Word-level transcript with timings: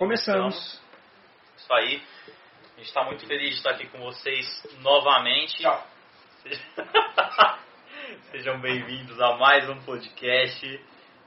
Começamos. 0.00 0.80
Isso 1.58 1.74
aí. 1.74 2.02
A 2.74 2.78
gente 2.78 2.88
está 2.88 3.04
muito 3.04 3.26
feliz 3.26 3.50
de 3.50 3.56
estar 3.56 3.72
aqui 3.72 3.86
com 3.88 3.98
vocês 3.98 4.46
novamente. 4.80 5.58
Tchau. 5.58 5.86
Sejam 8.32 8.58
bem-vindos 8.62 9.20
a 9.20 9.36
mais 9.36 9.68
um 9.68 9.78
podcast. 9.82 10.66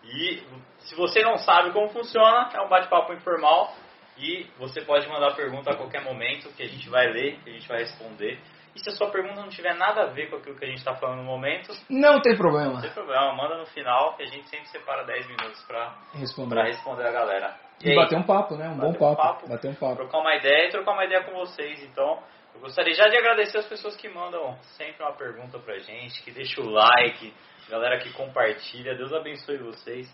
E 0.06 0.44
se 0.80 0.96
você 0.96 1.22
não 1.22 1.38
sabe 1.38 1.72
como 1.72 1.90
funciona, 1.90 2.50
é 2.52 2.62
um 2.62 2.68
bate-papo 2.68 3.14
informal. 3.14 3.76
E 4.18 4.48
você 4.58 4.82
pode 4.82 5.08
mandar 5.08 5.36
pergunta 5.36 5.70
a 5.70 5.76
qualquer 5.78 6.04
momento 6.04 6.52
que 6.54 6.64
a 6.64 6.68
gente 6.68 6.90
vai 6.90 7.06
ler, 7.14 7.40
que 7.44 7.52
a 7.52 7.54
gente 7.54 7.68
vai 7.68 7.78
responder. 7.78 8.40
E 8.76 8.80
se 8.80 8.90
a 8.90 8.94
sua 8.94 9.12
pergunta 9.12 9.40
não 9.40 9.50
tiver 9.50 9.76
nada 9.76 10.02
a 10.02 10.06
ver 10.08 10.32
com 10.32 10.38
aquilo 10.38 10.56
que 10.58 10.66
a 10.66 10.68
gente 10.68 10.80
está 10.80 10.96
falando 10.96 11.20
no 11.20 11.26
momento, 11.26 11.72
Não 11.88 12.20
tem 12.20 12.32
não 12.32 12.40
problema. 12.40 12.82
tem 12.82 12.90
problema, 12.90 13.36
manda 13.36 13.56
no 13.60 13.68
final 13.68 14.16
que 14.18 14.24
a 14.24 14.26
gente 14.26 14.50
sempre 14.50 14.66
separa 14.70 15.04
10 15.04 15.28
minutos 15.28 15.62
para 15.68 15.96
Responder. 16.16 16.64
responder 16.64 17.06
a 17.06 17.12
galera. 17.12 17.56
E 17.84 17.96
bater 17.96 18.18
um 18.18 18.24
papo, 18.24 18.56
né? 18.56 18.70
Um 18.70 18.78
bom 18.78 18.92
Bater 18.92 18.96
um 18.96 19.00
papo. 19.00 19.22
papo. 19.22 19.50
Bater 19.50 19.70
um 19.72 19.76
papo. 19.76 19.96
trocar 19.98 20.20
uma 20.20 20.36
ideia 20.36 20.68
e 20.68 20.72
trocar 20.72 20.92
uma 20.94 21.06
ideia 21.06 21.24
com 21.24 21.34
vocês. 21.34 21.84
Então, 21.84 22.20
eu 22.56 22.62
gostaria 22.62 22.94
já 22.94 23.08
de 23.08 23.18
agradecer 23.18 23.58
as 23.58 23.68
pessoas 23.68 23.96
que 23.96 24.08
mandam 24.10 24.56
sempre 24.78 25.04
uma 25.04 25.14
pergunta 25.14 25.60
pra 25.60 25.78
gente, 25.80 26.22
que 26.24 26.32
deixa 26.32 26.62
o 26.62 26.70
like, 26.70 27.34
galera 27.70 27.98
que 28.00 28.12
compartilha. 28.14 28.96
Deus 28.96 29.12
abençoe 29.14 29.58
vocês. 29.58 30.08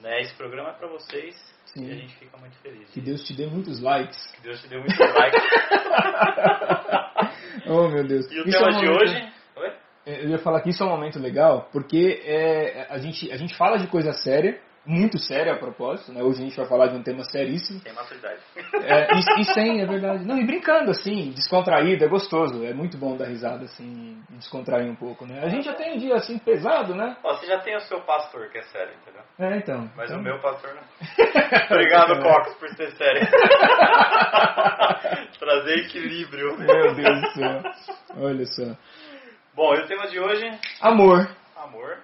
Né? 0.00 0.20
Esse 0.20 0.34
programa 0.36 0.68
é 0.68 0.72
pra 0.74 0.88
vocês 0.88 1.34
Sim. 1.66 1.88
e 1.88 1.90
a 1.90 1.94
gente 1.94 2.14
fica 2.16 2.36
muito 2.36 2.54
feliz. 2.58 2.90
Que 2.92 3.00
Deus 3.00 3.26
te 3.26 3.32
dê 3.34 3.46
muitos 3.46 3.80
likes. 3.80 4.30
Que 4.32 4.42
Deus 4.42 4.60
te 4.60 4.68
dê 4.68 4.76
muito 4.76 5.02
like. 5.02 5.36
oh, 7.66 7.88
meu 7.88 8.04
Deus. 8.06 8.30
E 8.30 8.40
o 8.40 8.46
Isso 8.46 8.58
tema 8.58 8.68
é 8.68 8.70
de 8.80 8.86
momento- 8.86 9.02
hoje. 9.02 9.32
Oi? 9.56 9.72
Eu 10.06 10.28
ia 10.28 10.38
falar 10.38 10.60
que 10.60 10.70
isso 10.70 10.82
é 10.82 10.86
um 10.86 10.90
momento 10.90 11.18
legal, 11.18 11.68
porque 11.72 12.22
é, 12.24 12.86
a, 12.90 12.98
gente, 12.98 13.30
a 13.32 13.36
gente 13.36 13.56
fala 13.56 13.78
de 13.78 13.88
coisa 13.88 14.12
séria, 14.12 14.60
muito 14.86 15.18
séria 15.18 15.54
a 15.54 15.58
propósito, 15.58 16.12
né? 16.12 16.22
Hoje 16.22 16.40
a 16.40 16.44
gente 16.44 16.56
vai 16.56 16.66
falar 16.66 16.86
de 16.88 16.96
um 16.96 17.02
tema 17.02 17.24
seríssimo. 17.24 17.80
Tem 17.80 17.92
maturidade. 17.92 18.40
É, 18.82 19.08
e, 19.14 19.18
e 19.40 19.44
sem, 19.44 19.80
é 19.80 19.86
verdade. 19.86 20.24
Não, 20.24 20.38
e 20.38 20.46
brincando, 20.46 20.90
assim, 20.90 21.32
descontraído, 21.32 22.04
é 22.04 22.08
gostoso. 22.08 22.64
É 22.64 22.72
muito 22.72 22.96
bom 22.96 23.16
dar 23.16 23.26
risada, 23.26 23.64
assim, 23.64 24.22
descontrair 24.30 24.88
um 24.90 24.94
pouco, 24.94 25.26
né? 25.26 25.40
A 25.42 25.48
gente 25.48 25.64
já 25.64 25.74
tem 25.74 25.94
um 25.94 25.98
dia, 25.98 26.14
assim, 26.14 26.38
pesado, 26.38 26.94
né? 26.94 27.16
Ó, 27.24 27.34
você 27.34 27.46
já 27.46 27.58
tem 27.60 27.76
o 27.76 27.80
seu 27.80 28.00
pastor, 28.02 28.48
que 28.50 28.58
é 28.58 28.62
sério, 28.62 28.94
entendeu? 29.02 29.22
É, 29.38 29.56
então. 29.56 29.90
Mas 29.96 30.10
então... 30.10 30.20
o 30.20 30.22
meu 30.22 30.38
pastor 30.40 30.74
não. 30.74 30.82
Obrigado, 31.70 32.22
Cox, 32.22 32.54
por 32.54 32.68
ser 32.70 32.90
sério. 32.92 33.26
Trazer 35.38 35.78
equilíbrio. 35.78 36.56
Meu 36.58 36.94
Deus 36.94 37.20
do 37.20 37.30
céu. 37.32 37.62
Olha 38.16 38.46
só. 38.46 38.76
Bom, 39.54 39.74
e 39.74 39.80
o 39.80 39.86
tema 39.86 40.06
de 40.08 40.18
hoje? 40.20 40.50
Amor, 40.82 41.26
Amor, 41.66 41.98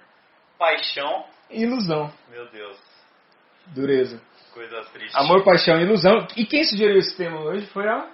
paixão. 0.57 1.25
Ilusão. 1.53 2.11
Meu 2.29 2.47
Deus, 2.49 2.77
Dureza. 3.67 4.21
coisa 4.53 4.81
triste. 4.91 5.15
Amor, 5.17 5.43
paixão 5.43 5.79
e 5.79 5.83
ilusão. 5.83 6.27
E 6.35 6.45
quem 6.45 6.63
sugeriu 6.63 6.97
esse 6.97 7.15
tema 7.15 7.39
hoje 7.41 7.65
foi 7.67 7.87
a. 7.87 8.07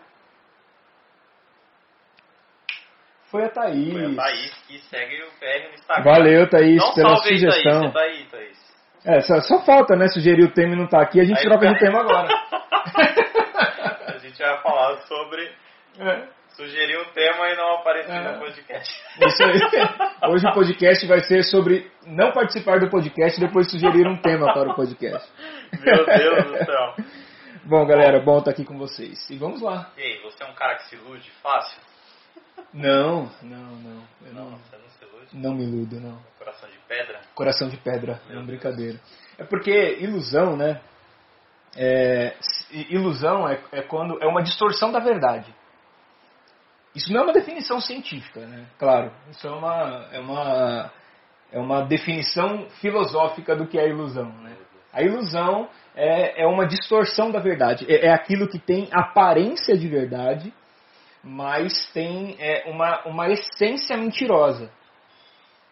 Foi 3.31 3.43
a 3.45 3.49
Thaís. 3.49 3.93
Foi 3.93 4.05
a 4.05 4.15
Thaís 4.15 4.51
que 4.67 4.79
segue 4.89 5.23
o 5.23 5.31
PR 5.39 5.67
no 5.67 5.73
Instagram. 5.75 6.03
Valeu, 6.03 6.49
Thaís, 6.49 6.77
Não 6.81 6.93
pela 6.95 7.15
sugestão. 7.17 7.91
Thaís. 7.91 7.91
Você 7.91 7.93
tá 7.93 8.01
aí, 8.01 8.25
Thaís. 8.25 8.69
É, 9.05 9.21
só, 9.21 9.39
só 9.41 9.61
falta, 9.63 9.95
né? 9.95 10.07
Sugerir 10.07 10.43
o 10.43 10.51
tema 10.53 10.73
e 10.73 10.77
não 10.77 10.87
tá 10.87 11.01
aqui, 11.01 11.21
a 11.21 11.23
gente 11.23 11.37
Aí 11.37 11.43
troca 11.45 11.65
tá. 11.67 11.73
de 11.73 11.79
tema 11.79 11.99
agora. 12.01 12.27
a 14.13 14.17
gente 14.17 14.37
vai 14.37 14.61
falar 14.61 14.97
sobre 15.03 15.51
É, 15.99 16.27
sugerir 16.59 16.99
um 16.99 17.05
tema 17.13 17.47
e 17.49 17.55
não 17.55 17.75
aparecer 17.75 18.11
É. 18.11 18.33
no 18.33 18.39
podcast. 18.39 19.01
isso 19.25 19.43
aí. 19.45 19.59
Hoje 20.29 20.45
o 20.45 20.53
podcast 20.53 21.07
vai 21.07 21.21
ser 21.21 21.43
sobre 21.43 21.89
não 22.05 22.33
participar 22.33 22.79
do 22.81 22.89
podcast 22.89 23.39
e 23.41 23.45
depois 23.47 23.71
sugerir 23.71 24.05
um 24.05 24.17
tema 24.21 24.53
para 24.53 24.69
o 24.71 24.75
podcast. 24.75 25.31
Meu 25.79 26.05
Deus 26.05 26.45
do 26.45 26.65
céu. 26.65 26.95
Bom, 27.63 27.85
galera, 27.85 28.19
bom 28.19 28.39
estar 28.39 28.51
aqui 28.51 28.65
com 28.65 28.77
vocês. 28.79 29.29
E 29.29 29.37
vamos 29.37 29.61
lá. 29.61 29.91
E 29.95 30.01
aí, 30.01 30.21
você 30.23 30.43
é 30.43 30.47
um 30.47 30.53
cara 30.55 30.75
que 30.77 30.83
se 30.89 30.95
ilude 30.95 31.29
fácil? 31.43 31.79
Não, 32.73 33.29
não, 33.43 33.57
não. 33.75 34.03
Eu 34.25 34.33
Não, 34.33 34.49
não, 34.51 34.57
você 34.57 34.75
não 34.75 34.89
se 34.89 35.03
ilude? 35.05 35.27
não 35.37 35.53
me 35.53 35.63
iludo, 35.65 35.99
não. 35.99 36.19
Coração 36.39 36.67
de 36.69 36.77
pedra? 36.87 37.19
Coração 37.35 37.69
de 37.69 37.77
pedra, 37.77 38.19
Meu 38.27 38.37
não 38.39 38.45
Deus. 38.45 38.47
brincadeira. 38.47 38.99
É 39.37 39.43
porque 39.43 39.97
ilusão, 39.99 40.57
né? 40.57 40.81
É, 41.77 42.33
ilusão 42.89 43.47
é, 43.47 43.61
é 43.71 43.81
quando 43.83 44.17
é 44.21 44.25
uma 44.25 44.41
distorção 44.41 44.91
da 44.91 44.99
verdade. 44.99 45.53
Isso 46.95 47.13
não 47.13 47.21
é 47.21 47.23
uma 47.23 47.33
definição 47.33 47.79
científica, 47.79 48.45
né? 48.45 48.65
Claro, 48.77 49.11
isso 49.29 49.47
é 49.47 49.51
uma 49.51 50.09
é 50.11 50.19
uma 50.19 50.91
é 51.51 51.59
uma 51.59 51.81
definição 51.81 52.67
filosófica 52.81 53.55
do 53.55 53.67
que 53.67 53.77
é 53.77 53.87
ilusão, 53.89 54.31
né? 54.41 54.55
A 54.91 55.03
ilusão 55.03 55.69
é, 55.95 56.43
é 56.43 56.47
uma 56.47 56.65
distorção 56.65 57.31
da 57.31 57.39
verdade. 57.39 57.85
É, 57.87 58.07
é 58.07 58.11
aquilo 58.11 58.47
que 58.47 58.57
tem 58.57 58.87
aparência 58.91 59.77
de 59.77 59.87
verdade, 59.87 60.53
mas 61.23 61.91
tem 61.93 62.35
é, 62.39 62.69
uma, 62.69 63.05
uma 63.05 63.29
essência 63.29 63.95
mentirosa. 63.97 64.71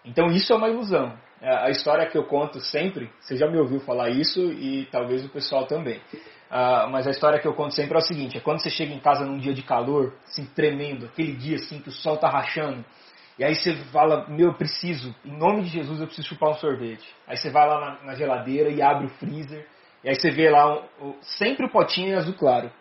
Então 0.05 0.27
isso 0.27 0.53
é 0.53 0.55
uma 0.55 0.69
ilusão. 0.69 1.17
A 1.41 1.65
a 1.65 1.69
história 1.69 2.07
que 2.07 2.17
eu 2.17 2.23
conto 2.25 2.59
sempre, 2.59 3.09
você 3.19 3.35
já 3.35 3.47
me 3.47 3.57
ouviu 3.57 3.79
falar 3.79 4.09
isso 4.09 4.39
e 4.51 4.85
talvez 4.91 5.25
o 5.25 5.29
pessoal 5.29 5.65
também. 5.65 6.01
Ah, 6.49 6.87
mas 6.89 7.05
a 7.05 7.11
história 7.11 7.39
que 7.39 7.47
eu 7.47 7.53
conto 7.53 7.73
sempre 7.73 7.95
é 7.95 7.97
o 7.97 8.01
seguinte: 8.01 8.37
é 8.37 8.39
quando 8.39 8.61
você 8.61 8.69
chega 8.69 8.93
em 8.93 8.99
casa 8.99 9.25
num 9.25 9.37
dia 9.37 9.53
de 9.53 9.61
calor, 9.63 10.13
assim, 10.25 10.45
tremendo, 10.45 11.05
aquele 11.07 11.33
dia 11.33 11.55
assim 11.57 11.79
que 11.79 11.89
o 11.89 11.91
sol 11.91 12.17
tá 12.17 12.29
rachando, 12.29 12.83
e 13.37 13.43
aí 13.43 13.53
você 13.53 13.75
fala, 13.91 14.25
meu, 14.29 14.47
eu 14.47 14.53
preciso, 14.53 15.13
em 15.25 15.37
nome 15.37 15.63
de 15.63 15.69
Jesus 15.69 15.99
eu 15.99 16.07
preciso 16.07 16.27
chupar 16.29 16.49
um 16.49 16.55
sorvete. 16.55 17.07
Aí 17.27 17.37
você 17.37 17.49
vai 17.49 17.67
lá 17.67 17.79
na, 17.79 18.07
na 18.07 18.15
geladeira 18.15 18.69
e 18.69 18.81
abre 18.81 19.07
o 19.07 19.09
freezer, 19.09 19.67
e 20.03 20.09
aí 20.09 20.15
você 20.15 20.31
vê 20.31 20.49
lá 20.49 20.73
um- 20.73 21.09
o- 21.09 21.17
sempre 21.21 21.65
o 21.65 21.69
potinho 21.69 22.17
azul 22.17 22.33
claro. 22.33 22.71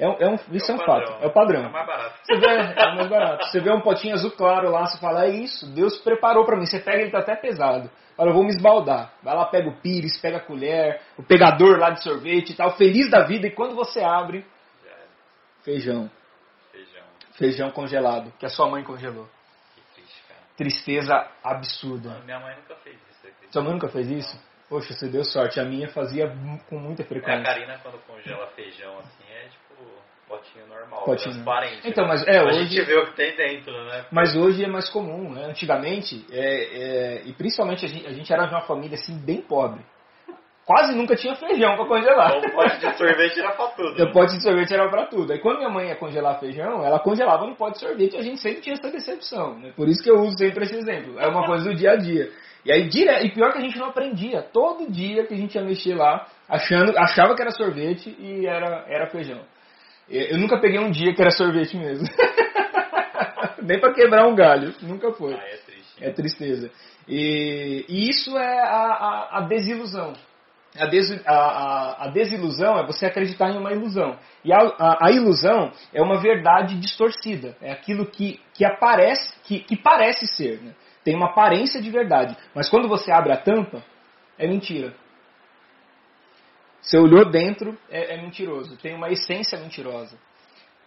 É, 0.00 0.24
é 0.24 0.28
um, 0.28 0.34
isso 0.50 0.72
é, 0.72 0.74
o 0.74 0.78
um 0.78 0.78
padrão, 0.78 1.06
fato, 1.06 1.22
é 1.22 1.26
o 1.26 1.30
padrão. 1.30 1.64
É 1.66 1.68
mais 1.68 1.86
barato. 1.86 2.18
Você 2.24 2.38
vê, 2.38 2.46
é 2.46 2.94
mais 2.94 3.08
barato. 3.08 3.46
Você 3.46 3.60
vê 3.60 3.70
um 3.70 3.80
potinho 3.82 4.14
azul 4.14 4.30
claro 4.30 4.70
lá, 4.70 4.86
você 4.86 4.98
fala, 4.98 5.26
é 5.26 5.28
isso, 5.28 5.66
Deus 5.74 5.98
preparou 5.98 6.46
pra 6.46 6.56
mim. 6.56 6.64
Você 6.64 6.80
pega, 6.80 7.02
ele 7.02 7.10
tá 7.10 7.18
até 7.18 7.36
pesado. 7.36 7.90
Fala, 8.16 8.30
eu 8.30 8.34
vou 8.34 8.42
me 8.42 8.48
esbaldar. 8.48 9.12
Vai 9.22 9.36
lá, 9.36 9.44
pega 9.44 9.68
o 9.68 9.76
pires, 9.80 10.18
pega 10.18 10.38
a 10.38 10.40
colher, 10.40 11.02
o 11.18 11.22
pegador 11.22 11.78
lá 11.78 11.90
de 11.90 12.02
sorvete 12.02 12.50
e 12.50 12.56
tal, 12.56 12.76
feliz 12.78 13.10
da 13.10 13.24
vida. 13.24 13.46
E 13.46 13.50
quando 13.50 13.74
você 13.74 14.00
abre, 14.00 14.46
é 14.86 14.94
feijão. 15.62 16.10
Feijão. 16.72 17.04
Feijão 17.32 17.70
congelado, 17.70 18.32
que 18.38 18.46
a 18.46 18.48
sua 18.48 18.70
mãe 18.70 18.82
congelou. 18.82 19.28
Que 19.74 19.82
triste, 19.94 20.22
cara. 20.26 20.40
Tristeza 20.56 21.28
absurda. 21.44 22.20
Minha 22.24 22.40
mãe 22.40 22.56
nunca 22.56 22.74
fez 22.76 22.96
isso. 22.96 23.28
Sua 23.50 23.62
mãe 23.62 23.72
nunca 23.74 23.88
fez 23.88 24.10
isso? 24.10 24.50
Poxa, 24.70 24.94
você 24.94 25.08
deu 25.08 25.24
sorte. 25.24 25.58
A 25.58 25.64
minha 25.64 25.88
fazia 25.88 26.32
com 26.68 26.78
muita 26.78 27.02
É, 27.02 27.04
a 27.04 27.08
frequência. 27.08 27.42
Karina, 27.42 27.78
quando 27.82 27.98
congela 28.06 28.46
feijão 28.52 28.98
assim, 29.00 29.24
é 29.28 29.48
tipo 29.48 29.59
potinho 30.30 30.66
normal, 30.68 31.04
Potinho. 31.04 31.34
transparente. 31.34 31.80
Então, 31.88 32.06
mas 32.06 32.26
é, 32.26 32.38
a 32.38 32.44
hoje- 32.44 32.66
gente 32.66 32.82
vê 32.82 32.94
o 32.98 33.06
que 33.06 33.16
tem 33.16 33.36
dentro, 33.36 33.72
né? 33.84 34.04
Mas 34.12 34.36
hoje 34.36 34.64
é 34.64 34.68
mais 34.68 34.88
comum, 34.88 35.30
né? 35.32 35.46
Antigamente, 35.46 36.24
é, 36.30 37.18
é, 37.18 37.22
e 37.26 37.32
principalmente 37.32 37.84
a 37.84 37.88
gente, 37.88 38.06
a 38.06 38.12
gente 38.12 38.32
era 38.32 38.46
de 38.46 38.54
uma 38.54 38.62
família 38.62 38.94
assim 38.94 39.18
bem 39.18 39.40
pobre. 39.42 39.80
Quase 40.64 40.94
nunca 40.94 41.16
tinha 41.16 41.34
feijão 41.34 41.74
para 41.74 41.84
congelar. 41.84 42.36
Então, 42.36 42.48
o 42.50 42.52
pote 42.52 42.78
de 42.78 42.96
sorvete 42.96 43.40
era 43.40 43.50
pra 43.52 43.66
tudo. 43.68 44.02
O 44.04 44.12
pote 44.12 44.36
de 44.36 44.42
sorvete 44.42 44.72
era 44.72 44.88
para 44.88 45.06
tudo. 45.06 45.32
Aí 45.32 45.40
quando 45.40 45.56
minha 45.58 45.70
mãe 45.70 45.88
ia 45.88 45.96
congelar 45.96 46.38
feijão, 46.38 46.84
ela 46.84 47.00
congelava 47.00 47.44
no 47.44 47.56
pote 47.56 47.80
de 47.80 47.86
sorvete 47.86 48.14
e 48.14 48.18
a 48.18 48.22
gente 48.22 48.38
sempre 48.40 48.60
tinha 48.60 48.74
essa 48.74 48.88
decepção. 48.88 49.58
Né? 49.58 49.72
Por 49.74 49.88
isso 49.88 50.00
que 50.00 50.08
eu 50.10 50.20
uso 50.20 50.38
sempre 50.38 50.64
esse 50.64 50.76
exemplo. 50.76 51.18
É 51.18 51.26
uma 51.26 51.44
coisa 51.44 51.64
do 51.64 51.74
dia 51.74 51.92
a 51.92 51.96
dia. 51.96 52.30
E 52.64 52.70
aí 52.70 52.88
dire... 52.88 53.10
e 53.24 53.30
pior 53.32 53.50
que 53.52 53.58
a 53.58 53.62
gente 53.62 53.76
não 53.78 53.86
aprendia. 53.88 54.42
Todo 54.42 54.88
dia 54.92 55.26
que 55.26 55.34
a 55.34 55.36
gente 55.36 55.56
ia 55.56 55.62
mexer 55.64 55.94
lá, 55.96 56.28
achando, 56.48 56.96
achava 56.96 57.34
que 57.34 57.42
era 57.42 57.50
sorvete 57.50 58.14
e 58.20 58.46
era, 58.46 58.84
era 58.86 59.06
feijão. 59.08 59.40
Eu 60.10 60.38
nunca 60.38 60.58
peguei 60.58 60.80
um 60.80 60.90
dia 60.90 61.14
que 61.14 61.22
era 61.22 61.30
sorvete 61.30 61.76
mesmo. 61.76 62.08
Nem 63.62 63.78
para 63.78 63.94
quebrar 63.94 64.26
um 64.26 64.34
galho. 64.34 64.74
Nunca 64.82 65.12
foi. 65.12 65.34
Ah, 65.34 65.44
é 65.44 65.56
triste. 65.56 66.04
É 66.04 66.10
tristeza. 66.10 66.70
E, 67.06 67.84
e 67.88 68.08
isso 68.10 68.36
é 68.36 68.60
a, 68.60 68.66
a, 68.66 69.38
a 69.38 69.40
desilusão. 69.42 70.14
A, 70.78 70.86
des, 70.86 71.10
a, 71.26 72.10
desilusão 72.12 72.78
é 72.78 72.86
você 72.86 73.06
acreditar 73.06 73.50
em 73.50 73.58
uma 73.58 73.72
ilusão. 73.72 74.16
E 74.44 74.52
a 74.52 75.10
ilusão 75.10 75.72
é 75.92 76.00
uma 76.00 76.20
verdade 76.20 76.78
distorcida. 76.78 77.56
É 77.60 77.72
aquilo 77.72 78.06
que, 78.06 78.40
que 78.54 78.64
aparece, 78.64 79.34
que, 79.44 79.60
que 79.60 79.76
parece 79.76 80.26
ser. 80.26 80.60
né? 80.60 80.72
Tem 81.04 81.16
uma 81.16 81.30
aparência 81.30 81.80
de 81.80 81.90
verdade. 81.90 82.36
Mas 82.54 82.68
quando 82.68 82.88
você 82.88 83.10
abre 83.10 83.32
a 83.32 83.36
tampa, 83.36 83.82
é 84.38 84.46
mentira. 84.46 84.94
Você 86.80 86.98
olhou 86.98 87.28
dentro, 87.30 87.78
é, 87.90 88.14
é 88.14 88.22
mentiroso. 88.22 88.76
Tem 88.78 88.94
uma 88.94 89.10
essência 89.10 89.58
mentirosa. 89.58 90.16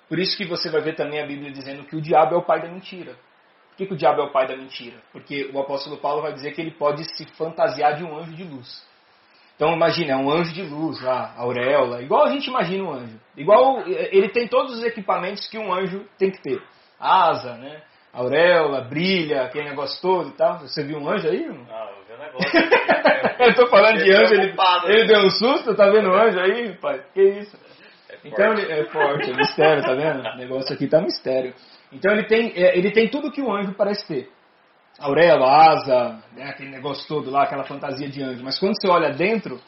Por 0.10 0.20
isso 0.20 0.38
que 0.38 0.46
você 0.46 0.70
vai 0.70 0.82
ver 0.82 0.96
também 0.96 1.22
a 1.22 1.26
Bíblia 1.26 1.52
dizendo 1.52 1.84
que 1.86 1.96
o 1.96 2.02
diabo 2.02 2.36
é 2.36 2.38
o 2.38 2.44
pai 2.44 2.62
da 2.62 2.68
mentira. 2.68 3.16
Por 3.70 3.78
que, 3.78 3.86
que 3.88 3.94
o 3.94 3.98
diabo 3.98 4.22
é 4.22 4.26
o 4.26 4.32
pai 4.32 4.48
da 4.48 4.56
mentira? 4.56 4.98
Porque 5.12 5.50
o 5.52 5.60
apóstolo 5.60 5.98
Paulo 5.98 6.22
vai 6.22 6.34
dizer 6.34 6.54
que 6.54 6.62
ele 6.62 6.72
pode 6.72 7.04
se 7.16 7.26
fantasiar 7.36 7.96
de 7.96 8.04
um 8.04 8.16
anjo 8.16 8.34
de 8.34 8.44
luz. 8.44 8.86
Então 9.56 9.74
imagina, 9.74 10.14
é 10.14 10.16
um 10.16 10.30
anjo 10.30 10.54
de 10.54 10.64
luz 10.64 11.02
lá, 11.02 11.34
auréola, 11.38 12.02
igual 12.02 12.26
a 12.26 12.30
gente 12.30 12.48
imagina 12.48 12.84
um 12.84 12.92
anjo. 12.92 13.20
Igual 13.38 13.88
ele 13.88 14.30
tem 14.30 14.48
todos 14.48 14.78
os 14.78 14.84
equipamentos 14.84 15.48
que 15.48 15.58
um 15.58 15.74
anjo 15.74 16.06
tem 16.18 16.32
que 16.32 16.42
ter. 16.42 16.62
Asa, 17.00 17.56
né? 17.58 17.82
Auréola, 18.12 18.82
brilha, 18.82 19.44
aquele 19.44 19.70
negócio 19.70 20.00
todo 20.02 20.30
e 20.30 20.34
tal. 20.34 20.60
Você 20.60 20.84
viu 20.84 21.00
um 21.00 21.10
anjo 21.10 21.28
aí? 21.28 21.44
irmão? 21.44 21.66
Ah, 22.34 23.46
eu 23.46 23.56
tô 23.56 23.68
falando 23.68 23.98
de 23.98 24.06
Fiquei 24.06 24.16
anjo, 24.16 24.34
ele, 24.34 24.56
ele 24.88 25.08
deu 25.08 25.20
um 25.20 25.30
susto, 25.30 25.76
tá 25.76 25.90
vendo 25.90 26.10
um 26.10 26.14
anjo 26.14 26.40
aí, 26.40 26.78
pai? 26.78 27.04
Que 27.14 27.22
isso? 27.22 27.58
É 28.10 28.18
forte. 28.18 28.28
Então 28.28 28.54
ele 28.54 28.72
é 28.72 28.86
forte, 28.86 29.32
é 29.32 29.36
mistério, 29.36 29.84
tá 29.84 29.94
vendo? 29.94 30.20
O 30.20 30.38
negócio 30.38 30.74
aqui 30.74 30.88
tá 30.88 31.02
mistério. 31.02 31.54
Então 31.92 32.12
ele 32.12 32.26
tem, 32.26 32.54
é, 32.56 32.78
ele 32.78 32.92
tem 32.92 33.10
tudo 33.10 33.32
que 33.32 33.42
o 33.42 33.52
anjo 33.52 33.74
parece 33.74 34.08
ter. 34.08 34.30
Auréola, 35.00 35.72
asa, 35.72 36.24
né, 36.34 36.50
aquele 36.50 36.70
negócio 36.70 37.08
todo 37.08 37.30
lá, 37.30 37.44
aquela 37.44 37.64
fantasia 37.64 38.08
de 38.08 38.22
anjo. 38.22 38.44
Mas 38.44 38.60
quando 38.60 38.80
você 38.80 38.88
olha 38.88 39.12
dentro, 39.12 39.60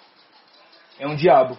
é 1.00 1.08
um 1.08 1.16
diabo. 1.16 1.58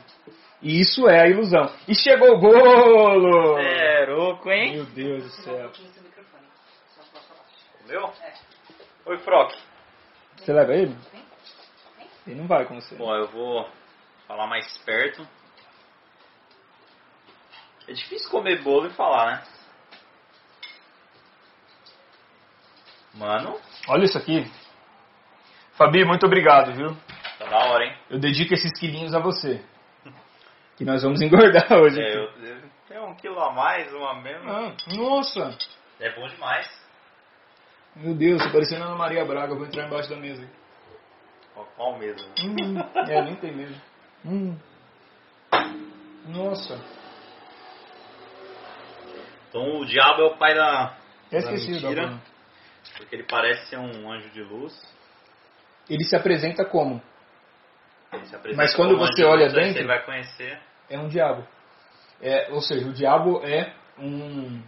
E 0.63 0.81
isso 0.81 1.09
é 1.09 1.23
a 1.23 1.29
ilusão. 1.29 1.71
E 1.87 1.95
chegou 1.95 2.37
o 2.37 2.41
bolo! 2.41 3.59
É, 3.59 4.07
louco, 4.09 4.51
hein? 4.51 4.75
Meu 4.77 4.85
Deus 4.87 5.25
do 5.25 5.31
céu. 5.43 5.71
Meu? 7.87 8.07
É. 8.07 8.33
Oi, 9.07 9.19
Froc. 9.19 9.53
Você 10.39 10.53
leva 10.53 10.75
ele? 10.75 10.97
Vem. 11.13 11.27
Ele 12.27 12.41
não 12.41 12.47
vai 12.47 12.65
com 12.67 12.81
você. 12.81 12.95
Bom, 12.97 13.15
eu 13.15 13.29
vou 13.29 13.69
falar 14.27 14.47
mais 14.47 14.77
perto. 14.79 15.27
É 17.89 17.93
difícil 17.93 18.31
comer 18.31 18.63
bolo 18.63 18.89
e 18.89 18.91
falar, 18.91 19.27
né? 19.27 19.43
Mano, 23.15 23.59
Olha 23.89 24.05
isso 24.05 24.19
aqui. 24.19 24.45
Fabi, 25.75 26.05
muito 26.05 26.27
obrigado, 26.27 26.73
viu? 26.73 26.97
tá 27.39 27.47
da 27.47 27.59
hora, 27.67 27.85
hein? 27.85 27.97
Eu 28.11 28.19
dedico 28.19 28.53
esses 28.53 28.73
quilinhos 28.79 29.15
a 29.15 29.21
você. 29.21 29.63
Que 30.77 30.85
nós 30.85 31.03
vamos 31.03 31.21
engordar 31.23 31.73
hoje. 31.73 32.01
É, 32.01 32.09
aqui. 32.09 32.17
eu, 32.17 32.47
eu 32.47 32.63
tenho 32.89 33.07
um 33.07 33.15
quilo 33.15 33.41
a 33.41 33.53
mais, 33.53 33.93
um 33.95 34.05
a 34.05 34.15
menos. 34.21 34.47
Ah, 34.47 34.75
nossa! 34.97 35.57
É 36.01 36.11
bom 36.15 36.27
demais. 36.27 36.69
Meu 37.97 38.15
Deus, 38.15 38.43
tô 38.43 38.51
parecendo 38.51 38.85
Ana 38.85 38.95
Maria 38.97 39.25
Braga. 39.25 39.53
Eu 39.53 39.57
vou 39.57 39.67
entrar 39.67 39.87
embaixo 39.87 40.11
da 40.11 40.17
mesa. 40.17 40.47
Qual- 41.55 41.67
Qual 41.77 41.99
mesmo? 41.99 42.29
Hum, 42.45 42.79
é, 43.09 43.23
nem 43.23 43.35
tem 43.37 43.53
mesmo. 43.53 43.81
Hum. 44.25 44.57
Nossa. 46.27 46.79
Então 49.49 49.79
o 49.81 49.87
diabo 49.87 50.23
é 50.23 50.25
o 50.27 50.37
pai 50.37 50.55
da, 50.55 50.97
Até 51.29 51.41
da 51.41 51.51
mentira, 51.53 52.21
porque 52.99 53.15
ele 53.15 53.25
parece 53.25 53.71
ser 53.71 53.79
um 53.79 54.11
anjo 54.13 54.29
de 54.31 54.43
luz. 54.43 54.75
Ele 55.89 56.05
se 56.05 56.15
apresenta 56.17 56.65
como? 56.65 57.01
Ele 58.13 58.27
se 58.27 58.35
apresenta 58.35 58.63
Mas 58.63 58.75
quando 58.75 58.97
como 58.97 59.07
você 59.07 59.25
olha 59.25 59.45
luz, 59.45 59.55
dentro- 59.55 59.81
Você 59.83 59.87
vai 59.87 60.05
conhecer. 60.05 60.59
É 60.91 60.99
um 60.99 61.09
diabo. 61.09 61.47
É, 62.21 62.51
ou 62.53 62.61
seja, 62.61 62.87
o 62.89 62.93
diabo 62.93 63.41
é 63.45 63.73
um, 63.99 64.61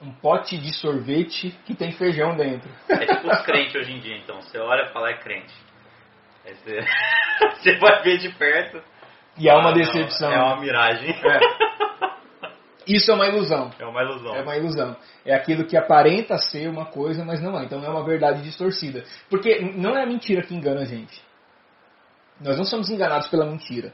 um 0.00 0.12
pote 0.12 0.58
de 0.58 0.72
sorvete 0.74 1.50
que 1.64 1.74
tem 1.74 1.92
feijão 1.92 2.36
dentro. 2.36 2.70
É 2.88 3.06
tipo 3.06 3.28
os 3.28 3.42
crentes 3.42 3.74
hoje 3.74 3.92
em 3.92 4.00
dia, 4.00 4.16
então. 4.18 4.40
Você 4.40 4.58
olha 4.58 4.88
e 4.88 4.92
fala, 4.92 5.10
é 5.10 5.18
crente. 5.18 5.54
Aí 6.44 6.54
você, 6.54 6.80
você 7.56 7.78
vai 7.78 8.02
ver 8.02 8.18
de 8.18 8.30
perto. 8.30 8.82
E 9.36 9.48
é 9.48 9.52
uma 9.52 9.70
ah, 9.70 9.72
não, 9.72 9.74
decepção. 9.74 10.32
É 10.32 10.38
uma 10.38 10.60
miragem. 10.60 11.10
É. 11.10 11.74
Isso 12.86 13.10
é 13.10 13.14
uma 13.14 13.26
ilusão. 13.26 13.70
É 13.78 13.86
uma 13.86 14.02
ilusão. 14.02 14.36
É 14.36 14.42
uma 14.42 14.56
ilusão. 14.56 14.96
É 15.24 15.34
aquilo 15.34 15.64
que 15.64 15.76
aparenta 15.76 16.36
ser 16.36 16.68
uma 16.68 16.86
coisa, 16.86 17.24
mas 17.24 17.40
não 17.40 17.58
é. 17.58 17.64
Então 17.64 17.82
é 17.82 17.88
uma 17.88 18.04
verdade 18.04 18.42
distorcida. 18.42 19.04
Porque 19.30 19.60
não 19.74 19.96
é 19.96 20.02
a 20.02 20.06
mentira 20.06 20.42
que 20.42 20.54
engana 20.54 20.82
a 20.82 20.84
gente. 20.84 21.22
Nós 22.40 22.56
não 22.56 22.64
somos 22.64 22.90
enganados 22.90 23.28
pela 23.28 23.46
mentira. 23.46 23.92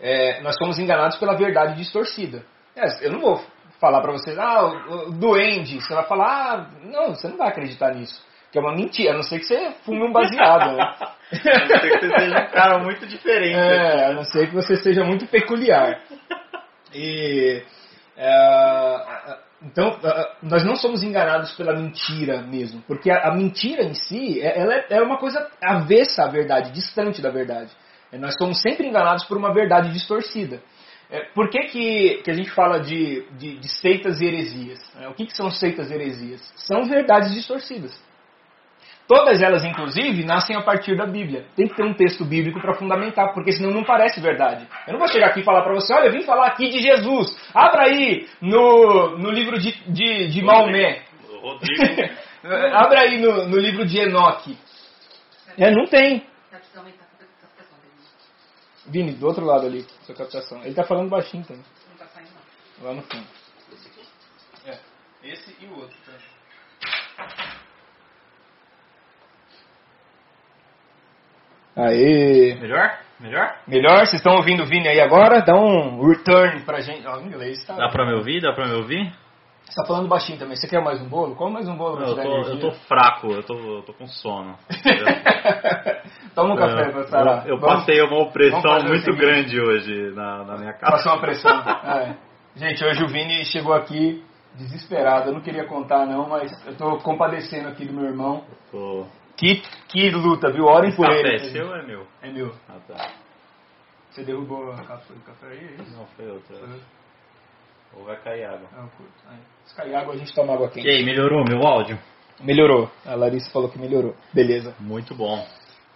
É, 0.00 0.40
nós 0.42 0.56
somos 0.58 0.78
enganados 0.78 1.16
pela 1.18 1.34
verdade 1.36 1.76
distorcida. 1.76 2.44
É, 2.74 3.06
eu 3.06 3.12
não 3.12 3.20
vou 3.20 3.44
falar 3.80 4.00
pra 4.00 4.12
vocês, 4.12 4.38
ah, 4.38 4.64
o, 4.64 5.08
o 5.08 5.12
duende. 5.12 5.80
Você 5.80 5.94
vai 5.94 6.04
falar, 6.06 6.26
ah, 6.26 6.70
não, 6.84 7.14
você 7.14 7.28
não 7.28 7.36
vai 7.36 7.48
acreditar 7.48 7.94
nisso. 7.94 8.22
Que 8.50 8.58
é 8.58 8.60
uma 8.60 8.74
mentira, 8.74 9.12
a 9.12 9.16
não 9.16 9.22
ser 9.22 9.40
que 9.40 9.46
você 9.46 9.72
fume 9.84 10.02
um 10.02 10.12
baseado. 10.12 10.76
Né? 10.76 10.94
A 11.34 11.58
não 11.58 11.66
ser 11.66 11.80
que 11.80 11.98
você 11.98 12.18
seja 12.20 12.38
um 12.38 12.50
cara 12.52 12.78
muito 12.78 13.06
diferente. 13.06 13.56
É, 13.58 14.06
a 14.06 14.12
não 14.12 14.24
ser 14.24 14.46
que 14.48 14.54
você 14.54 14.76
seja 14.76 15.02
muito 15.02 15.26
peculiar. 15.26 16.00
E, 16.94 17.62
é, 18.16 19.36
então, 19.64 19.98
nós 20.42 20.64
não 20.64 20.76
somos 20.76 21.02
enganados 21.02 21.54
pela 21.54 21.74
mentira 21.74 22.42
mesmo, 22.42 22.82
porque 22.86 23.10
a, 23.10 23.28
a 23.28 23.34
mentira 23.34 23.82
em 23.82 23.94
si, 23.94 24.40
é- 24.40 24.60
ela 24.60 24.74
é, 24.74 24.86
é 24.90 25.02
uma 25.02 25.18
coisa 25.18 25.48
avessa 25.62 26.24
à 26.24 26.28
verdade, 26.28 26.70
distante 26.70 27.22
da 27.22 27.30
verdade. 27.30 27.70
É, 28.12 28.18
nós 28.18 28.34
somos 28.38 28.60
sempre 28.60 28.86
enganados 28.86 29.24
por 29.24 29.36
uma 29.36 29.52
verdade 29.52 29.90
distorcida. 29.92 30.60
É, 31.10 31.20
por 31.34 31.48
que, 31.50 31.58
que, 31.64 32.22
que 32.24 32.30
a 32.30 32.34
gente 32.34 32.50
fala 32.50 32.80
de, 32.80 33.24
de, 33.38 33.58
de 33.58 33.68
seitas 33.68 34.20
e 34.20 34.26
heresias? 34.26 34.80
É, 35.00 35.08
o 35.08 35.14
que, 35.14 35.26
que 35.26 35.36
são 35.36 35.50
seitas 35.50 35.90
e 35.90 35.94
heresias? 35.94 36.40
São 36.56 36.84
verdades 36.84 37.32
distorcidas. 37.34 37.94
Todas 39.06 39.42
elas, 39.42 39.62
inclusive, 39.64 40.24
nascem 40.24 40.56
a 40.56 40.62
partir 40.62 40.96
da 40.96 41.04
Bíblia. 41.04 41.44
Tem 41.54 41.68
que 41.68 41.76
ter 41.76 41.84
um 41.84 41.92
texto 41.92 42.24
bíblico 42.24 42.58
para 42.58 42.74
fundamentar, 42.74 43.34
porque 43.34 43.52
senão 43.52 43.70
não 43.70 43.84
parece 43.84 44.18
verdade. 44.18 44.66
Eu 44.86 44.94
não 44.94 44.98
vou 44.98 45.08
chegar 45.08 45.26
aqui 45.26 45.40
e 45.40 45.44
falar 45.44 45.62
para 45.62 45.74
você, 45.74 45.92
olha, 45.92 46.06
eu 46.06 46.12
vim 46.12 46.22
falar 46.22 46.46
aqui 46.46 46.70
de 46.70 46.80
Jesus. 46.80 47.36
Abra 47.54 47.82
aí 47.82 48.26
no, 48.40 49.18
no 49.18 49.30
livro 49.30 49.58
de, 49.58 49.72
de, 49.92 50.28
de 50.28 50.42
Maomé. 50.42 51.02
Rodrigo. 51.42 51.82
Abra 52.72 53.00
aí 53.00 53.20
no, 53.20 53.46
no 53.46 53.58
livro 53.58 53.84
de 53.84 53.98
Enoque. 53.98 54.56
É, 55.58 55.70
não 55.70 55.84
tem. 55.84 56.20
Tá 56.50 56.56
precisando 56.56 56.86
aumentar 56.86 57.04
a 57.04 57.42
captação 57.42 57.78
dele. 57.80 57.94
Vini, 58.86 59.12
do 59.12 59.26
outro 59.26 59.44
lado 59.44 59.66
ali, 59.66 59.86
sua 60.04 60.14
captação. 60.14 60.62
Ele 60.62 60.74
tá 60.74 60.84
falando 60.84 61.08
baixinho 61.08 61.44
também, 61.44 61.64
Não 61.90 61.96
tá 61.96 62.06
saindo, 62.12 62.30
não. 62.80 62.86
lá 62.88 62.94
no 62.94 63.02
fundo. 63.02 63.26
Esse 63.72 63.88
aqui? 63.88 64.06
É, 64.66 64.78
esse 65.22 65.56
e 65.60 65.66
o 65.66 65.78
outro. 65.78 65.96
Aê! 71.76 72.54
Melhor? 72.60 72.98
Melhor? 73.18 73.58
Melhor? 73.66 73.98
Vocês 74.06 74.14
estão 74.14 74.34
ouvindo 74.36 74.62
o 74.62 74.66
Vini 74.66 74.88
aí 74.88 75.00
agora? 75.00 75.40
Dá 75.40 75.54
um 75.56 76.06
return 76.06 76.60
pra 76.64 76.80
gente. 76.80 77.06
Ó, 77.06 77.18
em 77.20 77.26
inglês, 77.26 77.64
tá? 77.64 77.74
Dá 77.74 77.88
pra 77.88 78.06
me 78.06 78.14
ouvir? 78.14 78.40
Dá 78.40 78.52
pra 78.52 78.66
me 78.66 78.74
ouvir? 78.74 79.12
Você 79.66 79.80
tá 79.80 79.86
falando 79.86 80.08
baixinho 80.08 80.38
também. 80.38 80.56
Você 80.56 80.68
quer 80.68 80.82
mais 80.82 81.00
um 81.00 81.08
bolo? 81.08 81.34
Come 81.34 81.54
mais 81.54 81.68
um 81.68 81.76
bolo 81.76 81.96
pra 81.96 82.06
Eu 82.06 82.14
tô, 82.16 82.48
eu 82.48 82.60
tô 82.60 82.70
fraco, 82.86 83.32
eu 83.32 83.42
tô, 83.42 83.54
eu 83.78 83.82
tô 83.82 83.92
com 83.94 84.06
sono. 84.06 84.56
Toma 86.34 86.54
um 86.54 86.56
café 86.56 86.90
pra 86.90 87.06
sarar. 87.08 87.46
Eu, 87.46 87.54
eu 87.54 87.60
Vamos- 87.60 87.76
passei 87.80 88.00
uma 88.02 88.22
opressão 88.22 88.78
o 88.78 88.84
muito 88.84 89.12
grande 89.16 89.60
hoje 89.60 90.12
na, 90.14 90.44
na 90.44 90.58
minha 90.58 90.72
casa. 90.74 90.92
Passou 90.92 91.12
uma 91.12 91.20
pressão. 91.20 91.50
É. 91.84 92.16
Gente, 92.56 92.84
hoje 92.84 93.02
o 93.02 93.08
Vini 93.08 93.44
chegou 93.46 93.72
aqui 93.74 94.24
desesperado. 94.54 95.30
Eu 95.30 95.34
não 95.34 95.40
queria 95.40 95.64
contar 95.64 96.06
não, 96.06 96.28
mas 96.28 96.52
eu 96.66 96.76
tô 96.76 96.98
compadecendo 96.98 97.68
aqui 97.68 97.84
do 97.84 97.92
meu 97.92 98.04
irmão. 98.04 98.44
Tô... 98.70 99.06
Que, 99.36 99.60
que 99.88 100.10
luta, 100.10 100.52
viu? 100.52 100.64
Orem 100.66 100.90
Esse 100.90 100.96
por 100.96 101.06
café 101.06 101.18
ele. 101.18 101.34
é 101.34 101.50
seu 101.50 101.66
ou 101.66 101.74
é 101.76 101.82
meu? 101.82 102.06
É 102.22 102.30
meu. 102.30 102.54
Ah, 102.68 102.78
tá. 102.86 103.10
Você 104.10 104.22
derrubou 104.22 104.70
a 104.70 104.76
cápsula 104.76 105.18
do 105.18 105.24
café 105.24 105.46
aí? 105.48 105.58
É 105.58 105.82
isso? 105.82 105.96
Não, 105.96 106.06
foi 106.06 106.30
outra. 106.30 106.56
Ou 107.96 108.04
vai 108.04 108.16
cair 108.16 108.44
água. 108.44 108.68
Ah, 108.72 108.80
eu 108.82 108.88
curto. 108.96 109.12
Aí. 109.28 109.38
Se 109.64 109.74
cair 109.74 109.94
água, 109.94 110.14
a 110.14 110.16
gente 110.16 110.34
toma 110.34 110.54
água 110.54 110.68
quente. 110.68 110.86
E 110.86 110.90
aí, 110.90 111.04
melhorou 111.04 111.44
meu 111.44 111.66
áudio? 111.66 111.98
Melhorou. 112.42 112.90
A 113.06 113.14
Larissa 113.14 113.50
falou 113.50 113.68
que 113.70 113.78
melhorou. 113.78 114.14
Beleza. 114.32 114.74
Muito 114.80 115.14
bom. 115.14 115.46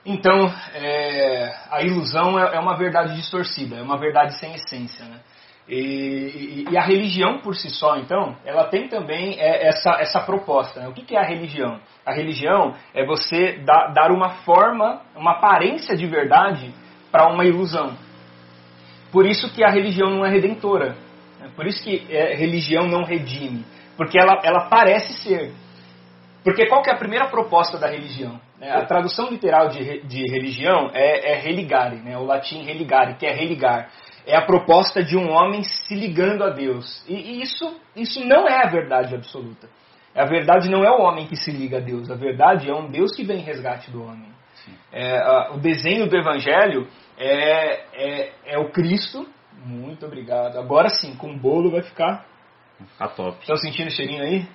Então, 0.06 0.50
é, 0.74 1.52
a 1.70 1.82
ilusão 1.82 2.38
é, 2.38 2.56
é 2.56 2.60
uma 2.60 2.76
verdade 2.76 3.14
distorcida, 3.16 3.76
é 3.76 3.82
uma 3.82 3.98
verdade 3.98 4.38
sem 4.38 4.54
essência. 4.54 5.04
Né? 5.04 5.20
E, 5.68 6.64
e- 6.66 6.66
e 6.70 6.78
a 6.78 6.82
religião 6.82 7.40
por 7.40 7.54
si 7.54 7.68
só, 7.68 7.96
então, 7.98 8.36
ela 8.44 8.64
tem 8.68 8.88
também 8.88 9.38
é, 9.38 9.66
essa, 9.66 10.00
essa 10.00 10.20
proposta. 10.20 10.80
Né? 10.80 10.88
O 10.88 10.92
que, 10.92 11.02
que 11.04 11.14
é 11.16 11.18
a 11.18 11.26
religião? 11.26 11.80
A 12.06 12.14
religião 12.14 12.74
é 12.94 13.04
você 13.04 13.58
dar, 13.64 13.88
dar 13.92 14.10
uma 14.10 14.30
forma, 14.44 15.02
uma 15.14 15.32
aparência 15.32 15.94
de 15.96 16.06
verdade 16.06 16.72
para 17.10 17.28
uma 17.28 17.44
ilusão. 17.44 17.94
Por 19.12 19.26
isso 19.26 19.52
que 19.52 19.62
a 19.64 19.68
religião 19.70 20.10
não 20.10 20.24
é 20.24 20.30
redentora. 20.30 20.96
Né? 21.40 21.50
Por 21.54 21.66
isso 21.66 21.82
que 21.82 22.06
é, 22.10 22.34
religião 22.34 22.86
não 22.86 23.04
redime. 23.04 23.64
Porque 23.96 24.18
ela, 24.18 24.40
ela 24.44 24.68
parece 24.68 25.12
ser. 25.22 25.52
Porque 26.44 26.66
qual 26.66 26.82
que 26.82 26.90
é 26.90 26.92
a 26.92 26.98
primeira 26.98 27.26
proposta 27.28 27.78
da 27.78 27.88
religião? 27.88 28.40
né? 28.58 28.70
A 28.70 28.84
tradução 28.84 29.28
literal 29.28 29.68
de, 29.68 30.00
de 30.02 30.22
religião 30.30 30.90
é, 30.94 31.32
é 31.32 31.34
religare, 31.40 31.96
né? 31.96 32.16
o 32.16 32.24
latim 32.24 32.62
religare, 32.62 33.14
que 33.14 33.26
é 33.26 33.32
religar. 33.32 33.90
É 34.26 34.36
a 34.36 34.42
proposta 34.42 35.02
de 35.02 35.16
um 35.16 35.30
homem 35.30 35.62
se 35.62 35.94
ligando 35.94 36.44
a 36.44 36.50
Deus. 36.50 37.02
E, 37.08 37.14
e 37.14 37.42
isso, 37.42 37.80
isso 37.96 38.24
não 38.24 38.46
é 38.46 38.64
a 38.64 38.68
verdade 38.68 39.14
absoluta. 39.14 39.68
A 40.14 40.24
verdade 40.26 40.68
não 40.70 40.84
é 40.84 40.90
o 40.90 41.00
homem 41.02 41.26
que 41.26 41.36
se 41.36 41.50
liga 41.50 41.78
a 41.78 41.80
Deus. 41.80 42.10
A 42.10 42.14
verdade 42.14 42.68
é 42.68 42.74
um 42.74 42.90
Deus 42.90 43.14
que 43.14 43.24
vem 43.24 43.38
em 43.38 43.44
resgate 43.44 43.90
do 43.90 44.02
homem. 44.02 44.28
É, 44.92 45.16
a- 45.18 45.50
o 45.54 45.58
desenho 45.58 46.08
do 46.08 46.16
Evangelho 46.16 46.86
é, 47.16 47.80
é, 47.94 48.32
é 48.46 48.58
o 48.58 48.70
Cristo. 48.70 49.26
Muito 49.64 50.06
obrigado. 50.06 50.58
Agora 50.58 50.88
sim, 50.88 51.16
com 51.16 51.32
o 51.32 51.38
bolo 51.38 51.70
vai 51.70 51.82
ficar. 51.82 52.26
Vai 52.78 52.88
ficar 52.88 53.08
top. 53.08 53.38
Estão 53.40 53.56
sentindo 53.56 53.88
o 53.88 53.90
cheirinho 53.90 54.22
aí? 54.22 54.46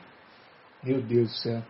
Meu 0.83 1.01
Deus 1.01 1.29
do 1.29 1.37
céu. 1.37 1.61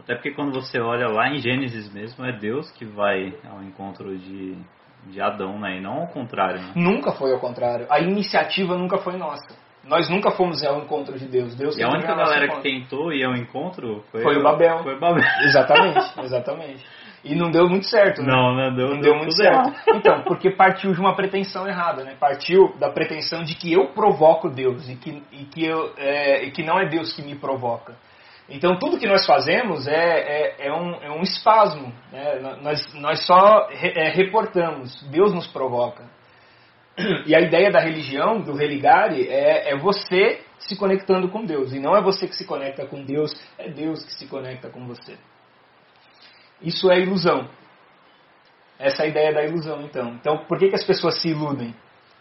Até 0.00 0.14
porque 0.14 0.32
quando 0.32 0.52
você 0.52 0.78
olha 0.80 1.08
lá 1.08 1.28
em 1.28 1.38
Gênesis 1.38 1.92
mesmo, 1.92 2.24
é 2.24 2.38
Deus 2.38 2.70
que 2.72 2.84
vai 2.84 3.32
ao 3.48 3.62
encontro 3.62 4.16
de, 4.18 4.56
de 5.06 5.20
Adão, 5.20 5.58
né? 5.58 5.78
E 5.78 5.80
não 5.80 6.02
ao 6.02 6.08
contrário, 6.08 6.60
né? 6.60 6.72
Nunca 6.74 7.12
foi 7.12 7.32
ao 7.32 7.40
contrário. 7.40 7.86
A 7.88 8.00
iniciativa 8.00 8.76
nunca 8.76 8.98
foi 8.98 9.16
nossa. 9.16 9.56
Nós 9.86 10.08
nunca 10.08 10.30
fomos 10.30 10.62
ao 10.64 10.80
encontro 10.80 11.18
de 11.18 11.26
Deus. 11.26 11.54
Deus 11.54 11.76
E 11.76 11.82
a 11.82 11.88
única 11.88 12.14
galera 12.14 12.48
que 12.48 12.62
tentou 12.62 13.12
ir 13.12 13.24
ao 13.24 13.34
encontro 13.34 14.02
foi, 14.10 14.22
Foi 14.22 14.36
o 14.38 14.42
Babel. 14.42 14.82
Foi 14.82 14.96
o 14.96 15.00
Babel. 15.00 15.24
Exatamente, 15.42 16.20
exatamente. 16.20 16.84
E 17.24 17.34
não 17.34 17.50
deu 17.50 17.66
muito 17.68 17.86
certo, 17.86 18.22
né? 18.22 18.30
Não, 18.30 18.54
não 18.54 18.74
deu, 18.74 18.88
não 18.88 19.00
deu, 19.00 19.12
deu 19.12 19.16
muito 19.16 19.34
certo. 19.34 19.54
errado. 19.54 19.74
Então, 19.96 20.22
porque 20.24 20.50
partiu 20.50 20.92
de 20.92 21.00
uma 21.00 21.16
pretensão 21.16 21.66
errada, 21.66 22.04
né? 22.04 22.14
Partiu 22.20 22.76
da 22.78 22.90
pretensão 22.90 23.42
de 23.42 23.54
que 23.54 23.72
eu 23.72 23.88
provoco 23.88 24.50
Deus 24.50 24.88
e 24.88 24.94
que, 24.94 25.22
e 25.32 25.44
que, 25.46 25.64
eu, 25.64 25.94
é, 25.96 26.44
e 26.44 26.50
que 26.50 26.62
não 26.62 26.78
é 26.78 26.86
Deus 26.86 27.14
que 27.14 27.22
me 27.22 27.34
provoca. 27.34 27.94
Então, 28.48 28.78
tudo 28.78 28.98
que 28.98 29.06
nós 29.06 29.24
fazemos 29.24 29.88
é, 29.88 29.94
é, 29.94 30.66
é, 30.66 30.72
um, 30.72 30.94
é 31.02 31.10
um 31.10 31.22
espasmo. 31.22 31.90
Né? 32.12 32.58
Nós, 32.60 32.94
nós 32.94 33.26
só 33.26 33.68
re, 33.70 33.92
é, 33.96 34.10
reportamos, 34.10 35.02
Deus 35.10 35.32
nos 35.32 35.46
provoca. 35.46 36.04
E 37.26 37.34
a 37.34 37.40
ideia 37.40 37.70
da 37.72 37.80
religião, 37.80 38.40
do 38.40 38.54
religare, 38.54 39.26
é, 39.28 39.70
é 39.70 39.76
você 39.76 40.42
se 40.58 40.76
conectando 40.76 41.28
com 41.28 41.44
Deus. 41.44 41.72
E 41.72 41.80
não 41.80 41.96
é 41.96 42.02
você 42.02 42.28
que 42.28 42.36
se 42.36 42.44
conecta 42.44 42.86
com 42.86 43.02
Deus, 43.02 43.32
é 43.58 43.68
Deus 43.70 44.04
que 44.04 44.12
se 44.12 44.26
conecta 44.28 44.68
com 44.68 44.86
você. 44.86 45.16
Isso 46.60 46.90
é 46.90 47.00
ilusão. 47.00 47.48
Essa 48.78 49.02
é 49.02 49.06
a 49.06 49.08
ideia 49.08 49.32
da 49.32 49.44
ilusão, 49.44 49.82
então. 49.82 50.14
Então, 50.14 50.38
por 50.46 50.58
que, 50.58 50.68
que 50.68 50.74
as 50.74 50.84
pessoas 50.84 51.20
se 51.20 51.28
iludem? 51.28 51.74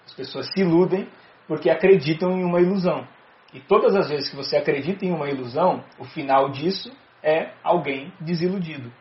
As 0.06 0.14
pessoas 0.14 0.48
se 0.52 0.62
iludem 0.62 1.08
porque 1.48 1.70
acreditam 1.70 2.32
em 2.32 2.44
uma 2.44 2.62
ilusão. 2.62 3.08
E 3.54 3.60
todas 3.60 3.96
as 3.96 4.10
vezes 4.10 4.30
que 4.30 4.36
você 4.36 4.58
acredita 4.58 5.06
em 5.06 5.12
uma 5.12 5.30
ilusão, 5.30 5.84
o 6.00 6.06
final 6.06 6.50
disso 6.50 6.92
é 7.22 7.54
alguém 7.64 8.12
desiludido. 8.20 8.92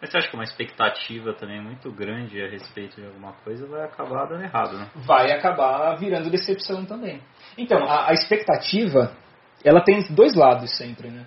Mas 0.00 0.10
você 0.10 0.18
acha 0.18 0.28
que 0.28 0.34
uma 0.34 0.44
expectativa 0.44 1.32
também 1.32 1.60
muito 1.60 1.90
grande 1.90 2.40
a 2.42 2.48
respeito 2.48 3.00
de 3.00 3.06
alguma 3.06 3.32
coisa 3.32 3.66
vai 3.66 3.82
acabar 3.84 4.26
dando 4.26 4.42
errado, 4.42 4.76
né? 4.76 4.90
Vai 4.94 5.32
acabar 5.32 5.94
virando 5.96 6.30
decepção 6.30 6.84
também. 6.84 7.22
Então, 7.56 7.82
a, 7.88 8.10
a 8.10 8.12
expectativa, 8.12 9.16
ela 9.64 9.80
tem 9.80 10.02
dois 10.10 10.34
lados 10.34 10.76
sempre, 10.76 11.08
né? 11.08 11.26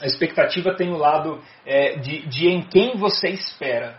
A 0.00 0.06
expectativa 0.06 0.74
tem 0.74 0.90
o 0.90 0.96
lado 0.96 1.40
é, 1.64 1.96
de, 1.98 2.26
de 2.26 2.48
em 2.48 2.62
quem 2.62 2.96
você 2.96 3.28
espera. 3.28 3.96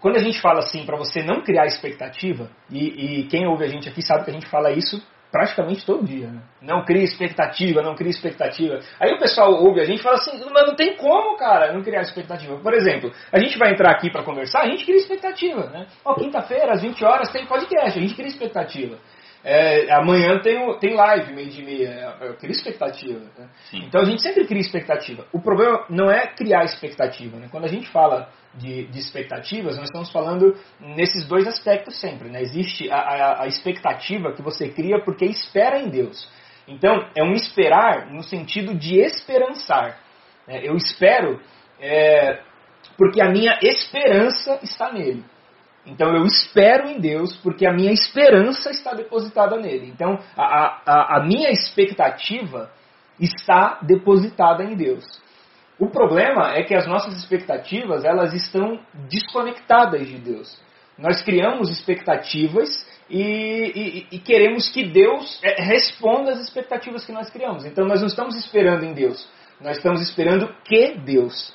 Quando 0.00 0.16
a 0.16 0.22
gente 0.22 0.40
fala 0.40 0.60
assim, 0.60 0.84
para 0.84 0.96
você 0.96 1.22
não 1.22 1.40
criar 1.42 1.66
expectativa, 1.66 2.48
e, 2.70 3.22
e, 3.22 3.26
quem 3.26 3.46
ouve 3.46 3.64
a 3.64 3.68
gente 3.68 3.88
aqui 3.88 4.02
sabe 4.02 4.24
que 4.24 4.30
a 4.30 4.34
gente 4.34 4.46
fala 4.46 4.70
isso 4.70 5.02
praticamente 5.32 5.84
todo 5.84 6.06
dia. 6.06 6.28
Né? 6.28 6.40
Não 6.62 6.84
cria 6.84 7.02
expectativa, 7.02 7.82
não 7.82 7.94
cria 7.94 8.10
expectativa. 8.10 8.78
Aí 9.00 9.12
o 9.12 9.18
pessoal 9.18 9.52
ouve 9.52 9.80
a 9.80 9.84
gente 9.84 9.98
e 9.98 10.02
fala 10.02 10.16
assim, 10.16 10.38
mas 10.52 10.66
não 10.66 10.76
tem 10.76 10.96
como, 10.96 11.36
cara, 11.36 11.72
não 11.72 11.82
criar 11.82 12.02
expectativa. 12.02 12.56
Por 12.56 12.72
exemplo, 12.72 13.12
a 13.32 13.38
gente 13.40 13.58
vai 13.58 13.72
entrar 13.72 13.90
aqui 13.90 14.10
para 14.10 14.22
conversar, 14.22 14.60
a 14.60 14.68
gente 14.68 14.84
cria 14.84 14.98
expectativa. 14.98 15.66
Né? 15.70 15.86
Quinta-feira, 16.18 16.72
às 16.72 16.82
20 16.82 17.04
horas, 17.04 17.32
tem 17.32 17.44
podcast, 17.46 17.98
a 17.98 18.02
gente 18.02 18.14
cria 18.14 18.28
expectativa. 18.28 18.98
É, 19.48 19.94
amanhã 19.94 20.40
tem, 20.40 20.76
tem 20.80 20.94
live, 20.94 21.32
meio 21.32 21.48
de 21.48 21.62
meia. 21.62 22.16
Eu 22.20 22.34
crio 22.34 22.50
expectativa. 22.50 23.20
Né? 23.38 23.48
Então 23.74 24.00
a 24.00 24.04
gente 24.04 24.20
sempre 24.20 24.44
cria 24.44 24.60
expectativa. 24.60 25.24
O 25.32 25.40
problema 25.40 25.86
não 25.88 26.10
é 26.10 26.26
criar 26.26 26.64
expectativa. 26.64 27.36
Né? 27.36 27.46
Quando 27.48 27.64
a 27.64 27.68
gente 27.68 27.88
fala 27.92 28.28
de, 28.54 28.88
de, 28.88 28.98
expectativas, 28.98 29.76
nós 29.76 29.84
estamos 29.84 30.10
falando 30.10 30.56
nesses 30.80 31.28
dois 31.28 31.46
aspectos 31.46 32.00
sempre. 32.00 32.28
Né? 32.28 32.42
Existe 32.42 32.90
a, 32.90 32.96
a, 32.96 33.42
a, 33.44 33.46
expectativa 33.46 34.32
que 34.32 34.42
você 34.42 34.68
cria 34.68 34.98
porque 35.04 35.24
espera 35.24 35.78
em 35.78 35.90
Deus. 35.90 36.28
Então, 36.66 37.08
é 37.14 37.22
um 37.22 37.34
esperar 37.34 38.10
no 38.12 38.24
sentido 38.24 38.74
de 38.74 38.98
esperançar. 38.98 40.00
Né? 40.48 40.62
Eu 40.64 40.74
espero 40.74 41.40
é, 41.80 42.40
porque 42.98 43.22
a 43.22 43.30
minha 43.30 43.56
esperança 43.62 44.58
está 44.64 44.92
nele. 44.92 45.22
Então, 45.86 46.14
eu 46.14 46.24
espero 46.24 46.88
em 46.88 46.98
Deus 46.98 47.36
porque 47.36 47.66
a 47.66 47.72
minha 47.72 47.92
esperança 47.92 48.70
está 48.70 48.92
depositada 48.92 49.56
nele. 49.56 49.88
Então, 49.88 50.18
a, 50.36 50.82
a, 50.84 51.16
a 51.18 51.24
minha 51.24 51.50
expectativa 51.50 52.70
está 53.20 53.78
depositada 53.82 54.64
em 54.64 54.74
Deus. 54.74 55.04
O 55.78 55.88
problema 55.88 56.54
é 56.54 56.62
que 56.62 56.74
as 56.74 56.86
nossas 56.86 57.14
expectativas 57.16 58.04
elas 58.04 58.32
estão 58.32 58.80
desconectadas 59.08 60.06
de 60.06 60.18
Deus. 60.18 60.58
Nós 60.98 61.22
criamos 61.22 61.70
expectativas 61.70 62.86
e, 63.10 63.20
e, 63.20 64.16
e, 64.16 64.18
queremos 64.18 64.70
que 64.70 64.84
Deus 64.84 65.38
é, 65.42 65.62
responda 65.62 66.32
às 66.32 66.40
expectativas 66.40 67.04
que 67.04 67.12
nós 67.12 67.28
criamos. 67.30 67.66
Então 67.66 67.84
nós 67.86 68.00
não 68.00 68.08
estamos 68.08 68.34
esperando 68.36 68.84
em 68.84 68.94
Deus, 68.94 69.28
nós 69.60 69.76
estamos 69.76 70.00
esperando 70.00 70.48
que 70.64 70.94
Deus 71.04 71.54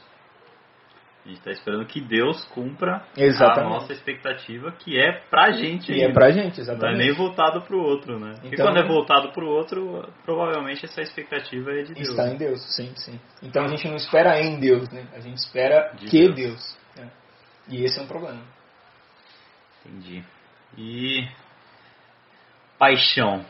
a 1.24 1.28
gente 1.28 1.38
está 1.38 1.52
esperando 1.52 1.86
que 1.86 2.02
Deus 2.02 2.44
cumpra 2.46 3.06
exatamente. 3.16 3.60
a 3.60 3.70
nossa 3.70 3.94
expectativa, 3.94 4.72
que 4.72 5.00
é 5.00 5.12
pra 5.30 5.52
gente. 5.52 5.92
E 5.92 6.02
é 6.02 6.12
pra 6.12 6.32
gente, 6.32 6.60
exatamente. 6.60 6.98
Não 6.98 7.02
é 7.02 7.06
nem 7.06 7.14
voltado 7.14 7.62
pro 7.62 7.80
outro, 7.80 8.20
né? 8.20 8.34
Porque 8.42 8.56
então, 8.56 8.66
quando 8.66 8.78
é 8.78 8.88
voltado 8.88 9.32
pro 9.32 9.48
outro, 9.48 10.12
provavelmente 10.26 10.86
essa 10.86 11.02
expectativa 11.02 11.72
é 11.74 11.84
de 11.84 11.94
Deus. 11.94 12.10
Está 12.10 12.28
em 12.28 12.38
Deus, 12.38 12.76
sim, 12.76 12.92
sim. 12.96 13.20
Então 13.44 13.64
a 13.64 13.68
gente 13.68 13.88
não 13.88 13.96
espera 13.96 14.42
em 14.42 14.60
Deus, 14.60 14.90
né? 14.90 15.08
A 15.14 15.20
gente 15.20 15.38
espera 15.38 15.94
de 15.96 16.08
que 16.08 16.28
Deus. 16.28 16.36
Deus 16.36 16.78
né? 16.98 17.12
E 17.68 17.84
esse 17.84 18.00
é 18.00 18.02
um 18.02 18.08
problema. 18.08 18.42
Entendi. 19.86 20.24
E 20.76 21.28
paixão. 22.80 23.46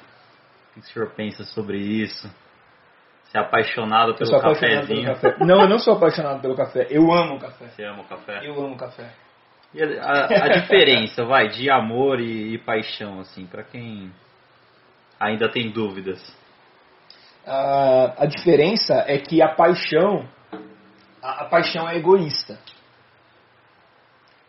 O 0.72 0.74
que 0.74 0.80
o 0.80 0.84
senhor 0.84 1.12
pensa 1.12 1.44
sobre 1.46 1.78
isso? 1.78 2.30
Você 3.32 3.38
é 3.38 3.42
apaixonado 3.42 4.14
pelo 4.16 4.42
cafezinho? 4.42 5.06
Pelo 5.06 5.16
café. 5.16 5.46
Não, 5.46 5.62
eu 5.62 5.70
não 5.70 5.80
sou 5.80 5.94
apaixonado 5.94 6.42
pelo 6.42 6.54
café. 6.54 6.88
Eu 6.90 7.10
amo 7.14 7.40
café. 7.40 7.70
Você 7.70 7.84
ama 7.86 8.02
o 8.02 8.06
café? 8.06 8.42
Eu 8.44 8.62
amo 8.62 8.76
café. 8.76 9.10
E 9.74 9.82
a, 9.82 10.02
a, 10.02 10.26
a 10.26 10.50
diferença, 10.50 11.24
vai, 11.24 11.48
de 11.48 11.70
amor 11.70 12.20
e, 12.20 12.56
e 12.56 12.58
paixão, 12.58 13.22
assim, 13.22 13.46
para 13.46 13.64
quem 13.64 14.12
ainda 15.18 15.50
tem 15.50 15.72
dúvidas? 15.72 16.20
a 17.44 18.26
diferença 18.28 19.04
é 19.08 19.18
que 19.18 19.42
a 19.42 19.48
paixão, 19.48 20.30
a, 21.24 21.42
a, 21.42 21.46
paixão 21.46 21.90
é 21.90 21.96
egoísta. 21.96 22.60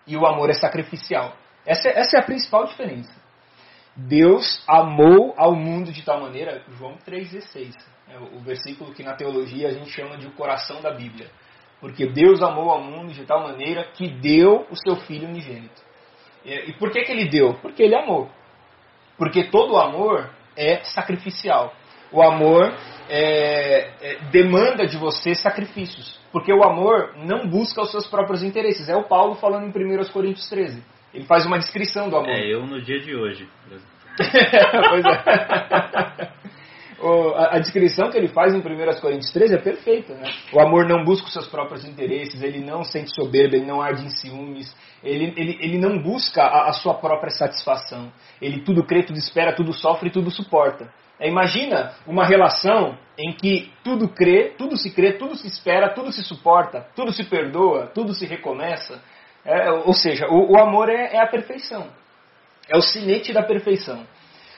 E 0.06 0.16
o 0.16 0.26
amor 0.26 0.50
é 0.50 0.54
sacrificial. 0.54 1.34
Essa, 1.64 1.88
é, 1.88 2.00
essa 2.00 2.16
é 2.16 2.20
a 2.20 2.24
principal 2.24 2.66
diferença. 2.66 3.14
Deus 3.96 4.62
amou 4.68 5.34
ao 5.38 5.54
mundo 5.54 5.92
de 5.92 6.04
tal 6.04 6.20
maneira, 6.20 6.62
João 6.76 6.98
3,16 7.06 7.91
é 8.08 8.18
o 8.18 8.40
versículo 8.40 8.92
que 8.92 9.02
na 9.02 9.14
teologia 9.14 9.68
a 9.68 9.72
gente 9.72 9.90
chama 9.90 10.16
de 10.16 10.26
o 10.26 10.32
coração 10.32 10.80
da 10.80 10.92
Bíblia. 10.92 11.28
Porque 11.80 12.06
Deus 12.06 12.40
amou 12.42 12.70
ao 12.70 12.80
mundo 12.80 13.12
de 13.12 13.24
tal 13.24 13.42
maneira 13.42 13.84
que 13.92 14.08
deu 14.08 14.66
o 14.70 14.76
seu 14.76 14.96
Filho 14.96 15.28
unigênito. 15.28 15.82
E 16.44 16.72
por 16.74 16.90
que, 16.90 17.02
que 17.02 17.12
ele 17.12 17.28
deu? 17.28 17.54
Porque 17.54 17.82
ele 17.82 17.94
amou. 17.94 18.30
Porque 19.16 19.44
todo 19.44 19.76
amor 19.76 20.30
é 20.56 20.82
sacrificial. 20.84 21.74
O 22.12 22.22
amor 22.22 22.74
é, 23.08 23.90
é, 24.00 24.18
demanda 24.30 24.86
de 24.86 24.96
você 24.96 25.34
sacrifícios. 25.34 26.20
Porque 26.30 26.52
o 26.52 26.62
amor 26.62 27.14
não 27.16 27.48
busca 27.48 27.82
os 27.82 27.90
seus 27.90 28.06
próprios 28.06 28.42
interesses. 28.42 28.88
É 28.88 28.96
o 28.96 29.04
Paulo 29.04 29.34
falando 29.36 29.64
em 29.66 29.98
1 30.00 30.12
Coríntios 30.12 30.48
13. 30.48 30.82
Ele 31.14 31.24
faz 31.24 31.46
uma 31.46 31.58
descrição 31.58 32.08
do 32.08 32.16
amor. 32.16 32.30
É 32.30 32.46
eu 32.46 32.66
no 32.66 32.80
dia 32.80 33.00
de 33.00 33.14
hoje. 33.14 33.48
pois 34.88 35.04
é. 35.04 36.32
A, 37.36 37.58
descrição 37.58 38.10
que 38.10 38.16
ele 38.16 38.28
faz 38.28 38.54
em 38.54 38.58
1 38.58 39.00
Coríntios 39.00 39.32
13 39.32 39.54
é 39.54 39.58
perfeita. 39.58 40.14
Né? 40.14 40.30
O 40.52 40.60
amor 40.60 40.86
não 40.86 41.04
busca 41.04 41.26
os 41.26 41.32
seus 41.32 41.48
próprios 41.48 41.84
interesses, 41.84 42.42
ele 42.42 42.60
não 42.60 42.84
sente 42.84 43.14
soberba, 43.14 43.56
ele 43.56 43.66
não 43.66 43.82
arde 43.82 44.04
em 44.04 44.10
ciúmes, 44.10 44.74
ele, 45.02 45.32
ele, 45.36 45.58
ele 45.60 45.78
não 45.78 46.00
busca 46.00 46.42
a, 46.42 46.68
a 46.68 46.72
sua 46.72 46.94
própria 46.94 47.30
satisfação. 47.30 48.12
Ele 48.40 48.60
tudo 48.60 48.84
crê, 48.84 49.02
tudo 49.02 49.18
espera, 49.18 49.54
tudo 49.54 49.72
sofre 49.72 50.10
tudo 50.10 50.30
suporta. 50.30 50.92
É, 51.18 51.28
imagina 51.28 51.92
uma 52.06 52.24
relação 52.24 52.98
em 53.18 53.32
que 53.32 53.72
tudo 53.84 54.08
crê, 54.08 54.54
tudo 54.56 54.76
se 54.76 54.94
crê, 54.94 55.12
tudo 55.12 55.36
se 55.36 55.46
espera, 55.46 55.94
tudo 55.94 56.12
se 56.12 56.22
suporta, 56.22 56.86
tudo 56.94 57.12
se 57.12 57.24
perdoa, 57.24 57.86
tudo 57.94 58.14
se 58.14 58.26
recomeça. 58.26 59.00
É, 59.44 59.70
ou 59.70 59.92
seja, 59.92 60.26
o, 60.28 60.52
o 60.52 60.58
amor 60.60 60.88
é, 60.88 61.14
é, 61.14 61.20
a 61.20 61.26
perfeição. 61.26 61.88
É 62.68 62.76
o 62.76 62.80
sinete 62.80 63.32
da 63.32 63.42
perfeição. 63.42 64.06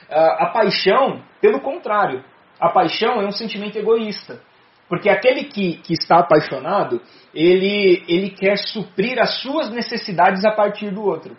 a 0.09 0.45
paixão, 0.47 1.23
pelo 1.41 1.59
contrário, 1.59 2.23
a 2.59 2.69
paixão 2.69 3.21
é 3.21 3.25
um 3.25 3.31
sentimento 3.31 3.77
egoísta. 3.77 4.41
Porque 4.87 5.09
aquele 5.09 5.45
que, 5.45 5.77
que 5.77 5.93
está 5.93 6.19
apaixonado, 6.19 7.01
ele, 7.33 8.03
ele 8.07 8.29
quer 8.29 8.57
suprir 8.57 9.19
as 9.19 9.41
suas 9.41 9.69
necessidades 9.71 10.45
a 10.45 10.51
partir 10.51 10.91
do 10.91 11.03
outro. 11.03 11.35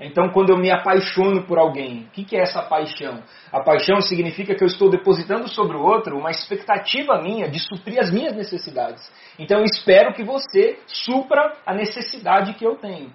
Então, 0.00 0.28
quando 0.30 0.50
eu 0.50 0.56
me 0.56 0.70
apaixono 0.70 1.42
por 1.42 1.58
alguém, 1.58 2.04
o 2.04 2.10
que, 2.10 2.24
que 2.24 2.36
é 2.36 2.42
essa 2.42 2.62
paixão? 2.62 3.20
A 3.52 3.60
paixão 3.60 4.00
significa 4.00 4.54
que 4.54 4.62
eu 4.62 4.68
estou 4.68 4.88
depositando 4.88 5.48
sobre 5.48 5.76
o 5.76 5.82
outro 5.82 6.16
uma 6.16 6.30
expectativa 6.30 7.20
minha 7.20 7.48
de 7.48 7.58
suprir 7.58 7.98
as 7.98 8.10
minhas 8.12 8.36
necessidades. 8.36 9.10
Então, 9.38 9.58
eu 9.58 9.64
espero 9.64 10.14
que 10.14 10.22
você 10.22 10.78
supra 10.86 11.52
a 11.66 11.74
necessidade 11.74 12.54
que 12.54 12.64
eu 12.64 12.76
tenho. 12.76 13.12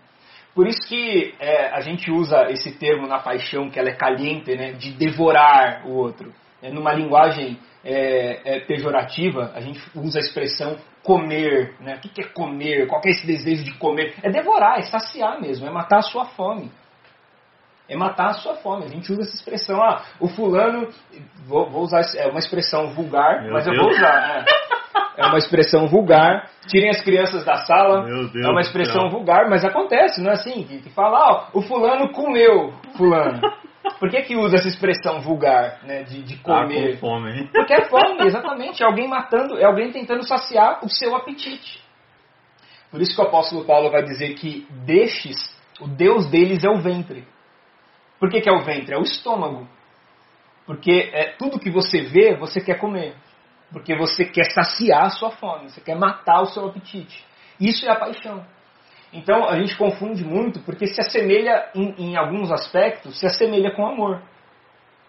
Por 0.54 0.68
isso 0.68 0.82
que 0.88 1.34
é, 1.40 1.70
a 1.70 1.80
gente 1.80 2.12
usa 2.12 2.52
esse 2.52 2.78
termo 2.78 3.08
na 3.08 3.20
paixão, 3.20 3.70
que 3.70 3.80
ela 3.80 3.90
é 3.90 3.96
caliente, 3.96 4.54
né, 4.56 4.74
de 4.74 4.92
devorar 4.92 5.88
o 5.88 5.94
outro 5.94 6.34
numa 6.72 6.94
linguagem 6.94 7.60
é, 7.84 8.56
é, 8.56 8.60
pejorativa, 8.62 9.52
a 9.54 9.60
gente 9.60 9.82
usa 9.96 10.20
a 10.20 10.22
expressão 10.22 10.78
comer. 11.04 11.76
Né? 11.80 11.96
O 11.96 12.00
que, 12.00 12.22
é 12.22 12.28
comer? 12.28 12.88
Qual 12.88 13.02
é 13.06 13.10
esse 13.10 13.28
desejo 13.28 13.64
de 13.64 13.74
comer? 13.78 14.16
É 14.24 14.30
devorar, 14.30 14.80
é 14.80 14.84
saciar 14.84 15.42
mesmo, 15.42 15.68
é 15.68 15.70
matar 15.70 15.98
a 15.98 16.04
sua 16.04 16.26
fome. 16.26 16.72
É 17.88 17.98
matar 17.98 18.28
a 18.28 18.34
sua 18.34 18.56
fome. 18.56 18.86
A 18.86 18.88
gente 18.88 19.12
usa 19.12 19.24
essa 19.24 19.36
expressão. 19.36 19.82
Ah, 19.84 20.04
o 20.20 20.28
fulano. 20.28 20.88
Vou, 21.46 21.70
vou 21.70 21.84
usar 21.84 22.02
é 22.16 22.28
uma 22.28 22.40
expressão 22.40 22.94
vulgar, 22.94 23.44
Meu 23.44 23.52
mas 23.52 23.66
Deus. 23.66 23.76
eu 23.76 23.84
vou 23.84 23.92
usar. 23.92 24.46
É. 25.18 25.22
é 25.22 25.26
uma 25.26 25.38
expressão 25.38 25.88
vulgar. 25.88 26.50
Tirem 26.68 26.90
as 26.90 27.02
crianças 27.02 27.44
da 27.44 27.58
sala. 27.66 28.06
Meu 28.06 28.30
Deus 28.30 28.46
é 28.46 28.50
uma 28.50 28.62
expressão 28.62 29.10
vulgar, 29.10 29.50
mas 29.50 29.66
acontece, 29.66 30.22
não 30.22 30.32
é 30.32 30.34
assim? 30.34 30.64
Que, 30.64 30.80
que 30.80 30.90
fala, 30.92 31.20
ó, 31.20 31.60
o 31.60 31.62
fulano 31.62 32.10
comeu 32.14 32.74
fulano. 32.96 33.42
Por 34.00 34.10
que 34.10 34.22
que 34.22 34.36
usa 34.36 34.58
essa 34.58 34.68
expressão 34.68 35.22
vulgar, 35.22 35.84
né, 35.84 36.04
de, 36.04 36.22
de 36.24 36.38
Tá 36.38 36.62
comer? 36.62 36.94
com 36.94 37.08
fome? 37.08 37.48
Porque 37.54 37.74
é 37.74 37.86
fome, 37.86 38.26
exatamente. 38.26 38.82
É 38.82 38.86
alguém 38.86 39.08
matando, 39.08 39.58
é 39.58 39.66
alguém 39.66 39.92
tentando 39.92 40.24
saciar 40.26 40.84
o 40.84 40.90
seu 40.90 41.16
apetite. 41.16 41.82
Por 42.92 43.02
isso 43.02 43.16
que 43.16 43.22
o 43.22 43.26
apóstolo 43.26 43.66
Paulo 43.66 43.90
vai 43.92 44.04
dizer 44.04 44.36
que 44.36 44.68
destes, 44.86 45.38
o 45.82 45.88
Deus 45.88 46.30
deles 46.30 46.64
é 46.64 46.70
o 46.70 46.80
ventre. 46.80 47.28
Por 48.20 48.30
que, 48.30 48.40
que 48.40 48.50
é 48.50 48.54
o 48.54 48.64
ventre? 48.64 48.94
É 48.94 48.98
o 48.98 49.02
estômago. 49.02 49.68
Porque 50.66 51.10
é, 51.14 51.32
tudo 51.38 51.60
que 51.60 51.70
você 51.70 52.02
vê, 52.02 52.36
você 52.36 52.62
quer 52.62 52.80
comer. 52.80 53.16
Porque 53.72 53.96
você 53.96 54.24
quer 54.24 54.46
saciar 54.52 55.06
a 55.06 55.10
sua 55.10 55.32
fome, 55.32 55.70
você 55.70 55.82
quer 55.82 55.96
matar 55.96 56.42
o 56.42 56.46
seu 56.46 56.66
apetite. 56.68 57.26
Isso 57.60 57.86
é 57.86 57.90
a 57.90 57.96
paixão. 57.96 58.46
Então 59.14 59.48
a 59.48 59.58
gente 59.60 59.78
confunde 59.78 60.24
muito 60.24 60.60
porque 60.62 60.88
se 60.88 61.00
assemelha, 61.00 61.70
em, 61.76 61.94
em 61.98 62.18
alguns 62.18 62.52
aspectos, 62.52 63.20
se 63.20 63.26
assemelha 63.26 63.72
com 63.76 63.86
amor. 63.86 64.22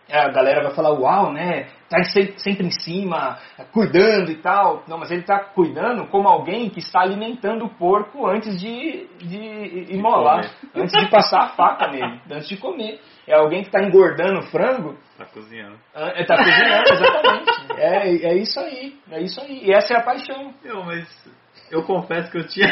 É, 0.07 0.19
A 0.21 0.29
galera 0.29 0.63
vai 0.63 0.75
falar, 0.75 0.93
uau, 0.93 1.33
né? 1.33 1.67
Tá 1.89 2.03
se- 2.05 2.35
sempre 2.37 2.67
em 2.67 2.71
cima, 2.71 3.39
cuidando 3.73 4.31
e 4.31 4.37
tal. 4.37 4.83
Não, 4.87 4.99
mas 4.99 5.11
ele 5.11 5.23
está 5.23 5.39
cuidando 5.39 6.07
como 6.09 6.29
alguém 6.29 6.69
que 6.69 6.79
está 6.81 7.01
alimentando 7.01 7.65
o 7.65 7.71
porco 7.71 8.27
antes 8.27 8.61
de, 8.61 9.07
de 9.19 9.87
imolar, 9.95 10.45
antes 10.75 10.93
de 10.93 11.09
passar 11.09 11.45
a 11.45 11.49
faca 11.51 11.89
nele, 11.91 12.21
antes 12.31 12.49
de 12.49 12.59
comer. 12.59 13.01
É 13.27 13.35
alguém 13.35 13.63
que 13.63 13.69
está 13.69 13.83
engordando 13.83 14.41
o 14.41 14.43
frango 14.51 14.99
Tá 15.17 15.25
cozinhando. 15.27 15.79
Está 16.17 16.37
cozinhando, 16.37 16.85
exatamente. 16.93 17.51
É, 17.79 18.09
é 18.33 18.35
isso 18.37 18.61
aí, 18.61 18.99
é 19.11 19.23
isso 19.23 19.41
aí. 19.41 19.65
E 19.65 19.73
essa 19.73 19.95
é 19.95 19.97
a 19.97 20.03
paixão. 20.03 20.53
Eu, 20.63 20.85
mas 20.85 21.09
eu 21.71 21.83
confesso 21.85 22.31
que 22.31 22.39
eu 22.39 22.47
tinha. 22.47 22.67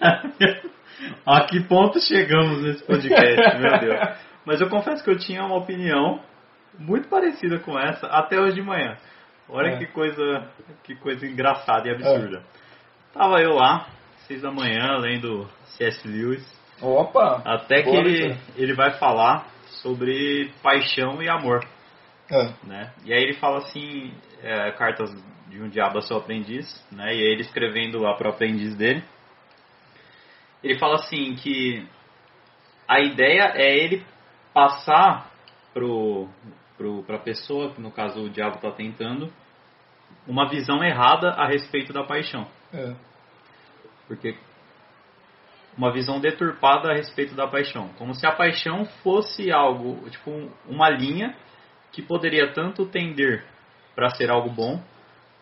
a 1.26 1.44
que 1.46 1.60
ponto 1.64 2.00
chegamos 2.00 2.62
nesse 2.62 2.84
podcast, 2.84 3.58
meu 3.58 3.78
Deus. 3.80 4.18
Mas 4.44 4.60
eu 4.60 4.68
confesso 4.68 5.04
que 5.04 5.10
eu 5.10 5.18
tinha 5.18 5.44
uma 5.44 5.56
opinião 5.56 6.20
muito 6.78 7.08
parecida 7.08 7.58
com 7.58 7.78
essa 7.78 8.06
até 8.06 8.40
hoje 8.40 8.54
de 8.54 8.62
manhã. 8.62 8.96
Olha 9.48 9.68
É. 9.72 9.78
que 9.78 9.86
coisa, 9.86 10.48
que 10.84 10.94
coisa 10.96 11.26
engraçada 11.26 11.88
e 11.88 11.90
absurda. 11.92 12.42
Tava 13.12 13.40
eu 13.40 13.54
lá, 13.54 13.86
seis 14.26 14.42
da 14.42 14.50
manhã, 14.50 14.98
lendo 14.98 15.48
C.S. 15.64 16.06
Lewis, 16.06 16.44
Opa! 16.80 17.42
até 17.44 17.82
que 17.82 17.88
ele, 17.90 18.36
ele 18.56 18.74
vai 18.74 18.92
falar 18.98 19.46
sobre 19.82 20.50
paixão 20.62 21.22
e 21.22 21.28
amor 21.28 21.64
Ah, 22.30 22.52
né? 22.64 22.92
E 23.04 23.12
aí 23.12 23.22
ele 23.22 23.34
fala 23.34 23.58
assim, 23.58 24.12
é, 24.42 24.70
cartas 24.72 25.10
de 25.48 25.62
um 25.62 25.68
diabo 25.68 25.98
a 25.98 26.02
seu 26.02 26.18
aprendiz, 26.18 26.66
né? 26.92 27.06
E 27.06 27.20
aí 27.20 27.32
ele 27.32 27.40
escrevendo 27.40 27.98
lá 27.98 28.14
pro 28.14 28.28
aprendiz 28.28 28.76
dele, 28.76 29.02
ele 30.62 30.78
fala 30.78 30.94
assim 30.96 31.34
que 31.34 31.86
a 32.86 33.00
ideia 33.00 33.52
é 33.54 33.76
ele 33.76 34.04
passar 34.52 35.30
pro, 35.72 36.28
pro 36.76 37.02
pra 37.04 37.18
pessoa, 37.18 37.72
que 37.72 37.80
no 37.80 37.90
caso 37.90 38.22
o 38.24 38.30
diabo 38.30 38.56
está 38.56 38.70
tentando, 38.70 39.30
uma 40.26 40.48
visão 40.48 40.82
errada 40.82 41.30
a 41.30 41.46
respeito 41.46 41.92
da 41.92 42.04
paixão. 42.04 42.46
é. 42.72 42.94
Porque 44.06 44.36
uma 45.76 45.92
visão 45.92 46.18
deturpada 46.18 46.90
a 46.90 46.94
respeito 46.94 47.34
da 47.34 47.46
paixão, 47.46 47.88
como 47.98 48.14
se 48.14 48.26
a 48.26 48.32
paixão 48.32 48.84
fosse 49.02 49.52
algo, 49.52 50.08
tipo 50.10 50.30
um- 50.30 50.50
uma 50.66 50.88
linha 50.88 51.36
que 51.92 52.02
poderia 52.02 52.52
tanto 52.52 52.86
tender 52.86 53.44
para 53.94 54.08
ser 54.10 54.30
algo 54.30 54.50
bom, 54.50 54.82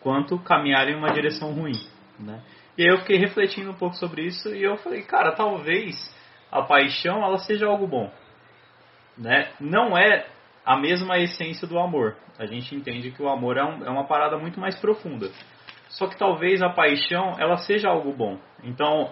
quanto 0.01 0.37
caminhar 0.39 0.87
em 0.89 0.95
uma 0.95 1.09
direção 1.11 1.53
ruim, 1.53 1.73
né? 2.19 2.41
E 2.77 2.83
aí 2.83 2.89
eu 2.89 2.99
fiquei 2.99 3.17
refletindo 3.17 3.71
um 3.71 3.75
pouco 3.75 3.95
sobre 3.95 4.23
isso 4.25 4.53
e 4.53 4.63
eu 4.63 4.77
falei, 4.77 5.01
cara, 5.01 5.31
talvez 5.31 5.95
a 6.51 6.61
paixão 6.61 7.23
ela 7.23 7.39
seja 7.39 7.65
algo 7.65 7.87
bom, 7.87 8.11
né? 9.17 9.51
Não 9.59 9.97
é 9.97 10.27
a 10.65 10.77
mesma 10.77 11.17
essência 11.17 11.67
do 11.67 11.79
amor. 11.79 12.15
A 12.37 12.45
gente 12.45 12.75
entende 12.75 13.11
que 13.11 13.21
o 13.21 13.29
amor 13.29 13.57
é, 13.57 13.63
um- 13.63 13.85
é 13.85 13.89
uma 13.89 14.05
parada 14.05 14.37
muito 14.37 14.59
mais 14.59 14.79
profunda. 14.79 15.31
Só 15.89 16.07
que 16.07 16.17
talvez 16.17 16.61
a 16.61 16.69
paixão 16.69 17.35
ela 17.39 17.57
seja 17.57 17.89
algo 17.89 18.13
bom. 18.13 18.37
Então, 18.63 19.11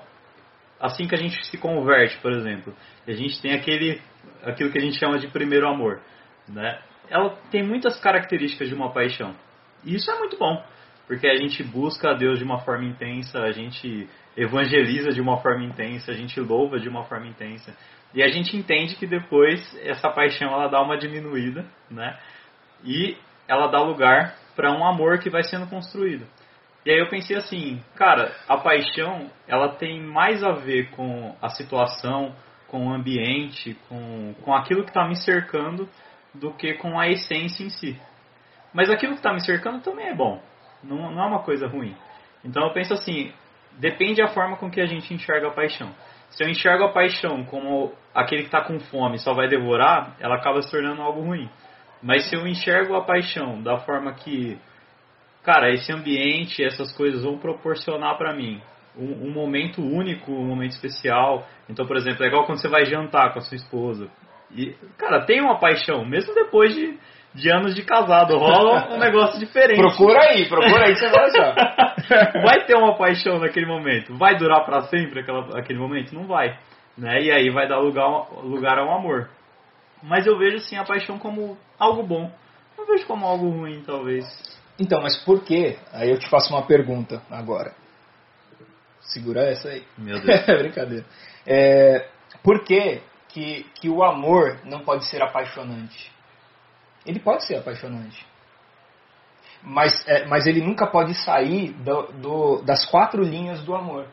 assim 0.79 1.07
que 1.07 1.15
a 1.15 1.17
gente 1.17 1.43
se 1.45 1.57
converte, 1.57 2.17
por 2.17 2.31
exemplo, 2.31 2.75
a 3.07 3.11
gente 3.13 3.41
tem 3.41 3.53
aquele 3.53 4.01
aquilo 4.43 4.71
que 4.71 4.77
a 4.77 4.81
gente 4.81 4.99
chama 4.99 5.17
de 5.17 5.27
primeiro 5.27 5.67
amor, 5.67 6.01
né? 6.47 6.79
Ela 7.09 7.35
tem 7.49 7.63
muitas 7.63 7.99
características 7.99 8.67
de 8.67 8.75
uma 8.75 8.91
paixão. 8.91 9.35
E 9.83 9.95
isso 9.95 10.09
é 10.11 10.19
muito 10.19 10.37
bom, 10.37 10.63
porque 11.07 11.27
a 11.27 11.35
gente 11.35 11.63
busca 11.63 12.11
a 12.11 12.13
Deus 12.13 12.39
de 12.39 12.45
uma 12.45 12.59
forma 12.59 12.85
intensa, 12.85 13.39
a 13.39 13.51
gente 13.51 14.09
evangeliza 14.35 15.11
de 15.11 15.21
uma 15.21 15.37
forma 15.37 15.63
intensa, 15.63 16.11
a 16.11 16.15
gente 16.15 16.39
louva 16.39 16.79
de 16.79 16.89
uma 16.89 17.03
forma 17.03 17.27
intensa. 17.27 17.75
E 18.13 18.23
a 18.23 18.27
gente 18.27 18.55
entende 18.55 18.95
que 18.95 19.05
depois 19.05 19.61
essa 19.83 20.09
paixão 20.09 20.51
ela 20.51 20.67
dá 20.67 20.81
uma 20.81 20.97
diminuída, 20.97 21.65
né? 21.89 22.17
E 22.83 23.17
ela 23.47 23.67
dá 23.67 23.79
lugar 23.79 24.35
para 24.55 24.71
um 24.71 24.85
amor 24.85 25.19
que 25.19 25.29
vai 25.29 25.43
sendo 25.43 25.67
construído. 25.67 26.25
E 26.85 26.91
aí 26.91 26.99
eu 26.99 27.09
pensei 27.09 27.35
assim, 27.35 27.81
cara, 27.95 28.31
a 28.47 28.57
paixão 28.57 29.29
ela 29.47 29.69
tem 29.69 30.01
mais 30.01 30.43
a 30.43 30.51
ver 30.51 30.91
com 30.91 31.35
a 31.41 31.49
situação, 31.49 32.35
com 32.67 32.87
o 32.87 32.93
ambiente, 32.93 33.75
com, 33.89 34.33
com 34.43 34.53
aquilo 34.53 34.83
que 34.83 34.89
está 34.89 35.07
me 35.07 35.15
cercando, 35.15 35.89
do 36.33 36.53
que 36.53 36.73
com 36.75 36.99
a 36.99 37.07
essência 37.07 37.63
em 37.63 37.69
si. 37.69 37.99
Mas 38.73 38.89
aquilo 38.89 39.13
que 39.13 39.19
está 39.19 39.33
me 39.33 39.43
cercando 39.43 39.81
também 39.81 40.07
é 40.07 40.13
bom, 40.13 40.41
não, 40.85 41.11
não 41.11 41.23
é 41.23 41.25
uma 41.27 41.43
coisa 41.43 41.67
ruim. 41.67 41.95
Então 42.43 42.63
eu 42.63 42.73
penso 42.73 42.93
assim, 42.93 43.31
depende 43.79 44.21
da 44.21 44.27
forma 44.27 44.57
com 44.57 44.69
que 44.69 44.79
a 44.79 44.85
gente 44.85 45.13
enxerga 45.13 45.47
a 45.47 45.51
paixão. 45.51 45.89
Se 46.29 46.43
eu 46.43 46.49
enxergo 46.49 46.85
a 46.85 46.91
paixão 46.91 47.43
como 47.45 47.93
aquele 48.13 48.41
que 48.41 48.47
está 48.47 48.61
com 48.61 48.79
fome 48.79 49.17
só 49.19 49.33
vai 49.33 49.47
devorar, 49.47 50.15
ela 50.19 50.35
acaba 50.35 50.61
se 50.61 50.71
tornando 50.71 51.01
algo 51.01 51.21
ruim. 51.21 51.49
Mas 52.01 52.29
se 52.29 52.35
eu 52.35 52.45
enxergo 52.47 52.95
a 52.95 53.03
paixão 53.03 53.61
da 53.61 53.77
forma 53.79 54.13
que 54.13 54.59
cara, 55.45 55.71
esse 55.71 55.91
ambiente, 55.93 56.63
essas 56.63 56.91
coisas 56.91 57.23
vão 57.23 57.37
proporcionar 57.37 58.17
para 58.17 58.33
mim 58.33 58.59
um, 58.97 59.27
um 59.27 59.31
momento 59.31 59.81
único, 59.81 60.31
um 60.31 60.47
momento 60.47 60.71
especial. 60.71 61.47
Então, 61.69 61.85
por 61.85 61.95
exemplo, 61.95 62.23
é 62.25 62.27
igual 62.27 62.45
quando 62.45 62.59
você 62.59 62.67
vai 62.67 62.85
jantar 62.85 63.31
com 63.31 63.39
a 63.39 63.41
sua 63.41 63.55
esposa. 63.55 64.09
E, 64.51 64.73
cara, 64.97 65.23
tem 65.23 65.41
uma 65.41 65.59
paixão, 65.59 66.03
mesmo 66.03 66.33
depois 66.33 66.73
de, 66.73 66.97
de 67.35 67.51
anos 67.51 67.75
de 67.75 67.83
casado, 67.83 68.37
rola 68.37 68.93
um 68.93 68.97
negócio 68.97 69.37
diferente. 69.37 69.77
Procura 69.77 70.29
aí, 70.29 70.47
procura 70.47 70.85
aí 70.85 70.93
que 70.93 70.99
você 70.99 71.09
vai 71.09 71.25
achar. 71.25 72.31
vai 72.41 72.65
ter 72.65 72.75
uma 72.75 72.97
paixão 72.97 73.39
naquele 73.39 73.65
momento. 73.65 74.17
Vai 74.17 74.37
durar 74.37 74.65
para 74.65 74.83
sempre 74.83 75.19
aquela, 75.19 75.59
aquele 75.59 75.77
momento? 75.77 76.15
Não 76.15 76.25
vai. 76.25 76.57
Né? 76.97 77.23
E 77.23 77.31
aí 77.31 77.49
vai 77.49 77.67
dar 77.67 77.79
lugar, 77.79 78.07
lugar 78.41 78.79
ao 78.79 78.89
amor. 78.97 79.29
Mas 80.01 80.25
eu 80.25 80.37
vejo 80.37 80.59
sim 80.59 80.77
a 80.77 80.85
paixão 80.85 81.19
como 81.19 81.57
algo 81.77 82.03
bom. 82.03 82.31
Não 82.77 82.85
vejo 82.85 83.05
como 83.05 83.25
algo 83.25 83.49
ruim, 83.49 83.83
talvez. 83.85 84.25
Então, 84.79 85.01
mas 85.01 85.17
por 85.23 85.43
quê? 85.43 85.77
Aí 85.91 86.09
eu 86.09 86.17
te 86.17 86.29
faço 86.29 86.53
uma 86.53 86.65
pergunta 86.65 87.21
agora. 87.29 87.73
Segura 89.01 89.41
essa 89.43 89.69
aí. 89.69 89.83
Meu 89.97 90.21
Deus. 90.21 90.45
Brincadeira. 90.47 91.05
É, 91.45 92.07
por 92.41 92.63
que, 92.63 93.01
que, 93.27 93.65
que 93.75 93.89
o 93.89 94.03
amor 94.03 94.59
não 94.63 94.79
pode 94.79 95.05
ser 95.05 95.21
apaixonante? 95.21 96.14
Ele 97.05 97.19
pode 97.19 97.45
ser 97.45 97.55
apaixonante. 97.55 98.25
Mas, 99.61 100.07
é, 100.07 100.25
mas 100.25 100.45
ele 100.45 100.61
nunca 100.61 100.85
pode 100.87 101.13
sair 101.13 101.71
do, 101.73 102.03
do, 102.13 102.61
das 102.61 102.85
quatro 102.85 103.23
linhas 103.23 103.61
do 103.63 103.75
amor. 103.75 104.07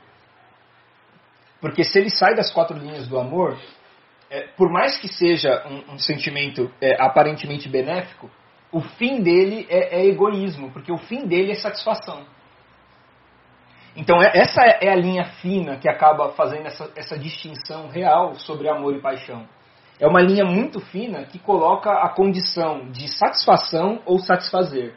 Porque 1.61 1.85
se 1.85 1.99
ele 1.99 2.11
sai 2.11 2.35
das 2.35 2.51
quatro 2.53 2.77
linhas 2.77 3.07
do 3.07 3.19
amor, 3.19 3.59
é, 4.31 4.49
por 4.57 4.71
mais 4.71 4.99
que 4.99 5.09
seja 5.09 5.65
um, 5.67 5.95
um 5.95 5.99
sentimento 5.99 6.73
é, 6.81 7.01
aparentemente 7.01 7.69
benéfico, 7.69 8.31
o 8.73 8.81
fim 8.81 9.21
dele 9.21 9.67
é, 9.69 10.01
é 10.01 10.07
egoísmo, 10.07 10.71
porque 10.73 10.91
o 10.91 10.97
fim 10.97 11.27
dele 11.27 11.53
é 11.53 11.55
satisfação. 11.55 12.25
Então 13.95 14.23
é- 14.23 14.33
essa 14.35 14.63
é 14.63 14.89
a 14.89 14.97
linha 14.97 15.25
fina 15.25 15.77
que 15.77 15.89
acaba 15.89 16.33
fazendo 16.33 16.67
essa, 16.67 16.91
essa 16.97 17.19
distinção 17.19 17.89
real 17.89 18.35
sobre 18.37 18.69
amor 18.69 18.97
e 18.97 19.01
paixão. 19.01 19.47
É 20.03 20.07
uma 20.09 20.21
linha 20.21 20.45
muito 20.45 20.81
fina 20.81 21.23
que 21.25 21.39
coloca 21.39 21.93
a 21.93 22.09
condição 22.09 22.91
de 22.91 23.07
satisfação 23.07 24.03
ou 24.05 24.19
satisfazer. 24.19 24.93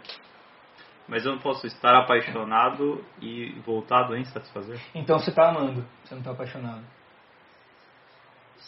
Mas 1.08 1.24
eu 1.24 1.34
não 1.34 1.40
posso 1.40 1.68
estar 1.68 1.96
apaixonado 1.96 3.06
e 3.22 3.52
voltado 3.64 4.16
em 4.18 4.24
satisfazer? 4.26 4.80
Então 4.96 5.20
você 5.20 5.30
está 5.30 5.50
amando, 5.50 5.86
você 6.04 6.16
não 6.16 6.22
está 6.22 6.32
apaixonado. 6.32 6.82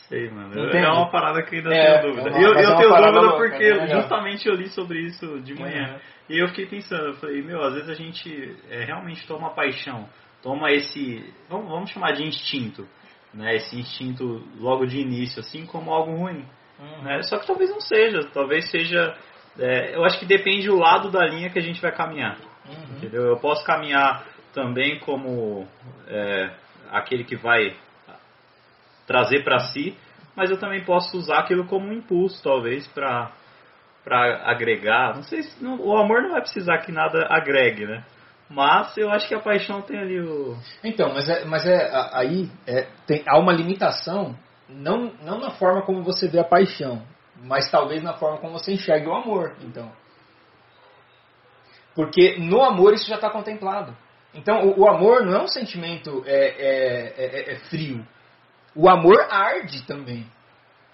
Sei, 0.08 0.30
mano. 0.30 0.50
Entende? 0.67 0.86
É 0.86 0.89
uma 0.89 1.10
parada 1.10 1.41
que 1.41 1.56
ainda 1.56 1.73
É, 1.73 2.00
tenho 2.02 2.13
dúvida. 2.13 2.30
é 2.30 2.34
uma- 2.34 2.41
eu 2.41 2.54
é 2.54 2.65
eu 2.65 2.76
tenho 2.78 2.89
dúvida 2.89 3.10
louca, 3.19 3.38
porque 3.38 3.73
né? 3.73 3.88
Justamente 3.88 4.47
eu 4.47 4.54
li 4.54 4.69
sobre 4.69 5.00
isso 5.08 5.39
de 5.41 5.56
manhã. 5.56 5.93
Uhum. 5.93 6.00
E 6.30 6.38
eu 6.43 6.47
fiquei 6.50 6.67
pensando, 6.67 7.06
eu 7.08 7.13
falei, 7.15 7.41
meu, 7.41 7.63
às 7.63 7.73
vezes 7.73 7.89
a 7.89 7.93
gente 7.95 8.56
é, 8.69 8.86
realmente 8.86 9.26
toma 9.28 9.50
paixão, 9.56 10.08
toma 10.43 10.71
esse, 10.71 11.34
vamos, 11.50 11.67
vamos 11.69 11.89
chamar 11.89 12.12
de 12.13 12.23
instinto, 12.23 12.88
né? 13.38 13.56
Esse 13.56 13.80
instinto 13.80 14.43
logo 14.60 14.86
de 14.86 15.00
início, 15.00 15.39
assim, 15.39 15.65
como 15.65 15.93
algo 15.93 16.15
ruim. 16.15 16.43
Né? 17.04 17.21
Só 17.23 17.38
que 17.38 17.47
talvez 17.47 17.69
não 17.69 17.80
seja, 17.80 18.23
talvez 18.34 18.69
seja. 18.69 19.15
é, 19.60 19.95
eu 19.95 20.04
acho 20.04 20.19
que 20.19 20.26
depende 20.26 20.67
do 20.67 20.78
lado 20.78 21.10
da 21.10 21.26
linha 21.26 21.50
que 21.50 21.60
a 21.60 21.62
gente 21.62 21.82
vai 21.82 21.91
caminhar. 21.91 22.38
Uhum. 22.67 22.97
Entendeu? 22.97 23.26
Eu 23.26 23.38
posso 23.38 23.63
caminhar 23.63 24.26
também 24.54 25.00
como 25.00 25.67
é, 26.08 26.52
aquele 26.91 27.23
que 27.23 27.36
vai 27.36 27.76
trazer 29.06 29.43
para 29.43 29.60
si, 29.60 29.95
mas 30.36 30.50
eu 30.50 30.60
também 30.60 30.84
posso 30.84 31.17
usar 31.17 31.39
aquilo 31.39 31.65
como 31.65 31.88
um 31.88 31.93
impulso, 31.93 32.43
talvez, 32.43 32.88
para 32.88 33.32
para 34.04 34.50
agregar. 34.50 35.15
Não 35.15 35.23
sei 35.23 35.43
se 35.43 35.62
não, 35.62 35.82
o 35.82 35.97
amor 35.97 36.21
não 36.21 36.32
vai 36.32 36.39
precisar 36.39 36.78
que 36.78 36.93
nada 36.93 37.28
agregue, 37.30 37.86
né? 37.86 38.06
Mas 38.49 38.95
eu 38.97 39.12
acho 39.12 39.27
que 39.27 39.36
a 39.36 39.41
paixão 39.41 39.81
tem 39.81 39.99
ali 39.99 40.19
o. 40.21 40.57
Então, 40.83 41.13
mas 41.13 41.27
é, 41.29 41.43
mas 41.45 41.65
é 41.65 41.89
aí 42.13 42.49
é, 42.65 42.88
tem, 43.05 43.23
há 43.27 43.38
uma 43.38 43.51
limitação, 43.51 44.38
não, 44.69 45.12
não 45.21 45.39
na 45.39 45.51
forma 45.51 45.81
como 45.81 46.01
você 46.01 46.29
vê 46.29 46.39
a 46.39 46.45
paixão, 46.45 47.03
mas 47.43 47.69
talvez 47.69 48.01
na 48.01 48.13
forma 48.13 48.38
como 48.38 48.53
você 48.53 48.73
enxerga 48.73 49.10
o 49.10 49.15
amor, 49.15 49.55
então. 49.62 49.91
Porque 51.93 52.38
no 52.38 52.63
amor 52.63 52.93
isso 52.93 53.07
já 53.07 53.15
está 53.15 53.29
contemplado. 53.29 53.95
Então 54.33 54.67
o, 54.67 54.81
o, 54.81 54.89
amor 54.89 55.25
não 55.25 55.33
é 55.33 55.43
um 55.43 55.47
sentimento 55.47 56.23
é, 56.25 56.36
é, 56.36 57.13
é, 57.17 57.53
é 57.53 57.55
frio. 57.69 58.05
O 58.75 58.88
amor 58.88 59.27
arde 59.29 59.86
também. 59.86 60.27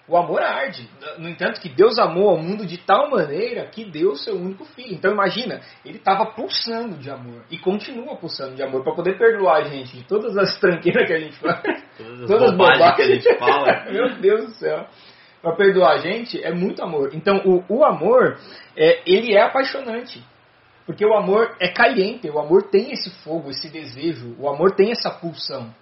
O 0.06 0.18
amor 0.18 0.42
arde. 0.42 0.86
No 1.18 1.28
entanto, 1.28 1.60
que 1.60 1.68
Deus 1.68 1.98
amou 1.98 2.28
ao 2.28 2.36
mundo 2.36 2.66
de 2.66 2.76
tal 2.76 3.10
maneira 3.10 3.64
que 3.66 3.86
deu 3.86 4.10
o 4.10 4.16
seu 4.16 4.34
único 4.34 4.64
filho. 4.66 4.94
Então 4.94 5.12
imagina, 5.12 5.62
ele 5.84 5.96
estava 5.96 6.26
pulsando 6.26 6.98
de 6.98 7.10
amor 7.10 7.42
e 7.50 7.58
continua 7.58 8.14
pulsando 8.16 8.54
de 8.54 8.62
amor 8.62 8.84
para 8.84 8.94
poder 8.94 9.16
perdoar 9.16 9.62
a 9.62 9.64
gente 9.64 9.96
de 9.96 10.04
todas 10.04 10.36
as 10.36 10.58
tranqueiras 10.60 11.06
que 11.06 11.12
a 11.14 11.20
gente 11.20 11.36
faz, 11.38 11.62
todas 11.96 12.20
as, 12.20 12.28
todas 12.28 12.50
bobagens 12.52 12.96
que 12.96 13.02
a 13.02 13.06
gente 13.06 13.38
fala. 13.38 13.84
Meu 13.90 14.14
Deus 14.20 14.44
do 14.46 14.50
céu. 14.52 14.86
Para 15.40 15.56
perdoar 15.56 15.92
a 15.92 15.98
gente 15.98 16.42
é 16.42 16.52
muito 16.52 16.82
amor. 16.82 17.10
Então 17.14 17.38
o, 17.44 17.64
o 17.68 17.84
amor, 17.84 18.38
é, 18.76 19.00
ele 19.06 19.34
é 19.34 19.40
apaixonante. 19.40 20.22
Porque 20.86 21.04
o 21.04 21.14
amor 21.14 21.56
é 21.58 21.68
caliente, 21.68 22.28
o 22.28 22.38
amor 22.38 22.64
tem 22.64 22.92
esse 22.92 23.10
fogo, 23.22 23.50
esse 23.50 23.70
desejo, 23.70 24.36
o 24.38 24.48
amor 24.48 24.74
tem 24.74 24.90
essa 24.90 25.10
pulsão. 25.10 25.74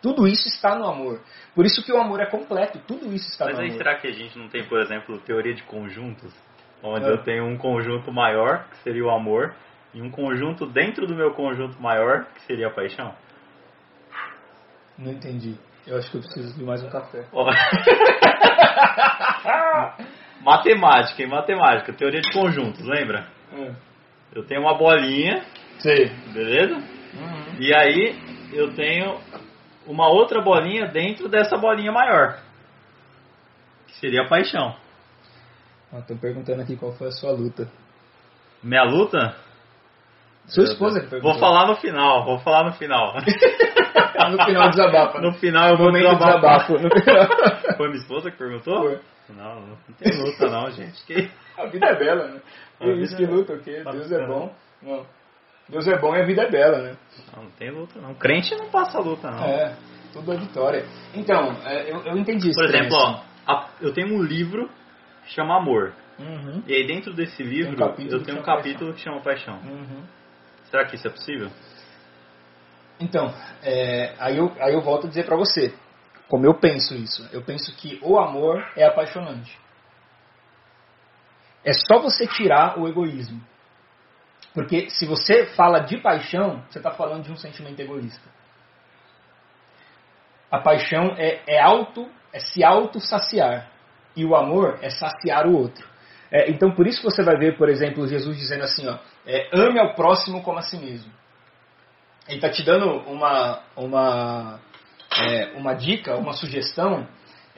Tudo 0.00 0.28
isso 0.28 0.46
está 0.48 0.76
no 0.76 0.86
amor. 0.86 1.20
Por 1.54 1.66
isso 1.66 1.84
que 1.84 1.92
o 1.92 1.98
amor 1.98 2.20
é 2.20 2.26
completo, 2.26 2.78
tudo 2.86 3.12
isso 3.12 3.28
está 3.28 3.46
Mas 3.46 3.54
no 3.54 3.62
aí 3.62 3.68
amor. 3.68 3.78
será 3.78 3.96
que 3.96 4.06
a 4.06 4.12
gente 4.12 4.38
não 4.38 4.48
tem, 4.48 4.64
por 4.68 4.80
exemplo, 4.80 5.18
teoria 5.20 5.54
de 5.54 5.62
conjuntos? 5.64 6.32
Onde 6.82 7.06
é. 7.06 7.10
eu 7.10 7.22
tenho 7.24 7.44
um 7.44 7.58
conjunto 7.58 8.12
maior, 8.12 8.68
que 8.70 8.76
seria 8.78 9.04
o 9.04 9.10
amor, 9.10 9.54
e 9.92 10.00
um 10.00 10.10
conjunto 10.10 10.66
dentro 10.66 11.06
do 11.06 11.14
meu 11.14 11.32
conjunto 11.32 11.80
maior, 11.82 12.26
que 12.34 12.42
seria 12.42 12.68
a 12.68 12.70
paixão? 12.70 13.12
Não 14.96 15.12
entendi. 15.12 15.56
Eu 15.86 15.96
acho 15.96 16.10
que 16.10 16.18
eu 16.18 16.20
preciso 16.20 16.56
de 16.56 16.64
mais 16.64 16.84
um 16.84 16.90
café. 16.90 17.26
matemática, 20.42 21.22
em 21.22 21.26
matemática, 21.26 21.92
teoria 21.92 22.20
de 22.20 22.32
conjuntos, 22.32 22.86
lembra? 22.86 23.26
É. 23.52 23.72
Eu 24.34 24.44
tenho 24.44 24.60
uma 24.60 24.76
bolinha, 24.76 25.42
Sim. 25.78 26.10
beleza? 26.32 26.74
Uhum. 26.74 27.56
E 27.58 27.74
aí 27.74 28.14
eu 28.52 28.74
tenho 28.74 29.18
uma 29.88 30.08
outra 30.08 30.40
bolinha 30.40 30.86
dentro 30.86 31.28
dessa 31.28 31.56
bolinha 31.56 31.90
maior. 31.90 32.38
Que 33.86 33.94
seria 33.94 34.22
a 34.22 34.28
paixão. 34.28 34.76
Estão 35.92 36.18
perguntando 36.18 36.60
aqui 36.60 36.76
qual 36.76 36.92
foi 36.92 37.08
a 37.08 37.12
sua 37.12 37.32
luta. 37.32 37.68
Minha 38.62 38.84
luta? 38.84 39.34
Sua 40.46 40.64
esposa 40.64 41.00
que 41.00 41.08
perguntou. 41.08 41.32
Vou 41.32 41.40
falar 41.40 41.66
no 41.66 41.76
final, 41.76 42.24
vou 42.24 42.38
falar 42.38 42.64
no 42.64 42.72
final. 42.72 43.14
no 44.30 44.44
final 44.44 44.70
desabafa. 44.70 45.20
No 45.20 45.32
final 45.34 45.70
eu 45.70 45.76
vou 45.76 45.92
desabafo. 45.92 46.72
No 46.74 46.88
final. 47.00 47.28
Foi 47.76 47.88
minha 47.88 48.00
esposa 48.00 48.30
que 48.30 48.36
perguntou? 48.36 48.82
Foi. 48.82 49.00
Não, 49.30 49.60
não 49.60 49.76
tem 49.98 50.18
luta 50.22 50.48
não, 50.48 50.70
gente. 50.70 51.04
Que... 51.04 51.30
A 51.56 51.66
vida 51.66 51.86
é 51.86 51.98
bela, 51.98 52.28
né? 52.28 52.40
A 52.80 52.86
vida 52.86 53.00
isso 53.00 53.16
que 53.16 53.24
é- 53.24 53.26
luta 53.26 53.52
o 53.54 53.60
quê? 53.60 53.82
Deus 53.84 54.10
é 54.10 54.26
bom. 54.26 54.54
Não. 54.82 55.06
Deus 55.68 55.86
é 55.86 55.98
bom 55.98 56.14
e 56.16 56.22
a 56.22 56.24
vida 56.26 56.42
é 56.42 56.50
bela, 56.50 56.78
né? 56.78 56.96
Não, 57.36 57.44
não 57.44 57.50
tem 57.52 57.70
luta 57.70 58.00
não. 58.00 58.14
Crente 58.14 58.54
não 58.56 58.70
passa 58.70 58.98
luta 59.00 59.30
não. 59.30 59.44
É, 59.44 59.76
tudo 60.12 60.32
é 60.32 60.36
vitória. 60.36 60.86
Então, 61.14 61.52
é, 61.64 61.90
eu, 61.90 62.02
eu 62.06 62.16
entendi 62.16 62.48
isso. 62.50 62.58
Por 62.58 62.64
exemplo, 62.64 62.96
ó, 62.96 63.22
a- 63.46 63.68
eu 63.80 63.92
tenho 63.92 64.14
um 64.16 64.22
livro 64.22 64.68
que 65.24 65.30
chama 65.34 65.56
Amor. 65.56 65.94
Uhum, 66.18 66.62
E 66.66 66.74
aí 66.74 66.86
dentro 66.86 67.12
desse 67.14 67.42
livro 67.42 67.76
capítulo 67.76 68.20
eu 68.20 68.24
tenho 68.24 68.38
um 68.38 68.42
capítulo 68.42 68.92
que 68.94 69.00
chama 69.00 69.20
Paixão. 69.20 69.60
uhum. 69.64 70.02
Será 70.64 70.84
que 70.86 70.96
isso 70.96 71.06
é 71.06 71.10
possível? 71.10 71.50
Então, 73.00 73.32
é, 73.62 74.14
aí, 74.18 74.36
eu, 74.38 74.52
aí 74.60 74.74
eu 74.74 74.80
volto 74.80 75.06
a 75.06 75.08
dizer 75.08 75.24
pra 75.24 75.36
você, 75.36 75.72
como 76.28 76.44
eu 76.44 76.54
penso 76.54 76.94
isso. 76.94 77.28
Eu 77.32 77.42
penso 77.42 77.74
que 77.76 77.98
o 78.02 78.18
amor 78.18 78.66
é 78.76 78.84
apaixonante. 78.84 79.56
É 81.64 81.72
só 81.72 82.00
você 82.00 82.26
tirar 82.26 82.78
o 82.78 82.88
egoísmo. 82.88 83.40
Porque 84.54 84.90
se 84.90 85.06
você 85.06 85.46
fala 85.46 85.80
de 85.80 85.98
paixão, 85.98 86.62
você 86.68 86.78
está 86.78 86.90
falando 86.90 87.24
de 87.24 87.32
um 87.32 87.36
sentimento 87.36 87.78
egoísta. 87.80 88.28
A 90.50 90.58
paixão 90.58 91.14
é, 91.16 91.40
é 91.46 91.60
auto, 91.60 92.08
é 92.32 92.40
se 92.40 92.64
auto-saciar. 92.64 93.70
E 94.16 94.24
o 94.24 94.34
amor 94.34 94.78
é 94.82 94.90
saciar 94.90 95.46
o 95.46 95.56
outro. 95.56 95.86
É, 96.30 96.50
então, 96.50 96.72
por 96.72 96.86
isso 96.86 97.02
você 97.02 97.22
vai 97.22 97.36
ver, 97.36 97.56
por 97.56 97.68
exemplo, 97.68 98.06
Jesus 98.06 98.36
dizendo 98.36 98.64
assim, 98.64 98.86
ó, 98.86 98.98
é, 99.26 99.48
ame 99.52 99.78
ao 99.78 99.94
próximo 99.94 100.42
como 100.42 100.58
a 100.58 100.62
si 100.62 100.76
mesmo. 100.76 101.10
Ele 102.26 102.36
está 102.36 102.50
te 102.50 102.62
dando 102.62 102.86
uma, 103.10 103.62
uma, 103.76 104.60
é, 105.26 105.52
uma 105.56 105.74
dica, 105.74 106.16
uma 106.16 106.32
sugestão, 106.32 107.06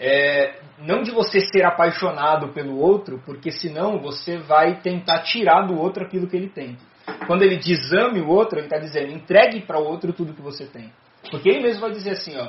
é, 0.01 0.59
não 0.79 1.03
de 1.03 1.11
você 1.11 1.41
ser 1.41 1.65
apaixonado 1.65 2.49
pelo 2.49 2.79
outro, 2.79 3.23
porque 3.27 3.51
senão 3.51 3.99
você 4.01 4.39
vai 4.39 4.81
tentar 4.81 5.21
tirar 5.21 5.67
do 5.67 5.79
outro 5.79 6.03
aquilo 6.03 6.27
que 6.27 6.37
ele 6.37 6.49
tem. 6.49 6.79
Quando 7.27 7.43
ele 7.43 7.57
diz 7.57 7.93
ame 7.93 8.21
o 8.21 8.29
outro, 8.29 8.59
ele 8.59 8.67
está 8.67 8.79
dizendo 8.79 9.13
entregue 9.13 9.61
para 9.61 9.79
o 9.79 9.85
outro 9.85 10.13
tudo 10.13 10.33
que 10.33 10.41
você 10.43 10.65
tem. 10.67 10.91
Porque 11.31 11.49
ele 11.51 11.61
mesmo 11.61 11.83
vai 11.83 11.91
dizer 11.91 12.13
assim, 12.13 12.37
ó, 12.39 12.49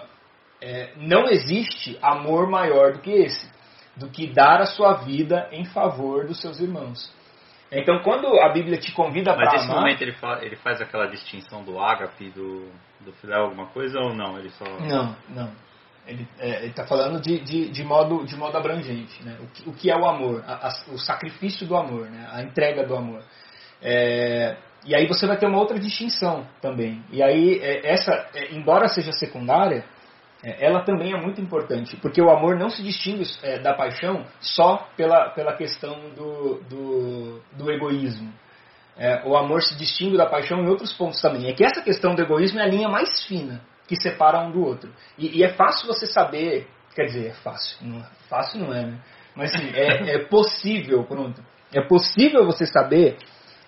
é, 0.61 0.93
não 0.95 1.27
existe 1.27 1.97
amor 2.01 2.49
maior 2.49 2.93
do 2.93 2.99
que 2.99 3.11
esse, 3.11 3.51
do 3.97 4.07
que 4.09 4.27
dar 4.27 4.61
a 4.61 4.65
sua 4.65 4.93
vida 4.93 5.49
em 5.51 5.65
favor 5.65 6.25
dos 6.25 6.39
seus 6.39 6.59
irmãos. 6.61 7.11
Então, 7.71 7.99
quando 8.03 8.27
a 8.39 8.49
Bíblia 8.49 8.77
te 8.77 8.91
convida 8.93 9.31
Mas 9.35 9.39
para 9.43 9.51
nesse 9.53 9.65
amar, 9.65 9.81
momento 9.81 10.01
ele, 10.01 10.11
fa- 10.13 10.39
ele 10.41 10.55
faz 10.57 10.81
aquela 10.81 11.07
distinção 11.07 11.63
do 11.63 11.79
ágape, 11.79 12.29
do, 12.29 12.69
do 12.99 13.11
filéu, 13.13 13.43
alguma 13.45 13.67
coisa 13.67 13.99
ou 13.99 14.13
não? 14.13 14.37
Ele 14.37 14.49
só. 14.51 14.65
Não, 14.81 15.15
não. 15.29 15.51
Ele 16.07 16.27
está 16.67 16.85
falando 16.85 17.21
de, 17.21 17.39
de, 17.39 17.69
de, 17.69 17.83
modo, 17.83 18.25
de 18.25 18.35
modo 18.35 18.57
abrangente. 18.57 19.23
Né? 19.23 19.37
O, 19.41 19.47
que, 19.47 19.69
o 19.69 19.73
que 19.73 19.91
é 19.91 19.95
o 19.95 20.05
amor? 20.07 20.43
A- 20.47 20.67
a- 20.67 20.91
o 20.93 20.97
sacrifício 20.97 21.65
do 21.67 21.75
amor, 21.75 22.09
né? 22.09 22.27
a 22.31 22.41
entrega 22.41 22.85
do 22.85 22.95
amor. 22.95 23.23
É, 23.81 24.57
e 24.85 24.95
aí 24.95 25.07
você 25.07 25.27
vai 25.27 25.37
ter 25.37 25.45
uma 25.45 25.59
outra 25.59 25.79
distinção 25.79 26.47
também. 26.59 27.03
E 27.11 27.21
aí, 27.21 27.59
é, 27.59 27.91
essa, 27.91 28.11
é, 28.33 28.53
embora 28.53 28.87
seja 28.87 29.11
secundária, 29.11 29.85
é, 30.43 30.65
ela 30.65 30.81
também 30.83 31.13
é 31.13 31.21
muito 31.21 31.39
importante. 31.39 31.95
Porque 31.97 32.19
o 32.21 32.31
amor 32.31 32.57
não 32.57 32.69
se 32.69 32.81
distingue 32.81 33.23
é, 33.43 33.59
da 33.59 33.73
paixão 33.75 34.25
só 34.39 34.89
pela, 34.97 35.29
pela 35.29 35.53
questão 35.53 36.09
do, 36.15 36.61
do, 36.63 37.41
do 37.55 37.71
egoísmo. 37.71 38.33
É, 38.97 39.23
o 39.25 39.37
amor 39.37 39.61
se 39.61 39.77
distingue 39.77 40.17
da 40.17 40.25
paixão 40.25 40.59
em 40.59 40.67
outros 40.67 40.91
pontos 40.93 41.21
também. 41.21 41.47
É 41.47 41.53
que 41.53 41.63
essa 41.63 41.81
questão 41.81 42.15
do 42.15 42.21
egoísmo 42.21 42.59
é 42.59 42.63
a 42.63 42.67
linha 42.67 42.89
mais 42.89 43.23
fina 43.25 43.61
que 43.95 44.01
separa 44.01 44.39
um 44.39 44.51
do 44.51 44.63
outro. 44.65 44.89
E, 45.17 45.39
e 45.39 45.43
é 45.43 45.49
fácil 45.49 45.85
você 45.85 46.05
saber, 46.05 46.65
quer 46.95 47.07
dizer, 47.07 47.27
é 47.27 47.33
fácil, 47.33 47.75
não, 47.81 47.99
é- 47.99 48.07
fácil 48.29 48.59
não 48.61 48.73
é, 48.73 48.85
né? 48.85 48.97
Mas 49.35 49.51
sim, 49.51 49.69
é, 49.73 50.15
é 50.15 50.19
possível, 50.19 51.03
pronto. 51.03 51.43
É 51.73 51.81
possível 51.81 52.45
você 52.45 52.65
saber 52.65 53.17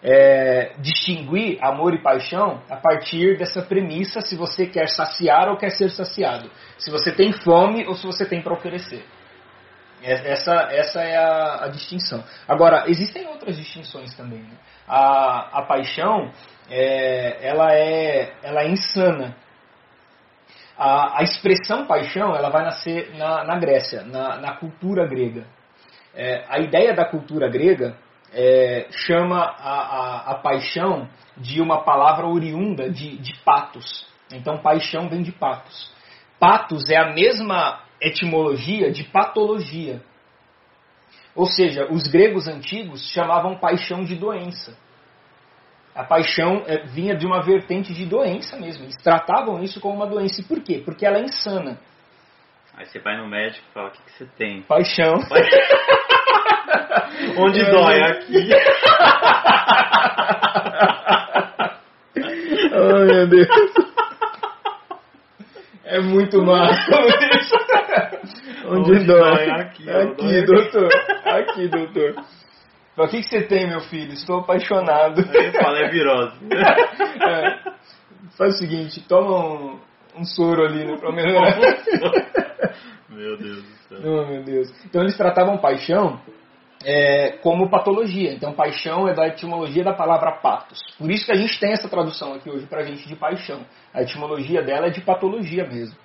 é, 0.01 0.73
distinguir 0.79 1.57
amor 1.61 1.93
e 1.93 2.01
paixão 2.01 2.61
a 2.69 2.77
partir 2.77 3.37
dessa 3.37 3.61
premissa 3.61 4.21
se 4.21 4.35
você 4.37 4.65
quer 4.65 4.87
saciar 4.89 5.49
ou 5.49 5.57
quer 5.57 5.71
ser 5.71 5.89
saciado. 5.89 6.49
Se 6.77 6.89
você 6.89 7.11
tem 7.11 7.33
fome 7.33 7.85
ou 7.85 7.95
se 7.95 8.05
você 8.05 8.25
tem 8.25 8.41
para 8.41 8.53
oferecer. 8.53 9.03
É- 10.01 10.31
Essa, 10.31 10.53
essa 10.71 11.01
é 11.01 11.15
a, 11.17 11.65
a 11.65 11.67
distinção. 11.67 12.23
Agora, 12.47 12.85
existem 12.87 13.27
outras 13.27 13.57
distinções 13.57 14.13
também. 14.15 14.39
né? 14.39 14.57
A, 14.87 15.59
a 15.59 15.61
paixão, 15.65 16.31
é, 16.69 17.37
ela, 17.47 17.73
é, 17.73 18.33
ela 18.41 18.63
é 18.63 18.69
insana. 18.69 19.35
A, 20.77 21.19
a 21.19 21.23
expressão 21.23 21.85
paixão, 21.85 22.35
ela 22.35 22.49
vai 22.49 22.63
nascer 22.63 23.13
na, 23.15 23.43
na 23.43 23.57
Grécia, 23.57 24.03
na, 24.03 24.37
na 24.37 24.55
cultura 24.55 25.07
grega. 25.07 25.45
É, 26.15 26.45
a 26.49 26.59
ideia 26.59 26.93
da 26.93 27.05
cultura 27.05 27.47
grega 27.47 27.95
é, 28.33 28.87
chama 28.91 29.39
a, 29.39 29.71
a, 29.71 30.31
a 30.31 30.35
paixão 30.35 31.07
de 31.37 31.61
uma 31.61 31.83
palavra 31.83 32.27
oriunda 32.27 32.89
de, 32.89 33.17
de 33.17 33.35
patos. 33.43 34.07
Então, 34.31 34.57
paixão 34.57 35.09
vem 35.09 35.21
de 35.21 35.31
patos. 35.31 35.91
Patos 36.39 36.89
é 36.89 36.97
a 36.97 37.13
mesma 37.13 37.81
etimologia 38.01 38.91
de 38.91 39.03
patologia. 39.03 40.01
Ou 41.35 41.45
seja, 41.45 41.87
os 41.91 42.07
gregos 42.07 42.47
antigos 42.47 43.09
chamavam 43.11 43.57
paixão 43.57 44.03
de 44.03 44.15
doença. 44.15 44.77
A 45.95 46.03
paixão 46.03 46.63
eh, 46.65 46.83
vinha 46.87 47.15
de 47.15 47.25
uma 47.25 47.41
vertente 47.43 47.93
de 47.93 48.05
doença 48.05 48.57
mesmo. 48.57 48.83
Eles 48.85 48.97
tratavam 49.03 49.61
isso 49.63 49.79
como 49.79 49.95
uma 49.95 50.07
doença. 50.07 50.41
E 50.41 50.43
por 50.43 50.59
quê? 50.61 50.81
Porque 50.83 51.05
ela 51.05 51.19
é 51.19 51.23
insana. 51.23 51.77
Aí 52.75 52.85
você 52.85 52.99
vai 52.99 53.15
no 53.17 53.27
médico 53.27 53.63
e 53.69 53.73
fala: 53.73 53.89
o 53.89 53.91
que, 53.91 54.01
que 54.01 54.11
você 54.11 54.25
tem? 54.35 54.63
Paixão. 54.63 55.13
Onde 57.37 57.61
É, 57.61 57.69
dói? 57.71 58.01
Aqui. 58.01 58.49
Oh, 62.75 63.05
meu 63.05 63.27
Deus. 63.27 63.47
É 65.85 65.99
muito 65.99 66.41
massa 66.41 66.91
isso. 67.39 67.55
Onde, 68.67 68.91
Onde 68.93 69.05
dói? 69.05 69.45
dói? 69.45 69.49
Aqui, 69.51 69.85
ó, 69.89 70.01
aqui 70.01 70.15
dói 70.15 70.37
aqui. 70.39 70.45
doutor. 70.45 70.89
Aqui, 71.25 71.67
doutor. 71.67 72.15
O 72.97 73.07
que, 73.07 73.21
que 73.21 73.29
você 73.29 73.41
tem, 73.43 73.67
meu 73.67 73.81
filho? 73.81 74.13
Estou 74.13 74.39
apaixonado. 74.39 75.21
Aí 75.21 75.51
fala, 75.51 75.79
é 75.79 75.89
virose. 75.89 76.37
É. 77.23 77.73
Faz 78.37 78.55
o 78.55 78.57
seguinte, 78.57 79.01
toma 79.07 79.37
um, 79.37 79.79
um 80.17 80.25
soro 80.25 80.65
ali, 80.65 80.85
né, 80.85 80.97
pra 80.97 81.11
melhorar. 81.11 81.57
Meu 83.09 83.37
Deus 83.37 83.63
do 83.63 83.73
céu. 83.87 83.99
Oh, 84.03 84.25
meu 84.25 84.43
Deus. 84.43 84.85
Então 84.85 85.01
eles 85.01 85.15
tratavam 85.15 85.57
paixão 85.57 86.19
é, 86.83 87.31
como 87.41 87.69
patologia. 87.69 88.33
Então 88.33 88.53
paixão 88.53 89.07
é 89.07 89.13
da 89.13 89.27
etimologia 89.27 89.83
da 89.83 89.93
palavra 89.93 90.31
patos. 90.33 90.79
Por 90.97 91.09
isso 91.11 91.25
que 91.25 91.31
a 91.31 91.37
gente 91.37 91.59
tem 91.59 91.71
essa 91.71 91.87
tradução 91.87 92.33
aqui 92.33 92.49
hoje 92.49 92.65
pra 92.65 92.83
gente 92.83 93.07
de 93.07 93.15
paixão. 93.15 93.61
A 93.93 94.01
etimologia 94.01 94.61
dela 94.61 94.87
é 94.87 94.89
de 94.89 95.01
patologia 95.01 95.65
mesmo. 95.65 95.95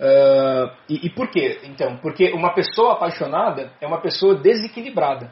Ah, 0.00 0.74
e, 0.88 1.06
e 1.06 1.10
por 1.10 1.28
quê? 1.30 1.60
Então, 1.64 1.96
porque 1.98 2.32
uma 2.32 2.52
pessoa 2.54 2.94
apaixonada 2.94 3.72
é 3.80 3.86
uma 3.86 4.00
pessoa 4.00 4.34
desequilibrada. 4.34 5.30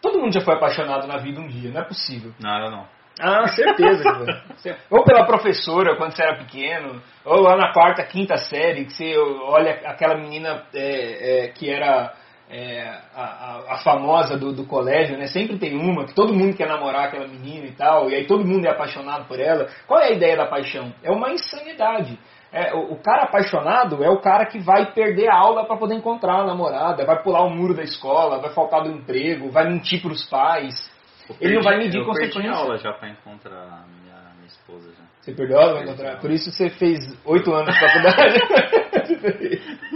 Todo 0.00 0.18
mundo 0.18 0.32
já 0.32 0.40
foi 0.40 0.54
apaixonado 0.54 1.06
na 1.06 1.16
vida 1.18 1.40
um 1.40 1.48
dia, 1.48 1.70
não 1.70 1.80
é 1.80 1.84
possível. 1.84 2.32
Eu 2.40 2.70
não. 2.70 2.86
Ah, 3.20 3.48
certeza 3.48 4.02
que 4.02 4.62
foi. 4.62 4.76
Ou 4.90 5.04
pela 5.04 5.26
professora 5.26 5.96
quando 5.96 6.14
você 6.14 6.22
era 6.22 6.36
pequeno, 6.36 7.02
ou 7.24 7.40
lá 7.40 7.56
na 7.56 7.72
quarta, 7.72 8.04
quinta 8.04 8.36
série, 8.36 8.84
que 8.84 8.92
você 8.92 9.16
olha 9.18 9.72
aquela 9.84 10.16
menina 10.16 10.62
é, 10.72 11.46
é, 11.46 11.48
que 11.48 11.68
era 11.68 12.14
é, 12.50 12.88
a, 13.14 13.22
a- 13.22 13.74
a 13.74 13.78
famosa 13.78 14.36
do, 14.38 14.52
do 14.52 14.64
colégio, 14.64 15.18
né? 15.18 15.26
Sempre 15.26 15.58
tem 15.58 15.76
uma, 15.76 16.06
que 16.06 16.14
todo 16.14 16.32
mundo 16.32 16.56
quer 16.56 16.66
namorar 16.68 17.08
aquela 17.08 17.26
menina 17.28 17.66
e 17.66 17.72
tal, 17.72 18.08
e 18.10 18.14
aí 18.14 18.26
todo 18.26 18.44
mundo 18.44 18.64
é 18.66 18.70
apaixonado 18.70 19.26
por 19.26 19.38
ela. 19.38 19.68
Qual 19.86 20.00
é 20.00 20.06
a 20.08 20.12
ideia 20.12 20.36
da 20.36 20.46
paixão? 20.46 20.92
É 21.02 21.10
uma 21.10 21.30
insanidade. 21.32 22.18
É, 22.50 22.72
o, 22.74 22.92
o 22.94 22.96
cara 23.02 23.24
apaixonado 23.24 24.02
é 24.02 24.08
o 24.08 24.20
cara 24.20 24.46
que 24.46 24.58
vai 24.58 24.90
perder 24.92 25.28
a 25.28 25.36
aula 25.36 25.66
para 25.66 25.76
poder 25.76 25.94
encontrar 25.96 26.40
a 26.40 26.46
namorada, 26.46 27.04
vai 27.04 27.22
pular 27.22 27.42
o 27.44 27.50
muro 27.50 27.74
da 27.74 27.82
escola, 27.82 28.38
vai 28.40 28.50
faltar 28.50 28.82
do 28.82 28.90
emprego, 28.90 29.50
vai 29.50 29.68
mentir 29.68 30.00
para 30.00 30.12
os 30.12 30.24
pais. 30.28 30.90
Eu 31.28 31.36
Ele 31.42 31.54
não 31.56 31.62
vai 31.62 31.76
medir 31.76 31.98
eu 32.00 32.06
perdi 32.06 32.20
consequências. 32.32 32.56
aula 32.56 32.78
já 32.78 32.92
pra 32.94 33.10
encontrar 33.10 33.58
a 33.60 33.84
minha, 33.86 34.16
minha 34.36 34.46
esposa 34.46 34.88
já. 34.92 35.04
Você 35.20 35.32
perdeu 35.34 35.58
aula 35.60 35.74
pra 35.74 35.82
encontrar? 35.84 36.20
Por 36.20 36.30
isso 36.30 36.50
você 36.50 36.70
fez 36.70 37.00
oito 37.26 37.52
anos 37.52 37.74
de 37.74 37.80
faculdade. 37.80 38.40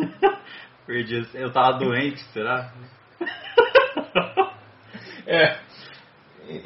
Perdi. 0.87 1.27
Eu 1.35 1.53
tava 1.53 1.79
doente, 1.79 2.21
será? 2.33 2.71
é. 5.27 5.57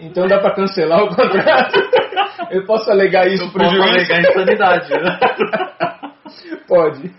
Então 0.00 0.26
dá 0.26 0.38
pra 0.40 0.54
cancelar 0.54 1.04
o 1.04 1.08
contrato? 1.08 1.78
Eu 2.50 2.64
posso 2.64 2.90
alegar 2.90 3.26
isso 3.26 3.44
Eu 3.44 3.50
pro 3.50 3.62
posso 3.62 3.74
juiz? 3.74 3.90
alegar 4.10 4.20
insanidade, 4.20 4.90
né? 4.90 5.18
Pode. 6.68 7.10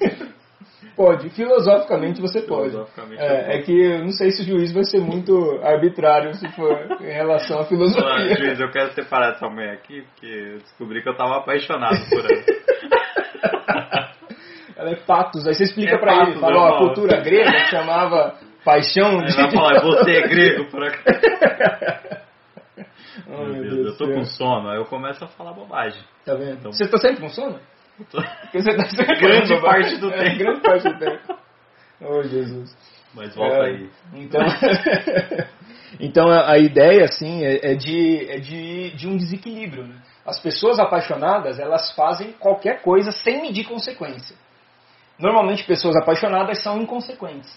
Pode. 0.95 1.29
Filosoficamente 1.31 2.21
você 2.21 2.41
pode. 2.41 2.71
Filosoficamente 2.71 3.21
eu 3.21 3.27
É, 3.27 3.43
posso. 3.43 3.57
é 3.57 3.61
que 3.61 3.81
eu 3.83 3.99
não 3.99 4.11
sei 4.11 4.31
se 4.31 4.41
o 4.41 4.45
juiz 4.45 4.73
vai 4.73 4.83
ser 4.83 4.99
muito 4.99 5.59
arbitrário 5.63 6.33
se 6.35 6.47
for 6.55 6.71
em 7.01 7.11
relação 7.13 7.59
à 7.59 7.65
filosofia. 7.65 8.35
juiz, 8.35 8.59
eu 8.59 8.71
quero 8.71 8.91
separar 8.93 9.33
essa 9.33 9.47
mulher 9.49 9.73
aqui, 9.73 10.01
porque 10.03 10.25
eu 10.25 10.57
descobri 10.59 11.01
que 11.03 11.09
eu 11.09 11.15
tava 11.15 11.37
apaixonado 11.37 11.97
por 12.09 12.19
ela. 12.19 12.43
Ela 14.77 14.91
é 14.91 14.95
patos. 14.95 15.45
Aí 15.47 15.53
você 15.55 15.63
explica 15.63 15.95
É 15.95 15.97
pra 15.97 16.13
ele. 16.13 16.25
patos, 16.25 16.39
Fala, 16.41 16.57
ó, 16.57 16.75
a 16.75 16.77
cultura 16.77 17.19
grega 17.21 17.65
chamava 17.65 18.35
paixão 18.63 19.17
de... 19.23 19.37
ela 19.39 19.51
fala, 19.51 19.79
você 19.81 20.11
é 20.17 20.21
grego 20.27 20.65
por 20.69 20.83
aqui. 20.83 20.99
Oh, 23.29 23.43
Meu 23.45 23.61
Deus, 23.63 23.75
do 23.75 23.87
eu 23.87 23.97
tô 23.97 24.13
com 24.13 24.23
sono, 24.25 24.69
aí 24.69 24.77
eu 24.77 24.85
começo 24.85 25.23
a 25.23 25.27
falar 25.27 25.51
bobagem. 25.51 26.01
Tá 26.23 26.35
vendo? 26.35 26.59
Então- 26.59 26.71
Você 26.71 26.87
tá 26.87 26.97
sempre 26.97 27.19
com 27.21 27.29
sono? 27.29 27.59
Tô- 28.11 28.21
Porque 28.21 28.61
você 28.61 28.75
tá 28.77 28.85
sempre 28.85 29.15
Grande 29.19 29.59
parte 29.59 29.97
do. 29.97 30.11
É, 30.13 30.23
tempo. 30.23 30.37
grande 30.37 30.61
parte 30.61 30.83
do 30.87 30.99
tempo. 30.99 31.37
Oh, 31.99 32.21
Jesus. 32.21 32.77
Mas 33.15 33.35
volta 33.35 33.55
É, 33.55 33.65
aí. 33.65 33.89
Então, 34.13 34.41
então 35.99 36.29
a, 36.29 36.51
a 36.51 36.57
ideia 36.59 37.05
assim 37.05 37.43
é, 37.43 37.71
é 37.71 37.75
de, 37.75 38.29
é 38.29 38.37
de, 38.39 38.91
de 38.91 39.07
um 39.07 39.17
desequilíbrio. 39.17 39.83
Né? 39.87 39.95
As 40.23 40.39
pessoas 40.39 40.77
apaixonadas 40.77 41.57
elas 41.59 41.91
fazem 41.95 42.33
qualquer 42.33 42.83
coisa 42.83 43.11
sem 43.11 43.41
medir 43.41 43.63
consequência. 43.65 44.35
Normalmente 45.19 45.65
pessoas 45.65 45.95
apaixonadas 45.95 46.61
são 46.61 46.81
inconsequentes. 46.81 47.49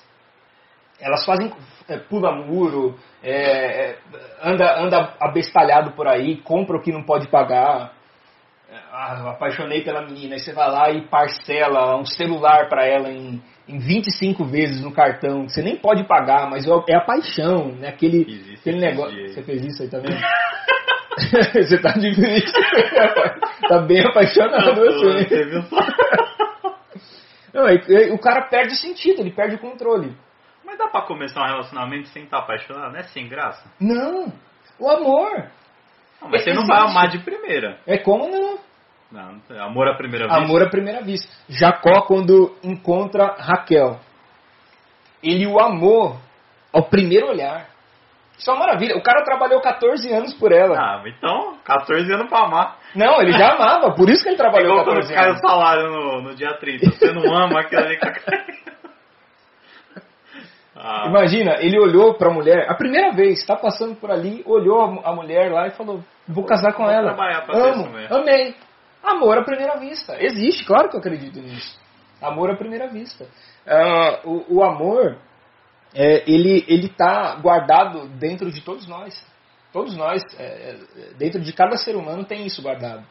Elas 1.01 1.25
fazem 1.25 1.51
é, 1.89 1.97
pula 1.97 2.33
muro, 2.33 2.99
é, 3.23 3.33
é, 3.33 3.99
anda, 4.43 4.81
anda 4.81 5.15
abestalhado 5.21 5.93
por 5.93 6.07
aí, 6.07 6.37
compra 6.43 6.77
o 6.77 6.83
que 6.83 6.93
não 6.93 7.03
pode 7.03 7.27
pagar. 7.29 7.93
É, 8.71 8.77
Ah, 8.93 9.17
eu 9.19 9.29
apaixonei 9.29 9.83
pela 9.83 10.03
menina. 10.03 10.35
Aí 10.35 10.41
você 10.41 10.53
vai 10.53 10.71
lá 10.71 10.91
e 10.91 11.09
parcela 11.09 11.97
um 11.97 12.05
celular 12.05 12.69
para 12.69 12.87
ela 12.87 13.11
em, 13.11 13.43
em 13.67 13.79
25 13.79 14.45
vezes 14.45 14.83
no 14.83 14.93
cartão. 14.93 15.49
Você 15.49 15.63
nem 15.63 15.77
pode 15.77 16.05
pagar, 16.05 16.49
mas 16.49 16.67
é 16.89 16.95
a 16.95 17.01
paixão, 17.01 17.73
né? 17.73 17.89
Aquele, 17.89 18.55
aquele 18.59 18.79
negócio. 18.79 19.17
Você 19.29 19.43
fez 19.43 19.65
isso 19.65 19.83
aí 19.83 19.89
também? 19.89 20.17
você 21.53 21.79
tá 21.79 21.93
difícil. 21.93 22.61
tá 23.69 23.79
bem 23.81 24.01
apaixonado 24.07 24.75
você. 24.75 25.29
Você 25.29 25.45
viu 25.47 25.63
só? 25.63 25.77
Não, 27.53 27.67
é 27.69 28.13
o 28.13 28.19
cara 28.19 28.43
perde 28.49 28.75
o 28.75 28.77
sentido, 28.77 29.21
ele 29.21 29.33
perde 29.33 29.57
o 29.57 29.61
controle. 29.61 30.17
Mas 30.65 30.79
dá 30.79 30.89
pra 30.89 31.03
começar 31.03 31.43
um 31.43 31.47
relacionamento 31.49 32.09
sem 32.09 32.25
estar 32.25 32.39
apaixonado? 32.39 32.93
Não 32.93 33.01
é 33.01 33.03
sem 33.05 33.29
graça? 33.29 33.69
Não, 33.81 34.33
o 34.79 34.89
amor. 34.89 35.51
Não, 36.21 36.29
mas 36.29 36.45
você 36.45 36.53
não 36.53 36.67
vai 36.67 36.81
amar 36.81 37.09
de 37.09 37.19
primeira. 37.19 37.81
É 37.87 37.99
como 37.99 38.29
não? 38.29 38.59
Não, 39.11 39.41
amor 39.65 39.89
à 39.89 39.97
primeira 39.97 40.27
vista. 40.27 40.41
Amor 40.41 40.63
à 40.63 40.69
primeira 40.69 41.03
vista. 41.03 41.33
Jacó, 41.49 42.03
quando 42.03 42.57
encontra 42.63 43.35
Raquel, 43.39 43.99
ele 45.23 45.47
o 45.47 45.59
amou 45.59 46.17
ao 46.73 46.85
primeiro 46.85 47.29
olhar. 47.29 47.69
Isso 48.39 48.51
é 48.51 48.55
uma 48.55 48.61
maravilha. 48.61 48.97
O 48.97 49.03
cara 49.03 49.25
trabalhou 49.25 49.61
14 49.61 50.11
anos 50.13 50.33
por 50.35 50.53
ela. 50.53 50.79
Ah, 50.79 51.03
então, 51.07 51.59
14 51.65 52.13
anos 52.13 52.29
pra 52.29 52.45
amar. 52.45 52.79
Não, 52.95 53.21
ele 53.23 53.33
já 53.33 53.55
amava, 53.55 53.95
por 53.95 54.09
isso 54.11 54.23
que 54.23 54.29
ele 54.31 54.37
trabalhou 54.37 54.73
Igual 54.81 54.85
quando 54.85 54.97
14 55.09 55.15
cai 55.15 55.27
o 55.27 55.29
anos. 55.31 55.41
salário 55.41 55.89
no, 55.91 56.23
no 56.23 56.35
dia 56.35 56.55
30. 56.55 56.91
Você 56.91 57.13
não 57.13 57.35
ama 57.37 57.61
aquilo 57.61 57.83
ali. 57.83 57.99
ah, 60.77 61.05
Imagina, 61.07 61.57
ele 61.61 61.79
olhou 61.79 62.15
pra 62.15 62.31
mulher, 62.31 62.69
a 62.69 62.75
primeira 62.75 63.13
vez, 63.13 63.45
tá 63.45 63.57
passando 63.57 63.95
por 63.97 64.11
ali, 64.11 64.43
olhou 64.47 64.81
a 64.83 64.87
mu- 64.87 65.03
a 65.05 65.13
mulher 65.15 65.51
lá 65.53 65.67
e 65.67 65.71
falou: 65.71 66.03
Vou 66.27 66.45
casar 66.45 66.73
com 66.73 66.85
Vou 66.85 66.93
ela. 66.93 67.13
Amo, 67.53 67.87
mulher." 67.91 68.13
amei. 68.13 68.55
Amor 69.03 69.39
à 69.39 69.43
primeira 69.45 69.79
vista. 69.79 70.15
Existe, 70.23 70.65
claro 70.65 70.89
que 70.91 70.97
eu 70.97 71.01
acredito 71.01 71.39
nisso. 71.41 71.79
Amor 72.21 72.51
à 72.51 72.57
primeira 72.57 72.87
vista. 72.89 73.27
Ah, 73.67 74.21
o, 74.25 74.57
o 74.59 74.63
amor, 74.65 75.17
é, 75.95 76.23
ele 76.31 76.65
ele 76.69 76.87
está 76.87 77.35
guardado 77.37 78.07
dentro 78.19 78.51
de 78.51 78.61
todos 78.63 78.87
nós. 78.87 79.15
Todos 79.73 79.97
nós, 79.97 80.23
é, 80.39 80.45
é, 80.45 80.77
dentro 81.17 81.41
de 81.41 81.53
cada 81.53 81.77
ser 81.77 81.97
humano, 81.97 82.25
tem 82.25 82.45
isso 82.47 82.61
guardado. 82.63 83.05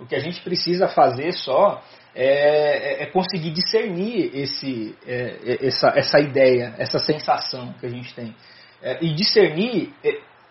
O 0.00 0.06
que 0.06 0.14
a 0.14 0.20
gente 0.20 0.40
precisa 0.42 0.88
fazer 0.88 1.32
só 1.32 1.82
é, 2.14 2.24
é- 2.24 3.02
é 3.02 3.06
conseguir 3.06 3.50
discernir 3.50 4.30
esse, 4.34 4.96
é, 5.06 5.66
essa, 5.66 5.88
essa 5.96 6.20
ideia, 6.20 6.74
essa 6.78 6.98
sensação 6.98 7.74
que 7.80 7.86
a 7.86 7.88
gente 7.88 8.14
tem. 8.14 8.34
E 9.00 9.12
discernir 9.12 9.92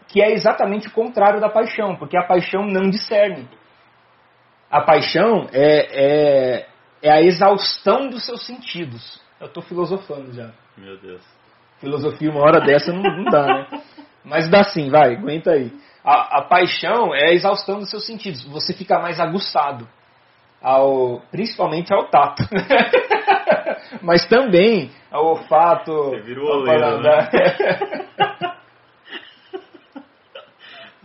que 0.08 0.22
é 0.22 0.32
exatamente 0.34 0.88
o 0.88 0.92
contrário 0.92 1.40
da 1.40 1.50
paixão, 1.50 1.96
porque 1.96 2.18
a 2.18 2.24
paixão 2.24 2.66
não 2.66 2.90
discerne. 2.90 3.48
A 4.70 4.82
paixão 4.82 5.48
é, 5.54 6.58
é, 6.62 6.68
é 7.02 7.12
a 7.12 7.22
exaustão 7.22 8.10
dos 8.10 8.26
seus 8.26 8.46
sentidos. 8.46 9.22
Eu 9.40 9.48
estou 9.48 9.64
filosofando 9.64 10.34
já. 10.34 10.52
Meu 10.78 10.98
Deus. 10.98 11.22
Filosofia, 11.80 12.30
uma 12.30 12.42
hora 12.42 12.60
dessa 12.60 12.92
não, 12.92 13.02
não 13.02 13.24
dá, 13.26 13.46
né? 13.46 13.68
Mas 14.28 14.50
dá 14.50 14.64
sim, 14.64 14.90
vai, 14.90 15.16
aguenta 15.16 15.52
aí. 15.52 15.72
A, 16.04 16.40
a 16.40 16.42
paixão 16.44 17.16
é 17.16 17.30
a 17.30 17.34
exaustão 17.34 17.80
dos 17.80 17.90
seus 17.90 18.06
sentidos. 18.06 18.44
Você 18.46 18.74
fica 18.74 19.00
mais 19.00 19.20
aguçado, 19.20 19.88
ao, 20.62 21.22
principalmente 21.32 21.94
ao 21.94 22.10
tato. 22.10 22.44
Mas 24.02 24.26
também 24.28 24.92
ao 25.10 25.26
olfato. 25.28 25.92
Você 25.92 26.22
virou 26.22 26.46
oleiro, 26.46 26.82
paladar. 26.82 27.30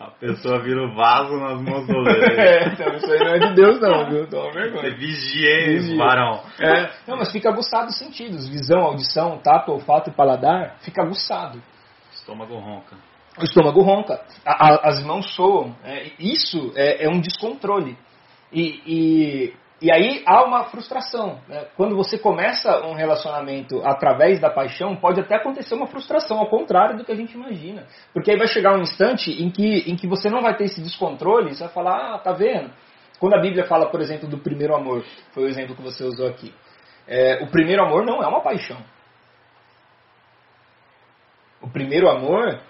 A 0.01 0.11
pessoa 0.11 0.61
vira 0.61 0.83
o 0.83 0.95
vaso 0.95 1.37
nas 1.37 1.61
mãos 1.61 1.87
do 1.87 1.97
oleiro. 1.97 2.35
É, 2.41 2.69
então, 2.69 2.95
isso 2.95 3.13
aí 3.13 3.19
não 3.21 3.35
é 3.35 3.39
de 3.39 3.55
Deus, 3.55 3.81
não, 3.81 4.09
viu? 4.09 4.29
Toma 4.29 4.51
vergonha. 4.53 4.95
Vigia. 4.97 5.97
varão. 5.97 6.43
É, 6.61 6.91
não, 7.07 7.19
mas 7.19 7.31
fica 7.31 7.49
aguçado 7.49 7.89
os 7.89 7.99
sentidos. 7.99 8.49
Visão, 8.49 8.81
audição, 8.81 9.39
tato, 9.39 9.71
olfato 9.71 10.11
e 10.11 10.13
paladar. 10.13 10.77
Fica 10.81 11.03
aguçado. 11.03 11.63
Estômago 12.13 12.57
ronca. 12.57 12.97
O 13.39 13.45
estômago 13.45 13.81
ronca, 13.83 14.21
a- 14.45 14.67
a- 14.69 14.81
as 14.89 15.03
mãos 15.03 15.35
soam. 15.35 15.75
É, 15.85 16.11
isso 16.19 16.73
é, 16.77 17.05
é 17.07 17.09
um 17.09 17.21
descontrole. 17.21 17.97
E, 18.53 18.83
e 18.87 19.55
E 19.85 19.91
aí 19.93 20.23
há 20.27 20.45
uma 20.45 20.63
frustração. 20.67 21.41
Né? 21.49 21.67
Quando 21.77 21.97
você 21.97 22.17
começa 22.17 22.87
um 22.87 22.93
relacionamento 22.95 23.83
através 23.85 24.39
da 24.39 24.49
paixão, 24.49 24.95
pode 24.95 25.21
até 25.21 25.35
acontecer 25.35 25.75
uma 25.75 25.89
frustração, 25.89 26.39
ao 26.39 26.47
contrário 26.49 26.97
do 26.97 27.05
que 27.05 27.11
a 27.11 27.17
gente 27.17 27.35
imagina. 27.35 27.85
Porque 28.15 28.31
aí 28.31 28.39
vai 28.39 28.47
chegar 28.47 28.77
um 28.79 28.83
instante 28.83 29.33
em 29.43 29.51
que, 29.51 29.91
em 29.91 29.97
que 29.97 30.07
você 30.07 30.31
não 30.31 30.41
vai 30.41 30.55
ter 30.57 30.67
esse 30.67 30.81
descontrole, 30.81 31.53
você 31.53 31.65
vai 31.65 31.73
falar, 31.73 32.15
ah, 32.15 32.19
tá 32.21 32.31
vendo? 32.33 32.71
Quando 33.19 33.35
a 33.35 33.41
Bíblia 33.41 33.65
fala, 33.65 33.87
por 33.91 34.01
exemplo, 34.01 34.29
do 34.29 34.39
primeiro 34.39 34.73
amor, 34.77 35.05
foi 35.33 35.45
o 35.45 35.49
exemplo 35.49 35.75
que 35.75 35.83
você 35.83 36.05
usou 36.05 36.29
aqui. 36.29 36.55
É, 37.09 37.43
o 37.43 37.49
primeiro 37.51 37.83
amor 37.83 38.05
não 38.07 38.23
é 38.23 38.27
uma 38.29 38.41
paixão. 38.41 38.79
O 41.61 41.69
primeiro 41.69 42.09
amor 42.09 42.61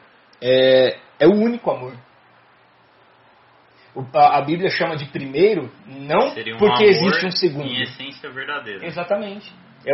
é, 0.42 0.98
é 1.20 1.26
o 1.26 1.32
único 1.32 1.70
amor 1.70 1.94
a 4.14 4.40
Bíblia 4.40 4.70
chama 4.70 4.96
de 4.96 5.06
primeiro, 5.06 5.70
não 5.86 6.28
um 6.28 6.56
porque 6.58 6.84
existe 6.84 7.26
um 7.26 7.30
segundo. 7.30 7.66
Em 7.66 7.82
essência 7.82 8.30
verdadeira. 8.30 8.86
Exatamente. 8.86 9.52
É, 9.84 9.92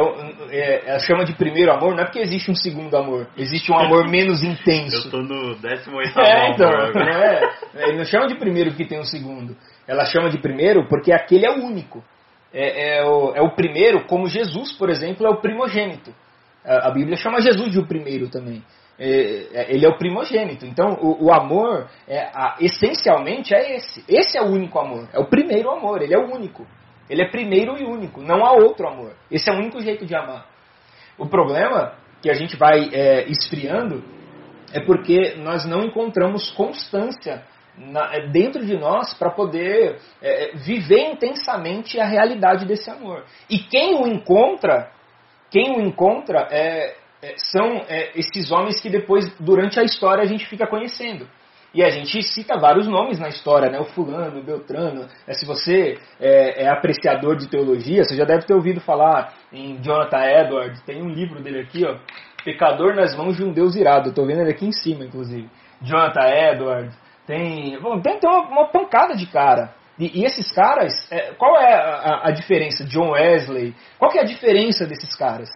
é, 0.51 0.91
ela 0.91 0.99
chama 0.99 1.25
de 1.25 1.35
primeiro 1.35 1.73
amor, 1.73 1.95
não 1.95 2.03
é 2.03 2.05
porque 2.05 2.19
existe 2.19 2.51
um 2.51 2.55
segundo 2.55 2.95
amor. 2.97 3.27
Existe 3.37 3.73
um 3.73 3.79
amor 3.79 4.07
menos 4.07 4.43
intenso. 4.43 4.95
Eu 4.97 5.05
estou 5.05 5.23
no 5.23 5.55
18 5.57 6.21
é, 6.21 6.51
então, 6.51 6.71
não 6.71 7.03
é, 7.03 7.41
Ele 7.75 7.97
não 7.97 8.05
chama 8.05 8.27
de 8.29 8.37
primeiro 8.37 8.71
porque 8.71 8.85
tem 8.85 9.01
um 9.01 9.05
segundo. 9.05 9.57
Ela 9.87 10.05
chama 10.05 10.29
de 10.29 10.39
primeiro 10.39 10.87
porque 10.89 11.11
aquele 11.11 11.47
é 11.47 11.51
o 11.51 11.65
único. 11.65 12.05
É, 12.53 12.99
é, 12.99 13.05
o, 13.05 13.35
é 13.35 13.43
o 13.43 13.55
primeiro, 13.55 14.05
como 14.07 14.29
Jesus, 14.29 14.73
por 14.73 14.91
exemplo, 14.91 15.27
é 15.27 15.31
o 15.31 15.41
primogênito. 15.41 16.15
A, 16.65 16.89
a 16.89 16.91
Bíblia 16.91 17.17
chama 17.17 17.41
Jesus 17.41 17.73
de 17.73 17.79
o 17.79 17.87
primeiro 17.87 18.29
também. 18.29 18.63
É, 18.99 19.47
é, 19.53 19.75
ele 19.75 19.87
é 19.87 19.89
o 19.89 19.97
primogênito. 19.97 20.67
Então, 20.67 20.99
o, 21.01 21.27
o 21.27 21.33
amor, 21.33 21.89
é, 22.07 22.31
a, 22.35 22.57
essencialmente, 22.61 23.55
é 23.55 23.77
esse. 23.77 24.05
Esse 24.09 24.37
é 24.37 24.43
o 24.43 24.47
único 24.47 24.79
amor. 24.79 25.09
É 25.13 25.19
o 25.21 25.27
primeiro 25.27 25.71
amor. 25.71 26.03
Ele 26.03 26.15
é 26.15 26.19
o 26.19 26.35
único. 26.35 26.67
Ele 27.09 27.23
é 27.23 27.31
primeiro 27.31 27.79
e 27.79 27.85
único. 27.85 28.21
Não 28.21 28.45
há 28.45 28.53
outro 28.53 28.89
amor. 28.89 29.13
Esse 29.31 29.49
é 29.49 29.53
o 29.53 29.57
único 29.57 29.81
jeito 29.81 30.05
de 30.05 30.15
amar. 30.15 30.47
O 31.17 31.27
problema 31.27 31.95
que 32.21 32.31
a 32.31 32.35
gente 32.35 32.57
vai 32.57 32.91
é, 32.93 33.29
esfriando 33.29 34.03
é 34.73 34.81
porque 34.81 35.37
nós 35.37 35.65
não 35.65 35.85
encontramos 35.85 36.51
constância 36.51 37.43
na, 37.77 38.13
é, 38.15 38.27
dentro 38.29 38.65
de 38.67 38.77
nós 38.77 39.15
para 39.15 39.31
poder 39.31 39.99
é, 40.21 40.53
viver 40.57 41.13
intensamente 41.13 41.99
a 42.01 42.05
realidade 42.05 42.67
desse 42.67 42.91
amor. 42.91 43.25
E 43.49 43.59
quem 43.59 43.95
o 43.95 44.07
encontra, 44.07 44.91
quem 45.51 45.77
o 45.77 45.81
encontra 45.81 46.49
é, 46.51 46.97
é, 47.23 47.35
são 47.37 47.85
é, 47.89 48.13
esses 48.15 48.51
homens 48.51 48.81
que 48.81 48.89
depois, 48.89 49.33
durante 49.39 49.79
a 49.79 49.83
história, 49.83 50.23
a 50.23 50.27
gente 50.27 50.47
fica 50.47 50.67
conhecendo. 50.67 51.27
E 51.75 51.85
a 51.85 51.91
gente 51.91 52.23
cita 52.23 52.59
vários 52.59 52.87
nomes 52.87 53.19
na 53.19 53.29
história, 53.29 53.71
né? 53.71 53.79
O 53.79 53.85
fulano, 53.85 54.41
o 54.41 54.43
Beltrano. 54.43 55.07
É, 55.27 55.35
se 55.35 55.45
você 55.45 55.99
é, 56.19 56.65
é, 56.65 56.69
apreciador 56.69 57.37
de 57.37 57.49
teologia, 57.49 58.05
você 58.05 58.17
já 58.17 58.25
deve 58.25 58.47
ter 58.47 58.55
ouvido 58.55 58.81
falar 58.81 59.35
em 59.53 59.81
Jonathan 59.83 60.25
Edwards. 60.25 60.81
Tem 60.83 61.03
um 61.03 61.11
livro 61.11 61.43
dele 61.43 61.61
aqui, 61.61 61.85
ó. 61.85 61.99
Pecador 62.43 62.95
nas 62.95 63.15
mãos 63.15 63.37
de 63.37 63.45
um 63.45 63.53
Deus 63.53 63.77
irado. 63.77 64.09
Estou 64.09 64.27
vendo 64.27 64.41
ele 64.41 64.51
aqui 64.51 64.65
em 64.65 64.73
cima, 64.73 65.05
inclusive. 65.05 65.49
Jonathan 65.83 66.27
Edwards. 66.27 66.99
Tem, 67.27 67.79
bom, 67.81 68.01
tem, 68.01 68.19
tem 68.19 68.31
uma, 68.31 68.49
uma, 68.49 68.69
pancada 68.69 69.15
de 69.15 69.27
cara. 69.27 69.75
E, 69.99 70.21
e 70.21 70.25
esses 70.25 70.51
caras, 70.51 70.93
é, 71.11 71.33
qual 71.35 71.61
é 71.61 71.75
a, 71.75 72.29
a 72.29 72.31
diferença? 72.31 72.85
John 72.85 73.11
Wesley. 73.11 73.75
Qual 73.99 74.11
que 74.11 74.19
é 74.19 74.23
a 74.23 74.27
diferença 74.27 74.87
desses 74.87 75.15
caras? 75.15 75.51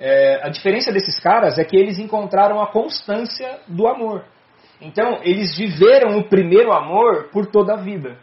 É, 0.00 0.40
a 0.42 0.48
diferença 0.48 0.92
desses 0.92 1.18
caras 1.18 1.58
é 1.58 1.64
que 1.64 1.76
eles 1.76 1.98
encontraram 1.98 2.60
a 2.60 2.68
constância 2.68 3.58
do 3.66 3.88
amor. 3.88 4.24
Então, 4.80 5.20
eles 5.22 5.56
viveram 5.56 6.18
o 6.18 6.28
primeiro 6.28 6.72
amor 6.72 7.30
por 7.30 7.46
toda 7.46 7.74
a 7.74 7.76
vida. 7.76 8.16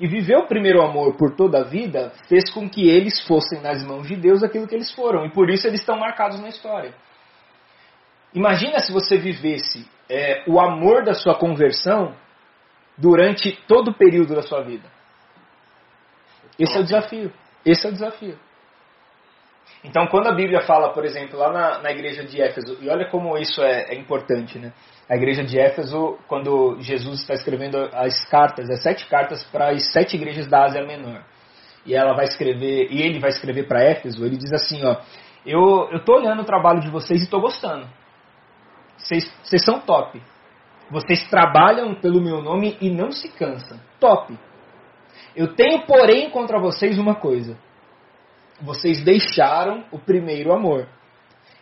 E 0.00 0.06
viver 0.06 0.36
o 0.36 0.46
primeiro 0.46 0.80
amor 0.82 1.16
por 1.16 1.34
toda 1.34 1.60
a 1.60 1.64
vida 1.64 2.12
fez 2.28 2.50
com 2.50 2.68
que 2.68 2.88
eles 2.88 3.20
fossem 3.26 3.60
nas 3.60 3.84
mãos 3.84 4.06
de 4.06 4.16
Deus 4.16 4.42
aquilo 4.42 4.66
que 4.66 4.74
eles 4.74 4.92
foram. 4.92 5.26
E 5.26 5.30
por 5.30 5.50
isso 5.50 5.66
eles 5.66 5.80
estão 5.80 5.96
marcados 5.96 6.40
na 6.40 6.48
história. 6.48 6.94
Imagina 8.32 8.78
se 8.80 8.92
você 8.92 9.16
vivesse 9.16 9.88
é, 10.08 10.44
o 10.46 10.60
amor 10.60 11.04
da 11.04 11.14
sua 11.14 11.34
conversão 11.34 12.14
durante 12.96 13.52
todo 13.66 13.90
o 13.90 13.94
período 13.94 14.34
da 14.34 14.42
sua 14.42 14.62
vida. 14.62 14.88
Esse 16.58 16.76
é 16.76 16.80
o 16.80 16.84
desafio. 16.84 17.32
Esse 17.64 17.86
é 17.86 17.90
o 17.90 17.92
desafio. 17.92 18.38
Então, 19.84 20.06
quando 20.08 20.26
a 20.26 20.32
Bíblia 20.32 20.60
fala, 20.62 20.92
por 20.92 21.04
exemplo, 21.04 21.38
lá 21.38 21.52
na, 21.52 21.78
na 21.78 21.90
igreja 21.90 22.24
de 22.24 22.40
Éfeso, 22.42 22.78
e 22.80 22.88
olha 22.88 23.08
como 23.08 23.36
isso 23.38 23.62
é, 23.62 23.90
é, 23.90 23.94
importante, 23.94 24.58
né? 24.58 24.72
A 25.08 25.14
igreja 25.14 25.44
de 25.44 25.58
Éfeso, 25.58 26.18
quando 26.26 26.76
Jesus 26.80 27.20
está 27.20 27.34
escrevendo 27.34 27.78
as 27.92 28.24
cartas, 28.28 28.68
as 28.68 28.82
sete 28.82 29.06
cartas 29.06 29.44
para 29.44 29.70
as 29.70 29.92
sete 29.92 30.16
igrejas 30.16 30.48
da 30.48 30.64
Ásia 30.64 30.84
Menor, 30.84 31.22
e 31.86 31.94
ela 31.94 32.12
vai 32.12 32.24
escrever, 32.24 32.88
e 32.90 33.00
ele 33.00 33.20
vai 33.20 33.30
escrever 33.30 33.68
para 33.68 33.84
Éfeso, 33.84 34.24
ele 34.24 34.36
diz 34.36 34.52
assim, 34.52 34.84
ó, 34.84 34.96
eu 35.46 35.88
estou 35.96 36.16
olhando 36.16 36.42
o 36.42 36.44
trabalho 36.44 36.80
de 36.80 36.90
vocês 36.90 37.20
e 37.20 37.24
estou 37.24 37.40
gostando. 37.40 37.86
Vocês 38.96 39.64
são 39.64 39.80
top. 39.80 40.20
Vocês 40.90 41.26
trabalham 41.28 41.94
pelo 41.94 42.20
meu 42.20 42.42
nome 42.42 42.76
e 42.80 42.90
não 42.90 43.12
se 43.12 43.28
cansam. 43.28 43.78
Top. 44.00 44.36
Eu 45.36 45.54
tenho, 45.54 45.82
porém, 45.86 46.28
contra 46.30 46.58
vocês 46.58 46.98
uma 46.98 47.14
coisa 47.14 47.56
vocês 48.60 49.02
deixaram 49.02 49.84
o 49.90 49.98
primeiro 49.98 50.52
amor. 50.52 50.88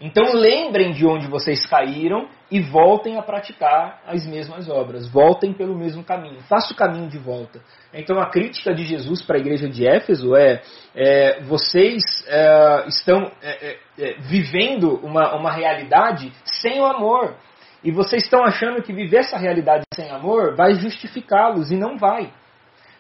Então 0.01 0.35
lembrem 0.35 0.93
de 0.93 1.07
onde 1.07 1.27
vocês 1.27 1.65
caíram 1.65 2.29
e 2.51 2.61
voltem 2.61 3.17
a 3.17 3.23
praticar 3.23 4.03
as 4.07 4.27
mesmas 4.27 4.69
obras. 4.69 5.09
Voltem 5.11 5.55
pelo 5.55 5.75
mesmo 5.75 6.05
caminho. 6.05 6.41
Faça 6.43 6.75
o 6.75 6.77
caminho 6.77 7.09
de 7.09 7.19
volta. 7.19 7.61
Então 7.95 8.21
a 8.21 8.27
crítica 8.29 8.75
de 8.75 8.85
Jesus 8.85 9.23
para 9.23 9.37
a 9.37 9.41
igreja 9.41 9.69
de 9.69 9.89
Éfeso 9.89 10.37
é: 10.37 10.61
é 10.95 11.41
vocês 11.45 12.03
é, 12.27 12.85
estão 12.89 13.33
é, 13.43 13.71
é, 13.71 13.79
é, 13.99 14.17
vivendo 14.21 15.01
uma, 15.03 15.35
uma 15.35 15.51
realidade 15.51 16.31
sem 16.45 16.79
o 16.79 16.85
amor. 16.85 17.35
E 17.83 17.91
vocês 17.91 18.25
estão 18.25 18.45
achando 18.45 18.83
que 18.83 18.93
viver 18.93 19.19
essa 19.19 19.39
realidade 19.39 19.85
sem 19.95 20.11
amor 20.11 20.57
vai 20.57 20.75
justificá-los 20.75 21.71
e 21.71 21.77
não 21.77 21.97
vai. 21.97 22.31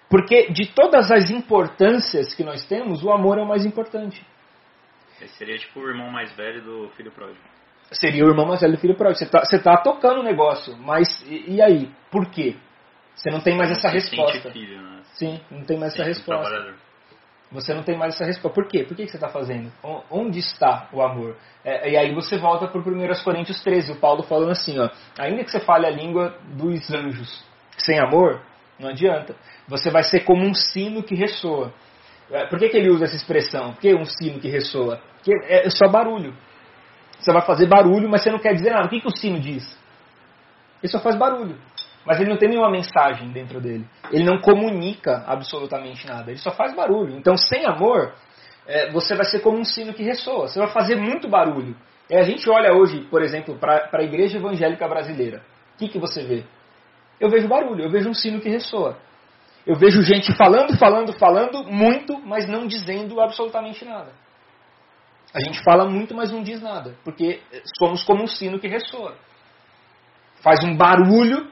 Porque 0.08 0.52
de 0.52 0.72
todas 0.72 1.10
as 1.10 1.30
importâncias 1.30 2.34
que 2.34 2.44
nós 2.44 2.64
temos, 2.66 3.02
o 3.02 3.10
amor 3.10 3.38
é 3.38 3.42
o 3.42 3.48
mais 3.48 3.66
importante. 3.66 4.24
Esse 5.20 5.34
seria 5.34 5.56
tipo 5.56 5.80
o 5.80 5.88
irmão 5.88 6.10
mais 6.10 6.32
velho 6.36 6.62
do 6.62 6.88
filho 6.90 7.10
pródigo. 7.10 7.40
Seria 7.90 8.24
o 8.24 8.28
irmão 8.28 8.46
mais 8.46 8.60
velho 8.60 8.74
do 8.74 8.80
filho 8.80 8.96
pródigo. 8.96 9.18
Você 9.18 9.56
está 9.56 9.76
tá 9.76 9.82
tocando 9.82 10.20
o 10.20 10.22
negócio, 10.22 10.76
mas 10.76 11.24
e, 11.26 11.54
e, 11.54 11.62
aí? 11.62 11.90
Por 12.10 12.30
quê? 12.30 12.56
Você 13.14 13.30
não 13.30 13.40
tem 13.40 13.56
mais 13.56 13.70
essa 13.70 13.88
resposta. 13.88 14.50
Filho, 14.50 14.80
né? 14.80 15.00
Sim, 15.14 15.40
não 15.50 15.64
tem 15.64 15.78
mais 15.78 15.94
essa 15.94 16.04
resposta. 16.04 16.74
Você 17.50 17.72
não 17.72 17.82
tem 17.82 17.96
mais 17.96 18.14
essa 18.14 18.24
resposta. 18.24 18.54
Por 18.54 18.68
quê? 18.68 18.84
Por 18.84 18.96
que, 18.96 19.04
que 19.04 19.10
você 19.10 19.16
está 19.16 19.28
fazendo? 19.28 19.72
Onde 20.10 20.40
está 20.40 20.88
o 20.92 21.00
amor? 21.00 21.36
É, 21.64 21.90
e 21.90 21.96
aí 21.96 22.14
você 22.14 22.36
volta 22.36 22.66
para 22.66 22.78
o 22.78 22.82
1 22.82 23.24
Coríntios 23.24 23.62
13, 23.62 23.92
o 23.92 23.96
Paulo 24.00 24.24
falando 24.24 24.50
assim, 24.50 24.78
ó, 24.78 24.90
ainda 25.18 25.44
que 25.44 25.50
você 25.50 25.60
fale 25.60 25.86
a 25.86 25.90
língua 25.90 26.36
dos 26.56 26.92
anjos, 26.92 27.44
sem 27.78 27.98
amor, 27.98 28.42
não 28.78 28.90
adianta. 28.90 29.34
Você 29.68 29.90
vai 29.90 30.02
ser 30.02 30.20
como 30.20 30.44
um 30.44 30.54
sino 30.54 31.02
que 31.02 31.14
ressoa. 31.14 31.72
É, 32.30 32.46
por 32.46 32.58
que, 32.58 32.68
que 32.68 32.76
ele 32.76 32.90
usa 32.90 33.04
essa 33.04 33.16
expressão? 33.16 33.72
Por 33.72 33.80
que 33.80 33.94
um 33.94 34.04
sino 34.04 34.40
que 34.40 34.48
ressoa? 34.48 35.00
Porque 35.16 35.32
é 35.48 35.68
só 35.70 35.88
barulho. 35.88 36.34
Você 37.18 37.32
vai 37.32 37.42
fazer 37.42 37.66
barulho, 37.66 38.08
mas 38.08 38.22
você 38.22 38.30
não 38.30 38.38
quer 38.38 38.54
dizer 38.54 38.70
nada. 38.70 38.86
O 38.86 38.88
que, 38.90 39.00
que 39.00 39.06
o 39.06 39.16
sino 39.16 39.40
diz? 39.40 39.78
Ele 40.82 40.92
só 40.92 41.00
faz 41.00 41.16
barulho. 41.16 41.56
Mas 42.04 42.20
ele 42.20 42.30
não 42.30 42.36
tem 42.36 42.48
nenhuma 42.48 42.70
mensagem 42.70 43.30
dentro 43.30 43.60
dele. 43.60 43.84
Ele 44.12 44.22
não 44.22 44.38
comunica 44.38 45.24
absolutamente 45.26 46.06
nada. 46.06 46.30
Ele 46.30 46.38
só 46.38 46.52
faz 46.52 46.74
barulho. 46.74 47.16
Então, 47.16 47.36
sem 47.36 47.64
amor, 47.66 48.14
é, 48.66 48.90
você 48.92 49.14
vai 49.14 49.24
ser 49.24 49.40
como 49.40 49.58
um 49.58 49.64
sino 49.64 49.92
que 49.92 50.04
ressoa. 50.04 50.46
Você 50.46 50.58
vai 50.58 50.68
fazer 50.68 50.96
muito 50.96 51.28
barulho. 51.28 51.76
E 52.08 52.16
a 52.16 52.22
gente 52.22 52.48
olha 52.48 52.72
hoje, 52.72 53.00
por 53.10 53.22
exemplo, 53.22 53.56
para 53.58 53.88
a 53.92 54.02
igreja 54.02 54.38
evangélica 54.38 54.86
brasileira. 54.86 55.42
O 55.74 55.78
que, 55.78 55.88
que 55.88 55.98
você 55.98 56.22
vê? 56.22 56.44
Eu 57.20 57.30
vejo 57.30 57.48
barulho, 57.48 57.84
eu 57.84 57.90
vejo 57.90 58.08
um 58.08 58.14
sino 58.14 58.40
que 58.40 58.48
ressoa. 58.48 58.98
Eu 59.66 59.74
vejo 59.74 60.02
gente 60.02 60.32
falando, 60.36 60.78
falando, 60.78 61.12
falando 61.14 61.64
muito, 61.64 62.20
mas 62.24 62.48
não 62.48 62.66
dizendo 62.66 63.20
absolutamente 63.20 63.84
nada. 63.84 64.12
A 65.34 65.40
gente 65.40 65.62
fala 65.62 65.88
muito, 65.88 66.14
mas 66.14 66.30
não 66.30 66.42
diz 66.42 66.62
nada, 66.62 66.94
porque 67.04 67.42
somos 67.78 68.04
como 68.04 68.22
um 68.22 68.26
sino 68.28 68.60
que 68.60 68.68
ressoa. 68.68 69.16
Faz 70.36 70.62
um 70.64 70.76
barulho 70.76 71.50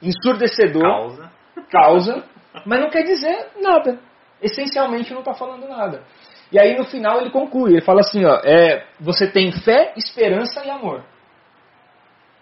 ensurdecedor, 0.00 0.82
causa, 0.82 1.32
causa 1.70 2.24
mas 2.66 2.80
não 2.80 2.90
quer 2.90 3.02
dizer 3.02 3.50
nada. 3.60 3.98
Essencialmente 4.40 5.12
não 5.12 5.20
está 5.20 5.34
falando 5.34 5.68
nada. 5.68 6.02
E 6.50 6.60
aí 6.60 6.76
no 6.76 6.84
final 6.84 7.20
ele 7.20 7.30
conclui, 7.30 7.72
ele 7.72 7.80
fala 7.80 8.00
assim, 8.00 8.24
ó, 8.24 8.40
é, 8.44 8.86
você 9.00 9.26
tem 9.26 9.50
fé, 9.52 9.94
esperança 9.96 10.64
e 10.64 10.70
amor. 10.70 11.02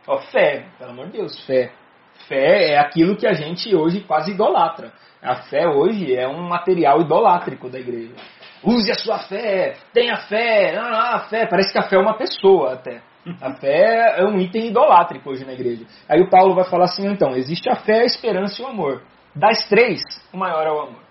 Ó, 0.06 0.18
fé, 0.18 0.66
pelo 0.78 0.90
amor 0.90 1.06
de 1.06 1.12
Deus, 1.12 1.44
fé. 1.46 1.72
Fé 2.28 2.72
é 2.72 2.78
aquilo 2.78 3.16
que 3.16 3.26
a 3.26 3.32
gente 3.32 3.74
hoje 3.74 4.00
quase 4.00 4.32
idolatra. 4.32 4.92
A 5.22 5.36
fé 5.42 5.68
hoje 5.68 6.14
é 6.14 6.26
um 6.26 6.48
material 6.48 7.00
idolátrico 7.00 7.68
da 7.68 7.78
igreja. 7.78 8.14
Use 8.62 8.90
a 8.90 8.94
sua 8.94 9.18
fé, 9.18 9.74
tenha 9.92 10.16
fé, 10.16 10.72
não, 10.74 10.90
não, 10.90 10.98
a 10.98 11.20
fé, 11.20 11.46
parece 11.46 11.72
que 11.72 11.78
a 11.78 11.88
fé 11.88 11.96
é 11.96 11.98
uma 11.98 12.16
pessoa 12.16 12.74
até. 12.74 13.02
A 13.40 13.52
fé 13.60 14.16
é 14.18 14.24
um 14.24 14.38
item 14.38 14.68
idolátrico 14.68 15.30
hoje 15.30 15.44
na 15.44 15.52
igreja. 15.52 15.84
Aí 16.08 16.20
o 16.20 16.30
Paulo 16.30 16.54
vai 16.54 16.64
falar 16.64 16.84
assim, 16.84 17.06
então, 17.06 17.36
existe 17.36 17.68
a 17.70 17.76
fé, 17.76 18.00
a 18.00 18.04
esperança 18.04 18.60
e 18.60 18.64
o 18.64 18.68
amor. 18.68 19.02
Das 19.34 19.68
três, 19.68 20.00
o 20.32 20.36
maior 20.36 20.66
é 20.66 20.70
o 20.70 20.80
amor. 20.80 21.02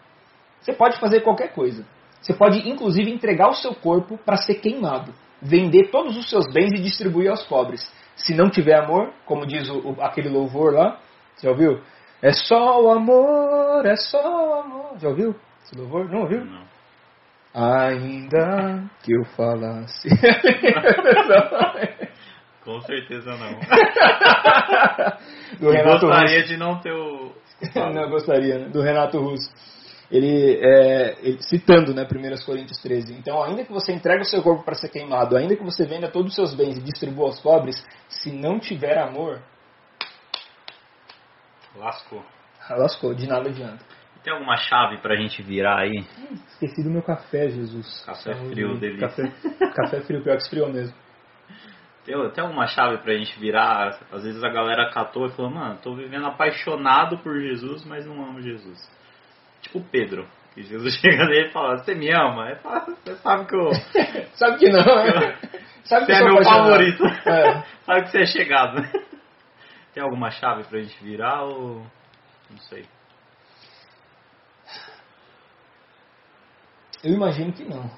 Você 0.60 0.74
pode 0.74 1.00
fazer 1.00 1.22
qualquer 1.22 1.54
coisa. 1.54 1.86
Você 2.22 2.34
pode, 2.34 2.68
inclusive, 2.68 3.12
entregar 3.12 3.50
o 3.50 3.56
seu 3.56 3.74
corpo 3.74 4.18
para 4.18 4.38
ser 4.38 4.56
queimado, 4.56 5.14
vender 5.42 5.90
todos 5.90 6.18
os 6.18 6.30
seus 6.30 6.46
bens 6.54 6.72
e 6.74 6.82
distribuir 6.82 7.30
aos 7.30 7.44
pobres. 7.44 7.82
Se 8.24 8.34
não 8.34 8.50
tiver 8.50 8.76
amor, 8.76 9.14
como 9.26 9.46
diz 9.46 9.70
o, 9.70 9.92
o, 9.92 10.02
aquele 10.02 10.30
louvor 10.30 10.74
lá, 10.74 11.00
já 11.42 11.50
ouviu? 11.50 11.82
É 12.22 12.32
só 12.34 12.82
o 12.82 12.92
amor, 12.92 13.86
é 13.86 13.96
só 13.96 14.22
o 14.22 14.54
amor. 14.60 15.00
Já 15.00 15.08
ouviu 15.10 15.36
esse 15.64 15.78
louvor? 15.78 16.10
Não 16.10 16.22
ouviu? 16.22 16.44
Não. 16.44 16.68
Ainda 17.54 18.84
que 19.04 19.14
eu 19.14 19.24
falasse. 19.36 20.10
Com 22.64 22.82
certeza 22.82 23.32
não. 23.32 23.60
Do 25.60 25.72
Renato 25.72 26.06
Gostaria 26.06 26.38
Russo. 26.38 26.48
de 26.50 26.58
não 26.58 26.80
ter 26.80 26.92
o. 26.92 27.34
Não, 27.76 28.04
eu 28.04 28.10
gostaria, 28.10 28.58
né? 28.60 28.70
Do 28.70 28.82
Renato 28.82 29.20
Russo. 29.20 29.52
Ele, 30.12 30.60
é, 30.60 31.18
ele- 31.22 31.42
citando, 31.44 31.94
né, 31.94 32.04
1 32.04 32.44
Coríntios 32.46 32.80
13. 32.82 33.14
Então, 33.14 33.44
ainda 33.44 33.64
que 33.64 33.72
você 33.72 33.94
entregue 33.94 34.22
o 34.22 34.26
seu 34.26 34.42
corpo 34.42 34.64
para 34.64 34.74
ser 34.74 34.90
queimado, 34.90 35.38
ainda 35.38 35.56
que 35.56 35.64
você 35.64 35.86
venda 35.86 36.10
todos 36.10 36.30
os 36.32 36.36
seus 36.36 36.56
bens 36.56 36.78
e 36.78 36.82
distribua 36.82 37.28
aos 37.28 37.40
pobres, 37.40 37.86
se 38.08 38.32
não 38.32 38.60
tiver 38.60 38.98
amor, 38.98 39.40
Lascou. 41.76 42.24
lascou, 42.72 43.14
de 43.14 43.28
nada 43.28 43.50
adianta. 43.50 43.86
Tem 44.24 44.34
alguma 44.34 44.58
chave 44.58 44.98
pra 44.98 45.16
gente 45.16 45.42
virar 45.42 45.80
aí? 45.80 46.04
Esqueci 46.48 46.84
do 46.84 46.90
meu 46.90 47.02
café, 47.02 47.48
Jesus. 47.50 48.04
Café 48.06 48.34
Saúde. 48.34 48.52
frio, 48.52 48.78
delícia. 48.78 49.08
Café, 49.08 49.72
café 49.76 50.02
frio, 50.02 50.22
pior 50.24 50.36
que 50.36 50.44
esfriou 50.44 50.72
mesmo. 50.74 50.94
Tem, 52.04 52.30
tem 52.32 52.44
alguma 52.44 52.68
chave 52.68 52.98
pra 52.98 53.14
gente 53.16 53.40
virar? 53.40 53.98
Às 54.12 54.24
vezes 54.24 54.44
a 54.44 54.50
galera 54.50 54.90
catou 54.92 55.28
e 55.28 55.32
falou, 55.32 55.52
mano, 55.52 55.80
tô 55.82 55.96
vivendo 55.96 56.26
apaixonado 56.26 57.20
por 57.20 57.40
Jesus, 57.40 57.86
mas 57.86 58.06
não 58.06 58.22
amo 58.26 58.42
Jesus. 58.42 58.78
Tipo 59.72 59.86
Pedro. 59.92 60.28
Que 60.54 60.64
Jesus 60.64 60.96
chega 61.00 61.26
nele 61.26 61.50
e 61.50 61.52
fala, 61.52 61.78
você 61.78 61.94
me 61.94 62.12
ama? 62.12 62.56
Fala, 62.58 62.86
você 62.86 63.16
sabe 63.16 63.46
que 63.46 63.56
eu. 63.56 63.70
Sabe 64.34 64.58
que 64.58 64.70
não, 64.70 64.84
né? 64.84 65.38
Sabe 65.84 66.06
Você 66.06 66.14
é 66.14 66.24
meu 66.24 66.44
favorito. 66.44 67.04
É. 67.06 67.64
sabe 67.86 68.02
que 68.04 68.10
você 68.10 68.22
é 68.22 68.26
chegado. 68.26 68.82
Tem 69.94 70.04
alguma 70.04 70.30
chave 70.30 70.64
pra 70.64 70.80
gente 70.80 71.04
virar 71.04 71.44
ou. 71.44 71.84
Não 72.50 72.58
sei. 72.70 72.86
Eu 77.04 77.14
imagino 77.14 77.54
que 77.54 77.64
não. 77.64 77.90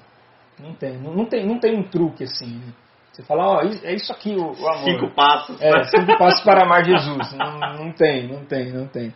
Não 0.58 0.74
tem. 0.74 0.98
Não, 0.98 1.14
não 1.14 1.26
tem, 1.26 1.46
não 1.46 1.58
tem 1.58 1.76
um 1.76 1.82
truque 1.82 2.24
assim. 2.24 2.58
né? 2.58 2.72
Você 3.12 3.22
fala, 3.24 3.46
ó, 3.46 3.60
é 3.60 3.92
isso 3.94 4.10
aqui 4.10 4.34
o, 4.34 4.52
o 4.52 4.68
amor. 4.68 4.84
Cinco 4.84 5.14
passos. 5.14 5.60
É, 5.60 5.82
cinco 5.84 6.16
passos 6.16 6.40
para 6.42 6.62
amar 6.64 6.84
Jesus. 6.84 7.32
Não, 7.34 7.58
não 7.58 7.92
tem, 7.92 8.26
não 8.26 8.44
tem, 8.46 8.72
não 8.72 8.86
tem. 8.88 9.14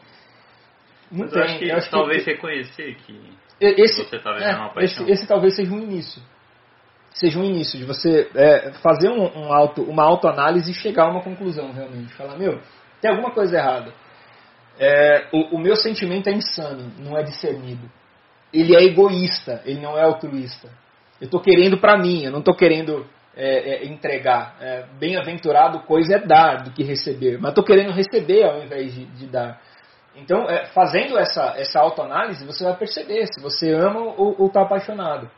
Não 1.10 1.24
Mas 1.24 1.32
eu 1.32 1.42
tem. 1.42 1.42
acho 1.42 1.58
que 1.58 1.68
Eu 1.68 1.76
acho 1.76 1.86
que 1.86 1.92
talvez 1.92 2.26
reconhecer 2.26 2.96
que. 2.96 3.20
esse, 3.60 4.04
você 4.04 4.18
tá 4.18 4.32
vivendo 4.32 4.50
é, 4.50 4.56
uma 4.56 4.68
paixão. 4.70 5.04
esse, 5.04 5.12
esse 5.12 5.26
talvez 5.26 5.54
seja 5.56 5.72
um 5.72 5.78
início. 5.78 6.22
Seja 7.10 7.38
um 7.38 7.44
início 7.44 7.78
de 7.78 7.84
você 7.84 8.30
é, 8.34 8.72
fazer 8.82 9.08
um, 9.08 9.22
um 9.22 9.52
auto, 9.52 9.82
uma 9.82 10.04
autoanálise 10.04 10.70
e 10.70 10.74
chegar 10.74 11.04
a 11.04 11.10
uma 11.10 11.22
conclusão 11.22 11.72
realmente. 11.72 12.12
Falar, 12.12 12.36
meu, 12.36 12.60
tem 13.00 13.10
alguma 13.10 13.30
coisa 13.30 13.56
errada. 13.56 13.92
É, 14.78 15.28
o, 15.32 15.56
o 15.56 15.58
meu 15.58 15.76
sentimento 15.76 16.28
é 16.28 16.32
insano, 16.32 16.92
não 16.98 17.16
é 17.16 17.22
discernido. 17.22 17.90
Ele 18.52 18.76
é 18.76 18.84
egoísta, 18.84 19.62
ele 19.64 19.80
não 19.80 19.98
é 19.98 20.02
altruísta. 20.02 20.68
Eu 21.20 21.26
estou 21.26 21.40
querendo 21.40 21.78
para 21.78 21.96
mim, 21.96 22.24
eu 22.24 22.30
não 22.30 22.40
estou 22.40 22.54
querendo 22.54 23.06
é, 23.34 23.84
é, 23.84 23.86
entregar. 23.86 24.56
É, 24.60 24.84
Bem-aventurado 24.98 25.80
coisa 25.80 26.16
é 26.16 26.18
dar 26.18 26.64
do 26.64 26.70
que 26.72 26.82
receber, 26.82 27.38
mas 27.38 27.50
estou 27.50 27.64
querendo 27.64 27.92
receber 27.92 28.44
ao 28.44 28.62
invés 28.62 28.94
de, 28.94 29.04
de 29.06 29.26
dar. 29.26 29.60
Então, 30.16 30.48
é, 30.48 30.66
fazendo 30.66 31.18
essa, 31.18 31.54
essa 31.56 31.78
autoanálise, 31.78 32.44
você 32.44 32.64
vai 32.64 32.76
perceber 32.76 33.26
se 33.26 33.40
você 33.40 33.72
ama 33.72 34.00
ou 34.00 34.46
está 34.46 34.62
apaixonado. 34.62 35.30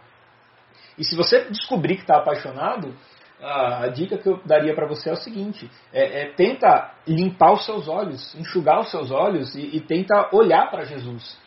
E 0.97 1.05
se 1.05 1.17
você 1.17 1.45
descobrir 1.51 1.97
que 1.97 2.03
está 2.03 2.19
apaixonado, 2.19 2.95
a, 3.41 3.85
a 3.85 3.89
dica 3.89 4.19
que 4.19 4.29
eu 4.29 4.41
daria 4.45 4.75
para 4.75 4.87
você 4.87 5.11
é 5.11 5.13
o 5.13 5.17
seguinte: 5.17 5.71
é, 5.93 6.23
é, 6.23 6.33
tenta 6.33 6.93
limpar 7.07 7.53
os 7.53 7.65
seus 7.65 7.89
olhos, 7.89 8.35
enxugar 8.35 8.81
os 8.81 8.91
seus 8.91 9.11
olhos 9.11 9.55
e, 9.55 9.77
e 9.77 9.81
tenta 9.81 10.29
olhar 10.33 10.71
para 10.71 10.85
Jesus. 10.85 11.39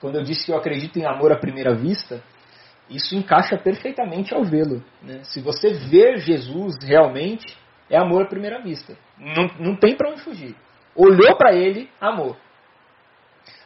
Quando 0.00 0.16
eu 0.16 0.22
disse 0.22 0.46
que 0.46 0.52
eu 0.52 0.56
acredito 0.56 0.98
em 0.98 1.06
amor 1.06 1.32
à 1.32 1.36
primeira 1.36 1.74
vista, 1.74 2.22
isso 2.88 3.16
encaixa 3.16 3.56
perfeitamente 3.56 4.32
ao 4.32 4.44
vê-lo. 4.44 4.82
né? 5.02 5.20
Se 5.24 5.40
você 5.40 5.74
ver 5.74 6.18
Jesus 6.18 6.76
realmente, 6.82 7.56
é 7.90 7.98
amor 7.98 8.22
à 8.22 8.26
primeira 8.26 8.62
vista. 8.62 8.96
Não, 9.18 9.48
não 9.58 9.76
tem 9.76 9.96
para 9.96 10.10
onde 10.10 10.22
fugir. 10.22 10.54
Olhou 10.94 11.36
para 11.36 11.54
ele, 11.54 11.90
amor. 12.00 12.36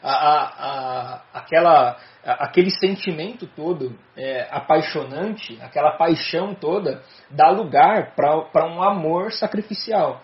A, 0.03 0.12
a, 0.12 0.45
a, 0.45 1.22
aquela, 1.35 1.97
aquele 2.24 2.70
sentimento 2.70 3.47
todo 3.47 3.99
é, 4.16 4.49
apaixonante, 4.51 5.59
aquela 5.62 5.93
paixão 5.93 6.55
toda, 6.55 7.03
dá 7.30 7.51
lugar 7.51 8.14
para 8.14 8.66
um 8.66 8.83
amor 8.83 9.33
sacrificial. 9.33 10.20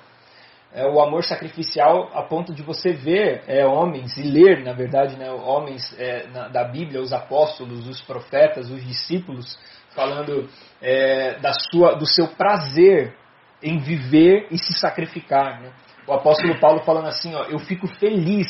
É, 0.73 0.87
o 0.87 1.01
amor 1.01 1.25
sacrificial 1.25 2.11
a 2.13 2.23
ponto 2.23 2.53
de 2.53 2.63
você 2.63 2.93
ver 2.93 3.43
é, 3.47 3.65
homens 3.65 4.19
e 4.19 4.23
ler, 4.23 4.63
na 4.63 4.75
verdade, 4.75 5.17
né, 5.17 5.31
homens 5.31 5.95
é, 5.99 6.27
na- 6.27 6.49
da 6.49 6.65
Bíblia, 6.65 7.01
os 7.01 7.11
apóstolos, 7.13 7.89
os 7.89 8.03
profetas, 8.03 8.71
os 8.71 8.85
discípulos, 8.85 9.59
falando 9.95 10.47
é, 10.83 11.39
da 11.39 11.53
sua, 11.55 11.95
do 11.95 12.05
seu 12.07 12.29
prazer 12.29 13.17
em 13.63 13.79
viver 13.79 14.47
e 14.51 14.59
se 14.59 14.73
sacrificar. 14.79 15.61
né? 15.61 15.73
O 16.07 16.13
apóstolo 16.13 16.61
Paulo 16.61 16.81
falando 16.85 17.09
assim: 17.09 17.35
ó, 17.35 17.45
eu 17.45 17.59
fico 17.59 17.87
feliz 17.87 18.47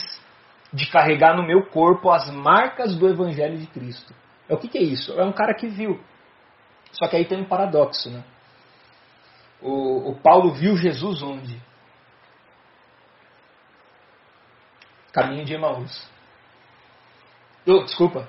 de 0.73 0.91
carregar 0.91 1.37
no 1.37 1.43
meu 1.43 1.67
corpo 1.67 2.11
as 2.11 2.31
marcas 2.31 2.97
do 2.97 3.09
Evangelho 3.09 3.59
de 3.59 3.67
Cristo. 3.67 4.15
É 4.49 4.55
o 4.55 4.59
que, 4.59 4.69
que 4.69 4.79
é 4.79 4.83
isso? 4.83 5.19
É 5.19 5.25
um 5.25 5.33
cara 5.33 5.55
que 5.55 5.67
viu. 5.67 6.01
Só 6.93 7.07
que 7.07 7.17
aí 7.17 7.25
tem 7.25 7.41
um 7.41 7.45
paradoxo, 7.45 8.11
né? 8.11 8.25
O, 9.61 10.11
o 10.11 10.17
Paulo 10.21 10.53
viu 10.53 10.77
Jesus 10.77 11.23
onde? 11.23 11.61
Caminho 15.13 15.45
de 15.45 15.55
Emaús. 15.55 16.09
Oh, 17.67 17.83
desculpa. 17.83 18.29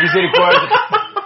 Misericórdia. 0.00 0.68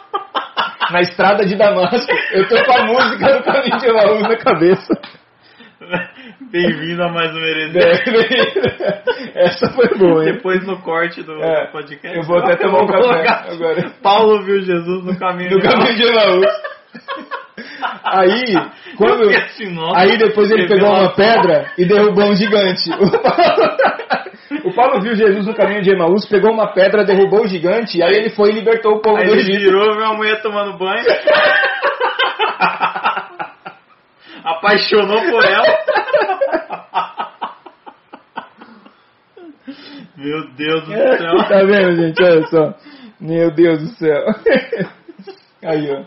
Na 0.90 1.00
estrada 1.00 1.44
de 1.44 1.56
Damasco. 1.56 2.12
Eu 2.32 2.48
tô 2.48 2.64
com 2.64 2.72
a 2.72 2.84
música 2.84 3.38
do 3.38 3.44
Caminho 3.44 3.78
de 3.78 3.86
Emaús 3.86 4.22
na 4.22 4.36
cabeça. 4.36 5.00
Bem-vindo 6.40 7.02
a 7.02 7.08
mais 7.08 7.34
um 7.34 7.38
Heresia. 7.38 7.80
Essa 9.34 9.70
foi 9.72 9.88
boa, 9.98 10.22
hein? 10.24 10.34
Depois 10.34 10.64
no 10.66 10.78
corte 10.82 11.22
do 11.22 11.42
É, 11.42 11.66
podcast. 11.72 12.16
eu 12.16 12.22
vou 12.24 12.38
até 12.38 12.56
tomar 12.56 12.82
um 12.82 12.86
café 12.86 13.52
agora. 13.52 13.90
Paulo 14.02 14.42
viu 14.44 14.60
Jesus 14.60 15.04
no 15.04 15.18
caminho 15.18 15.50
No 15.50 15.60
de 15.60 15.68
caminho 15.68 15.94
de 15.96 16.02
Emaús. 16.04 16.46
Aí, 18.04 18.54
quando. 18.98 19.30
Aí 19.96 20.18
depois 20.18 20.50
ele 20.50 20.68
pegou 20.68 20.90
uma 20.90 21.14
pedra 21.14 21.70
e 21.78 21.86
derrubou 21.86 22.26
um 22.30 22.36
gigante. 22.36 22.90
O 22.90 23.10
Paulo, 23.10 23.76
o 24.70 24.74
Paulo 24.74 25.00
viu 25.00 25.14
Jesus 25.16 25.46
no 25.46 25.54
caminho 25.54 25.80
de 25.82 25.90
Emaús, 25.90 26.28
pegou 26.28 26.52
uma 26.52 26.72
pedra, 26.74 27.02
derrubou 27.04 27.44
o 27.44 27.48
gigante, 27.48 28.02
aí 28.02 28.14
ele 28.14 28.30
foi 28.30 28.50
e 28.50 28.54
libertou 28.54 28.96
o 28.96 29.00
povo 29.00 29.16
Aí 29.16 29.24
do 29.26 29.32
ele 29.32 29.40
Egito. 29.40 29.58
virou, 29.60 29.94
viu 29.94 30.04
uma 30.04 30.14
mulher 30.14 30.42
tomando 30.42 30.76
banho. 30.76 31.02
Apaixonou 34.46 35.18
por 35.22 35.44
ela. 35.44 35.66
Meu 40.16 40.48
Deus 40.54 40.84
do 40.84 40.92
céu. 40.92 41.36
Tá 41.48 41.64
vendo, 41.64 41.96
gente? 41.96 42.22
Olha 42.22 42.46
só. 42.46 42.74
Meu 43.20 43.50
Deus 43.50 43.80
do 43.82 43.88
céu. 43.96 44.24
Aí, 45.64 45.90
ó. 45.90 46.04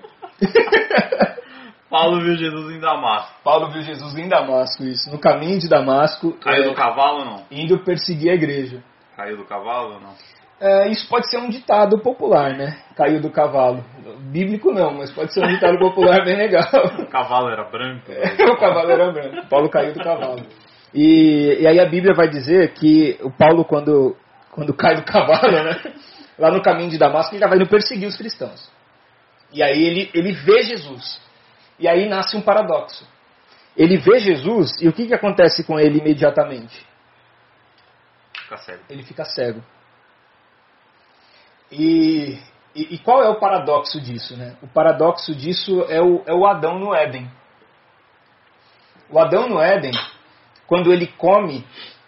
Paulo 1.90 2.22
viu 2.22 2.36
Jesus 2.36 2.76
em 2.76 2.80
Damasco. 2.80 3.36
Paulo 3.44 3.72
viu 3.72 3.82
Jesus 3.82 4.18
em 4.18 4.30
Damasco, 4.30 4.84
isso. 4.84 5.12
No 5.12 5.20
caminho 5.20 5.60
de 5.60 5.68
Damasco, 5.68 6.32
Caiu 6.40 6.64
é, 6.64 6.70
do 6.70 6.76
cavalo 6.76 7.20
ou 7.20 7.26
não? 7.26 7.46
indo 7.52 7.84
perseguir 7.84 8.32
a 8.32 8.36
igreja. 8.36 8.82
Caiu 9.18 9.36
do 9.36 9.44
cavalo 9.44 9.96
ou 9.96 10.00
não? 10.00 10.14
É, 10.62 10.90
isso 10.90 11.08
pode 11.08 11.30
ser 11.30 11.38
um 11.38 11.50
ditado 11.50 12.00
popular, 12.00 12.56
né? 12.58 12.82
Caiu 12.96 13.22
do 13.22 13.32
cavalo. 13.32 13.84
Bíblico 14.32 14.74
não, 14.74 14.94
mas 14.94 15.10
pode 15.10 15.34
ser 15.34 15.44
um 15.44 15.48
ditado 15.48 15.80
popular 15.80 16.26
bem 16.26 16.36
legal. 16.36 16.68
O 17.00 17.06
cavalo 17.08 17.50
era 17.50 17.64
branco? 17.64 18.12
o 18.52 18.58
cavalo 18.58 18.92
era 18.92 19.12
branco. 19.12 19.48
Paulo 19.48 19.70
caiu 19.70 19.94
do 19.94 20.04
cavalo. 20.04 20.46
E, 20.94 21.60
e 21.62 21.68
aí 21.68 21.80
a 21.80 21.86
Bíblia 21.86 22.14
vai 22.14 22.28
dizer 22.28 22.74
que 22.74 23.18
o 23.22 23.32
Paulo, 23.32 23.64
quando, 23.64 24.18
quando 24.52 24.74
cai 24.74 24.96
do 24.96 25.04
cavalo, 25.04 25.64
né? 25.64 25.82
Lá 26.38 26.52
no 26.52 26.62
caminho 26.62 26.90
de 26.90 26.98
Damasco, 26.98 27.34
ele 27.34 27.42
já 27.42 27.48
vai 27.48 27.58
indo 27.58 27.70
perseguir 27.70 28.08
os 28.08 28.18
cristãos. 28.18 28.70
E 29.54 29.64
aí 29.64 29.82
ele, 29.82 30.12
ele 30.14 30.34
vê 30.34 30.62
Jesus. 30.64 31.22
E 31.80 31.88
aí 31.88 32.08
nasce 32.10 32.36
um 32.36 32.42
paradoxo. 32.42 33.08
Ele 33.78 33.98
vê 33.98 34.20
Jesus 34.20 34.76
e 34.82 34.90
o 34.90 34.94
que, 34.94 35.08
que 35.08 35.14
acontece 35.14 35.64
com 35.64 35.80
ele 35.80 36.00
imediatamente? 36.00 36.86
Fica 38.34 38.80
ele 38.90 39.04
fica 39.04 39.24
cego. 39.24 39.64
E, 41.72 42.40
e, 42.76 42.96
e 42.96 42.98
qual 43.00 43.24
é 43.24 43.30
o 43.30 43.40
paradoxo 43.40 44.00
disso? 44.02 44.36
Né? 44.36 44.56
O 44.62 44.68
paradoxo 44.68 45.36
disso 45.36 45.84
é 45.90 46.02
o, 46.02 46.24
é 46.26 46.34
o 46.34 46.46
Adão 46.46 46.80
no 46.80 46.94
Éden. 46.94 47.30
O 49.10 49.20
Adão 49.20 49.48
no 49.48 49.60
Éden, 49.60 49.92
quando 50.68 50.94
ele 50.94 51.08
come 51.08 51.66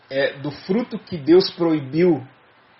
é, 0.10 0.34
do 0.34 0.52
fruto 0.52 1.00
que 1.00 1.18
Deus 1.18 1.50
proibiu 1.52 2.26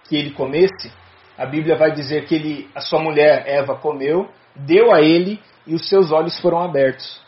que 0.08 0.16
ele 0.16 0.32
comesse, 0.32 0.92
a 1.38 1.46
Bíblia 1.46 1.76
vai 1.76 1.92
dizer 1.92 2.26
que 2.26 2.36
ele, 2.36 2.70
a 2.76 2.82
sua 2.82 3.00
mulher 3.00 3.48
Eva 3.48 3.76
comeu, 3.76 4.30
deu 4.56 4.94
a 4.94 5.02
ele 5.02 5.42
e 5.66 5.74
os 5.74 5.88
seus 5.88 6.12
olhos 6.12 6.40
foram 6.40 6.62
abertos. 6.62 7.22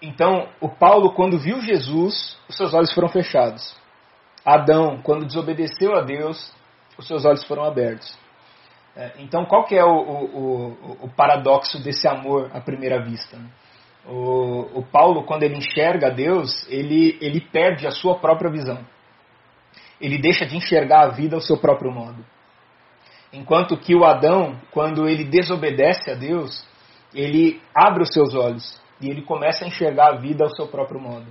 Então, 0.00 0.48
o 0.60 0.68
Paulo, 0.68 1.12
quando 1.12 1.38
viu 1.38 1.60
Jesus, 1.60 2.36
os 2.48 2.56
seus 2.56 2.74
olhos 2.74 2.92
foram 2.92 3.08
fechados. 3.08 3.76
Adão, 4.44 5.00
quando 5.02 5.26
desobedeceu 5.26 5.94
a 5.94 6.00
Deus, 6.00 6.52
os 6.98 7.06
seus 7.06 7.24
olhos 7.24 7.44
foram 7.44 7.64
abertos. 7.64 8.16
É, 8.94 9.12
então, 9.18 9.44
qual 9.46 9.64
que 9.64 9.74
é 9.74 9.84
o, 9.84 9.96
o, 9.96 10.96
o, 11.04 11.08
paradoxo 11.16 11.82
desse 11.82 12.06
amor 12.06 12.50
à 12.52 12.60
primeira 12.60 13.02
vista? 13.02 13.38
O, 14.06 14.80
o, 14.80 14.82
Paulo, 14.82 15.24
quando 15.24 15.44
ele 15.44 15.56
enxerga 15.56 16.10
Deus, 16.10 16.66
ele, 16.68 17.16
ele 17.20 17.40
perde 17.40 17.86
a 17.86 17.90
sua 17.90 18.18
própria 18.18 18.50
visão. 18.50 18.84
Ele 20.00 20.18
deixa 20.18 20.44
de 20.44 20.56
enxergar 20.56 21.04
a 21.04 21.08
vida 21.08 21.36
ao 21.36 21.40
seu 21.40 21.56
próprio 21.56 21.90
modo. 21.90 22.22
Enquanto 23.32 23.78
que 23.78 23.94
o 23.94 24.04
Adão, 24.04 24.60
quando 24.70 25.08
ele 25.08 25.24
desobedece 25.24 26.10
a 26.10 26.14
Deus, 26.14 26.66
ele 27.14 27.62
abre 27.74 28.02
os 28.02 28.12
seus 28.12 28.34
olhos 28.34 28.78
e 29.00 29.08
ele 29.08 29.22
começa 29.22 29.64
a 29.64 29.68
enxergar 29.68 30.08
a 30.08 30.16
vida 30.16 30.44
ao 30.44 30.54
seu 30.54 30.66
próprio 30.68 31.00
modo. 31.00 31.26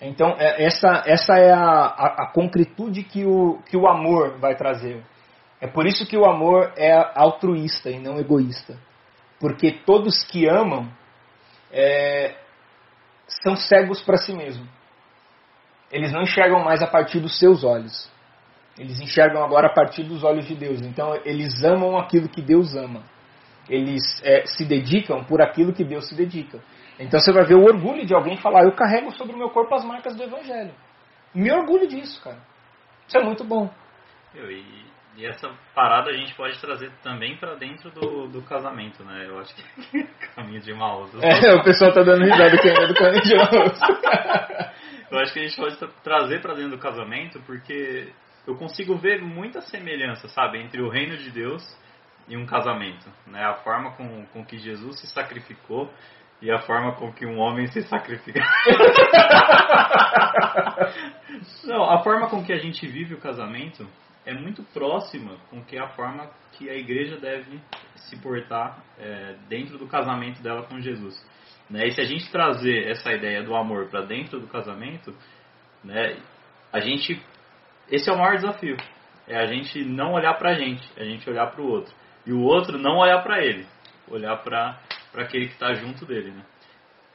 Então, 0.00 0.34
é, 0.38 0.64
essa, 0.64 1.02
essa 1.06 1.34
é 1.34 1.52
a, 1.52 1.60
a, 1.60 2.24
a 2.24 2.26
concretude 2.32 3.02
que 3.02 3.24
o, 3.26 3.58
que 3.68 3.76
o 3.76 3.86
amor 3.86 4.38
vai 4.38 4.56
trazer. 4.56 5.04
É 5.60 5.66
por 5.66 5.86
isso 5.86 6.06
que 6.06 6.16
o 6.16 6.24
amor 6.24 6.72
é 6.76 6.92
altruísta 7.14 7.90
e 7.90 7.98
não 7.98 8.18
egoísta. 8.18 8.78
Porque 9.38 9.72
todos 9.84 10.24
que 10.24 10.48
amam 10.48 10.90
é, 11.70 12.34
são 13.42 13.54
cegos 13.54 14.00
para 14.02 14.16
si 14.16 14.32
mesmo. 14.32 14.66
Eles 15.92 16.12
não 16.12 16.22
enxergam 16.22 16.64
mais 16.64 16.82
a 16.82 16.86
partir 16.86 17.20
dos 17.20 17.38
seus 17.38 17.62
olhos. 17.62 18.10
Eles 18.78 19.00
enxergam 19.00 19.42
agora 19.44 19.66
a 19.66 19.74
partir 19.74 20.04
dos 20.04 20.24
olhos 20.24 20.46
de 20.46 20.54
Deus. 20.54 20.80
Então, 20.80 21.14
eles 21.24 21.62
amam 21.62 21.98
aquilo 21.98 22.28
que 22.28 22.40
Deus 22.40 22.74
ama. 22.74 23.02
Eles 23.68 24.02
é, 24.24 24.46
se 24.46 24.64
dedicam 24.64 25.22
por 25.24 25.42
aquilo 25.42 25.72
que 25.72 25.84
Deus 25.84 26.08
se 26.08 26.14
dedica. 26.14 26.60
Então 27.00 27.18
você 27.18 27.32
vai 27.32 27.44
ver 27.44 27.54
o 27.54 27.64
orgulho 27.64 28.04
de 28.04 28.14
alguém 28.14 28.36
falar: 28.36 28.64
Eu 28.64 28.72
carrego 28.72 29.10
sobre 29.12 29.34
o 29.34 29.38
meu 29.38 29.48
corpo 29.48 29.74
as 29.74 29.84
marcas 29.84 30.14
do 30.14 30.22
Evangelho. 30.22 30.72
Me 31.34 31.50
orgulho 31.50 31.88
disso, 31.88 32.22
cara. 32.22 32.38
Isso 33.08 33.16
é 33.16 33.24
muito 33.24 33.42
bom. 33.42 33.70
E, 34.34 34.84
e 35.16 35.26
essa 35.26 35.50
parada 35.74 36.10
a 36.10 36.12
gente 36.12 36.34
pode 36.34 36.60
trazer 36.60 36.92
também 37.02 37.36
para 37.36 37.56
dentro 37.56 37.90
do, 37.90 38.28
do 38.28 38.42
casamento, 38.42 39.02
né? 39.02 39.26
Eu 39.26 39.38
acho 39.38 39.54
que 39.54 39.98
é 39.98 40.02
caminho 40.36 40.60
de 40.60 40.74
Maús. 40.74 41.10
É, 41.22 41.54
o 41.54 41.64
pessoal 41.64 41.92
tá 41.92 42.02
dando 42.02 42.24
risada 42.24 42.58
que 42.58 42.68
é 42.68 42.86
do 42.86 42.94
caminho 42.94 43.22
de 43.22 43.34
Maús. 43.34 43.80
eu 45.10 45.18
acho 45.18 45.32
que 45.32 45.40
a 45.40 45.42
gente 45.42 45.56
pode 45.56 45.76
trazer 46.02 46.40
para 46.40 46.54
dentro 46.54 46.72
do 46.72 46.78
casamento 46.78 47.40
porque 47.46 48.12
eu 48.46 48.56
consigo 48.56 48.96
ver 48.96 49.22
muita 49.22 49.60
semelhança, 49.60 50.28
sabe, 50.28 50.58
entre 50.58 50.82
o 50.82 50.88
reino 50.88 51.16
de 51.16 51.30
Deus 51.30 51.62
e 52.28 52.36
um 52.36 52.46
casamento. 52.46 53.10
Né? 53.26 53.42
A 53.42 53.54
forma 53.54 53.92
com, 53.96 54.24
com 54.26 54.44
que 54.44 54.58
Jesus 54.58 55.00
se 55.00 55.06
sacrificou 55.08 55.90
e 56.42 56.50
a 56.50 56.58
forma 56.60 56.92
com 56.92 57.12
que 57.12 57.26
um 57.26 57.38
homem 57.38 57.66
se 57.66 57.82
sacrifica. 57.82 58.40
Não, 61.64 61.84
a 61.84 62.02
forma 62.02 62.28
com 62.28 62.42
que 62.42 62.52
a 62.52 62.58
gente 62.58 62.86
vive 62.86 63.14
o 63.14 63.20
casamento 63.20 63.86
é 64.24 64.34
muito 64.34 64.62
próxima 64.72 65.36
com 65.50 65.62
que 65.64 65.78
a 65.78 65.88
forma 65.88 66.30
que 66.52 66.68
a 66.68 66.74
igreja 66.74 67.16
deve 67.18 67.60
se 67.94 68.16
portar 68.20 68.82
é, 68.98 69.36
dentro 69.48 69.78
do 69.78 69.86
casamento 69.86 70.42
dela 70.42 70.62
com 70.62 70.80
Jesus. 70.80 71.22
Né? 71.68 71.86
E 71.86 71.92
se 71.92 72.00
a 72.00 72.04
gente 72.04 72.30
trazer 72.30 72.88
essa 72.88 73.12
ideia 73.12 73.42
do 73.42 73.54
amor 73.54 73.88
para 73.88 74.02
dentro 74.02 74.40
do 74.40 74.46
casamento, 74.46 75.14
né, 75.84 76.16
a 76.72 76.80
gente, 76.80 77.20
esse 77.90 78.10
é 78.10 78.12
o 78.12 78.18
maior 78.18 78.36
desafio. 78.36 78.76
É 79.26 79.36
a 79.38 79.46
gente 79.46 79.84
não 79.84 80.14
olhar 80.14 80.34
para 80.34 80.50
a 80.50 80.54
gente, 80.54 80.86
é 80.96 81.02
a 81.02 81.04
gente 81.04 81.28
olhar 81.28 81.46
para 81.50 81.62
o 81.62 81.68
outro. 81.68 81.94
E 82.26 82.32
o 82.32 82.42
outro 82.42 82.78
não 82.78 82.98
olhar 82.98 83.22
para 83.22 83.44
ele, 83.44 83.66
olhar 84.08 84.36
para 84.38 84.78
para 85.12 85.24
aquele 85.24 85.46
que 85.46 85.54
está 85.54 85.74
junto 85.74 86.06
dele, 86.06 86.30
né? 86.30 86.42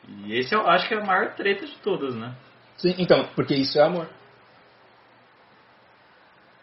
E 0.08 0.38
esse 0.38 0.54
eu 0.54 0.68
acho 0.68 0.88
que 0.88 0.94
é 0.94 0.98
a 0.98 1.06
maior 1.06 1.34
treta 1.34 1.66
de 1.66 1.76
todas, 1.78 2.16
né? 2.16 2.36
Sim, 2.78 2.96
então, 2.98 3.28
porque 3.36 3.56
isso 3.56 3.80
é 3.80 3.84
amor. 3.84 4.08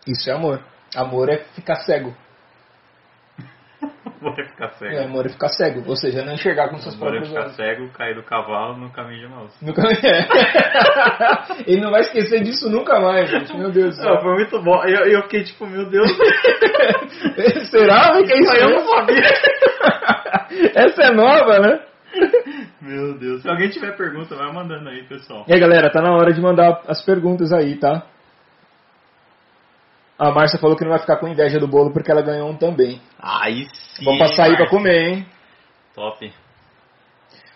Isso 0.07 0.28
é 0.30 0.33
amor. 0.33 0.62
Amor 0.95 1.28
é 1.30 1.39
ficar 1.55 1.76
cego. 1.76 2.14
amor 4.20 4.39
é 4.39 4.45
ficar 4.45 4.68
cego. 4.74 4.95
É, 4.95 5.05
amor 5.05 5.26
é 5.26 5.28
ficar 5.30 5.49
cego, 5.49 5.89
ou 5.89 5.97
seja, 5.97 6.24
não 6.24 6.35
enxergar 6.35 6.68
com 6.68 6.78
seus 6.78 6.95
próprios 6.95 7.28
olhos. 7.28 7.37
Amor 7.37 7.47
é 7.47 7.51
ficar 7.51 7.64
cego, 7.64 7.93
cair 7.93 8.14
do 8.14 8.22
cavalo 8.22 8.76
no 8.76 8.93
caminho 8.93 9.20
de 9.20 9.28
Maus. 9.28 9.61
No 9.62 9.72
caminho... 9.74 9.99
É. 10.05 11.70
Ele 11.70 11.80
não 11.83 11.91
vai 11.91 12.03
esquecer 12.03 12.43
disso 12.43 12.68
nunca 12.68 13.01
mais, 13.01 13.30
gente. 13.30 13.57
Meu 13.57 13.70
Deus 13.70 13.97
do 13.97 14.03
céu. 14.03 14.14
Não, 14.14 14.20
foi 14.20 14.35
muito 14.35 14.62
bom. 14.62 14.85
Eu, 14.85 15.07
eu 15.07 15.22
fiquei 15.22 15.45
tipo, 15.45 15.66
meu 15.66 15.89
Deus. 15.89 16.11
Será 17.70 18.12
que 18.22 18.33
é 18.33 18.39
isso? 18.39 18.55
Eu 18.55 18.70
não 18.70 18.87
sabia. 18.87 20.22
Essa 20.74 21.03
é 21.03 21.11
nova, 21.11 21.59
né? 21.59 21.80
Meu 22.80 23.18
Deus. 23.18 23.43
Se 23.43 23.49
alguém 23.49 23.70
tiver 23.70 23.97
pergunta, 23.97 24.35
vai 24.37 24.53
mandando 24.53 24.89
aí, 24.89 25.03
pessoal. 25.05 25.45
E 25.49 25.53
aí, 25.53 25.61
galera, 25.61 25.91
tá 25.91 26.03
na 26.03 26.14
hora 26.14 26.33
de 26.33 26.41
mandar 26.41 26.83
as 26.87 27.03
perguntas 27.05 27.53
aí, 27.53 27.76
tá? 27.76 28.07
A 30.18 30.30
Márcia 30.30 30.59
falou 30.59 30.76
que 30.76 30.85
não 30.85 30.91
vai 30.91 31.01
ficar 31.01 31.16
com 31.16 31.26
inveja 31.26 31.59
do 31.59 31.66
bolo 31.66 31.93
porque 31.93 32.11
ela 32.11 32.22
ganhou 32.22 32.49
um 32.49 32.57
também. 32.57 33.01
Aí 33.18 33.66
sim. 33.95 34.05
Vamos 34.05 34.20
passar 34.20 34.45
aí 34.45 34.57
pra 34.57 34.68
comer, 34.68 35.09
hein? 35.09 35.26
Top. 35.95 36.33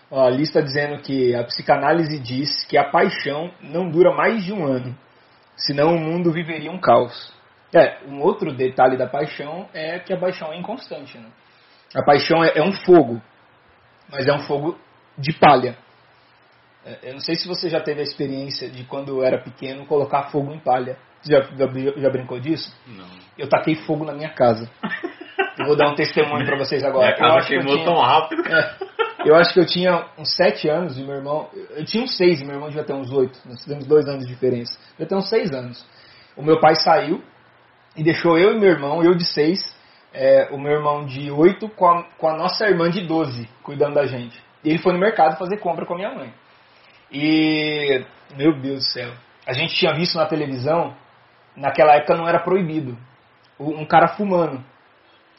Ó, 0.09 0.25
a 0.25 0.29
lista 0.29 0.61
dizendo 0.61 1.01
que 1.01 1.35
a 1.35 1.43
psicanálise 1.43 2.19
diz 2.19 2.65
que 2.65 2.77
a 2.77 2.85
paixão 2.85 3.51
não 3.61 3.89
dura 3.89 4.13
mais 4.13 4.43
de 4.43 4.51
um 4.51 4.65
ano. 4.65 4.93
Senão 5.55 5.95
o 5.95 5.99
mundo 5.99 6.31
viveria 6.31 6.71
um 6.71 6.79
caos. 6.79 7.33
É, 7.73 7.99
um 8.07 8.21
outro 8.21 8.53
detalhe 8.53 8.97
da 8.97 9.07
paixão 9.07 9.67
é 9.73 9.99
que 9.99 10.13
a 10.13 10.17
paixão 10.17 10.51
é 10.51 10.57
inconstante, 10.57 11.17
né? 11.17 11.27
A 11.95 12.03
paixão 12.03 12.43
é, 12.43 12.53
é 12.55 12.63
um 12.63 12.71
fogo, 12.71 13.21
mas 14.09 14.27
é 14.27 14.33
um 14.33 14.39
fogo 14.39 14.77
de 15.17 15.33
palha. 15.33 15.77
É, 16.85 17.09
eu 17.09 17.13
não 17.13 17.19
sei 17.19 17.35
se 17.35 17.47
você 17.47 17.69
já 17.69 17.79
teve 17.81 17.99
a 17.99 18.03
experiência 18.03 18.69
de 18.69 18.83
quando 18.85 19.09
eu 19.09 19.23
era 19.23 19.37
pequeno 19.37 19.85
colocar 19.85 20.29
fogo 20.29 20.53
em 20.53 20.59
palha. 20.59 20.97
Já, 21.23 21.41
já, 21.41 21.67
já 21.97 22.09
brincou 22.09 22.39
disso? 22.39 22.73
Não. 22.85 23.07
Eu 23.37 23.49
taquei 23.49 23.75
fogo 23.75 24.05
na 24.05 24.13
minha 24.13 24.29
casa. 24.29 24.69
Eu 25.59 25.65
vou 25.65 25.75
dar 25.75 25.89
um 25.89 25.95
testemunho 25.95 26.45
para 26.45 26.57
vocês 26.57 26.83
agora. 26.83 27.07
Minha 27.07 27.17
casa 27.17 27.47
queimou 27.47 27.73
tinha, 27.73 27.85
tão 27.85 27.99
rápido. 27.99 28.47
É, 28.47 28.77
eu 29.25 29.35
acho 29.35 29.53
que 29.53 29.59
eu 29.59 29.65
tinha 29.65 30.05
uns 30.17 30.35
7 30.35 30.69
anos 30.69 30.97
e 30.97 31.03
meu 31.03 31.15
irmão. 31.15 31.49
Eu 31.71 31.83
tinha 31.83 32.03
uns 32.03 32.15
6 32.15 32.41
e 32.41 32.45
meu 32.45 32.53
irmão 32.53 32.69
devia 32.69 32.83
ter 32.83 32.93
uns 32.93 33.11
8. 33.11 33.39
Nós 33.45 33.65
temos 33.65 33.85
dois 33.85 34.07
anos 34.07 34.25
de 34.25 34.33
diferença. 34.33 34.79
Devia 34.91 35.07
ter 35.07 35.15
uns 35.15 35.29
6 35.29 35.51
anos. 35.51 35.85
O 36.35 36.43
meu 36.43 36.59
pai 36.59 36.75
saiu 36.75 37.21
e 37.95 38.03
deixou 38.03 38.37
eu 38.37 38.55
e 38.55 38.59
meu 38.59 38.69
irmão, 38.69 39.03
eu 39.03 39.15
de 39.15 39.25
6, 39.25 39.75
é, 40.17 40.49
o 40.51 40.57
meu 40.57 40.71
irmão 40.71 41.05
de 41.05 41.29
8 41.29 41.69
com 41.69 41.87
a, 41.87 42.03
com 42.17 42.27
a 42.27 42.35
nossa 42.35 42.65
irmã 42.65 42.89
de 42.89 43.05
12 43.05 43.47
cuidando 43.61 43.93
da 43.93 44.07
gente. 44.07 44.41
E 44.63 44.69
ele 44.69 44.79
foi 44.79 44.91
no 44.91 44.99
mercado 44.99 45.37
fazer 45.37 45.57
compra 45.57 45.85
com 45.85 45.93
a 45.93 45.97
minha 45.97 46.13
mãe. 46.13 46.33
E, 47.11 48.03
meu 48.35 48.59
Deus 48.59 48.79
do 48.79 48.91
céu, 48.91 49.11
a 49.45 49.53
gente 49.53 49.75
tinha 49.75 49.93
visto 49.93 50.17
na 50.17 50.25
televisão, 50.25 50.95
naquela 51.55 51.93
época 51.93 52.15
não 52.15 52.27
era 52.27 52.39
proibido, 52.39 52.97
um 53.59 53.85
cara 53.85 54.07
fumando. 54.09 54.63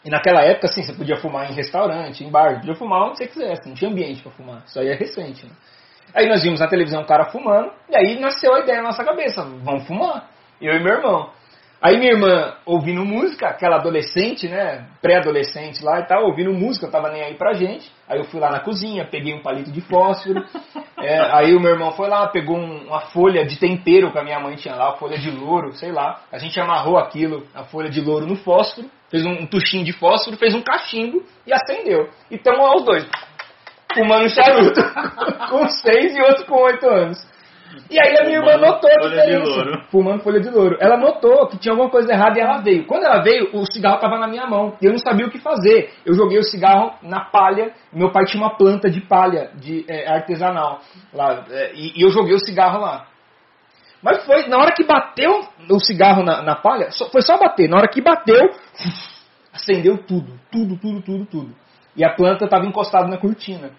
E 0.05 0.11
naquela 0.11 0.43
época, 0.43 0.69
assim, 0.69 0.83
você 0.83 0.93
podia 0.93 1.17
fumar 1.17 1.51
em 1.51 1.55
restaurante, 1.55 2.25
em 2.25 2.31
bar, 2.31 2.61
podia 2.61 2.77
fumar 2.77 3.03
onde 3.03 3.19
você 3.19 3.27
quisesse, 3.27 3.69
não 3.69 3.75
tinha 3.75 3.91
ambiente 3.91 4.23
para 4.23 4.31
fumar. 4.31 4.63
Isso 4.65 4.79
aí 4.79 4.89
é 4.89 4.95
recente, 4.95 5.45
né? 5.45 5.53
Aí 6.15 6.27
nós 6.29 6.43
vimos 6.43 6.61
na 6.61 6.69
televisão 6.69 7.03
um 7.03 7.07
cara 7.07 7.27
fumando, 7.27 7.73
e 7.91 7.97
aí 7.97 8.19
nasceu 8.19 8.55
a 8.55 8.61
ideia 8.61 8.79
na 8.79 8.89
nossa 8.89 9.05
cabeça, 9.05 9.43
vamos 9.43 9.87
fumar. 9.87 10.31
Eu 10.61 10.75
e 10.75 10.83
meu 10.83 10.95
irmão. 10.95 11.31
Aí 11.81 11.97
minha 11.97 12.11
irmã 12.11 12.55
ouvindo 12.67 13.05
música, 13.05 13.47
aquela 13.47 13.77
adolescente, 13.77 14.49
né, 14.49 14.85
pré-adolescente 15.01 15.85
lá 15.85 16.01
e 16.01 16.07
tal, 16.07 16.25
ouvindo 16.25 16.53
música, 16.53 16.87
eu 16.87 16.91
tava 16.91 17.09
nem 17.09 17.23
aí 17.23 17.35
pra 17.35 17.53
gente. 17.53 17.89
Aí 18.09 18.19
eu 18.19 18.25
fui 18.25 18.41
lá 18.41 18.51
na 18.51 18.59
cozinha, 18.59 19.05
peguei 19.05 19.33
um 19.33 19.43
palito 19.43 19.71
de 19.71 19.81
fósforo. 19.83 20.45
é, 20.99 21.21
aí 21.37 21.55
o 21.55 21.61
meu 21.61 21.71
irmão 21.71 21.93
foi 21.93 22.09
lá, 22.09 22.27
pegou 22.27 22.57
um, 22.57 22.89
uma 22.89 23.01
folha 23.01 23.47
de 23.47 23.57
tempero 23.61 24.11
que 24.11 24.19
a 24.19 24.25
minha 24.25 24.41
mãe 24.41 24.57
tinha 24.57 24.75
lá, 24.75 24.97
folha 24.97 25.19
de 25.19 25.31
louro, 25.31 25.73
sei 25.75 25.93
lá. 25.93 26.23
A 26.33 26.39
gente 26.39 26.59
amarrou 26.59 26.99
aquilo, 26.99 27.47
a 27.55 27.63
folha 27.63 27.89
de 27.89 28.01
louro 28.01 28.27
no 28.27 28.35
fósforo, 28.35 28.91
fez 29.09 29.25
um, 29.25 29.43
um 29.43 29.47
tuchinho 29.47 29.85
de 29.85 29.93
fósforo, 29.93 30.37
fez 30.37 30.57
um 30.57 30.63
cachimbo 30.63 31.23
e 31.47 31.53
acendeu. 31.53 32.11
E 32.29 32.35
estamos 32.35 32.59
lá 32.59 32.75
os 32.75 32.85
dois, 32.85 33.09
fumando 33.95 34.29
charuto, 34.29 34.81
com 35.49 35.69
seis 35.69 36.17
e 36.17 36.21
outro 36.23 36.45
com 36.45 36.61
oito 36.61 36.89
anos. 36.89 37.38
E 37.91 37.99
aí 37.99 38.17
a 38.19 38.25
minha 38.25 38.39
irmã 38.39 38.57
notou 38.57 38.91
a 38.91 39.09
diferença. 39.09 39.87
Fumando 39.91 40.23
folha 40.23 40.41
de 40.41 40.51
louro. 40.51 40.77
Ela 40.81 40.97
notou 40.97 41.47
que 41.49 41.59
tinha 41.59 41.73
alguma 41.73 41.91
coisa 41.91 42.13
errada 42.13 42.39
e 42.39 42.43
ela 42.43 42.59
veio. 42.59 42.87
Quando 42.87 43.05
ela 43.05 43.23
veio, 43.23 43.51
o 43.55 43.65
cigarro 43.65 43.97
estava 43.97 44.19
na 44.19 44.27
minha 44.27 44.47
mão. 44.47 44.77
E 44.81 44.87
eu 44.87 44.93
não 44.93 44.99
sabia 44.99 45.27
o 45.27 45.31
que 45.31 45.39
fazer. 45.39 45.91
Eu 46.05 46.15
joguei 46.15 46.39
o 46.39 46.43
cigarro 46.43 46.95
na 47.03 47.25
palha. 47.25 47.73
Meu 47.93 48.11
pai 48.11 48.25
tinha 48.27 48.43
uma 48.43 48.57
planta 48.57 48.91
de 48.91 49.01
palha 49.01 49.51
de 49.55 49.85
é, 49.89 50.09
artesanal 50.09 50.81
lá. 51.13 51.45
É, 51.51 51.73
e, 51.75 51.99
e, 51.99 52.03
eu 52.03 52.11
joguei 52.11 52.35
o 52.35 52.41
cigarro 52.41 52.81
lá. 52.81 53.07
Mas 54.03 54.25
foi, 54.25 54.47
na 54.49 54.59
hora 54.59 54.73
que 54.73 54.85
bateu 54.85 55.41
o 55.71 55.81
cigarro 55.81 56.23
na, 56.23 56.43
na 56.43 56.55
palha, 56.55 56.91
só, 56.91 57.09
foi 57.11 57.23
só 57.23 57.37
bater. 57.39 57.69
Na 57.69 57.79
hora 57.79 57.89
que 57.89 58.01
bateu, 58.01 58.51
acendeu 59.53 59.99
tudo. 59.99 60.39
Tudo, 60.51 60.77
tudo, 60.77 61.03
tudo, 61.03 61.27
tudo. 61.27 61.55
E 61.97 62.05
a 62.05 62.15
planta 62.15 62.45
estava 62.45 62.65
encostada 62.65 63.09
na 63.09 63.19
cortina. 63.19 63.73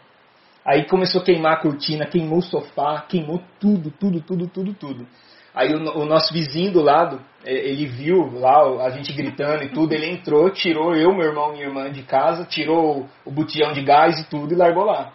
Aí 0.65 0.85
começou 0.85 1.21
a 1.21 1.23
queimar 1.23 1.53
a 1.53 1.61
cortina, 1.61 2.05
queimou 2.05 2.39
o 2.39 2.43
sofá, 2.43 3.01
queimou 3.07 3.41
tudo, 3.59 3.91
tudo, 3.91 4.21
tudo, 4.21 4.47
tudo, 4.47 4.73
tudo. 4.73 5.07
Aí 5.53 5.73
o, 5.73 5.99
o, 5.99 6.05
nosso 6.05 6.33
vizinho 6.33 6.71
do 6.71 6.81
lado, 6.81 7.19
ele 7.43 7.87
viu 7.87 8.39
lá 8.39 8.85
a 8.85 8.89
gente 8.91 9.11
gritando 9.13 9.63
e 9.63 9.69
tudo, 9.69 9.93
ele 9.93 10.09
entrou, 10.09 10.49
tirou 10.51 10.95
eu, 10.95 11.13
meu 11.13 11.27
irmão 11.27 11.49
e 11.49 11.53
minha 11.53 11.67
irmã 11.67 11.91
de 11.91 12.03
casa, 12.03 12.45
tirou 12.45 13.01
o, 13.01 13.09
o 13.25 13.31
botijão 13.31 13.73
de 13.73 13.81
gás 13.81 14.19
e 14.19 14.29
tudo 14.29 14.53
e 14.53 14.57
largou 14.57 14.85
lá. 14.85 15.11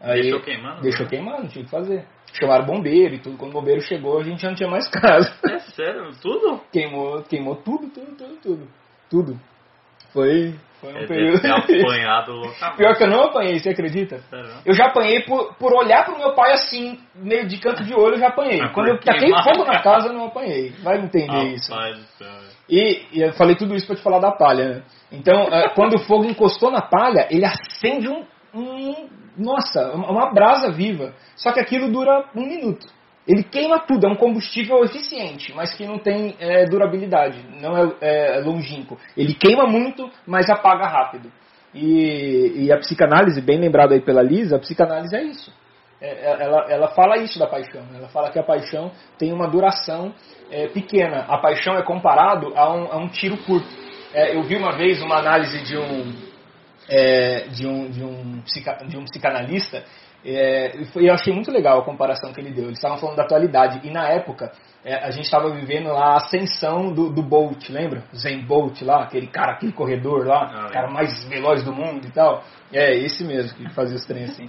Aí, 0.00 0.22
deixou 0.22 0.40
queimando? 0.40 0.80
Deixou 0.80 1.06
queimando, 1.06 1.48
tinha 1.48 1.64
que 1.64 1.70
fazer. 1.70 2.06
Chamaram 2.32 2.64
bombeiro 2.64 3.14
e 3.14 3.18
tudo. 3.18 3.36
Quando 3.36 3.50
o 3.50 3.54
bombeiro 3.60 3.82
chegou, 3.82 4.18
a 4.18 4.24
gente 4.24 4.40
já 4.40 4.48
não 4.48 4.56
tinha 4.56 4.70
mais 4.70 4.88
casa. 4.88 5.30
É 5.46 5.58
sério? 5.58 6.10
Tudo? 6.22 6.60
Queimou, 6.72 7.22
queimou 7.24 7.56
tudo, 7.56 7.90
tudo, 7.90 8.16
tudo, 8.16 8.36
tudo. 8.40 8.68
Tudo. 9.10 9.40
Foi, 10.12 10.54
foi 10.80 10.92
um 10.92 10.98
É, 10.98 11.06
período. 11.06 11.40
apanhado 11.84 12.32
loucamente. 12.32 12.76
Pior 12.76 12.96
que 12.96 13.04
eu 13.04 13.08
não 13.10 13.22
apanhei, 13.24 13.58
você 13.58 13.70
acredita? 13.70 14.20
Eu 14.64 14.74
já 14.74 14.86
apanhei 14.86 15.20
por, 15.22 15.54
por 15.54 15.72
olhar 15.74 16.04
pro 16.04 16.18
meu 16.18 16.34
pai 16.34 16.52
assim, 16.52 16.98
meio 17.14 17.46
de 17.46 17.58
canto 17.58 17.84
de 17.84 17.94
olho, 17.94 18.14
eu 18.14 18.18
já 18.20 18.28
apanhei. 18.28 18.58
Mas 18.60 18.72
Quando 18.72 18.88
eu 18.88 19.00
taquei 19.00 19.30
fogo 19.42 19.64
na 19.64 19.80
casa, 19.82 20.08
eu 20.08 20.12
não 20.14 20.26
apanhei. 20.26 20.70
Vai 20.82 20.98
entender 20.98 21.54
isso. 21.54 21.70
Do 21.72 22.02
céu. 22.18 22.28
E, 22.68 23.02
e 23.12 23.20
eu 23.22 23.32
falei 23.32 23.56
tudo 23.56 23.74
isso 23.74 23.86
pra 23.86 23.96
te 23.96 24.02
falar 24.02 24.18
da 24.20 24.32
palha, 24.32 24.68
né? 24.68 24.82
Então, 25.12 25.42
eh, 25.52 25.68
quando 25.74 25.94
o 25.94 25.98
fogo 26.04 26.24
encostou 26.24 26.70
na 26.70 26.80
palha, 26.82 27.26
ele 27.30 27.44
acende 27.44 28.08
um, 28.08 28.24
um- 28.54 29.08
Nossa, 29.36 29.92
uma 29.92 30.32
brasa 30.32 30.70
viva. 30.72 31.12
Só 31.36 31.52
que 31.52 31.60
aquilo 31.60 31.90
dura 31.90 32.24
um 32.34 32.42
minuto. 32.46 32.86
Ele 33.30 33.44
queima 33.44 33.78
tudo, 33.78 34.08
é 34.08 34.10
um 34.10 34.16
combustível 34.16 34.82
eficiente, 34.82 35.54
mas 35.54 35.72
que 35.72 35.86
não 35.86 36.00
tem 36.00 36.34
eh, 36.40 36.64
durabilidade, 36.64 37.38
não 37.60 37.76
é, 37.76 37.92
é 38.00 38.40
longínquo. 38.40 38.98
Ele 39.16 39.34
queima 39.34 39.68
muito, 39.68 40.10
mas 40.26 40.50
apaga 40.50 40.84
rápido. 40.88 41.30
E, 41.72 42.64
e 42.64 42.72
a 42.72 42.78
psicanálise, 42.78 43.40
bem 43.40 43.60
lembrado 43.60 43.92
aí 43.92 44.00
pela 44.00 44.20
Lisa, 44.20 44.56
a 44.56 44.58
psicanálise 44.58 45.14
é 45.14 45.22
isso. 45.22 45.52
É, 46.00 46.08
é, 46.08 46.42
ela, 46.42 46.66
ela 46.68 46.88
fala 46.88 47.18
isso 47.18 47.38
da 47.38 47.46
paixão. 47.46 47.82
né? 47.82 47.98
Ela 47.98 48.08
fala 48.08 48.30
que 48.30 48.38
a 48.40 48.42
paixão 48.42 48.90
tem 49.16 49.32
uma 49.32 49.46
duração 49.46 50.12
é, 50.50 50.66
pequena. 50.66 51.26
A 51.28 51.38
paixão 51.38 51.76
é 51.76 51.82
comparado 51.82 52.52
a 52.56 52.74
um, 52.74 52.92
a 52.92 52.96
um 52.96 53.06
tiro 53.06 53.36
curto. 53.44 53.68
É, 54.12 54.34
eu 54.34 54.42
vi 54.42 54.56
uma 54.56 54.72
vez 54.72 55.00
uma 55.00 55.18
análise 55.18 55.62
de 55.62 55.76
um, 55.76 56.12
é, 56.88 57.46
de 57.52 57.64
um, 57.64 57.90
de 57.90 58.02
um, 58.02 58.42
de 58.88 58.96
um 58.96 59.04
psicanalista 59.04 59.84
é, 60.24 60.76
e 60.96 61.06
eu 61.06 61.14
achei 61.14 61.32
muito 61.32 61.50
legal 61.50 61.78
a 61.80 61.84
comparação 61.84 62.32
que 62.32 62.40
ele 62.40 62.50
deu. 62.50 62.64
Eles 62.64 62.78
estavam 62.78 62.98
falando 62.98 63.16
da 63.16 63.22
atualidade 63.22 63.80
e 63.86 63.90
na 63.90 64.08
época 64.08 64.52
é, 64.84 64.94
a 64.94 65.10
gente 65.10 65.24
estava 65.24 65.50
vivendo 65.50 65.88
lá 65.88 66.12
a 66.12 66.16
ascensão 66.16 66.92
do, 66.92 67.10
do 67.10 67.22
Bolt, 67.22 67.68
lembra? 67.70 68.02
Zen 68.14 68.42
Bolt 68.42 68.82
lá, 68.82 69.02
aquele 69.04 69.26
cara, 69.26 69.52
aquele 69.52 69.72
corredor 69.72 70.26
lá, 70.26 70.50
Ah, 70.52 70.66
o 70.68 70.72
cara 70.72 70.90
mais 70.90 71.24
veloz 71.24 71.62
do 71.62 71.72
mundo 71.72 72.06
e 72.06 72.10
tal. 72.10 72.42
É, 72.72 72.94
esse 72.94 73.24
mesmo 73.24 73.56
que 73.56 73.74
fazia 73.74 73.96
os 73.96 74.04
trem 74.04 74.24
assim. 74.24 74.48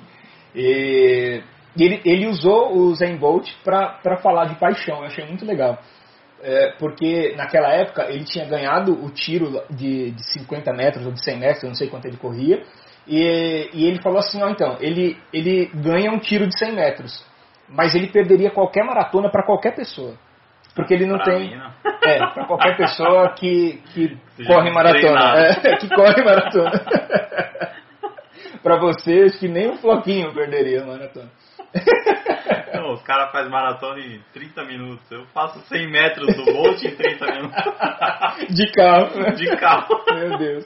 E 0.54 1.42
ele, 1.78 2.02
ele 2.04 2.28
usou 2.28 2.76
o 2.76 2.94
Zen 2.96 3.18
Bolt 3.18 3.50
para 3.64 4.18
falar 4.22 4.46
de 4.46 4.56
paixão, 4.56 5.00
eu 5.00 5.06
achei 5.06 5.26
muito 5.26 5.46
legal. 5.46 5.80
É, 6.44 6.72
porque 6.80 7.36
naquela 7.38 7.72
época 7.72 8.10
ele 8.10 8.24
tinha 8.24 8.46
ganhado 8.46 8.94
o 8.94 9.10
tiro 9.12 9.62
de, 9.70 10.12
de 10.12 10.34
50 10.34 10.74
metros 10.74 11.06
ou 11.06 11.12
de 11.12 11.24
100 11.24 11.40
metros, 11.40 11.64
eu 11.64 11.70
não 11.70 11.76
sei 11.76 11.88
quanto 11.88 12.06
ele 12.06 12.18
corria, 12.18 12.64
e, 13.08 13.70
e 13.74 13.86
ele 13.86 14.02
falou 14.02 14.20
assim, 14.20 14.42
ó, 14.44 14.50
então, 14.50 14.78
ele, 14.80 15.18
ele 15.34 15.70
ganha 15.74 16.12
um 16.12 16.20
tiro 16.20 16.48
de 16.48 16.58
100 16.58 16.74
metros, 16.76 17.26
mas 17.68 17.96
ele 17.96 18.08
perderia 18.08 18.52
qualquer 18.52 18.84
maratona 18.84 19.30
para 19.30 19.44
qualquer 19.46 19.76
pessoa. 19.76 20.16
Porque 20.76 20.94
ele 20.94 21.06
não 21.06 21.18
Pra 21.18 21.26
tem. 21.26 21.50
mim, 21.50 21.56
não. 21.56 21.72
É, 22.04 22.18
para 22.18 22.46
qualquer 22.46 22.76
pessoa 22.78 23.30
que, 23.36 23.80
que 23.94 24.18
Seja 24.36 24.50
corre 24.50 24.72
maratona. 24.72 25.36
É, 25.38 25.54
que 25.78 25.88
corre 25.90 26.24
maratona. 26.24 26.72
para 28.64 28.78
vocês 28.80 29.38
que 29.38 29.48
nem 29.48 29.70
um 29.70 29.78
floquinho 29.78 30.34
perderia 30.34 30.82
a 30.82 30.86
maratona. 30.88 31.30
Não, 32.74 32.94
os 32.94 33.04
caras 33.04 33.32
fazem 33.32 33.52
maratona 33.52 34.00
em 34.00 34.20
30 34.34 34.64
minutos. 34.66 35.12
Eu 35.12 35.26
faço 35.28 35.60
100 35.68 35.92
metros 35.92 36.36
do 36.36 36.46
Bolt 36.46 36.82
em 36.84 36.96
30 36.96 37.26
minutos. 37.34 37.64
De 38.50 38.72
carro. 38.72 39.36
De 39.36 39.58
carro. 39.58 40.04
Meu 40.14 40.38
Deus. 40.38 40.66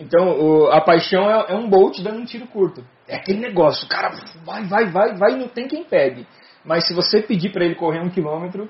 Então, 0.00 0.30
o- 0.40 0.70
a 0.72 0.80
paixão 0.80 1.30
é, 1.30 1.52
é 1.52 1.54
um 1.54 1.68
bolt 1.68 2.00
dando 2.02 2.20
um 2.20 2.24
tiro 2.24 2.46
curto. 2.46 2.82
É 3.06 3.16
aquele 3.16 3.38
negócio, 3.38 3.84
o 3.86 3.88
cara 3.88 4.10
vai, 4.44 4.64
vai, 4.64 4.86
vai, 4.86 5.14
vai 5.16 5.36
não 5.36 5.48
tem 5.48 5.68
quem 5.68 5.84
pegue. 5.84 6.26
Mas 6.64 6.86
se 6.86 6.94
você 6.94 7.20
pedir 7.22 7.50
para 7.52 7.64
ele 7.64 7.74
correr 7.74 8.00
um 8.00 8.08
quilômetro, 8.10 8.68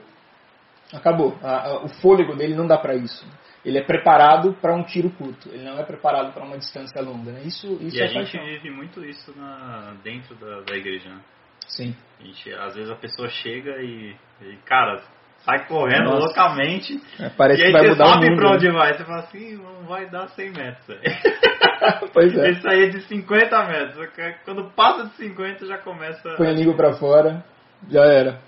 acabou. 0.92 1.38
A- 1.42 1.68
a- 1.68 1.84
o 1.84 1.88
fôlego 1.88 2.34
dele 2.34 2.54
não 2.54 2.66
dá 2.66 2.76
para 2.78 2.94
isso. 2.94 3.24
Ele 3.64 3.78
é 3.78 3.82
preparado 3.82 4.54
para 4.54 4.74
um 4.74 4.82
tiro 4.82 5.10
curto. 5.10 5.48
Ele 5.50 5.64
não 5.64 5.78
é 5.78 5.82
preparado 5.84 6.32
para 6.32 6.42
uma 6.44 6.56
distância 6.58 7.00
longa. 7.02 7.30
Né? 7.32 7.42
Isso, 7.44 7.66
isso 7.80 7.96
E 7.96 8.00
é 8.00 8.04
a 8.04 8.08
gente 8.08 8.32
paixão. 8.32 8.44
vive 8.44 8.70
muito 8.70 9.04
isso 9.04 9.32
na, 9.38 9.94
dentro 10.02 10.34
da, 10.36 10.62
da 10.62 10.76
igreja, 10.76 11.10
né? 11.10 11.20
Sim. 11.68 11.94
A 12.18 12.24
gente, 12.24 12.52
às 12.54 12.74
vezes 12.74 12.90
a 12.90 12.96
pessoa 12.96 13.28
chega 13.28 13.80
e, 13.82 14.16
e, 14.42 14.56
cara, 14.64 15.02
sai 15.42 15.66
correndo 15.66 16.04
Nossa. 16.04 16.26
loucamente. 16.26 17.00
É, 17.18 17.28
parece 17.30 17.62
e 17.62 17.64
aí 17.66 17.72
que 17.72 17.78
vai 17.78 17.82
você 17.82 17.90
mudar 17.90 18.04
o 18.04 18.08
sabe 18.08 18.30
mundo. 18.30 18.36
pra 18.36 18.48
né? 18.48 18.54
onde 18.56 18.70
vai. 18.70 18.94
Você 18.94 19.04
fala 19.04 19.20
assim, 19.20 19.56
não 19.56 19.82
vai 19.84 20.10
dar 20.10 20.28
100 20.28 20.50
metros. 20.52 20.86
velho." 20.86 21.02
pois 22.12 22.36
é. 22.36 22.50
Esse 22.50 22.68
aí 22.68 22.84
é 22.84 22.88
de 22.88 23.02
50 23.02 23.64
metros. 23.66 24.08
Quando 24.44 24.70
passa 24.70 25.06
de 25.06 25.14
50 25.14 25.66
já 25.66 25.78
começa. 25.78 26.34
Põe 26.36 26.48
a 26.48 26.52
língua 26.52 26.76
para 26.76 26.92
fora, 26.94 27.44
já 27.88 28.04
era. 28.04 28.40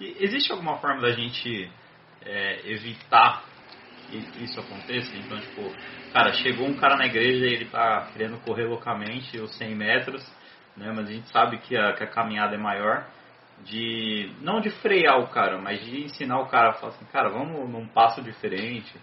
E 0.00 0.16
existe 0.20 0.52
alguma 0.52 0.76
forma 0.76 1.00
da 1.02 1.12
gente 1.12 1.70
é, 2.24 2.70
evitar 2.70 3.42
que 4.10 4.44
isso 4.44 4.60
aconteça? 4.60 5.16
Então, 5.16 5.38
tipo, 5.38 5.72
cara, 6.12 6.32
chegou 6.34 6.66
um 6.66 6.74
cara 6.74 6.96
na 6.96 7.06
igreja 7.06 7.44
e 7.44 7.52
ele 7.54 7.64
tá 7.66 8.08
querendo 8.12 8.38
correr 8.44 8.64
loucamente 8.64 9.38
os 9.38 9.56
100 9.56 9.74
metros, 9.74 10.22
né? 10.76 10.92
Mas 10.94 11.08
a 11.08 11.12
gente 11.12 11.28
sabe 11.30 11.58
que 11.58 11.76
a, 11.76 11.92
que 11.92 12.04
a 12.04 12.06
caminhada 12.06 12.54
é 12.54 12.58
maior. 12.58 13.06
De, 13.64 14.30
não 14.42 14.60
de 14.60 14.70
frear 14.70 15.18
o 15.20 15.28
cara, 15.28 15.58
mas 15.58 15.84
de 15.84 16.04
ensinar 16.04 16.40
o 16.40 16.46
cara 16.46 16.70
a 16.70 16.72
falar 16.74 16.92
assim, 16.92 17.04
cara, 17.06 17.28
vamos 17.30 17.68
num 17.68 17.86
passo 17.88 18.22
diferente, 18.22 18.94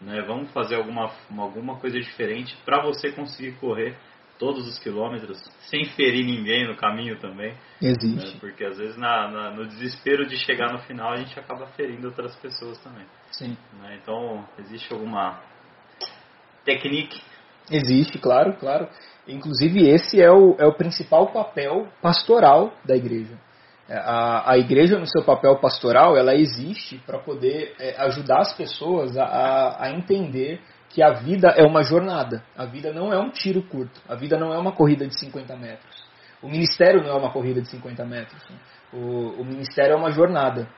né? 0.00 0.20
Vamos 0.22 0.50
fazer 0.52 0.76
alguma, 0.76 1.10
alguma 1.38 1.78
coisa 1.78 1.98
diferente 1.98 2.56
para 2.64 2.82
você 2.82 3.12
conseguir 3.12 3.52
correr 3.52 3.96
todos 4.38 4.66
os 4.66 4.78
quilômetros 4.78 5.38
sem 5.68 5.84
ferir 5.84 6.24
ninguém 6.24 6.66
no 6.66 6.74
caminho 6.74 7.18
também. 7.20 7.52
né? 7.52 7.58
Existe. 7.82 8.38
Porque 8.40 8.64
às 8.64 8.78
vezes 8.78 8.96
na, 8.96 9.28
na- 9.28 9.50
no 9.50 9.66
desespero 9.66 10.26
de 10.26 10.36
chegar 10.38 10.72
no 10.72 10.78
final 10.80 11.12
a 11.12 11.16
gente 11.16 11.38
acaba 11.38 11.66
ferindo 11.68 12.08
outras 12.08 12.34
pessoas 12.36 12.78
também. 12.78 13.06
Sim. 13.30 13.56
né? 13.80 13.98
Então 14.02 14.46
existe 14.58 14.92
alguma 14.92 15.40
técnica 16.64 17.16
Existe, 17.70 18.18
claro, 18.18 18.54
claro. 18.54 18.88
Inclusive, 19.28 19.88
esse 19.88 20.20
é 20.20 20.30
o, 20.30 20.56
é 20.58 20.66
o 20.66 20.72
principal 20.74 21.28
papel 21.28 21.86
pastoral 22.02 22.74
da 22.84 22.96
igreja. 22.96 23.38
É, 23.90 23.98
A, 23.98 24.52
a 24.52 24.58
igreja, 24.58 24.96
no 24.98 25.06
seu 25.06 25.24
papel 25.24 25.58
pastoral, 25.58 26.16
ela 26.16 26.32
existe 26.32 26.98
para 27.04 27.18
poder 27.18 27.74
é, 27.80 28.00
ajudar 28.04 28.38
as 28.38 28.56
pessoas 28.56 29.16
a, 29.16 29.24
a, 29.24 29.84
a 29.86 29.90
entender 29.90 30.60
que 30.88 31.02
a 31.02 31.10
vida 31.14 31.48
é 31.48 31.64
uma 31.64 31.82
jornada. 31.82 32.44
A 32.56 32.64
vida 32.64 32.92
não 32.92 33.12
é 33.12 33.18
um 33.18 33.30
tiro 33.30 33.62
curto. 33.62 34.00
A 34.08 34.14
vida 34.14 34.38
não 34.38 34.54
é 34.54 34.58
uma 34.58 34.70
corrida 34.70 35.04
de 35.08 35.18
50 35.18 35.56
metros. 35.56 36.08
O 36.40 36.48
ministério 36.48 37.02
não 37.02 37.10
é 37.10 37.14
uma 37.14 37.32
corrida 37.32 37.60
de 37.60 37.68
50 37.68 38.04
metros. 38.04 38.40
O, 38.92 39.40
o 39.40 39.44
ministério 39.44 39.94
é 39.94 39.96
uma 39.96 40.12
jornada. 40.12 40.68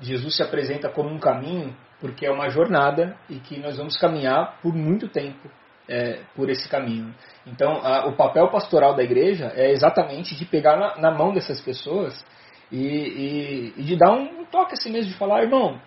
Jesus 0.00 0.36
se 0.36 0.42
apresenta 0.42 0.88
como 0.88 1.08
um 1.08 1.20
caminho 1.20 1.76
porque 2.00 2.26
é 2.26 2.30
uma 2.30 2.48
jornada 2.48 3.16
e 3.30 3.38
que 3.38 3.60
nós 3.60 3.76
vamos 3.76 3.96
caminhar 3.96 4.58
por 4.60 4.74
muito 4.74 5.08
tempo 5.08 5.48
é, 5.88 6.20
por 6.34 6.48
esse 6.50 6.68
caminho. 6.68 7.14
Então, 7.46 7.80
a- 7.84 8.06
o 8.06 8.12
papel 8.16 8.48
pastoral 8.48 8.94
da 8.94 9.02
igreja 9.02 9.52
é 9.54 9.70
exatamente 9.70 10.34
de 10.34 10.44
pegar 10.44 10.76
na, 10.76 10.96
na 10.98 11.10
mão 11.10 11.32
dessas 11.32 11.60
pessoas 11.60 12.24
e, 12.70 12.78
e- 12.78 13.74
e 13.76 13.82
de 13.82 13.96
dar 13.96 14.12
um 14.12 14.44
toque 14.44 14.74
assim 14.74 14.90
mesmo, 14.90 15.10
de 15.12 15.18
falar, 15.18 15.42
irmão, 15.42 15.80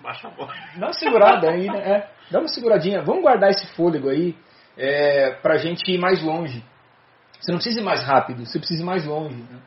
baixa 0.00 0.28
a 0.28 0.30
bola. 0.30 0.52
dá 0.76 0.86
uma 0.86 0.92
segurada 0.92 1.50
aí, 1.50 1.66
né? 1.70 1.78
É, 1.78 2.08
dá 2.30 2.38
uma 2.38 2.48
seguradinha, 2.48 3.02
vamos 3.02 3.22
guardar 3.22 3.50
esse 3.50 3.66
fôlego 3.74 4.08
aí 4.08 4.36
é, 4.76 5.32
para 5.42 5.54
a 5.54 5.58
gente 5.58 5.90
ir 5.90 5.98
mais 5.98 6.22
longe. 6.22 6.64
Você 7.40 7.50
não 7.52 7.58
precisa 7.58 7.80
ir 7.80 7.84
mais 7.84 8.02
rápido, 8.02 8.44
você 8.44 8.58
precisa 8.58 8.82
ir 8.82 8.86
mais 8.86 9.04
longe. 9.06 9.36
Né? 9.36 9.58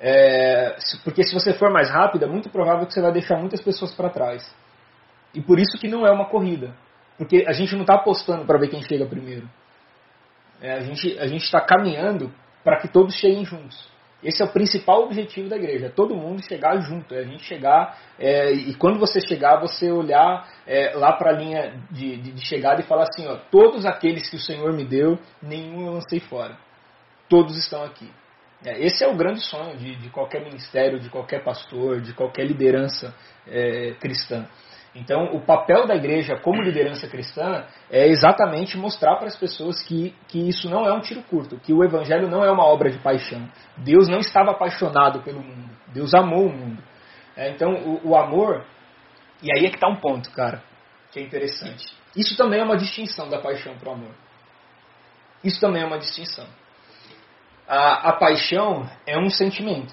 É, 0.00 0.76
porque 1.04 1.22
se 1.22 1.32
você 1.32 1.52
for 1.54 1.70
mais 1.70 1.88
rápido, 1.88 2.24
é 2.24 2.28
muito 2.28 2.50
provável 2.50 2.86
que 2.86 2.92
você 2.92 3.00
vai 3.00 3.12
deixar 3.12 3.36
muitas 3.38 3.60
pessoas 3.62 3.94
para 3.94 4.10
trás. 4.10 4.54
E 5.32 5.40
por 5.40 5.58
isso 5.58 5.78
que 5.78 5.88
não 5.88 6.06
é 6.06 6.10
uma 6.10 6.26
corrida. 6.26 6.74
Porque 7.16 7.44
a 7.46 7.52
gente 7.52 7.74
não 7.74 7.82
está 7.82 7.94
apostando 7.94 8.44
para 8.44 8.58
ver 8.58 8.68
quem 8.68 8.82
chega 8.82 9.06
primeiro. 9.06 9.48
É, 10.60 10.72
a 10.72 10.80
gente 10.80 11.18
a 11.18 11.26
está 11.26 11.60
caminhando 11.60 12.32
para 12.62 12.80
que 12.80 12.88
todos 12.88 13.14
cheguem 13.14 13.44
juntos. 13.44 13.92
Esse 14.24 14.42
é 14.42 14.46
o 14.46 14.48
principal 14.48 15.02
objetivo 15.04 15.50
da 15.50 15.56
igreja, 15.56 15.86
é 15.86 15.90
todo 15.90 16.16
mundo 16.16 16.42
chegar 16.42 16.78
junto, 16.80 17.14
é 17.14 17.18
a 17.18 17.24
gente 17.24 17.44
chegar, 17.44 17.98
é, 18.18 18.52
e 18.52 18.74
quando 18.74 18.98
você 18.98 19.20
chegar, 19.20 19.60
você 19.60 19.92
olhar 19.92 20.48
é, 20.66 20.94
lá 20.94 21.12
para 21.12 21.30
a 21.30 21.34
linha 21.34 21.78
de, 21.90 22.16
de, 22.16 22.32
de 22.32 22.46
chegada 22.46 22.80
e 22.80 22.86
falar 22.86 23.02
assim, 23.02 23.26
ó, 23.28 23.36
todos 23.50 23.84
aqueles 23.84 24.30
que 24.30 24.36
o 24.36 24.40
Senhor 24.40 24.72
me 24.72 24.82
deu, 24.82 25.18
nenhum 25.42 25.86
eu 25.86 25.92
lancei 25.92 26.20
fora. 26.20 26.56
Todos 27.28 27.54
estão 27.58 27.84
aqui. 27.84 28.10
É, 28.64 28.82
esse 28.82 29.04
é 29.04 29.06
o 29.06 29.14
grande 29.14 29.44
sonho 29.44 29.76
de, 29.76 29.94
de 29.96 30.08
qualquer 30.08 30.42
ministério, 30.42 30.98
de 30.98 31.10
qualquer 31.10 31.44
pastor, 31.44 32.00
de 32.00 32.14
qualquer 32.14 32.46
liderança 32.46 33.14
é, 33.46 33.92
cristã. 34.00 34.46
Então, 34.94 35.34
o 35.34 35.40
papel 35.40 35.86
da 35.86 35.96
igreja 35.96 36.36
como 36.36 36.62
liderança 36.62 37.08
cristã 37.08 37.64
é 37.90 38.06
exatamente 38.06 38.78
mostrar 38.78 39.16
para 39.16 39.26
as 39.26 39.36
pessoas 39.36 39.82
que, 39.82 40.14
que 40.28 40.48
isso 40.48 40.70
não 40.70 40.86
é 40.86 40.92
um 40.92 41.00
tiro 41.00 41.20
curto, 41.22 41.58
que 41.58 41.72
o 41.72 41.82
evangelho 41.82 42.28
não 42.28 42.44
é 42.44 42.50
uma 42.50 42.64
obra 42.64 42.90
de 42.90 42.98
paixão. 42.98 43.48
Deus 43.76 44.08
não 44.08 44.20
estava 44.20 44.52
apaixonado 44.52 45.20
pelo 45.22 45.42
mundo, 45.42 45.70
Deus 45.88 46.14
amou 46.14 46.46
o 46.46 46.52
mundo. 46.52 46.82
É, 47.36 47.50
então, 47.50 47.74
o, 47.74 48.10
o 48.10 48.16
amor, 48.16 48.64
e 49.42 49.50
aí 49.52 49.66
é 49.66 49.68
que 49.68 49.76
está 49.76 49.88
um 49.88 49.96
ponto, 49.96 50.30
cara, 50.30 50.62
que 51.10 51.18
é 51.18 51.22
interessante. 51.22 51.84
Isso 52.16 52.36
também 52.36 52.60
é 52.60 52.64
uma 52.64 52.76
distinção 52.76 53.28
da 53.28 53.40
paixão 53.40 53.76
para 53.76 53.88
o 53.88 53.92
amor. 53.92 54.14
Isso 55.42 55.60
também 55.60 55.82
é 55.82 55.86
uma 55.86 55.98
distinção. 55.98 56.46
A, 57.66 58.10
a 58.10 58.12
paixão 58.12 58.88
é 59.06 59.18
um 59.18 59.28
sentimento. 59.28 59.92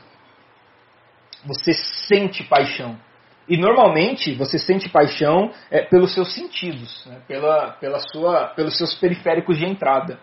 Você 1.46 1.74
sente 1.74 2.44
paixão. 2.44 2.98
E 3.48 3.58
normalmente 3.58 4.34
você 4.36 4.58
sente 4.58 4.90
paixão 4.90 5.52
é, 5.70 5.82
pelos 5.82 6.14
seus 6.14 6.34
sentidos, 6.34 7.06
né? 7.06 7.22
pela, 7.28 7.72
pela 7.74 8.00
sua, 8.00 8.48
pelos 8.56 8.78
seus 8.78 8.94
periféricos 8.96 9.58
de 9.58 9.66
entrada. 9.66 10.20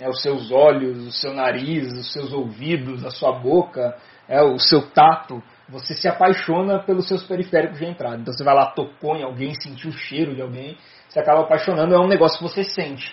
É, 0.00 0.08
os 0.08 0.22
seus 0.22 0.52
olhos, 0.52 1.08
o 1.08 1.10
seu 1.10 1.34
nariz, 1.34 1.92
os 1.92 2.12
seus 2.12 2.32
ouvidos, 2.32 3.04
a 3.04 3.10
sua 3.10 3.32
boca, 3.32 3.96
é, 4.28 4.40
o 4.40 4.58
seu 4.58 4.82
tato. 4.90 5.42
Você 5.68 5.92
se 5.94 6.06
apaixona 6.06 6.78
pelos 6.78 7.08
seus 7.08 7.24
periféricos 7.24 7.78
de 7.78 7.86
entrada. 7.86 8.16
Então 8.16 8.32
você 8.32 8.44
vai 8.44 8.54
lá, 8.54 8.66
tocou 8.66 9.16
em 9.16 9.24
alguém, 9.24 9.54
sentiu 9.60 9.90
o 9.90 9.92
cheiro 9.92 10.36
de 10.36 10.40
alguém, 10.40 10.78
você 11.08 11.18
acaba 11.18 11.40
apaixonando, 11.40 11.94
é 11.94 11.98
um 11.98 12.06
negócio 12.06 12.38
que 12.38 12.44
você 12.44 12.62
sente. 12.62 13.12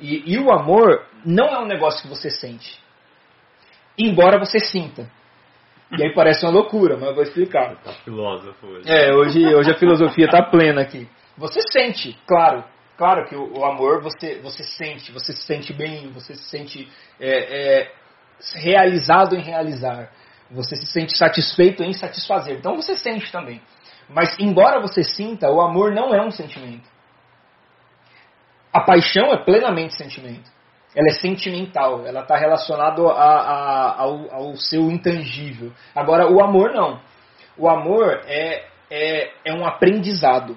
E, 0.00 0.32
e 0.32 0.38
o 0.38 0.50
amor 0.50 1.04
não 1.24 1.46
é 1.46 1.58
um 1.58 1.66
negócio 1.66 2.02
que 2.02 2.08
você 2.08 2.30
sente. 2.30 2.82
Embora 3.98 4.38
você 4.38 4.58
sinta. 4.58 5.08
E 5.92 6.02
aí 6.02 6.14
parece 6.14 6.44
uma 6.44 6.52
loucura, 6.52 6.96
mas 6.96 7.08
eu 7.08 7.14
vou 7.14 7.22
explicar. 7.22 7.76
Tá 7.82 7.92
filósofo 8.04 8.66
hoje. 8.66 8.90
É, 8.90 9.12
hoje, 9.14 9.54
hoje 9.54 9.70
a 9.70 9.78
filosofia 9.78 10.26
está 10.26 10.42
plena 10.42 10.80
aqui. 10.80 11.08
Você 11.36 11.60
sente, 11.70 12.18
claro. 12.26 12.64
Claro 12.96 13.26
que 13.26 13.34
o, 13.34 13.58
o, 13.58 13.64
amor 13.64 14.00
você, 14.02 14.40
você 14.40 14.62
sente, 14.62 15.10
você 15.10 15.32
se 15.32 15.42
sente 15.42 15.72
bem, 15.72 16.10
você 16.12 16.34
se 16.34 16.44
sente 16.44 16.88
é, 17.18 17.80
é, 17.80 17.92
realizado 18.54 19.34
em 19.34 19.40
realizar. 19.40 20.10
Você 20.50 20.76
se 20.76 20.86
sente 20.86 21.16
satisfeito 21.16 21.82
em 21.82 21.92
satisfazer. 21.92 22.56
Então 22.56 22.76
você 22.76 22.94
sente 22.94 23.30
também. 23.32 23.60
Mas 24.08 24.38
embora 24.38 24.80
você 24.80 25.02
sinta, 25.02 25.50
o 25.50 25.60
amor 25.60 25.92
não 25.92 26.14
é 26.14 26.24
um 26.24 26.30
sentimento. 26.30 26.88
A 28.72 28.80
paixão 28.80 29.32
é 29.32 29.44
plenamente 29.44 29.94
sentimento. 29.94 30.50
Ela 30.94 31.08
é 31.08 31.20
sentimental, 31.20 32.06
ela 32.06 32.20
está 32.20 32.36
relacionada 32.36 33.02
ao, 33.02 34.32
ao, 34.32 34.56
seu 34.56 34.90
intangível. 34.90 35.72
Agora, 35.94 36.30
o 36.30 36.40
amor 36.40 36.72
não. 36.72 37.00
O 37.58 37.68
amor 37.68 38.22
é, 38.26 38.64
é, 38.88 39.32
é 39.44 39.52
um 39.52 39.66
aprendizado. 39.66 40.56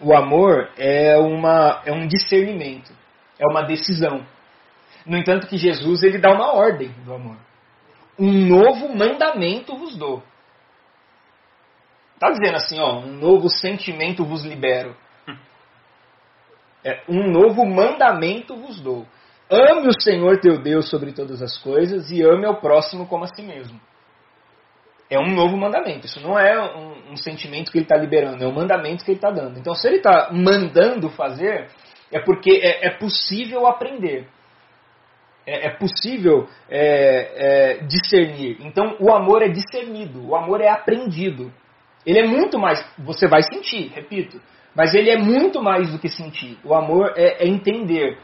O 0.00 0.14
amor 0.14 0.70
é, 0.76 1.16
uma, 1.16 1.82
é 1.84 1.92
um 1.92 2.06
discernimento, 2.06 2.92
é 3.38 3.46
uma 3.48 3.62
decisão. 3.62 4.24
No 5.04 5.16
entanto, 5.16 5.46
que 5.46 5.56
Jesus 5.56 6.02
ele 6.02 6.18
dá 6.18 6.32
uma 6.32 6.52
ordem 6.52 6.90
do 7.04 7.12
amor. 7.12 7.36
Um 8.18 8.30
novo 8.30 8.94
mandamento 8.94 9.76
vos 9.76 9.96
dou. 9.96 10.22
Está 12.14 12.30
dizendo 12.30 12.56
assim, 12.56 12.78
ó, 12.80 12.98
um 12.98 13.12
novo 13.12 13.48
sentimento 13.48 14.24
vos 14.24 14.44
libero. 14.44 14.96
É, 16.84 17.00
um 17.08 17.30
novo 17.30 17.64
mandamento 17.64 18.56
vos 18.56 18.78
dou. 18.80 19.06
Ame 19.50 19.88
o 19.88 20.00
Senhor 20.00 20.38
teu 20.40 20.58
Deus 20.58 20.88
sobre 20.90 21.12
todas 21.12 21.40
as 21.40 21.56
coisas 21.58 22.10
e 22.10 22.22
ame 22.22 22.44
ao 22.46 22.60
próximo 22.60 23.06
como 23.06 23.24
a 23.24 23.28
si 23.28 23.42
mesmo. 23.42 23.80
É 25.08 25.18
um 25.18 25.34
novo 25.34 25.56
mandamento. 25.56 26.06
Isso 26.06 26.20
não 26.20 26.38
é 26.38 26.60
um, 26.76 27.12
um 27.12 27.16
sentimento 27.16 27.70
que 27.70 27.78
ele 27.78 27.84
está 27.84 27.96
liberando, 27.96 28.42
é 28.42 28.46
um 28.46 28.52
mandamento 28.52 29.04
que 29.04 29.10
ele 29.10 29.18
está 29.18 29.30
dando. 29.30 29.58
Então, 29.58 29.74
se 29.74 29.86
ele 29.86 29.98
está 29.98 30.30
mandando 30.32 31.08
fazer, 31.10 31.68
é 32.10 32.20
porque 32.20 32.60
é, 32.62 32.86
é 32.86 32.90
possível 32.90 33.66
aprender. 33.66 34.26
É, 35.46 35.66
é 35.66 35.70
possível 35.70 36.48
é, 36.70 37.78
é, 37.80 37.84
discernir. 37.84 38.58
Então, 38.60 38.96
o 38.98 39.12
amor 39.12 39.42
é 39.42 39.48
discernido, 39.48 40.26
o 40.26 40.34
amor 40.34 40.60
é 40.60 40.68
aprendido. 40.68 41.52
Ele 42.06 42.18
é 42.18 42.26
muito 42.26 42.58
mais. 42.58 42.84
Você 42.98 43.26
vai 43.26 43.42
sentir, 43.42 43.92
repito. 43.94 44.40
Mas 44.74 44.94
ele 44.94 45.10
é 45.10 45.16
muito 45.16 45.62
mais 45.62 45.90
do 45.92 45.98
que 45.98 46.08
sentir. 46.08 46.58
O 46.64 46.74
amor 46.74 47.12
é, 47.16 47.44
é 47.44 47.48
entender. 47.48 48.18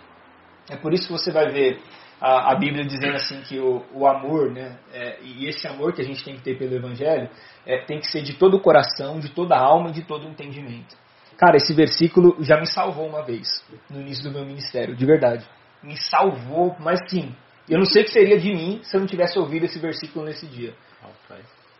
É 0.69 0.77
por 0.77 0.93
isso 0.93 1.07
que 1.07 1.13
você 1.13 1.31
vai 1.31 1.49
ver 1.49 1.81
a, 2.21 2.53
a 2.53 2.55
Bíblia 2.55 2.85
dizendo 2.85 3.17
assim 3.17 3.41
que 3.41 3.59
o, 3.59 3.85
o 3.95 4.07
amor, 4.07 4.51
né, 4.51 4.79
é, 4.93 5.19
e 5.23 5.49
esse 5.49 5.67
amor 5.67 5.93
que 5.93 6.03
a 6.03 6.05
gente 6.05 6.23
tem 6.23 6.37
que 6.37 6.43
ter 6.43 6.59
pelo 6.59 6.75
Evangelho, 6.75 7.31
é, 7.67 7.85
tem 7.85 7.99
que 7.99 8.07
ser 8.07 8.23
de 8.23 8.35
todo 8.35 8.57
o 8.57 8.61
coração, 8.61 9.19
de 9.19 9.31
toda 9.31 9.55
a 9.55 9.61
alma 9.61 9.91
e 9.91 9.93
de 9.93 10.03
todo 10.03 10.27
o 10.27 10.31
entendimento. 10.31 10.97
Cara, 11.39 11.57
esse 11.57 11.73
versículo 11.73 12.37
já 12.41 12.61
me 12.61 12.67
salvou 12.67 13.09
uma 13.09 13.23
vez, 13.23 13.49
no 13.89 14.01
início 14.01 14.25
do 14.25 14.31
meu 14.31 14.45
ministério, 14.45 14.95
de 14.95 15.07
verdade. 15.07 15.47
Me 15.83 15.97
salvou, 15.97 16.77
mas 16.79 17.01
sim. 17.09 17.35
Eu 17.67 17.79
não 17.79 17.87
sei 17.87 18.03
o 18.03 18.05
que 18.05 18.11
seria 18.11 18.39
de 18.39 18.53
mim 18.53 18.81
se 18.83 18.95
eu 18.95 19.01
não 19.01 19.07
tivesse 19.07 19.39
ouvido 19.39 19.65
esse 19.65 19.79
versículo 19.79 20.27
nesse 20.27 20.47
dia. 20.47 20.75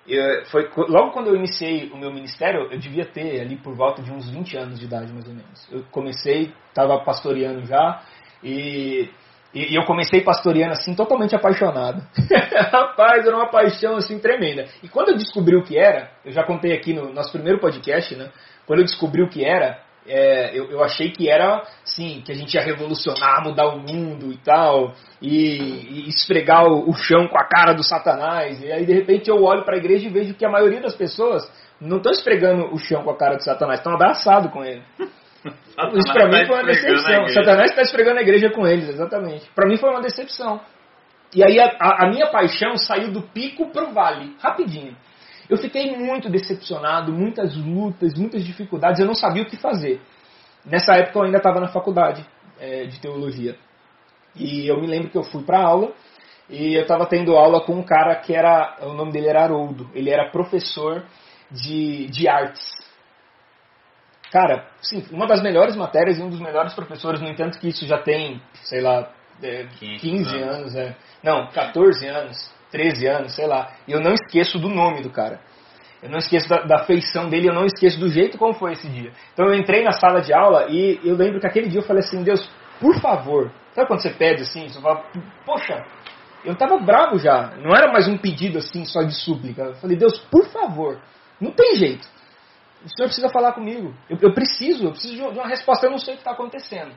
Eu, 0.07 0.45
foi, 0.47 0.69
logo 0.89 1.13
quando 1.13 1.29
eu 1.29 1.37
iniciei 1.37 1.91
o 1.91 1.97
meu 1.97 2.13
ministério, 2.13 2.69
eu 2.71 2.79
devia 2.79 3.05
ter 3.05 3.41
ali 3.41 3.57
por 3.57 3.75
volta 3.75 4.03
de 4.03 4.11
uns 4.11 4.29
20 4.31 4.57
anos 4.57 4.79
de 4.79 4.87
idade, 4.87 5.13
mais 5.13 5.27
ou 5.27 5.35
menos. 5.35 5.69
Eu 5.71 5.85
comecei, 5.91 6.53
estava 6.69 6.99
pastoreando 7.05 7.65
já, 7.67 8.03
e, 8.43 9.09
e, 9.55 9.73
e, 9.73 9.77
eu 9.77 9.85
comecei 9.85 10.23
pastoreando 10.23 10.73
assim, 10.73 10.95
totalmente 10.95 11.37
apaixonado. 11.37 12.03
Rapaz, 12.73 13.27
era 13.27 13.37
uma 13.37 13.51
paixão 13.51 13.97
assim 13.97 14.19
tremenda. 14.19 14.67
E 14.83 14.89
quando 14.89 15.11
eu 15.11 15.17
descobri 15.17 15.57
o 15.57 15.63
que 15.63 15.79
era, 15.79 16.11
eu 16.25 16.33
já 16.33 16.43
contei 16.45 16.73
aqui 16.73 16.93
no 16.93 17.13
nosso 17.13 17.33
primeiro 17.33 17.61
podcast, 17.61 18.15
né? 18.17 18.31
Quando 18.67 18.81
eu 18.81 18.85
descobri 18.87 19.23
o 19.23 19.29
que 19.29 19.45
era, 19.45 19.81
é, 20.07 20.59
eu, 20.59 20.71
eu, 20.71 20.83
achei 20.83 21.11
que 21.11 21.29
era, 21.29 21.63
sim, 21.85 22.23
que 22.25 22.33
a 22.33 22.35
gente 22.35 22.55
ia 22.55 22.63
revolucionar, 22.63 23.45
mudar 23.45 23.69
o 23.69 23.79
mundo 23.79 24.33
e 24.33 24.39
tal, 24.39 24.95
e, 25.21 26.07
e 26.07 26.09
esfregar 26.09 26.65
o, 26.65 26.89
o, 26.89 26.95
chão 26.95 27.29
com 27.29 27.39
a 27.39 27.45
cara 27.45 27.73
do 27.73 27.83
Satanás. 27.83 28.61
E 28.63 28.73
aí, 28.73 28.87
de 28.87 28.93
repente, 28.93 29.29
eu 29.29 29.43
olho 29.43 29.65
para 29.65 29.75
a 29.75 29.79
igreja 29.79 30.07
e 30.07 30.11
vejo 30.11 30.35
que 30.35 30.45
a 30.45 30.51
maioria 30.51 30.81
das 30.81 30.95
pessoas 30.95 31.43
não 31.81 31.99
estão 31.99 32.13
esfregando 32.13 32.73
o 32.73 32.79
chão 32.79 33.03
com 33.03 33.11
a 33.11 33.17
cara 33.17 33.37
do 33.37 33.45
Satanás, 33.45 33.81
estão 33.81 33.95
abraçados 33.95 34.51
com 34.53 34.65
ele. 34.65 34.83
Isso 35.95 36.13
para 36.13 36.27
mim 36.27 36.41
tá 36.41 36.47
foi 36.47 36.57
uma 36.57 36.65
decepção. 36.65 37.29
Satanás 37.29 37.71
está 37.71 37.83
esfregando 37.83 38.19
a 38.19 38.23
igreja 38.23 38.51
com 38.51 38.67
eles, 38.67 38.89
exatamente. 38.89 39.51
Para 39.55 39.67
mim 39.67 39.79
foi 39.79 39.89
uma 39.89 40.03
decepção. 40.03 40.61
E 41.35 41.45
aí 41.45 41.59
a, 41.59 41.77
a, 41.81 42.05
a 42.05 42.11
minha 42.11 42.27
paixão 42.27 42.77
saiu 42.77 43.11
do 43.11 43.23
pico 43.23 43.71
para 43.71 43.89
o 43.89 43.93
vale, 43.93 44.35
rapidinho. 44.41 44.97
Eu 45.51 45.59
fiquei 45.59 45.97
muito 45.97 46.31
decepcionado, 46.31 47.13
muitas 47.13 47.57
lutas, 47.57 48.15
muitas 48.15 48.45
dificuldades, 48.45 49.01
eu 49.01 49.07
não 49.07 49.15
sabia 49.15 49.43
o 49.43 49.47
que 49.47 49.57
fazer. 49.57 50.01
Nessa 50.65 50.95
época 50.95 51.19
eu 51.19 51.23
ainda 51.25 51.39
estava 51.39 51.59
na 51.59 51.67
faculdade 51.67 52.25
é, 52.61 52.85
de 52.85 53.01
teologia. 53.01 53.57
E 54.37 54.71
eu 54.71 54.81
me 54.81 54.87
lembro 54.87 55.11
que 55.11 55.19
eu 55.19 55.25
fui 55.25 55.43
para 55.43 55.61
aula 55.61 55.93
e 56.49 56.75
eu 56.77 56.83
estava 56.83 57.05
tendo 57.05 57.37
aula 57.37 57.61
com 57.63 57.75
um 57.75 57.83
cara 57.83 58.15
que 58.15 58.33
era, 58.33 58.79
o 58.83 58.93
nome 58.93 59.11
dele 59.11 59.27
era 59.27 59.43
Haroldo, 59.43 59.91
ele 59.93 60.09
era 60.09 60.31
professor 60.31 61.05
de, 61.51 62.07
de 62.07 62.29
artes. 62.29 62.71
Cara, 64.31 64.69
sim, 64.81 65.05
uma 65.11 65.27
das 65.27 65.43
melhores 65.43 65.75
matérias 65.75 66.17
e 66.19 66.23
um 66.23 66.31
dos 66.31 66.39
melhores 66.39 66.73
professores, 66.75 67.21
no 67.21 67.27
entanto 67.27 67.59
que 67.59 67.67
isso 67.67 67.85
já 67.87 67.99
tem, 67.99 68.41
sei 68.63 68.81
lá, 68.81 69.13
é, 69.43 69.67
15 69.99 70.37
anos, 70.37 70.77
é, 70.77 70.95
não, 71.25 71.49
14 71.49 72.07
anos. 72.07 72.60
13 72.71 73.07
anos, 73.07 73.35
sei 73.35 73.47
lá. 73.47 73.73
E 73.87 73.93
eu 73.93 74.01
não 74.01 74.13
esqueço 74.13 74.59
do 74.59 74.69
nome 74.69 75.03
do 75.03 75.11
cara. 75.11 75.41
Eu 76.03 76.09
não 76.09 76.19
esqueço 76.19 76.49
da, 76.49 76.63
da, 76.63 76.85
feição 76.85 77.29
dele, 77.29 77.49
eu 77.49 77.53
não 77.53 77.67
esqueço 77.67 78.01
do 78.01 78.09
jeito 78.09 78.39
como 78.39 78.55
foi 78.55 78.73
esse 78.73 78.89
dia. 78.89 79.13
Então 79.33 79.47
eu 79.47 79.55
entrei 79.55 79.85
na 79.85 79.93
sala 79.93 80.21
de 80.23 80.33
aula 80.33 80.67
e 80.71 80.99
eu 81.05 81.15
lembro 81.15 81.41
que 81.41 81.47
aquele 81.47 81.69
dia 81.69 81.81
eu 81.81 81.85
falei 81.85 82.01
assim, 82.01 82.23
Deus, 82.23 82.51
por 82.81 82.99
favor. 83.01 83.53
Sabe 83.75 83.87
quando 83.87 84.01
você 84.01 84.11
pede 84.11 84.43
assim, 84.43 84.69
você 84.69 84.81
fala, 84.81 85.05
poxa, 85.45 85.85
eu 86.45 86.55
estava 86.55 86.79
bravo 86.79 87.19
já. 87.19 87.55
Não 87.59 87.75
era 87.77 87.93
mais 87.93 88.09
um 88.09 88.17
pedido 88.17 88.59
assim 88.59 88.85
só 88.87 89.03
de 89.03 89.15
súplica. 89.15 89.63
Eu 89.63 89.75
falei, 89.75 89.97
Deus, 89.97 90.19
por 90.31 90.47
favor, 90.47 90.99
não 91.39 91.53
tem 91.53 91.75
jeito. 91.75 92.09
O 92.83 92.89
senhor 92.89 93.09
precisa 93.09 93.29
falar 93.29 93.53
comigo. 93.53 93.95
Eu, 94.09 94.17
eu 94.23 94.33
preciso, 94.33 94.87
eu 94.87 94.93
preciso 94.93 95.15
de 95.15 95.39
uma 95.39 95.49
resposta, 95.49 95.87
eu 95.87 95.91
não 95.91 95.99
sei 95.99 96.15
o 96.15 96.17
que 96.17 96.23
está 96.23 96.33
acontecendo. 96.33 96.93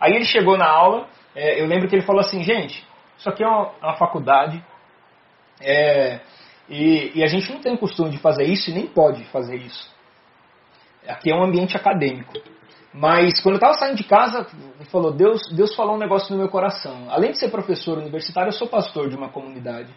Aí 0.00 0.14
ele 0.14 0.24
chegou 0.24 0.56
na 0.56 0.66
aula, 0.66 1.06
é, 1.34 1.60
eu 1.60 1.66
lembro 1.66 1.86
que 1.86 1.94
ele 1.94 2.04
falou 2.04 2.20
assim, 2.20 2.42
gente, 2.42 2.86
isso 3.18 3.28
aqui 3.28 3.44
é 3.44 3.46
uma, 3.46 3.72
uma 3.82 3.96
faculdade, 3.96 4.64
é, 5.60 6.20
e, 6.68 7.12
e, 7.14 7.24
a 7.24 7.26
gente 7.26 7.52
não 7.52 7.60
tem 7.60 7.76
costume 7.76 8.10
de 8.10 8.18
fazer 8.18 8.44
isso 8.44 8.70
e 8.70 8.74
nem 8.74 8.86
pode 8.86 9.24
fazer 9.26 9.56
isso. 9.56 9.90
Aqui 11.06 11.30
é 11.30 11.34
um 11.34 11.42
ambiente 11.42 11.76
acadêmico. 11.76 12.34
Mas 12.92 13.40
quando 13.40 13.54
eu 13.54 13.58
estava 13.58 13.74
saindo 13.74 13.96
de 13.96 14.04
casa, 14.04 14.46
falou, 14.90 15.12
Deus, 15.12 15.40
Deus 15.54 15.74
falou 15.74 15.96
um 15.96 15.98
negócio 15.98 16.32
no 16.32 16.40
meu 16.40 16.48
coração. 16.48 17.06
Além 17.10 17.32
de 17.32 17.38
ser 17.38 17.50
professor 17.50 17.98
universitário, 17.98 18.48
eu 18.48 18.52
sou 18.52 18.68
pastor 18.68 19.08
de 19.08 19.16
uma 19.16 19.28
comunidade. 19.30 19.92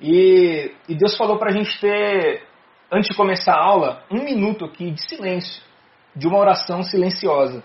E, 0.00 0.72
e 0.88 0.94
Deus 0.94 1.16
falou 1.16 1.38
para 1.38 1.50
a 1.50 1.52
gente 1.52 1.78
ter, 1.80 2.42
antes 2.92 3.08
de 3.08 3.16
começar 3.16 3.54
a 3.54 3.64
aula, 3.64 4.04
um 4.10 4.22
minuto 4.22 4.64
aqui 4.64 4.90
de 4.90 5.02
silêncio, 5.02 5.62
de 6.14 6.26
uma 6.26 6.38
oração 6.38 6.82
silenciosa. 6.82 7.62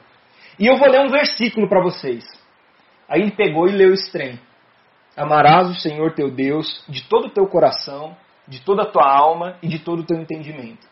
E 0.57 0.67
eu 0.67 0.77
vou 0.77 0.89
ler 0.89 1.01
um 1.01 1.09
versículo 1.09 1.67
para 1.69 1.81
vocês. 1.81 2.25
Aí 3.07 3.21
ele 3.21 3.31
pegou 3.31 3.67
e 3.67 3.71
leu 3.71 3.93
esse 3.93 4.11
trem. 4.11 4.39
Amarás 5.19 5.69
o 5.69 5.75
Senhor 5.75 6.13
teu 6.13 6.31
Deus 6.31 6.81
de 6.87 7.03
todo 7.03 7.27
o 7.27 7.29
teu 7.29 7.45
coração, 7.45 8.15
de 8.47 8.61
toda 8.61 8.83
a 8.83 8.85
tua 8.85 9.05
alma 9.05 9.57
e 9.61 9.67
de 9.67 9.77
todo 9.77 9.99
o 9.99 10.05
teu 10.05 10.17
entendimento. 10.17 10.87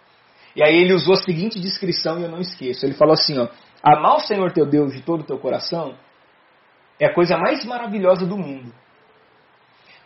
E 0.54 0.62
aí 0.62 0.76
ele 0.76 0.94
usou 0.94 1.14
a 1.14 1.18
seguinte 1.24 1.62
descrição 1.62 2.20
e 2.20 2.24
eu 2.24 2.30
não 2.30 2.42
esqueço. 2.42 2.86
Ele 2.86 2.94
falou 2.94 3.14
assim, 3.14 3.40
ó, 3.40 3.48
amar 3.82 4.18
o 4.18 4.20
Senhor 4.20 4.52
teu 4.52 4.66
Deus 4.66 4.92
de 4.92 5.02
todo 5.02 5.22
o 5.22 5.24
teu 5.24 5.40
coração 5.40 5.96
é 7.00 7.06
a 7.06 7.14
coisa 7.14 7.38
mais 7.38 7.64
maravilhosa 7.64 8.26
do 8.26 8.38
mundo. 8.38 8.74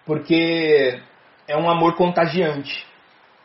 Porque 0.06 1.02
é 1.48 1.58
um 1.58 1.68
amor 1.68 1.96
contagiante. 1.96 2.86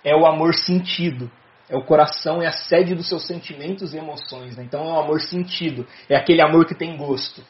é 0.05 0.15
o 0.15 0.27
amor 0.27 0.55
sentido. 0.55 1.31
É 1.71 1.77
o 1.77 1.83
coração, 1.85 2.43
é 2.43 2.47
a 2.47 2.53
sede 2.53 2.95
dos 2.95 3.09
seus 3.09 3.27
sentimentos 3.27 3.95
e 3.95 3.99
emoções. 3.99 4.57
Né? 4.59 4.65
Então 4.65 4.85
é 4.85 4.93
o 4.93 5.01
amor 5.01 5.23
sentido. 5.23 5.87
É 6.07 6.17
aquele 6.17 6.43
amor 6.43 6.67
que 6.67 6.75
tem 6.75 6.99
gosto. 6.99 7.43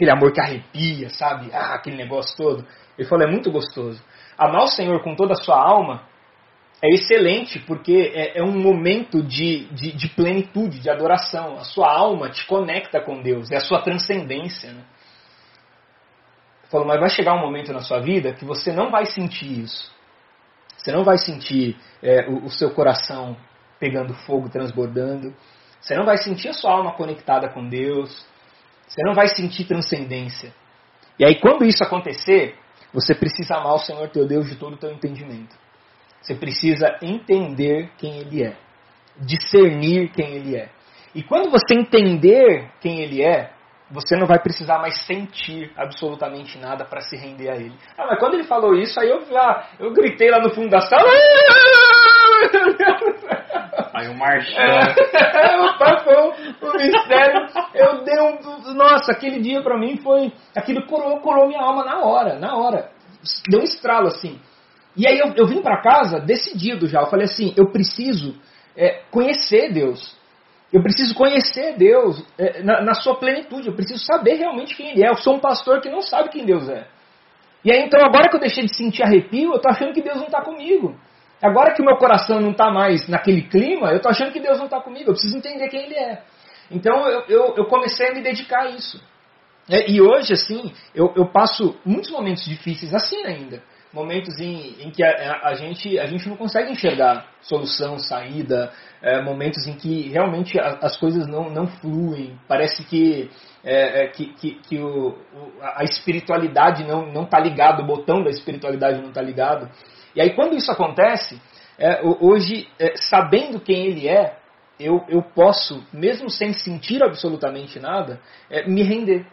Aquele 0.00 0.12
amor 0.12 0.32
que 0.32 0.40
arrepia, 0.40 1.10
sabe? 1.10 1.50
Ah, 1.52 1.74
aquele 1.74 1.94
negócio 1.94 2.34
todo. 2.34 2.66
Ele 2.96 3.06
falou, 3.06 3.28
é 3.28 3.30
muito 3.30 3.52
gostoso. 3.52 4.02
Amar 4.38 4.62
o 4.62 4.68
Senhor 4.68 5.02
com 5.02 5.14
toda 5.14 5.34
a 5.34 5.36
sua 5.36 5.62
alma 5.62 6.08
é 6.82 6.88
excelente, 6.94 7.58
porque 7.58 8.10
é, 8.14 8.38
é 8.38 8.42
um 8.42 8.58
momento 8.58 9.22
de, 9.22 9.66
de, 9.66 9.92
de, 9.92 10.08
plenitude, 10.08 10.80
de 10.80 10.88
adoração. 10.88 11.58
A 11.58 11.64
sua 11.64 11.92
alma 11.92 12.30
te 12.30 12.46
conecta 12.46 12.98
com 12.98 13.20
Deus, 13.20 13.50
é 13.50 13.56
a 13.58 13.60
sua 13.60 13.82
transcendência. 13.82 14.72
Né? 14.72 14.82
Falou, 16.70 16.86
mas 16.86 16.98
vai 16.98 17.10
chegar 17.10 17.34
um 17.34 17.42
momento 17.42 17.70
na 17.70 17.80
sua 17.80 18.00
vida 18.00 18.32
que 18.32 18.46
você 18.46 18.72
não 18.72 18.90
vai 18.90 19.04
sentir 19.04 19.60
isso. 19.64 19.92
Você 20.78 20.92
não 20.92 21.04
vai 21.04 21.18
sentir 21.18 21.76
é, 22.02 22.26
o, 22.26 22.46
o 22.46 22.48
seu 22.48 22.70
coração 22.70 23.36
pegando 23.78 24.14
fogo, 24.14 24.48
transbordando. 24.48 25.34
Você 25.78 25.94
não 25.94 26.06
vai 26.06 26.16
sentir 26.16 26.48
a 26.48 26.54
sua 26.54 26.72
alma 26.72 26.94
conectada 26.94 27.50
com 27.50 27.68
Deus. 27.68 28.30
Você 28.90 29.02
não 29.04 29.14
vai 29.14 29.28
sentir 29.28 29.64
transcendência. 29.64 30.52
E 31.16 31.24
aí, 31.24 31.38
quando 31.38 31.64
isso 31.64 31.82
acontecer, 31.84 32.56
você 32.92 33.14
precisa 33.14 33.54
amar 33.54 33.74
o 33.74 33.78
Senhor 33.78 34.08
teu 34.08 34.26
Deus 34.26 34.48
de 34.48 34.56
todo 34.56 34.74
o 34.74 34.76
teu 34.76 34.90
entendimento. 34.90 35.56
Você 36.20 36.34
precisa 36.34 36.98
entender 37.00 37.88
quem 37.96 38.18
Ele 38.18 38.42
é. 38.42 38.56
Discernir 39.16 40.10
quem 40.10 40.32
Ele 40.34 40.56
é. 40.56 40.68
E 41.14 41.22
quando 41.22 41.50
você 41.50 41.74
entender 41.74 42.68
quem 42.80 43.00
Ele 43.00 43.22
é, 43.22 43.52
você 43.90 44.16
não 44.16 44.26
vai 44.26 44.40
precisar 44.40 44.78
mais 44.78 45.04
sentir 45.04 45.72
absolutamente 45.76 46.58
nada 46.58 46.84
para 46.84 47.00
se 47.00 47.16
render 47.16 47.50
a 47.50 47.56
ele. 47.56 47.74
Ah, 47.98 48.06
mas 48.06 48.18
quando 48.20 48.34
ele 48.34 48.44
falou 48.44 48.74
isso, 48.74 48.98
aí 49.00 49.08
eu, 49.08 49.20
ah, 49.36 49.66
eu 49.80 49.92
gritei 49.92 50.30
lá 50.30 50.40
no 50.40 50.54
fundo 50.54 50.68
da 50.68 50.80
sala. 50.80 51.10
Aí 53.92 54.08
o 54.08 54.14
marchão. 54.16 54.62
É, 54.62 55.60
o 55.60 55.78
papão, 55.78 56.32
o 56.62 56.72
mistério. 56.76 57.46
Eu 57.74 58.04
dei 58.04 58.20
um. 58.20 58.74
Nossa, 58.74 59.12
aquele 59.12 59.40
dia 59.40 59.62
para 59.62 59.78
mim 59.78 59.96
foi. 59.98 60.32
Aquilo 60.54 60.86
curou, 60.86 61.20
curou 61.20 61.48
minha 61.48 61.60
alma 61.60 61.84
na 61.84 62.00
hora, 62.00 62.38
na 62.38 62.56
hora. 62.56 62.90
Deu 63.48 63.60
um 63.60 63.64
estralo 63.64 64.06
assim. 64.06 64.40
E 64.96 65.06
aí 65.06 65.18
eu, 65.18 65.32
eu 65.36 65.46
vim 65.46 65.62
para 65.62 65.82
casa 65.82 66.20
decidido 66.20 66.86
já. 66.86 67.00
Eu 67.00 67.06
falei 67.06 67.26
assim: 67.26 67.52
eu 67.56 67.70
preciso 67.70 68.34
é, 68.76 69.02
conhecer 69.10 69.72
Deus. 69.72 70.18
Eu 70.72 70.82
preciso 70.82 71.14
conhecer 71.14 71.76
Deus 71.76 72.24
é, 72.38 72.62
na, 72.62 72.80
na, 72.80 72.94
sua 72.94 73.16
plenitude. 73.16 73.68
Eu 73.68 73.74
preciso 73.74 74.04
saber 74.04 74.34
realmente 74.34 74.74
quem 74.76 74.90
Ele 74.90 75.04
é. 75.04 75.08
Eu 75.08 75.16
sou 75.16 75.34
um 75.34 75.40
pastor 75.40 75.80
que 75.80 75.90
não 75.90 76.00
sabe 76.00 76.28
quem 76.28 76.44
Deus 76.44 76.68
é. 76.68 76.86
E 77.64 77.72
aí, 77.72 77.82
então, 77.82 78.00
agora 78.00 78.28
que 78.28 78.36
eu 78.36 78.40
deixei 78.40 78.64
de 78.64 78.74
sentir 78.74 79.02
arrepio, 79.02 79.50
eu 79.50 79.56
estou 79.56 79.70
achando 79.70 79.92
que 79.92 80.00
Deus 80.00 80.16
não 80.16 80.26
está 80.26 80.42
comigo. 80.42 80.96
Agora 81.42 81.72
que 81.74 81.82
o 81.82 81.84
meu 81.84 81.96
coração 81.96 82.40
não 82.40 82.50
está 82.50 82.70
mais 82.70 83.08
naquele 83.08 83.42
clima, 83.42 83.90
eu 83.90 83.96
estou 83.96 84.10
achando 84.10 84.32
que 84.32 84.40
Deus 84.40 84.58
não 84.58 84.66
está 84.66 84.80
comigo. 84.80 85.10
Eu 85.10 85.14
preciso 85.14 85.36
entender 85.36 85.68
quem 85.68 85.84
Ele 85.84 85.94
é. 85.94 86.22
Então, 86.70 87.06
eu, 87.08 87.24
eu, 87.28 87.54
eu 87.56 87.64
comecei 87.66 88.08
a 88.08 88.14
me 88.14 88.22
dedicar 88.22 88.62
a 88.62 88.70
isso. 88.70 89.02
É, 89.68 89.90
e 89.90 90.00
hoje, 90.00 90.32
assim, 90.32 90.72
eu, 90.94 91.12
eu 91.16 91.26
passo 91.26 91.78
muitos 91.84 92.10
momentos 92.10 92.44
difíceis 92.44 92.92
assim 92.94 93.24
ainda 93.24 93.62
momentos 93.92 94.38
em, 94.38 94.76
em 94.80 94.90
que 94.90 95.02
a, 95.02 95.40
a, 95.48 95.54
gente, 95.54 95.98
a 95.98 96.06
gente 96.06 96.28
não 96.28 96.36
consegue 96.36 96.72
enxergar 96.72 97.26
solução, 97.42 97.98
saída, 97.98 98.72
é, 99.02 99.20
momentos 99.20 99.66
em 99.66 99.74
que 99.74 100.08
realmente 100.08 100.58
a, 100.58 100.78
as 100.82 100.96
coisas 100.96 101.26
não, 101.26 101.50
não 101.50 101.66
fluem, 101.66 102.38
parece 102.46 102.84
que, 102.84 103.30
é, 103.62 104.04
é, 104.04 104.06
que, 104.08 104.32
que, 104.34 104.54
que 104.54 104.78
o, 104.78 105.16
a 105.62 105.84
espiritualidade 105.84 106.84
não 106.84 107.24
está 107.24 107.38
ligado, 107.38 107.82
o 107.82 107.86
botão 107.86 108.22
da 108.22 108.30
espiritualidade 108.30 109.00
não 109.00 109.08
está 109.08 109.20
ligado. 109.20 109.70
E 110.14 110.20
aí 110.20 110.34
quando 110.34 110.54
isso 110.54 110.70
acontece, 110.70 111.40
é, 111.78 112.00
hoje, 112.02 112.68
é, 112.78 112.94
sabendo 112.96 113.60
quem 113.60 113.86
ele 113.86 114.08
é, 114.08 114.36
eu, 114.78 115.04
eu 115.08 115.22
posso, 115.22 115.84
mesmo 115.92 116.30
sem 116.30 116.52
sentir 116.52 117.02
absolutamente 117.02 117.78
nada, 117.78 118.20
é, 118.48 118.66
me 118.66 118.82
render. 118.82 119.26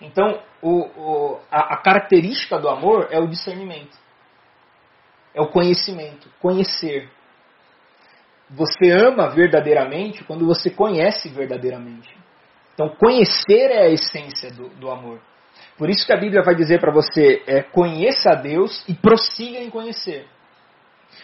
Então, 0.00 0.42
o, 0.60 0.80
o, 0.80 1.40
a, 1.50 1.74
a 1.74 1.76
característica 1.78 2.58
do 2.58 2.68
amor 2.68 3.08
é 3.10 3.18
o 3.18 3.26
discernimento. 3.26 3.96
É 5.34 5.40
o 5.40 5.48
conhecimento. 5.48 6.28
Conhecer. 6.40 7.08
Você 8.50 8.90
ama 8.90 9.30
verdadeiramente 9.30 10.24
quando 10.24 10.46
você 10.46 10.68
conhece 10.68 11.28
verdadeiramente. 11.30 12.21
Então, 12.74 12.88
conhecer 12.88 13.70
é 13.70 13.82
a 13.82 13.90
essência 13.90 14.50
do, 14.50 14.68
do 14.70 14.90
amor. 14.90 15.20
Por 15.76 15.90
isso 15.90 16.06
que 16.06 16.12
a 16.12 16.16
Bíblia 16.16 16.42
vai 16.42 16.54
dizer 16.54 16.80
para 16.80 16.92
você: 16.92 17.42
é, 17.46 17.62
conheça 17.62 18.30
a 18.30 18.34
Deus 18.34 18.84
e 18.88 18.94
prossiga 18.94 19.58
em 19.58 19.70
conhecer. 19.70 20.26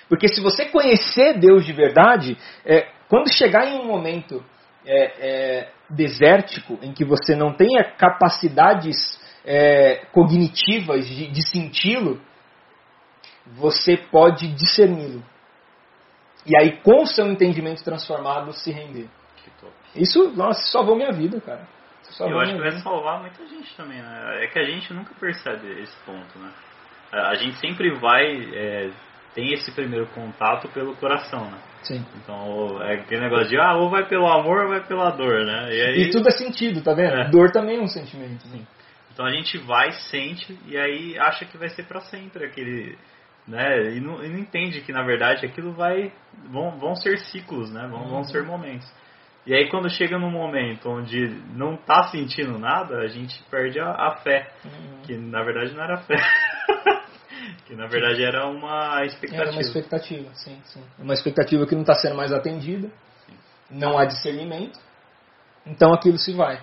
Porque 0.09 0.28
se 0.28 0.40
você 0.40 0.66
conhecer 0.66 1.38
Deus 1.38 1.64
de 1.64 1.72
verdade, 1.72 2.36
é, 2.64 2.88
quando 3.09 3.32
chegar 3.32 3.66
em 3.66 3.78
um 3.78 3.86
momento 3.86 4.44
é, 4.84 5.12
é, 5.20 5.68
desértico, 5.90 6.78
em 6.82 6.92
que 6.92 7.05
você 7.05 7.34
não 7.34 7.55
tenha 7.55 7.84
capacidades 7.96 9.18
é, 9.44 10.07
cognitivas 10.12 11.07
de, 11.07 11.28
de 11.28 11.49
senti-lo, 11.49 12.20
você 13.46 13.96
pode 13.96 14.49
discerni-lo. 14.49 15.22
E 16.46 16.57
aí, 16.57 16.80
com 16.82 17.03
o 17.03 17.07
seu 17.07 17.26
entendimento 17.26 17.82
transformado, 17.82 18.53
se 18.53 18.70
render. 18.70 19.09
Isso, 19.95 20.32
nossa, 20.36 20.61
salvou 20.70 20.97
minha 20.97 21.12
vida, 21.12 21.41
cara. 21.41 21.66
Eu 22.20 22.41
acho 22.41 22.53
que 22.55 22.61
vai 22.61 22.72
salvar 22.78 23.20
muita 23.20 23.47
gente 23.47 23.76
também, 23.76 24.01
né? 24.01 24.45
É 24.45 24.47
que 24.47 24.59
a 24.59 24.64
gente 24.64 24.93
nunca 24.95 25.14
percebe 25.20 25.80
esse 25.82 25.97
ponto, 26.05 26.39
né? 26.39 26.51
A 27.12 27.34
gente 27.34 27.57
sempre 27.59 27.95
vai 27.99 28.24
é, 28.55 28.91
tem 29.34 29.53
esse 29.53 29.70
primeiro 29.72 30.07
contato 30.09 30.68
pelo 30.68 30.97
coração, 30.97 31.51
né? 31.51 31.59
Sim. 31.82 32.05
Então 32.16 32.82
é 32.82 32.95
aquele 32.95 33.20
negócio 33.20 33.49
de 33.49 33.59
ah, 33.59 33.76
ou 33.76 33.89
vai 33.89 34.07
pelo 34.07 34.26
amor 34.26 34.64
ou 34.64 34.68
vai 34.70 34.84
pela 34.84 35.11
dor, 35.11 35.45
né? 35.45 35.68
E, 35.72 35.80
aí, 35.80 36.03
e 36.03 36.11
tudo 36.11 36.28
é 36.28 36.32
sentido, 36.32 36.82
tá 36.82 36.93
vendo? 36.93 37.14
É. 37.14 37.30
Dor 37.30 37.51
também 37.51 37.78
é 37.78 37.80
um 37.80 37.86
sentimento. 37.86 38.43
Sim. 38.49 38.66
Então 39.12 39.24
a 39.24 39.30
gente 39.30 39.59
vai, 39.59 39.93
sente 39.93 40.59
e 40.66 40.76
aí 40.76 41.18
acha 41.18 41.45
que 41.45 41.57
vai 41.57 41.68
ser 41.68 41.84
para 41.84 42.01
sempre 42.01 42.47
aquele, 42.47 42.97
né? 43.47 43.95
E 43.95 44.01
não, 44.01 44.24
e 44.24 44.28
não, 44.28 44.39
entende 44.39 44.80
que 44.80 44.93
na 44.93 45.03
verdade 45.03 45.47
aquilo 45.47 45.72
vai 45.72 46.12
vão, 46.51 46.78
vão 46.78 46.95
ser 46.95 47.18
ciclos, 47.18 47.72
né? 47.72 47.86
Vão, 47.89 48.03
uhum. 48.03 48.09
vão 48.09 48.24
ser 48.24 48.45
momentos. 48.45 48.89
E 49.47 49.55
aí 49.55 49.68
quando 49.70 49.89
chega 49.89 50.18
num 50.18 50.30
momento 50.30 50.91
onde 50.91 51.28
não 51.55 51.76
tá 51.76 52.05
sentindo 52.05 52.59
nada, 52.59 52.99
a 52.99 53.09
gente 53.09 53.43
perde 53.51 53.80
a, 53.80 53.91
a 53.91 54.16
fé, 54.22 54.51
uhum. 54.64 55.03
que 55.03 55.16
na 55.16 55.43
verdade 55.43 55.74
não 55.74 55.82
era 55.82 55.99
fé. 55.99 56.16
Que 57.64 57.74
na 57.76 57.86
verdade 57.86 58.22
era 58.22 58.47
uma 58.47 59.05
expectativa. 59.05 59.43
Era 59.43 59.53
uma 59.53 59.61
expectativa, 59.61 60.34
sim, 60.34 60.59
sim. 60.64 60.82
Uma 60.99 61.12
expectativa 61.12 61.66
que 61.66 61.74
não 61.74 61.82
está 61.82 61.95
sendo 61.95 62.14
mais 62.14 62.32
atendida, 62.32 62.91
sim. 63.26 63.34
não 63.70 63.99
há 63.99 64.07
discernimento, 64.07 64.78
então 65.66 65.93
aquilo 65.93 66.18
se 66.18 66.32
vai. 66.32 66.62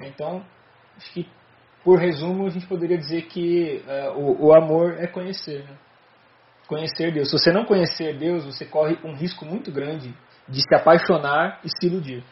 Então, 0.00 0.44
acho 0.96 1.12
que 1.12 1.28
por 1.84 1.98
resumo 1.98 2.46
a 2.46 2.50
gente 2.50 2.66
poderia 2.66 2.96
dizer 2.96 3.22
que 3.22 3.82
uh, 3.86 4.18
o, 4.18 4.46
o, 4.46 4.54
amor 4.54 4.98
é 4.98 5.06
conhecer. 5.06 5.64
Né? 5.64 5.76
Conhecer 6.66 7.12
Deus. 7.12 7.30
Se 7.30 7.38
você 7.38 7.50
não 7.50 7.64
conhecer 7.64 8.16
Deus, 8.16 8.44
você 8.44 8.64
corre 8.64 8.98
um 9.04 9.14
risco 9.14 9.44
muito 9.44 9.70
grande 9.72 10.14
de 10.52 10.60
se 10.60 10.74
apaixonar 10.74 11.60
e 11.64 11.68
se 11.68 11.86
iludir. 11.86 12.22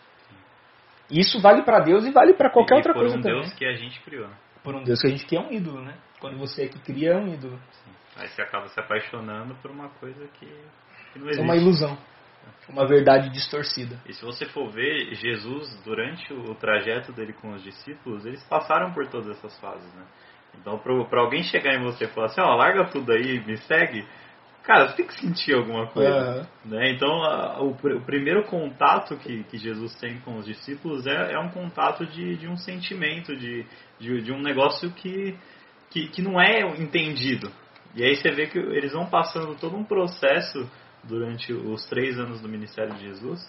Isso 1.10 1.40
vale 1.40 1.62
para 1.62 1.80
Deus 1.80 2.04
e 2.04 2.12
vale 2.12 2.34
para 2.34 2.50
qualquer 2.50 2.74
e 2.74 2.78
outra 2.78 2.94
coisa 2.94 3.16
também. 3.16 3.32
Por 3.32 3.38
um 3.38 3.42
Deus 3.42 3.54
que 3.54 3.64
a 3.66 3.72
gente 3.72 4.00
criou. 4.02 4.28
Né? 4.28 4.34
Por 4.62 4.74
um 4.74 4.84
Deus 4.84 5.00
que 5.00 5.06
a 5.06 5.10
gente 5.10 5.26
quer 5.26 5.36
é 5.36 5.40
um 5.40 5.50
ídolo, 5.50 5.82
né? 5.82 5.94
Quando 6.20 6.38
você 6.38 6.64
é 6.64 6.68
que 6.68 6.78
cria, 6.80 7.12
é 7.12 7.16
um 7.16 7.32
ídolo. 7.32 7.58
Sim. 7.72 7.90
Aí 8.16 8.28
você 8.28 8.42
acaba 8.42 8.68
se 8.68 8.78
apaixonando 8.78 9.54
por 9.56 9.70
uma 9.70 9.88
coisa 9.88 10.26
que, 10.38 10.46
que 11.12 11.18
não 11.18 11.26
existe. 11.26 11.40
É 11.40 11.44
uma 11.44 11.56
ilusão. 11.56 11.98
Uma 12.68 12.86
verdade 12.86 13.30
distorcida. 13.30 13.98
E 14.06 14.12
se 14.12 14.24
você 14.24 14.46
for 14.46 14.70
ver, 14.70 15.14
Jesus, 15.14 15.82
durante 15.84 16.32
o 16.32 16.54
trajeto 16.54 17.12
dele 17.12 17.32
com 17.32 17.52
os 17.52 17.62
discípulos, 17.62 18.24
eles 18.24 18.42
passaram 18.44 18.92
por 18.92 19.06
todas 19.08 19.30
essas 19.30 19.58
fases, 19.60 19.92
né? 19.94 20.04
Então, 20.54 20.78
para 20.78 21.20
alguém 21.20 21.42
chegar 21.42 21.74
em 21.74 21.82
você 21.82 22.04
e 22.04 22.08
falar 22.08 22.26
assim, 22.26 22.40
ó, 22.40 22.52
oh, 22.52 22.56
larga 22.56 22.84
tudo 22.86 23.12
aí, 23.12 23.44
me 23.44 23.56
segue, 23.56 24.06
cara, 24.62 24.88
você 24.88 24.96
tem 24.96 25.06
que 25.06 25.20
sentir 25.20 25.54
alguma 25.54 25.86
coisa. 25.86 26.48
Uhum. 26.64 26.70
Né? 26.70 26.92
Então, 26.92 27.22
a, 27.22 27.60
o, 27.62 27.70
o, 27.70 28.00
primeiro 28.02 28.44
contato 28.44 29.16
que, 29.16 29.44
que 29.44 29.58
Jesus 29.58 29.94
tem 29.96 30.20
com 30.20 30.36
os 30.36 30.46
discípulos 30.46 31.06
é, 31.06 31.32
é 31.32 31.38
um 31.38 31.50
contato 31.50 32.06
de, 32.06 32.36
de 32.36 32.48
um 32.48 32.56
sentimento, 32.56 33.36
de, 33.36 33.66
de, 33.98 34.22
de 34.22 34.32
um 34.32 34.40
negócio 34.40 34.90
que, 34.92 35.36
que, 35.90 36.08
que 36.08 36.22
não 36.22 36.40
é 36.40 36.60
entendido. 36.80 37.50
E 37.94 38.04
aí 38.04 38.14
você 38.14 38.30
vê 38.30 38.46
que 38.46 38.58
eles 38.58 38.92
vão 38.92 39.06
passando 39.06 39.56
todo 39.56 39.76
um 39.76 39.84
processo 39.84 40.70
durante 41.04 41.52
os 41.52 41.84
três 41.86 42.18
anos 42.18 42.40
do 42.40 42.48
ministério 42.48 42.94
de 42.94 43.04
Jesus, 43.04 43.40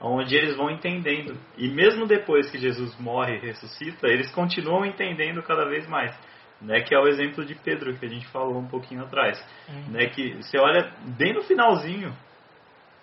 onde 0.00 0.36
eles 0.36 0.56
vão 0.56 0.70
entendendo. 0.70 1.36
E 1.56 1.68
mesmo 1.68 2.06
depois 2.06 2.50
que 2.50 2.58
Jesus 2.58 2.96
morre 3.00 3.36
e 3.36 3.40
ressuscita, 3.40 4.06
eles 4.06 4.30
continuam 4.30 4.84
entendendo 4.84 5.42
cada 5.42 5.64
vez 5.64 5.88
mais. 5.88 6.14
Né, 6.60 6.80
que 6.80 6.92
é 6.92 6.98
o 6.98 7.06
exemplo 7.06 7.44
de 7.44 7.54
Pedro 7.54 7.96
que 7.96 8.04
a 8.04 8.08
gente 8.08 8.26
falou 8.28 8.58
um 8.58 8.66
pouquinho 8.66 9.04
atrás, 9.04 9.38
uhum. 9.68 9.92
né, 9.92 10.06
que 10.06 10.34
você 10.42 10.58
olha 10.58 10.92
bem 11.16 11.32
no 11.32 11.42
finalzinho, 11.42 12.12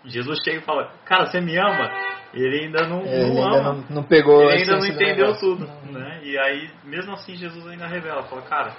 Jesus 0.04 0.40
chega 0.44 0.58
e 0.58 0.62
fala, 0.62 0.92
cara, 1.06 1.26
você 1.26 1.40
me 1.40 1.58
ama? 1.58 1.90
Ele 2.34 2.66
ainda 2.66 2.86
não, 2.86 3.00
é, 3.02 3.26
não 3.26 3.44
ama, 3.44 3.74
não, 3.74 3.96
não, 3.96 4.04
pegou, 4.04 4.52
ele 4.52 4.64
ainda 4.64 4.78
não 4.78 4.86
entendeu 4.86 5.38
tudo, 5.38 5.66
uhum. 5.66 5.92
né? 5.94 6.20
E 6.22 6.38
aí, 6.38 6.70
mesmo 6.84 7.14
assim, 7.14 7.36
Jesus 7.36 7.66
ainda 7.66 7.88
revela, 7.88 8.24
fala, 8.24 8.42
cara, 8.42 8.76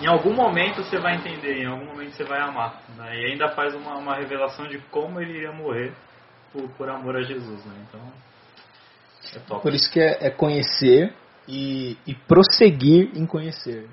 em 0.00 0.06
algum 0.06 0.32
momento 0.32 0.82
você 0.82 0.98
vai 0.98 1.16
entender, 1.16 1.58
em 1.58 1.66
algum 1.66 1.86
momento 1.86 2.12
você 2.12 2.24
vai 2.24 2.40
amar. 2.40 2.82
Né? 2.96 3.16
E 3.16 3.32
ainda 3.32 3.48
faz 3.50 3.74
uma, 3.74 3.96
uma 3.98 4.16
revelação 4.16 4.66
de 4.66 4.78
como 4.90 5.20
ele 5.20 5.34
iria 5.34 5.52
morrer 5.52 5.92
por, 6.52 6.68
por 6.70 6.88
amor 6.88 7.16
a 7.16 7.22
Jesus. 7.22 7.64
Né? 7.66 7.86
Então, 7.88 8.00
é 9.34 9.38
top. 9.40 9.62
Por 9.62 9.74
isso 9.74 9.90
que 9.92 10.00
é, 10.00 10.26
é 10.26 10.30
conhecer 10.30 11.14
e, 11.48 11.96
e, 12.06 12.14
prosseguir 12.14 13.10
em 13.14 13.26
conhecer. 13.26 13.88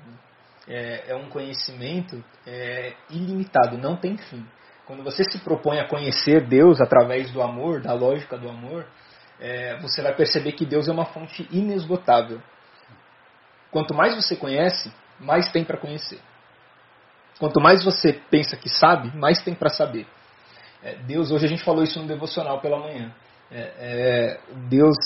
É, 0.68 1.12
é 1.12 1.16
um 1.16 1.28
conhecimento 1.28 2.22
é, 2.46 2.94
ilimitado, 3.10 3.76
não 3.76 3.96
tem 3.96 4.16
fim. 4.16 4.46
Quando 4.86 5.02
você 5.02 5.24
se 5.24 5.38
propõe 5.38 5.80
a 5.80 5.88
conhecer 5.88 6.46
Deus 6.46 6.80
através 6.80 7.30
do 7.30 7.42
amor, 7.42 7.80
da 7.80 7.92
lógica 7.92 8.36
do 8.36 8.48
amor, 8.48 8.86
é, 9.40 9.78
você 9.80 10.02
vai 10.02 10.14
perceber 10.14 10.52
que 10.52 10.66
Deus 10.66 10.88
é 10.88 10.92
uma 10.92 11.06
fonte 11.06 11.48
inesgotável. 11.50 12.40
Quanto 13.70 13.94
mais 13.94 14.14
você 14.14 14.36
conhece, 14.36 14.92
mais 15.18 15.50
tem 15.50 15.64
para 15.64 15.78
conhecer. 15.78 16.20
Quanto 17.38 17.60
mais 17.60 17.82
você 17.82 18.12
pensa 18.12 18.56
que 18.56 18.68
sabe, 18.68 19.16
mais 19.16 19.42
tem 19.42 19.54
para 19.54 19.70
saber. 19.70 20.06
É, 20.82 20.94
Deus, 20.96 21.30
hoje 21.30 21.46
a 21.46 21.48
gente 21.48 21.64
falou 21.64 21.82
isso 21.82 22.00
no 22.00 22.06
devocional 22.06 22.60
pela 22.60 22.78
manhã. 22.78 23.12
É, 23.50 23.72
é 23.78 24.40
Deus, 24.68 24.96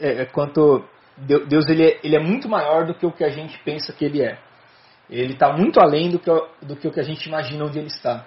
é, 0.00 0.22
é, 0.22 0.24
quanto 0.26 0.84
Deus 1.16 1.68
ele 1.68 1.84
é, 1.84 2.00
ele 2.02 2.16
é 2.16 2.20
muito 2.20 2.48
maior 2.48 2.86
do 2.86 2.94
que 2.94 3.06
o 3.06 3.12
que 3.12 3.24
a 3.24 3.30
gente 3.30 3.58
pensa 3.64 3.92
que 3.92 4.04
ele 4.04 4.22
é. 4.22 4.38
Ele 5.08 5.34
está 5.34 5.52
muito 5.52 5.80
além 5.80 6.10
do 6.10 6.18
que, 6.18 6.30
do 6.62 6.76
que 6.76 6.88
o 6.88 6.90
que 6.90 7.00
a 7.00 7.04
gente 7.04 7.26
imagina 7.26 7.64
onde 7.64 7.78
ele 7.78 7.88
está. 7.88 8.26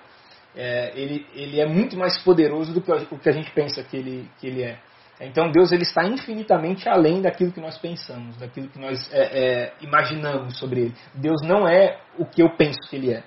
É, 0.55 0.91
ele, 0.95 1.25
ele 1.33 1.59
é 1.59 1.65
muito 1.65 1.97
mais 1.97 2.17
poderoso 2.23 2.73
do 2.73 2.81
que 2.81 2.91
o 2.91 3.19
que 3.19 3.29
a 3.29 3.31
gente 3.31 3.51
pensa 3.51 3.83
que 3.83 3.97
ele, 3.97 4.29
que 4.39 4.47
ele 4.47 4.63
é. 4.63 4.79
Então 5.19 5.51
Deus 5.51 5.71
ele 5.71 5.81
está 5.81 6.03
infinitamente 6.03 6.87
além 6.87 7.21
daquilo 7.21 7.51
que 7.51 7.59
nós 7.59 7.77
pensamos, 7.77 8.37
daquilo 8.37 8.67
que 8.67 8.79
nós 8.79 9.11
é, 9.11 9.21
é, 9.21 9.73
imaginamos 9.81 10.57
sobre 10.59 10.81
Ele. 10.81 10.95
Deus 11.13 11.41
não 11.41 11.67
é 11.67 11.99
o 12.17 12.25
que 12.25 12.41
eu 12.41 12.55
penso 12.55 12.79
que 12.87 12.95
Ele 12.95 13.13
é. 13.13 13.23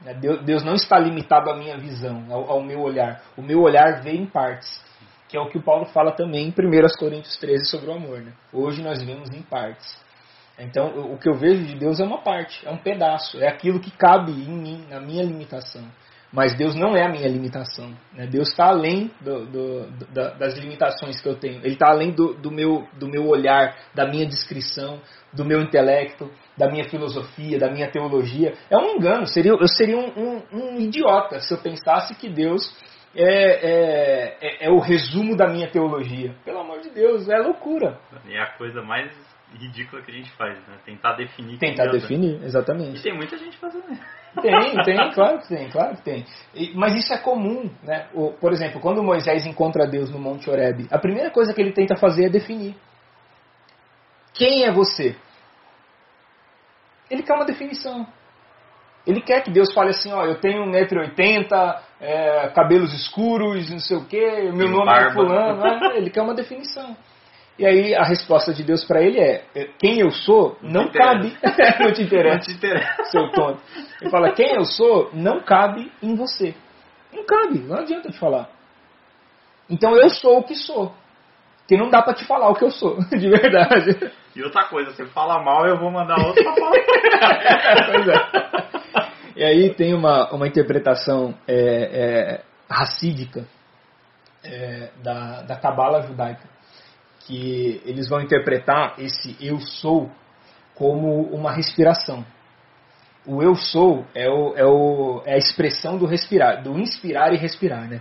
Né? 0.00 0.14
Deus, 0.14 0.64
não 0.64 0.74
está 0.74 0.98
limitado 0.98 1.50
à 1.50 1.56
minha 1.56 1.76
visão, 1.76 2.24
ao, 2.30 2.50
ao, 2.50 2.62
meu 2.62 2.80
olhar. 2.80 3.22
O 3.36 3.42
meu 3.42 3.60
olhar 3.60 4.02
vê 4.02 4.12
em 4.12 4.26
partes, 4.26 4.82
que 5.28 5.36
é 5.36 5.40
o 5.40 5.48
que 5.48 5.58
o 5.58 5.62
Paulo 5.62 5.86
fala 5.86 6.12
também 6.12 6.46
em 6.46 6.50
1 6.50 6.54
Coríntios 6.98 7.36
13 7.36 7.66
sobre 7.66 7.90
o 7.90 7.94
amor. 7.94 8.20
Né? 8.20 8.32
Hoje 8.52 8.82
nós 8.82 9.02
vemos 9.02 9.30
em 9.30 9.42
partes. 9.42 9.98
Então 10.58 11.12
o 11.12 11.18
que 11.18 11.28
eu 11.28 11.34
vejo 11.34 11.64
de 11.64 11.74
Deus 11.76 12.00
é 12.00 12.04
uma 12.04 12.22
parte, 12.22 12.66
é 12.66 12.70
um 12.70 12.78
pedaço, 12.78 13.38
é 13.38 13.48
aquilo 13.48 13.80
que 13.80 13.90
cabe 13.90 14.32
em 14.32 14.52
mim, 14.52 14.86
na 14.88 15.00
minha 15.00 15.22
limitação. 15.22 15.84
Mas 16.32 16.54
Deus 16.54 16.74
não 16.74 16.96
é 16.96 17.04
a 17.04 17.08
minha 17.08 17.28
limitação. 17.28 17.94
Né? 18.12 18.26
Deus 18.26 18.48
está 18.48 18.66
além 18.66 19.10
do, 19.20 19.46
do, 19.46 19.90
da, 20.12 20.30
das 20.30 20.58
limitações 20.58 21.20
que 21.20 21.28
eu 21.28 21.36
tenho. 21.36 21.60
Ele 21.60 21.74
está 21.74 21.88
além 21.88 22.10
do, 22.10 22.34
do, 22.34 22.50
meu, 22.50 22.86
do 22.98 23.08
meu 23.08 23.26
olhar, 23.26 23.76
da 23.94 24.06
minha 24.06 24.26
descrição, 24.26 25.00
do 25.32 25.44
meu 25.44 25.60
intelecto, 25.62 26.30
da 26.56 26.68
minha 26.68 26.84
filosofia, 26.88 27.58
da 27.58 27.70
minha 27.70 27.90
teologia. 27.90 28.54
É 28.68 28.76
um 28.76 28.96
engano. 28.96 29.26
Seria, 29.26 29.52
eu 29.52 29.68
seria 29.68 29.96
um, 29.96 30.10
um, 30.18 30.42
um 30.52 30.80
idiota 30.80 31.38
se 31.40 31.54
eu 31.54 31.58
pensasse 31.58 32.14
que 32.16 32.28
Deus 32.28 32.76
é, 33.16 33.24
é, 33.24 34.38
é, 34.40 34.66
é, 34.66 34.70
o 34.70 34.78
resumo 34.78 35.36
da 35.36 35.48
minha 35.48 35.68
teologia. 35.68 36.34
Pelo 36.44 36.60
amor 36.60 36.80
de 36.80 36.90
Deus, 36.90 37.28
é 37.28 37.38
loucura. 37.38 37.98
É 38.28 38.40
a 38.40 38.46
coisa 38.58 38.82
mais 38.82 39.10
ridícula 39.54 40.02
que 40.02 40.10
a 40.10 40.14
gente 40.14 40.30
faz, 40.32 40.58
né? 40.68 40.76
Tentar 40.84 41.14
definir. 41.14 41.58
Tentar 41.58 41.86
definir, 41.86 42.42
exatamente. 42.42 43.00
E 43.00 43.02
tem 43.02 43.14
muita 43.14 43.38
gente 43.38 43.56
fazendo 43.56 43.90
isso. 43.90 44.02
Tem, 44.42 44.52
tem, 44.84 45.10
claro 45.12 45.38
que 45.38 45.48
tem, 45.48 45.70
claro 45.70 45.96
que 45.96 46.02
tem. 46.02 46.24
E, 46.54 46.74
mas 46.74 46.94
isso 46.94 47.12
é 47.14 47.18
comum, 47.18 47.70
né? 47.82 48.08
O, 48.12 48.32
por 48.32 48.52
exemplo, 48.52 48.80
quando 48.80 49.02
Moisés 49.02 49.46
encontra 49.46 49.86
Deus 49.86 50.10
no 50.10 50.18
Monte 50.18 50.50
Horeb, 50.50 50.86
a 50.90 50.98
primeira 50.98 51.30
coisa 51.30 51.54
que 51.54 51.60
ele 51.60 51.72
tenta 51.72 51.96
fazer 51.96 52.26
é 52.26 52.28
definir. 52.28 52.76
Quem 54.34 54.64
é 54.64 54.70
você? 54.70 55.16
Ele 57.10 57.22
quer 57.22 57.32
uma 57.32 57.46
definição. 57.46 58.06
Ele 59.06 59.22
quer 59.22 59.42
que 59.42 59.50
Deus 59.50 59.72
fale 59.72 59.90
assim, 59.90 60.12
ó, 60.12 60.24
eu 60.26 60.38
tenho 60.40 60.66
1,80m, 60.66 61.80
é, 62.00 62.48
cabelos 62.48 62.92
escuros, 62.92 63.70
não 63.70 63.78
sei 63.78 63.96
o 63.96 64.04
quê, 64.04 64.50
meu 64.52 64.68
nome 64.68 64.82
é 64.82 64.94
barba. 64.94 65.08
é 65.08 65.12
fulano. 65.12 65.60
Né? 65.60 65.96
Ele 65.96 66.10
quer 66.10 66.22
uma 66.22 66.34
definição. 66.34 66.96
E 67.58 67.64
aí 67.64 67.94
a 67.94 68.02
resposta 68.02 68.52
de 68.52 68.62
Deus 68.62 68.84
para 68.84 69.02
ele 69.02 69.18
é: 69.18 69.44
quem 69.78 70.00
eu 70.00 70.10
sou 70.10 70.58
não, 70.60 70.84
não 70.84 70.90
cabe. 70.90 71.34
não 71.80 71.92
te 71.92 72.02
interessa. 72.02 72.36
Não 72.36 72.40
te 72.40 72.52
interessa. 72.52 73.04
Seu 73.04 73.30
tonto. 73.32 73.62
Ele 74.00 74.10
fala: 74.10 74.32
quem 74.32 74.54
eu 74.54 74.64
sou 74.64 75.10
não 75.14 75.40
cabe 75.40 75.90
em 76.02 76.14
você. 76.14 76.54
Não 77.12 77.24
cabe, 77.24 77.60
não 77.60 77.78
adianta 77.78 78.10
te 78.10 78.18
falar. 78.18 78.50
Então 79.70 79.96
eu 79.96 80.10
sou 80.10 80.38
o 80.38 80.42
que 80.44 80.54
sou. 80.54 80.94
Que 81.66 81.76
não 81.76 81.88
dá 81.88 82.00
para 82.00 82.14
te 82.14 82.24
falar 82.24 82.48
o 82.48 82.54
que 82.54 82.64
eu 82.64 82.70
sou, 82.70 82.98
de 83.10 83.28
verdade. 83.28 84.12
E 84.36 84.42
outra 84.42 84.64
coisa, 84.68 84.92
você 84.92 85.06
fala 85.06 85.42
mal, 85.42 85.66
eu 85.66 85.78
vou 85.78 85.90
mandar 85.90 86.18
outro 86.18 86.44
pra 86.44 86.54
falar. 86.54 86.72
pois 87.90 88.08
é. 88.08 88.85
E 89.36 89.44
aí 89.44 89.74
tem 89.74 89.92
uma, 89.92 90.32
uma 90.32 90.48
interpretação 90.48 91.34
é, 91.46 91.54
é, 91.54 92.44
racídica 92.68 93.46
é, 94.42 94.90
da, 95.02 95.42
da 95.42 95.56
Cabala 95.56 96.00
judaica 96.02 96.56
que 97.26 97.82
eles 97.84 98.08
vão 98.08 98.20
interpretar 98.20 98.94
esse 98.98 99.36
eu 99.40 99.58
sou 99.60 100.10
como 100.74 101.22
uma 101.22 101.52
respiração. 101.52 102.24
O 103.26 103.42
eu 103.42 103.56
sou 103.56 104.06
é, 104.14 104.28
o, 104.28 104.56
é, 104.56 104.64
o, 104.64 105.22
é 105.26 105.34
a 105.34 105.38
expressão 105.38 105.98
do 105.98 106.06
respirar, 106.06 106.62
do 106.62 106.78
inspirar 106.78 107.34
e 107.34 107.36
respirar, 107.36 107.88
né? 107.88 108.00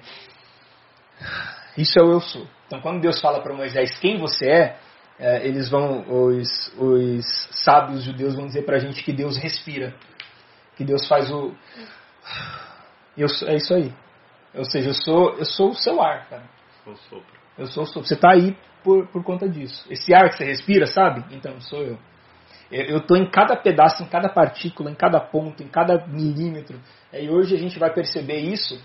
Isso 1.75 1.99
é 1.99 2.03
o 2.03 2.11
eu 2.11 2.21
sou. 2.21 2.47
Então, 2.67 2.79
quando 2.79 3.01
Deus 3.01 3.19
fala 3.19 3.41
para 3.41 3.53
Moisés 3.53 3.97
quem 3.97 4.19
você 4.19 4.47
é, 4.47 4.77
é, 5.19 5.47
eles 5.47 5.69
vão, 5.69 6.05
os, 6.07 6.73
os 6.77 7.25
sábios 7.51 8.03
judeus 8.03 8.35
vão 8.35 8.45
dizer 8.45 8.63
para 8.63 8.75
a 8.77 8.79
gente 8.79 9.03
que 9.03 9.11
Deus 9.11 9.37
respira, 9.37 9.93
que 10.75 10.83
Deus 10.83 11.07
faz 11.07 11.31
o, 11.31 11.53
eu, 13.17 13.27
é 13.47 13.55
isso 13.55 13.73
aí. 13.73 13.93
Ou 14.53 14.65
seja, 14.65 14.89
eu 14.89 14.93
sou, 14.93 15.33
eu 15.37 15.45
sou 15.45 15.69
o 15.69 15.73
seu 15.73 16.01
ar, 16.01 16.27
cara. 16.29 16.43
Eu 16.85 16.95
sou 16.95 17.23
Eu 17.57 17.65
sou 17.67 17.83
o 17.83 17.85
sopro. 17.87 18.07
Você 18.07 18.13
está 18.13 18.31
aí 18.31 18.55
por, 18.83 19.07
por 19.07 19.23
conta 19.23 19.47
disso. 19.47 19.85
Esse 19.89 20.13
ar 20.13 20.29
que 20.29 20.37
você 20.37 20.45
respira, 20.45 20.85
sabe? 20.85 21.23
Então, 21.35 21.59
sou 21.61 21.81
eu. 21.81 21.97
Eu 22.71 22.97
estou 22.97 23.15
em 23.15 23.29
cada 23.29 23.55
pedaço, 23.55 24.03
em 24.03 24.07
cada 24.07 24.27
partícula, 24.27 24.89
em 24.89 24.95
cada 24.95 25.19
ponto, 25.19 25.61
em 25.63 25.67
cada 25.67 26.05
milímetro. 26.07 26.79
E 27.13 27.29
hoje 27.29 27.55
a 27.55 27.59
gente 27.59 27.77
vai 27.77 27.93
perceber 27.93 28.39
isso. 28.39 28.81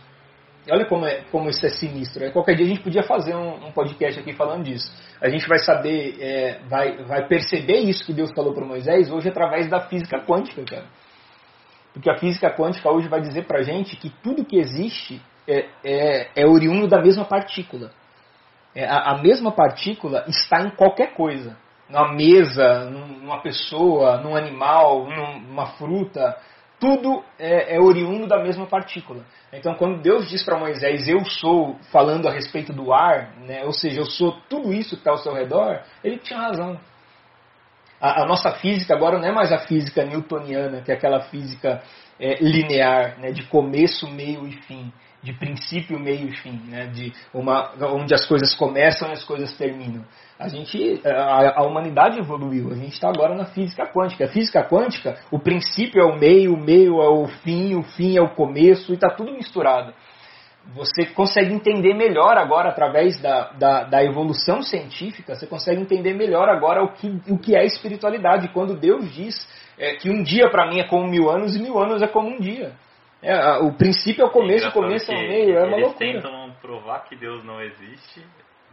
E 0.67 0.73
olha 0.73 0.85
como, 0.87 1.07
é, 1.07 1.23
como 1.31 1.49
isso 1.49 1.65
é 1.65 1.71
sinistro. 1.71 2.25
É, 2.25 2.31
qualquer 2.31 2.55
dia 2.55 2.67
a 2.67 2.69
gente 2.69 2.83
podia 2.83 3.03
fazer 3.03 3.35
um, 3.35 3.67
um 3.67 3.73
podcast 3.73 4.21
aqui 4.21 4.35
falando 4.35 4.65
disso. 4.65 4.93
A 5.21 5.29
gente 5.29 5.49
vai 5.49 5.59
saber, 5.59 6.17
é, 6.21 6.61
vai, 6.69 7.03
vai 7.05 7.27
perceber 7.27 7.79
isso 7.81 8.05
que 8.05 8.13
Deus 8.13 8.31
falou 8.33 8.55
para 8.55 8.67
Moisés 8.67 9.11
hoje 9.11 9.29
através 9.29 9.69
da 9.69 9.81
física 9.89 10.21
quântica, 10.21 10.63
cara. 10.65 10.87
Porque 11.93 12.11
a 12.11 12.17
física 12.17 12.51
quântica 12.51 12.91
hoje 12.91 13.09
vai 13.09 13.21
dizer 13.21 13.47
para 13.47 13.59
a 13.59 13.63
gente 13.63 13.97
que 13.97 14.11
tudo 14.23 14.45
que 14.45 14.59
existe 14.59 15.21
é, 15.47 15.69
é, 15.85 16.31
é 16.37 16.47
oriundo 16.47 16.87
da 16.87 17.01
mesma 17.01 17.25
partícula. 17.25 17.91
É, 18.75 18.85
a, 18.85 19.13
a 19.13 19.19
mesma 19.23 19.51
partícula 19.51 20.25
está 20.29 20.61
em 20.61 20.71
qualquer 20.71 21.15
coisa. 21.15 21.57
Numa 21.89 22.13
mesa, 22.13 22.85
numa 22.85 23.41
pessoa, 23.41 24.19
num 24.19 24.37
animal, 24.37 25.09
numa 25.09 25.67
fruta. 25.73 26.37
Tudo 26.79 27.23
é, 27.39 27.77
é 27.77 27.81
oriundo 27.81 28.27
da 28.29 28.41
mesma 28.41 28.67
partícula. 28.67 29.25
Então, 29.53 29.75
quando 29.75 30.01
Deus 30.01 30.31
diz 30.31 30.45
para 30.45 30.59
Moisés, 30.59 31.09
eu 31.09 31.25
sou, 31.25 31.77
falando 31.91 32.29
a 32.29 32.33
respeito 32.33 32.73
do 32.73 32.93
ar, 32.93 33.35
né, 33.41 33.65
ou 33.65 33.73
seja, 33.73 34.01
eu 34.01 34.07
sou 34.07 34.33
tudo 34.49 34.73
isso 34.73 34.91
que 34.91 35.01
está 35.01 35.11
ao 35.11 35.19
seu 35.19 35.35
redor, 35.35 35.83
ele 36.05 36.19
tinha 36.19 36.39
razão. 36.39 36.79
A, 38.01 38.23
a, 38.23 38.27
nossa 38.27 38.53
física 38.53 38.95
agora 38.95 39.19
não 39.19 39.29
é 39.29 39.33
mais 39.33 39.53
a 39.53 39.59
física 39.59 40.05
newtoniana, 40.05 40.81
que 40.81 40.91
é 40.91 40.95
aquela 40.95 41.21
física 41.21 41.83
é, 42.19 42.43
linear, 42.43 43.19
né, 43.19 43.31
de 43.31 43.45
começo, 43.45 44.09
meio 44.09 44.47
e 44.47 44.53
fim 44.63 44.93
de 45.23 45.35
princípio, 45.35 45.99
meio 45.99 46.29
e 46.29 46.37
fim, 46.37 46.61
né? 46.69 46.87
de 46.87 47.13
uma, 47.35 47.73
onde 47.93 48.15
as 48.15 48.25
coisas 48.27 48.55
começam 48.55 49.09
e 49.09 49.13
as 49.13 49.25
coisas 49.25 49.57
terminam. 49.57 50.05
A 50.39 50.49
gente, 50.49 51.03
a, 51.05 51.61
a 51.61 51.63
humanidade 51.63 52.19
evoluiu. 52.19 52.73
A 52.73 52.75
gente 52.75 52.95
está 52.95 53.09
agora 53.09 53.35
na 53.35 53.45
física 53.45 53.87
quântica. 53.87 54.25
A 54.25 54.29
física 54.29 54.65
quântica, 54.65 55.19
o 55.31 55.39
princípio 55.39 56.01
é 56.01 56.05
o 56.05 56.19
meio, 56.19 56.55
o 56.55 56.57
meio 56.57 57.03
é 57.03 57.09
o 57.09 57.27
fim, 57.27 57.75
o 57.75 57.83
fim 57.83 58.17
é 58.17 58.23
o 58.23 58.35
começo 58.35 58.93
e 58.93 58.95
está 58.95 59.11
tudo 59.11 59.33
misturado. 59.33 59.93
Você 60.75 61.07
consegue 61.07 61.53
entender 61.53 61.95
melhor 61.95 62.37
agora 62.37 62.69
através 62.69 63.21
da, 63.21 63.51
da, 63.53 63.85
da, 63.85 64.05
evolução 64.05 64.63
científica. 64.63 65.35
Você 65.35 65.47
consegue 65.47 65.81
entender 65.81 66.15
melhor 66.15 66.49
agora 66.49 66.83
o 66.83 66.93
que, 66.93 67.21
o 67.29 67.39
que 67.39 67.57
é 67.57 67.65
espiritualidade. 67.65 68.49
Quando 68.49 68.79
Deus 68.79 69.13
diz 69.13 69.35
é, 69.79 69.95
que 69.97 70.11
um 70.11 70.23
dia 70.23 70.49
para 70.51 70.69
mim 70.69 70.79
é 70.79 70.85
como 70.85 71.09
mil 71.09 71.29
anos 71.31 71.57
e 71.57 71.63
mil 71.63 71.79
anos 71.79 72.03
é 72.03 72.07
como 72.07 72.29
um 72.29 72.39
dia. 72.39 72.73
É, 73.23 73.59
o 73.59 73.73
princípio 73.73 74.23
é 74.23 74.27
o 74.27 74.31
começo, 74.31 74.69
o 74.69 74.73
começo 74.73 75.11
é 75.11 75.15
o 75.15 75.19
meio, 75.19 75.57
é 75.57 75.65
uma 75.65 75.77
eles 75.77 75.89
loucura. 75.89 76.09
Eles 76.09 76.23
tentam 76.23 76.53
provar 76.63 77.05
que 77.05 77.17
Deus 77.17 77.45
não 77.45 77.61
existe, 77.61 78.25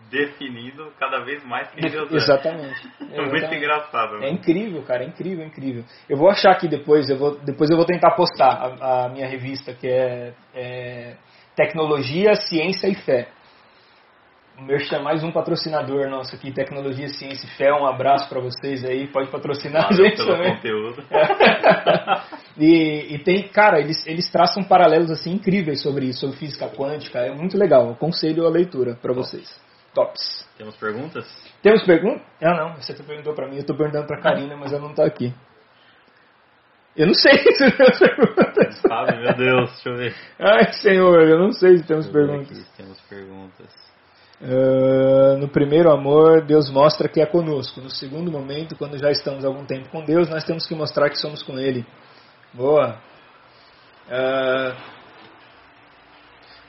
definindo 0.09 0.91
cada 0.97 1.19
vez 1.19 1.43
mais 1.43 1.69
quem 1.71 1.89
Deus 1.89 2.11
é. 2.11 2.15
Exatamente. 2.15 2.97
É 3.13 3.21
muito 3.21 3.53
engraçado. 3.53 4.19
Né? 4.19 4.27
É 4.27 4.31
incrível, 4.31 4.83
cara, 4.83 5.03
é 5.03 5.07
incrível, 5.07 5.43
é 5.43 5.47
incrível. 5.47 5.83
Eu 6.09 6.17
vou 6.17 6.29
achar 6.29 6.51
aqui 6.51 6.67
depois, 6.67 7.09
eu 7.09 7.17
vou, 7.17 7.39
depois 7.39 7.69
eu 7.69 7.77
vou 7.77 7.85
tentar 7.85 8.11
postar 8.11 8.77
a, 8.79 9.05
a 9.05 9.09
minha 9.09 9.27
revista, 9.27 9.73
que 9.73 9.87
é, 9.87 10.33
é 10.53 11.15
Tecnologia, 11.57 12.35
Ciência 12.35 12.87
e 12.87 12.93
Fé. 12.93 13.29
O 14.59 14.61
Merchan 14.61 14.97
é 14.97 15.01
mais 15.01 15.23
um 15.23 15.31
patrocinador 15.31 16.07
nosso 16.07 16.35
aqui, 16.35 16.51
Tecnologia, 16.51 17.09
Ciência 17.09 17.47
e 17.47 17.49
Fé. 17.49 17.73
Um 17.73 17.87
abraço 17.87 18.29
para 18.29 18.39
vocês 18.39 18.85
aí. 18.85 19.07
Pode 19.07 19.31
patrocinar 19.31 19.85
a 19.85 19.89
Valeu 19.89 20.05
gente 20.05 20.17
pelo 20.17 20.31
também. 20.33 20.55
conteúdo. 20.55 21.03
E, 22.59 23.13
e 23.13 23.19
tem, 23.19 23.47
cara, 23.49 23.79
eles, 23.79 24.03
eles 24.07 24.31
traçam 24.31 24.63
paralelos 24.63 25.11
assim 25.11 25.31
incríveis 25.31 25.79
sobre 25.79 26.07
isso, 26.07 26.21
sobre 26.21 26.37
física 26.37 26.67
quântica. 26.67 27.19
É 27.19 27.31
muito 27.31 27.55
legal. 27.55 27.91
Aconselho 27.91 28.47
a 28.47 28.49
leitura 28.49 28.95
para 28.99 29.13
vocês. 29.13 29.47
Tops. 29.93 30.49
Temos 30.57 30.75
perguntas? 30.75 31.25
Temos 31.61 31.83
pergunta? 31.83 32.19
Ah, 32.41 32.55
não. 32.55 32.75
Você 32.77 32.95
perguntou 32.95 33.35
para 33.35 33.47
mim. 33.47 33.57
Eu 33.57 33.63
tô 33.63 33.77
perguntando 33.77 34.07
pra 34.07 34.19
Karina, 34.19 34.57
mas 34.57 34.73
ela 34.73 34.81
não 34.81 34.95
tá 34.95 35.05
aqui. 35.05 35.31
Eu 36.97 37.05
não 37.07 37.13
sei 37.13 37.37
se 37.53 37.71
temos 37.77 37.99
perguntas. 37.99 38.81
Sabe, 38.81 39.17
meu 39.19 39.35
Deus, 39.35 39.69
deixa 39.71 39.89
eu 39.89 39.95
ver. 39.97 40.15
Ai, 40.39 40.73
senhor, 40.73 41.21
eu 41.21 41.37
não 41.37 41.51
sei 41.51 41.77
se 41.77 41.83
temos 41.85 42.07
perguntas. 42.07 42.57
aqui, 42.57 42.65
Temos 42.75 42.99
perguntas. 43.01 43.87
Ah, 44.41 45.37
no 45.37 45.47
primeiro 45.47 45.91
amor, 45.91 46.41
Deus 46.45 46.69
mostra 46.69 47.07
que 47.07 47.21
é 47.21 47.25
conosco. 47.25 47.81
No 47.81 47.89
segundo 47.89 48.31
momento, 48.31 48.75
quando 48.75 48.97
já 48.97 49.11
estamos 49.11 49.45
algum 49.45 49.63
tempo 49.65 49.89
com 49.89 50.03
Deus, 50.03 50.27
nós 50.27 50.43
temos 50.43 50.65
que 50.65 50.73
mostrar 50.75 51.09
que 51.09 51.17
somos 51.17 51.43
com 51.43 51.59
Ele. 51.59 51.85
Boa. 52.53 52.97
Ah, 54.09 54.75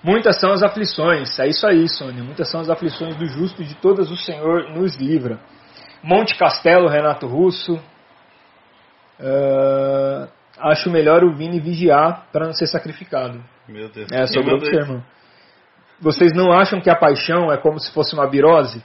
muitas 0.02 0.38
são 0.38 0.52
as 0.52 0.62
aflições. 0.62 1.38
É 1.38 1.46
isso 1.46 1.66
aí, 1.66 1.88
Sônia. 1.88 2.22
Muitas 2.22 2.50
são 2.50 2.60
as 2.60 2.68
aflições 2.68 3.16
do 3.16 3.24
justo 3.26 3.62
e 3.62 3.64
de 3.64 3.76
todas 3.76 4.10
o 4.10 4.16
Senhor 4.16 4.70
nos 4.74 4.96
livra. 4.96 5.38
Monte 6.02 6.36
Castelo, 6.36 6.86
Renato 6.86 7.26
Russo. 7.26 7.80
Ah, 9.20 10.28
acho 10.60 10.90
melhor 10.90 11.24
o 11.24 11.34
Vini 11.34 11.60
vigiar 11.60 12.26
para 12.32 12.46
não 12.46 12.52
ser 12.52 12.66
sacrificado. 12.66 13.42
Meu 13.68 13.88
Deus. 13.88 14.08
É, 14.12 14.26
seu 14.26 14.42
isso? 14.42 14.74
irmão. 14.74 15.02
Vocês 16.00 16.32
não 16.32 16.52
acham 16.52 16.80
que 16.80 16.88
a 16.88 16.96
paixão 16.96 17.52
é 17.52 17.56
como 17.56 17.78
se 17.78 17.92
fosse 17.92 18.14
uma 18.14 18.28
virose? 18.28 18.82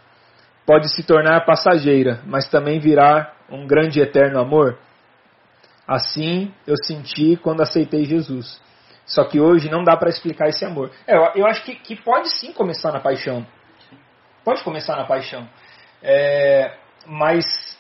Pode 0.66 0.94
se 0.94 1.04
tornar 1.04 1.46
passageira, 1.46 2.22
mas 2.26 2.48
também 2.48 2.80
virar 2.80 3.36
um 3.50 3.68
grande 3.68 4.00
e 4.00 4.02
eterno 4.02 4.40
amor? 4.40 4.78
Assim 5.88 6.52
eu 6.66 6.76
senti 6.84 7.38
quando 7.38 7.62
aceitei 7.62 8.06
Jesus. 8.06 8.62
Só 9.06 9.26
que 9.26 9.40
hoje 9.40 9.70
não 9.70 9.84
dá 9.84 9.98
para 9.98 10.10
explicar 10.10 10.48
esse 10.48 10.64
amor. 10.64 10.90
É, 11.06 11.16
eu, 11.16 11.32
eu 11.36 11.46
acho 11.46 11.64
que, 11.64 11.76
que 11.76 11.96
pode 11.96 12.30
sim 12.30 12.54
começar 12.54 12.92
na 12.92 13.00
paixão. 13.00 13.46
Pode 14.44 14.64
começar 14.64 14.96
na 14.96 15.06
paixão. 15.06 15.48
É, 16.02 16.74
mas 17.06 17.78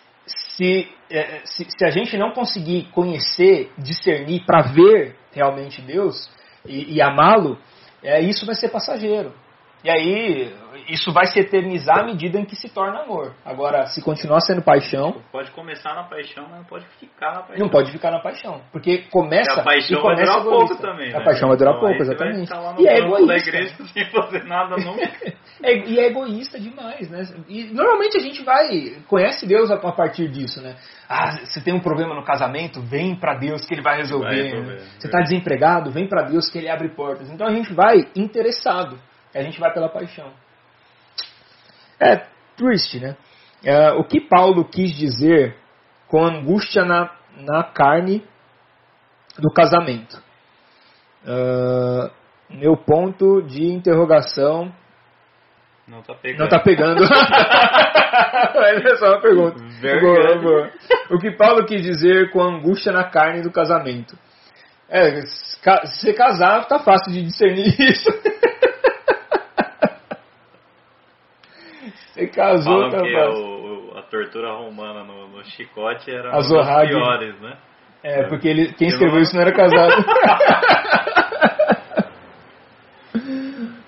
se, 0.56 0.88
é, 1.10 1.42
se, 1.46 1.66
se 1.70 1.86
a 1.86 1.90
gente 1.90 2.18
não 2.18 2.32
conseguir 2.32 2.90
conhecer, 2.92 3.72
discernir, 3.78 4.46
para 4.46 4.62
ver 4.62 5.16
realmente 5.32 5.82
Deus 5.82 6.30
e, 6.66 6.96
e 6.96 7.02
amá-lo, 7.02 7.58
é, 8.04 8.22
isso 8.22 8.46
vai 8.46 8.56
ser 8.56 8.70
passageiro. 8.70 9.34
E 9.84 9.90
aí, 9.90 10.54
isso 10.88 11.12
vai 11.12 11.26
se 11.28 11.40
eternizar 11.40 12.00
à 12.00 12.04
medida 12.06 12.40
em 12.40 12.46
que 12.46 12.56
se 12.56 12.70
torna 12.70 13.02
amor. 13.04 13.34
Agora, 13.46 13.86
se 13.88 14.02
continuar 14.02 14.40
sendo 14.42 14.62
paixão, 14.62 15.22
Pode 15.32 15.52
começar 15.52 15.94
na 15.94 16.04
paixão, 16.04 16.46
mas 16.50 16.60
não 16.60 16.66
pode 16.66 16.86
ficar 17.00 17.34
na 17.34 17.42
paixão. 17.42 17.58
não 17.66 17.70
pode 17.70 17.92
ficar 17.92 18.12
na 18.12 18.20
paixão. 18.20 18.62
Porque 18.72 19.00
começa. 19.12 19.44
Porque 19.54 19.60
a 19.60 19.64
paixão 19.64 19.98
e 19.98 20.02
começa 20.02 20.32
vai 20.32 20.42
durar 20.42 20.44
pouco 20.44 20.64
egoísta. 20.74 20.88
também. 20.88 21.14
A 21.14 21.20
né? 21.20 21.26
paixão 21.26 21.48
vai 21.50 21.58
durar 21.58 21.74
Então, 21.76 21.88
pouco, 21.88 22.02
exatamente. 22.04 22.52
E 22.82 22.88
é 22.88 23.02
banco 23.02 23.28
da 23.28 23.36
egoísta. 23.36 23.50
igreja 23.50 23.76
sem 23.94 24.06
fazer 24.12 24.44
nada 24.46 24.76
nunca. 24.78 25.12
É, 25.62 25.78
e 25.88 25.98
é 25.98 26.08
egoísta 26.08 26.60
demais, 26.60 27.10
né? 27.10 27.24
E 27.48 27.66
normalmente 27.66 28.18
a 28.18 28.20
gente 28.20 28.44
vai, 28.44 28.98
conhece 29.08 29.46
Deus 29.48 29.72
a, 29.72 29.76
a 29.76 29.92
partir 29.94 30.28
disso, 30.28 30.62
né? 30.62 30.76
Ah, 31.08 31.38
você 31.46 31.62
tem 31.62 31.74
um 31.74 31.80
problema 31.80 32.14
no 32.14 32.24
casamento, 32.24 32.82
vem 32.82 33.16
pra 33.16 33.36
Deus 33.36 33.64
que 33.66 33.74
ele 33.74 33.82
vai 33.82 33.96
resolver. 33.98 34.26
Vai 34.26 34.44
resolver, 34.44 34.74
né? 34.74 34.82
é 34.82 35.00
Você 35.00 35.10
tá 35.10 35.22
desempregado, 35.22 35.90
vem 35.90 36.06
pra 36.10 36.24
Deus 36.24 36.50
que 36.50 36.58
ele 36.58 36.68
abre 36.68 36.90
portas. 36.90 37.30
Então 37.30 37.48
a 37.48 37.52
gente 37.52 37.74
vai 37.74 38.06
interessado, 38.14 39.00
a 39.34 39.44
gente 39.44 39.60
vai 39.60 39.74
pela 39.74 39.90
paixão. 39.90 40.32
É 42.00 42.26
triste, 42.56 43.00
né? 43.00 43.16
É, 43.64 43.92
o 43.94 44.04
que 44.04 44.20
Paulo 44.20 44.66
quis 44.66 44.96
dizer 44.96 45.56
com 46.08 46.24
angústia 46.24 46.84
na, 46.84 47.10
na 47.38 47.64
carne 47.64 48.24
do 49.40 49.52
casamento? 49.52 50.22
Ah, 51.26 52.12
meu 52.50 52.76
ponto 52.76 53.42
de 53.42 53.66
interrogação 53.72 54.72
Não 55.88 56.02
tá 56.02 56.14
pegando. 56.16 56.40
não 56.40 56.50
tá 56.50 56.60
pegando. 56.60 57.04
É 58.14 58.96
só 58.98 59.08
uma 59.08 59.22
pergunta. 59.22 59.58
Boa, 60.00 60.38
boa. 60.40 60.72
O 61.10 61.18
que 61.18 61.32
Paulo 61.32 61.66
quis 61.66 61.82
dizer 61.82 62.30
com 62.30 62.44
angústia 62.44 62.92
na 62.92 63.06
carne 63.06 63.42
do 63.42 63.52
casamento? 63.52 64.16
É, 64.88 65.22
se 65.26 66.14
casar, 66.14 66.68
tá 66.68 66.78
fácil 66.78 67.12
de 67.12 67.24
discernir 67.24 67.76
isso. 67.80 68.08
Você 72.14 72.28
casou, 72.28 72.74
Falam 72.74 72.92
tá 72.92 73.02
que 73.02 73.16
o- 73.16 73.98
a 73.98 74.04
tortura 74.04 74.52
romana 74.54 75.04
no, 75.04 75.28
no 75.30 75.44
chicote 75.46 76.12
era 76.12 76.30
A 76.30 76.38
uma 76.40 76.64
das 76.64 76.88
piores, 76.90 77.42
né? 77.42 77.58
É, 78.04 78.24
porque 78.28 78.48
ele, 78.48 78.72
quem 78.74 78.88
Eu 78.90 78.94
escreveu 78.94 79.20
isso 79.22 79.34
não 79.34 79.42
era 79.42 79.52
casado. 79.52 80.06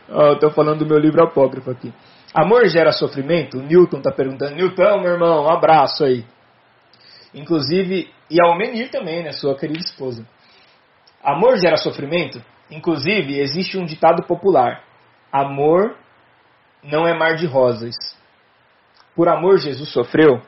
Eu 0.09 0.39
tô 0.39 0.49
falando 0.49 0.79
do 0.79 0.85
meu 0.87 0.97
livro 0.97 1.21
apócrifo 1.23 1.69
aqui. 1.69 1.93
Amor 2.33 2.65
gera 2.67 2.91
sofrimento? 2.91 3.59
O 3.59 3.61
Newton 3.61 4.01
tá 4.01 4.11
perguntando. 4.11 4.55
Newton, 4.55 5.01
meu 5.01 5.11
irmão, 5.11 5.43
um 5.43 5.49
abraço 5.49 6.03
aí. 6.03 6.25
Inclusive, 7.33 8.09
e 8.29 8.41
ao 8.41 8.57
Menir 8.57 8.89
também, 8.89 9.23
né, 9.23 9.33
sua 9.33 9.55
querida 9.55 9.79
esposa. 9.79 10.25
Amor 11.23 11.57
gera 11.57 11.77
sofrimento? 11.77 12.41
Inclusive, 12.71 13.39
existe 13.39 13.77
um 13.77 13.85
ditado 13.85 14.23
popular. 14.23 14.83
Amor 15.31 15.95
não 16.81 17.05
é 17.05 17.13
mar 17.13 17.35
de 17.35 17.45
rosas. 17.45 17.93
Por 19.15 19.29
amor, 19.29 19.57
Jesus 19.59 19.91
sofreu. 19.91 20.41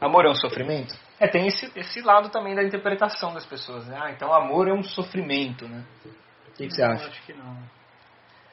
Amor 0.00 0.24
é 0.24 0.30
um 0.30 0.34
sofrimento? 0.34 0.94
É, 1.18 1.28
tem 1.28 1.46
esse, 1.46 1.70
esse 1.76 2.00
lado 2.00 2.30
também 2.30 2.54
da 2.54 2.62
interpretação 2.62 3.34
das 3.34 3.44
pessoas. 3.44 3.86
Né? 3.86 3.98
Ah, 4.00 4.10
então 4.10 4.32
amor 4.32 4.68
é 4.68 4.72
um 4.72 4.82
sofrimento, 4.82 5.68
né? 5.68 5.84
O 6.48 6.52
que, 6.52 6.66
que 6.66 6.74
você 6.74 6.82
acha? 6.82 7.08
Acho 7.08 7.22
que 7.26 7.34
não. 7.34 7.58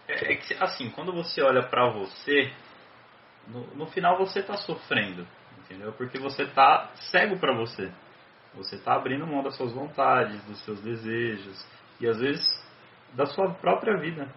É, 0.07 0.34
é 0.34 0.36
que, 0.36 0.53
assim, 0.55 0.89
quando 0.89 1.13
você 1.13 1.41
olha 1.41 1.63
pra 1.63 1.89
você, 1.89 2.51
no, 3.47 3.67
no 3.75 3.88
final 3.88 4.17
você 4.17 4.41
tá 4.41 4.57
sofrendo, 4.57 5.25
entendeu? 5.59 5.93
Porque 5.93 6.19
você 6.19 6.45
tá 6.45 6.91
cego 7.11 7.38
pra 7.38 7.53
você. 7.53 7.91
Você 8.55 8.78
tá 8.78 8.95
abrindo 8.95 9.28
mão 9.28 9.43
das 9.43 9.55
suas 9.55 9.71
vontades, 9.71 10.43
dos 10.45 10.59
seus 10.63 10.82
desejos 10.82 11.65
e 11.99 12.07
às 12.07 12.17
vezes 12.19 12.67
da 13.13 13.25
sua 13.25 13.53
própria 13.53 13.97
vida. 13.97 14.28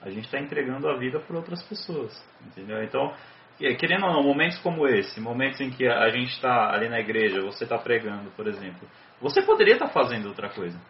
A 0.00 0.08
gente 0.08 0.24
está 0.24 0.38
entregando 0.38 0.88
a 0.88 0.96
vida 0.96 1.20
por 1.20 1.36
outras 1.36 1.62
pessoas, 1.62 2.12
entendeu? 2.46 2.82
Então, 2.82 3.12
é, 3.60 3.74
querendo 3.74 4.06
ou 4.06 4.12
não, 4.12 4.22
momentos 4.22 4.58
como 4.58 4.86
esse, 4.86 5.20
momentos 5.20 5.60
em 5.60 5.70
que 5.70 5.86
a 5.86 6.08
gente 6.08 6.32
está 6.32 6.72
ali 6.72 6.88
na 6.88 6.98
igreja, 6.98 7.42
você 7.42 7.64
está 7.64 7.76
pregando, 7.76 8.30
por 8.30 8.46
exemplo, 8.46 8.88
você 9.20 9.42
poderia 9.42 9.74
estar 9.74 9.88
fazendo 9.88 10.28
outra 10.28 10.48
coisa. 10.48 10.80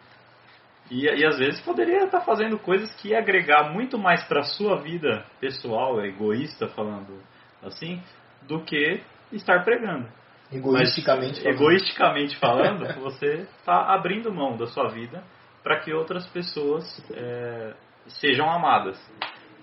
E, 0.89 1.05
e 1.05 1.25
às 1.25 1.37
vezes 1.37 1.59
poderia 1.61 2.05
estar 2.05 2.21
fazendo 2.21 2.57
coisas 2.57 2.93
que 2.95 3.09
ia 3.09 3.19
agregar 3.19 3.71
muito 3.71 3.97
mais 3.97 4.23
para 4.23 4.41
a 4.41 4.43
sua 4.43 4.77
vida 4.77 5.25
pessoal, 5.39 6.03
egoísta 6.03 6.67
falando 6.69 7.21
assim, 7.61 8.01
do 8.47 8.63
que 8.63 9.01
estar 9.31 9.63
pregando. 9.63 10.07
Egoisticamente 10.51 11.35
Mas, 11.35 11.43
falando. 11.43 11.55
egoisticamente 11.55 12.37
falando, 12.37 12.93
você 12.99 13.47
está 13.59 13.93
abrindo 13.93 14.33
mão 14.33 14.57
da 14.57 14.67
sua 14.67 14.89
vida 14.89 15.23
para 15.63 15.79
que 15.79 15.93
outras 15.93 16.27
pessoas 16.27 16.83
é, 17.13 17.73
sejam 18.07 18.49
amadas. 18.49 18.99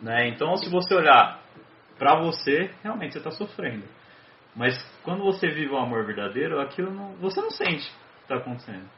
Né? 0.03 0.29
Então, 0.29 0.57
se 0.57 0.69
você 0.71 0.95
olhar 0.95 1.41
para 1.99 2.17
você, 2.21 2.71
realmente 2.83 3.13
você 3.13 3.19
está 3.19 3.31
sofrendo. 3.31 3.85
Mas 4.55 4.77
quando 5.03 5.25
você 5.25 5.49
vive 5.49 5.73
o 5.73 5.79
amor 5.79 6.05
verdadeiro, 6.07 6.61
aquilo 6.61 6.93
não, 6.93 7.13
você 7.15 7.41
não 7.41 7.51
sente 7.51 7.89
o 7.89 7.93
que 8.17 8.23
está 8.23 8.37
acontecendo. 8.37 8.89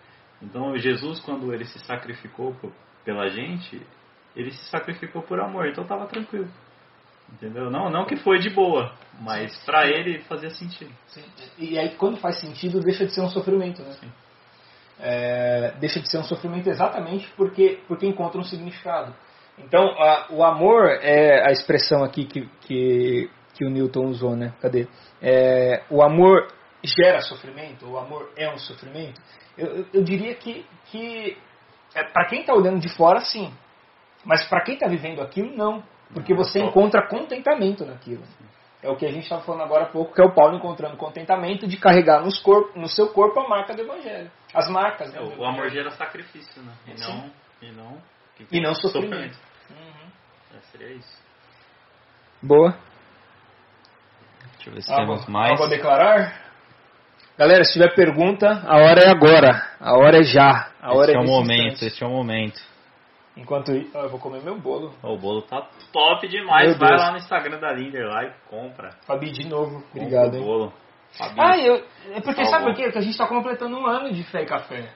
Então, 0.42 0.76
Jesus, 0.76 1.20
quando 1.20 1.52
ele 1.52 1.64
se 1.64 1.78
sacrificou 1.80 2.54
por- 2.54 2.72
pela 3.04 3.28
gente, 3.28 3.80
ele 4.34 4.50
se 4.50 4.64
sacrificou 4.70 5.22
por 5.22 5.40
amor, 5.40 5.66
então 5.66 5.82
estava 5.82 6.06
tranquilo. 6.06 6.48
Entendeu? 7.32 7.70
Não, 7.70 7.90
não 7.90 8.06
que 8.06 8.16
foi 8.16 8.38
de 8.38 8.50
boa, 8.50 8.92
mas 9.20 9.56
para 9.64 9.86
ele 9.86 10.20
fazia 10.22 10.50
sentido. 10.50 10.90
Sim. 11.06 11.22
E 11.58 11.78
aí, 11.78 11.90
quando 11.90 12.16
faz 12.16 12.40
sentido, 12.40 12.80
deixa 12.80 13.06
de 13.06 13.14
ser 13.14 13.20
um 13.20 13.28
sofrimento, 13.28 13.82
né? 13.82 13.96
É, 14.98 15.74
deixa 15.78 16.00
de 16.00 16.10
ser 16.10 16.18
um 16.18 16.24
sofrimento 16.24 16.68
exatamente 16.68 17.30
porque, 17.36 17.80
porque 17.86 18.06
encontra 18.06 18.40
um 18.40 18.44
significado. 18.44 19.14
Então, 19.59 19.85
a- 20.01 20.27
o 20.31 20.43
amor 20.43 20.86
é 21.02 21.47
a 21.47 21.52
expressão 21.52 22.02
aqui 22.02 22.24
que, 22.24 22.48
que, 22.62 23.31
que 23.55 23.64
o 23.64 23.70
Newton 23.70 24.06
usou, 24.06 24.35
né? 24.35 24.55
Cadê? 24.60 24.86
É, 25.20 25.82
o 25.90 26.02
amor 26.02 26.48
gera 26.82 27.20
sofrimento, 27.20 27.86
o 27.86 27.98
amor 27.98 28.32
é 28.36 28.48
um 28.51 28.59
sofrimento. 28.59 29.20
Eu, 29.56 29.85
eu, 29.93 30.02
diria 30.02 30.35
que, 30.35 30.64
que 30.86 31.36
é, 31.94 32.05
para 32.05 32.27
quem 32.27 32.40
está 32.40 32.55
olhando 32.55 32.81
de 32.81 32.89
fora, 32.89 33.20
sim. 33.20 33.52
Mas 34.24 34.47
para 34.48 34.62
quem 34.62 34.74
está 34.74 34.89
vivendo 34.89 35.20
aquilo, 35.20 35.55
não. 35.55 35.82
Porque 36.12 36.35
você 36.35 36.59
encontra 36.60 37.06
contentamento 37.06 37.85
naquilo. 37.85 38.22
É 38.82 38.89
o 38.89 38.97
que 38.97 39.05
a 39.05 39.12
gente 39.12 39.24
estava 39.24 39.43
falando 39.43 39.62
agora 39.62 39.85
há 39.85 39.89
pouco, 39.89 40.14
que 40.14 40.22
é 40.22 40.24
o 40.24 40.35
Paulo 40.35 40.56
encontrando 40.56 40.97
contentamento 40.97 41.66
de 41.68 41.77
carregar 41.77 42.22
nos 42.22 42.39
corpo, 42.39 42.78
no 42.78 42.89
seu 42.89 43.09
corpo 43.09 43.39
a 43.40 43.48
marca 43.48 43.74
do 43.74 43.82
Evangelho. 43.82 44.31
As 44.55 44.68
marcas. 44.70 45.14
É, 45.14 45.20
né, 45.20 45.27
do 45.27 45.40
o 45.40 45.44
amor 45.44 45.68
gera 45.68 45.90
sacrifício, 45.90 46.62
né? 46.62 46.72
E 46.86 47.01
não, 47.01 47.31
e 47.62 47.72
não, 47.72 47.98
E 48.50 48.60
não 48.60 48.74
sofrimento. 48.74 49.36
Uhum. 49.70 50.10
É, 50.56 50.60
seria 50.72 50.94
isso. 50.94 51.20
Boa. 52.42 52.76
Deixa 54.56 54.70
eu 54.70 54.74
ver 54.74 54.82
se 54.82 54.92
Algo, 54.92 55.12
temos 55.14 55.26
mais. 55.28 55.50
algo 55.52 55.64
a 55.64 55.68
declarar? 55.68 56.50
Galera, 57.38 57.64
se 57.64 57.72
tiver 57.72 57.94
pergunta, 57.94 58.46
a 58.66 58.76
hora 58.76 59.00
é 59.02 59.08
agora. 59.08 59.66
A 59.80 59.96
hora 59.96 60.18
é 60.18 60.22
já. 60.22 60.70
A 60.80 60.92
hora 60.94 61.12
Este 61.12 61.16
é 61.16 61.18
o 61.18 61.22
nesse 61.22 61.32
momento, 61.32 61.66
instante. 61.72 61.86
este 61.86 62.04
é 62.04 62.06
o 62.06 62.10
momento. 62.10 62.60
Enquanto 63.36 63.72
isso, 63.72 63.90
ó, 63.96 64.02
eu 64.02 64.08
vou 64.10 64.18
comer 64.20 64.42
meu 64.42 64.58
bolo. 64.60 64.92
O 65.02 65.16
bolo 65.16 65.40
tá 65.42 65.66
top 65.92 66.28
demais. 66.28 66.68
Meu 66.70 66.78
Vai 66.78 66.88
Deus. 66.90 67.00
lá 67.00 67.10
no 67.12 67.16
Instagram 67.18 67.58
da 67.58 67.72
Linder 67.72 68.06
lá 68.06 68.24
e 68.24 68.32
compra. 68.50 68.90
Fabi, 69.06 69.30
de 69.30 69.48
novo. 69.48 69.80
Compra 69.84 70.00
Obrigado, 70.02 70.34
o 70.34 70.36
hein? 70.36 70.44
bolo. 70.44 70.72
Fabi, 71.16 71.34
Ah, 71.40 71.56
eu, 71.58 71.76
é 72.12 72.20
porque 72.20 72.44
Salvou. 72.44 72.50
sabe 72.50 72.64
por 72.66 72.74
quê? 72.74 72.92
Que 72.92 72.98
a 72.98 73.00
gente 73.00 73.16
tá 73.16 73.26
completando 73.26 73.78
um 73.78 73.86
ano 73.86 74.12
de 74.12 74.22
fé 74.24 74.42
e 74.42 74.46
café. 74.46 74.92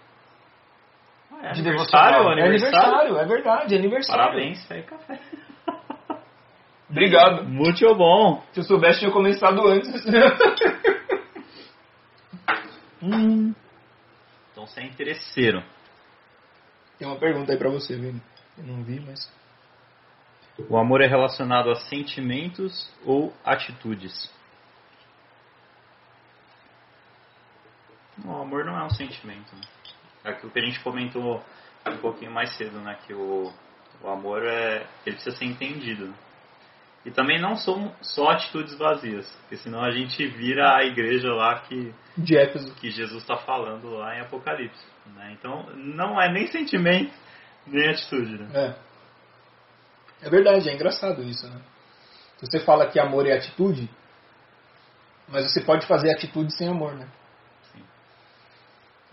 É 1.43 1.53
de 1.53 1.61
aniversário, 1.61 2.19
devocional. 2.19 2.39
É 2.39 2.43
aniversário. 2.43 2.77
aniversário, 2.79 3.17
é 3.19 3.25
verdade, 3.27 3.75
é 3.75 3.79
aniversário. 3.79 4.25
Parabéns, 4.25 4.71
e 4.71 4.83
Café. 4.83 5.21
Obrigado. 6.91 7.45
Muito 7.45 7.95
bom. 7.95 8.43
Se 8.53 8.61
eu 8.61 8.65
soubesse, 8.65 9.01
tinha 9.01 9.11
começado 9.11 9.67
antes. 9.67 9.91
hum. 13.03 13.55
Então 14.53 14.67
você 14.67 14.81
é 14.81 14.85
interesseiro. 14.85 15.63
Tem 16.99 17.09
uma 17.09 17.19
pergunta 17.19 17.53
aí 17.53 17.59
pra 17.59 17.71
você, 17.71 17.97
Vini. 17.97 18.23
Eu 18.57 18.65
não 18.65 18.83
vi, 18.85 19.01
mas. 19.01 19.31
O 20.69 20.79
amor 20.79 21.01
é 21.01 21.07
relacionado 21.07 21.71
a 21.71 21.75
sentimentos 21.75 22.89
ou 23.05 23.35
atitudes? 23.45 24.33
O 28.25 28.31
amor 28.31 28.65
não 28.65 28.79
é 28.79 28.85
um 28.85 28.91
sentimento. 28.91 29.55
Né? 29.57 29.63
É 30.25 30.31
aquilo 30.31 30.51
que 30.51 30.59
a 30.59 30.65
gente 30.65 30.81
comentou 30.81 31.43
um 31.87 31.97
pouquinho 31.99 32.33
mais 32.33 32.57
cedo, 32.57 32.79
né? 32.81 32.97
Que 33.07 33.13
o, 33.13 33.53
o 34.03 34.09
amor 34.09 34.43
é, 34.43 34.87
ele 35.05 35.17
precisa 35.17 35.37
ser 35.37 35.45
entendido. 35.45 36.07
né? 36.07 36.15
E 37.05 37.11
também 37.11 37.39
não 37.39 37.55
são 37.55 37.95
só 38.01 38.31
atitudes 38.31 38.75
vazias, 38.79 39.31
porque 39.41 39.59
senão 39.59 39.83
a 39.83 39.91
gente 39.91 40.27
vira 40.27 40.75
a 40.75 40.85
igreja 40.85 41.31
lá 41.35 41.61
que, 41.61 41.93
que 42.81 42.91
Jesus 42.91 43.21
está 43.21 43.37
falando 43.37 43.91
lá 43.91 44.17
em 44.17 44.21
Apocalipse. 44.21 44.83
Né? 45.15 45.37
Então 45.39 45.67
não 45.77 46.19
é 46.21 46.33
nem 46.33 46.47
sentimento, 46.47 47.13
nem 47.67 47.91
atitude. 47.91 48.39
Né? 48.39 48.49
É. 48.55 50.27
É 50.27 50.31
verdade, 50.31 50.71
é 50.71 50.73
engraçado 50.73 51.23
isso, 51.23 51.47
né? 51.47 51.61
Você 52.41 52.59
fala 52.61 52.87
que 52.87 52.99
amor 52.99 53.27
é 53.27 53.37
atitude, 53.37 53.91
mas 55.29 55.53
você 55.53 55.61
pode 55.61 55.87
fazer 55.87 56.11
atitude 56.11 56.55
sem 56.55 56.69
amor, 56.69 56.95
né? 56.95 57.07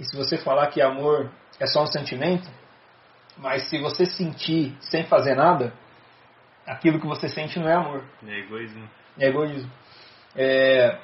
E 0.01 0.03
se 0.03 0.17
você 0.17 0.35
falar 0.35 0.65
que 0.71 0.81
amor 0.81 1.29
é 1.59 1.67
só 1.67 1.83
um 1.83 1.85
sentimento, 1.85 2.49
mas 3.37 3.69
se 3.69 3.77
você 3.77 4.03
sentir 4.03 4.75
sem 4.79 5.03
fazer 5.03 5.35
nada, 5.35 5.71
aquilo 6.65 6.99
que 6.99 7.05
você 7.05 7.29
sente 7.29 7.59
não 7.59 7.69
é 7.69 7.75
amor, 7.75 8.03
É 8.27 8.39
egoísmo. 8.39 8.89
é 9.19 9.27
egoísmo. 9.27 9.71
É, 10.35 10.97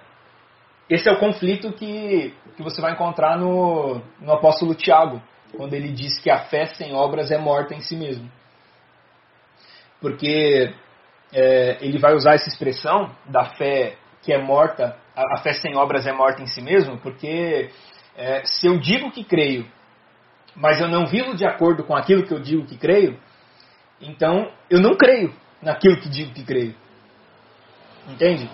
esse 0.89 1.07
é 1.07 1.11
o 1.11 1.19
conflito 1.19 1.71
que, 1.73 2.33
que 2.55 2.63
você 2.63 2.81
vai 2.81 2.93
encontrar 2.93 3.37
no, 3.37 4.01
no 4.19 4.31
apóstolo 4.33 4.73
Tiago, 4.73 5.21
quando 5.55 5.75
ele 5.75 5.91
diz 5.91 6.19
que 6.19 6.31
a 6.31 6.45
fé 6.45 6.65
sem 6.65 6.95
obras 6.95 7.29
é 7.29 7.37
morta 7.37 7.75
em 7.75 7.81
si 7.81 7.95
mesmo. 7.95 8.27
Porque 10.01 10.73
é, 11.31 11.77
ele 11.81 11.99
vai 11.99 12.15
usar 12.15 12.33
essa 12.33 12.49
expressão 12.49 13.15
da 13.27 13.45
fé 13.45 13.95
que 14.23 14.33
é 14.33 14.39
morta, 14.39 14.97
a, 15.15 15.35
a 15.35 15.37
fé 15.43 15.53
sem 15.53 15.75
obras 15.77 16.07
é 16.07 16.11
morta 16.11 16.41
em 16.41 16.47
si 16.47 16.63
mesmo, 16.63 16.97
porque 16.97 17.69
é, 18.18 18.44
se 18.45 18.68
eu 18.68 18.77
digo 18.80 19.11
que 19.11 19.23
creio, 19.23 19.65
mas 20.56 20.81
eu 20.81 20.88
não 20.88 21.06
vivo 21.06 21.35
de 21.35 21.45
acordo 21.45 21.84
com 21.84 21.95
aquilo 21.95 22.26
que 22.26 22.34
eu 22.34 22.39
digo 22.39 22.65
que 22.65 22.77
creio, 22.77 23.19
então 24.02 24.52
eu 24.69 24.80
não 24.80 24.95
creio 24.95 25.34
naquilo 25.61 25.98
que 25.98 26.10
digo 26.10 26.34
que 26.34 26.44
creio. 26.44 26.76
Entende? 28.10 28.49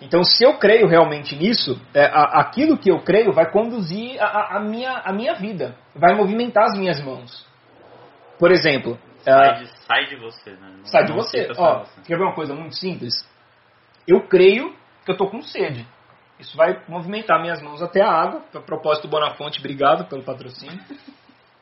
Então, 0.00 0.24
se 0.24 0.42
eu 0.42 0.56
creio 0.58 0.86
realmente 0.88 1.36
nisso, 1.36 1.78
é, 1.92 2.06
a- 2.06 2.40
aquilo 2.40 2.78
que 2.78 2.90
eu 2.90 3.00
creio 3.00 3.32
vai 3.32 3.50
conduzir 3.50 4.18
a, 4.20 4.56
a- 4.56 4.60
minha, 4.60 4.92
a 5.04 5.12
minha 5.12 5.34
vida, 5.34 5.76
vai 5.94 6.14
movimentar 6.14 6.64
as 6.64 6.78
minhas 6.78 7.00
mãos. 7.02 7.46
Por 8.38 8.50
exemplo, 8.50 8.98
Sai 9.22 9.48
ah, 9.48 9.52
de, 9.52 9.66
sai 9.86 10.06
de 10.06 10.16
você, 10.16 10.50
né? 10.52 10.72
Não- 10.78 10.86
sai 10.86 11.04
de 11.04 11.12
você. 11.12 11.52
Ó, 11.58 11.80
você. 11.80 12.00
quer 12.06 12.16
ver 12.16 12.24
uma 12.24 12.34
coisa 12.34 12.54
muito 12.54 12.74
simples? 12.76 13.12
Eu 14.08 14.22
creio 14.26 14.74
que 15.04 15.10
eu 15.10 15.12
estou 15.12 15.28
com 15.28 15.42
sede. 15.42 15.86
Isso 16.40 16.56
vai 16.56 16.80
movimentar 16.88 17.40
minhas 17.40 17.60
mãos 17.62 17.82
até 17.82 18.02
a 18.02 18.10
água. 18.10 18.42
A 18.54 18.60
propósito, 18.60 19.06
Bonafonte, 19.08 19.58
obrigado 19.58 20.06
pelo 20.08 20.22
patrocínio. 20.22 20.80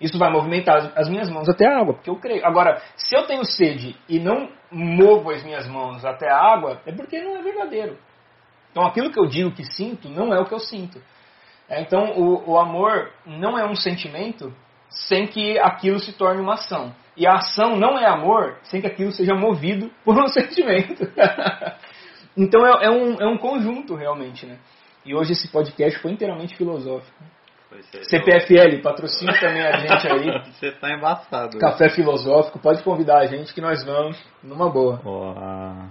Isso 0.01 0.17
vai 0.17 0.31
movimentar 0.31 0.77
as- 0.77 0.97
as 0.97 1.09
minhas 1.09 1.29
mãos 1.29 1.49
até 1.49 1.67
a 1.67 1.81
água, 1.81 1.95
porque 1.95 2.09
eu 2.09 2.17
creio. 2.17 2.47
Agora, 2.47 2.81
se 2.97 3.17
eu 3.17 3.27
tenho 3.27 3.45
sede 3.45 3.97
e 4.09 4.21
não 4.21 4.49
movo 4.71 5.31
as 5.31 5.43
minhas 5.43 5.67
mãos 5.67 6.05
até 6.05 6.31
a 6.31 6.39
água, 6.39 6.81
é 6.87 6.93
porque 6.93 7.21
não 7.21 7.37
é 7.37 7.43
verdadeiro. 7.43 7.99
Então, 8.71 8.85
aquilo 8.87 9.11
que 9.11 9.19
eu 9.19 9.27
digo 9.27 9.51
que 9.51 9.65
sinto 9.65 10.09
não 10.09 10.33
é 10.33 10.39
o 10.39 10.45
que 10.45 10.55
eu 10.55 10.61
sinto. 10.61 11.03
É, 11.69 11.81
então, 11.81 12.13
o, 12.17 12.53
o 12.53 12.59
amor 12.59 13.11
não 13.27 13.59
é 13.59 13.67
um 13.67 13.75
sentimento 13.75 14.55
sem 14.89 15.27
que 15.27 15.59
aquilo 15.59 15.99
se 15.99 16.13
torne 16.13 16.41
uma 16.41 16.55
ação. 16.55 16.95
E 17.17 17.27
a 17.27 17.35
ação 17.35 17.77
não 17.77 17.99
é 17.99 18.07
amor 18.07 18.57
sem 18.63 18.81
que 18.81 18.87
aquilo 18.87 19.11
seja 19.11 19.35
movido 19.35 19.91
por 20.05 20.17
um 20.17 20.29
sentimento. 20.29 21.11
Então, 22.39 22.65
é, 22.66 22.86
é 22.86 22.90
um, 22.90 23.15
é 23.20 23.27
um 23.27 23.36
conjunto, 23.36 23.94
realmente. 23.94 24.47
Né? 24.47 24.59
E 25.05 25.15
hoje 25.15 25.32
esse 25.32 25.48
podcast 25.51 25.98
foi 26.01 26.12
inteiramente 26.12 26.56
filosófico. 26.56 27.16
Pois 27.69 27.86
é, 27.94 28.02
CPFL, 28.05 28.81
patrocina 28.82 29.32
também 29.39 29.60
a 29.62 29.77
gente 29.77 30.09
aí. 30.09 30.43
Você 30.52 30.73
tá 30.73 30.90
embaçado. 30.90 31.59
Café 31.59 31.90
filosófico, 31.90 32.59
pode 32.59 32.82
convidar 32.82 33.19
a 33.19 33.27
gente 33.27 33.52
que 33.52 33.60
nós 33.60 33.85
vamos 33.85 34.19
numa 34.43 34.70
boa. 34.70 35.01
Ó, 35.05 35.32
a... 35.36 35.89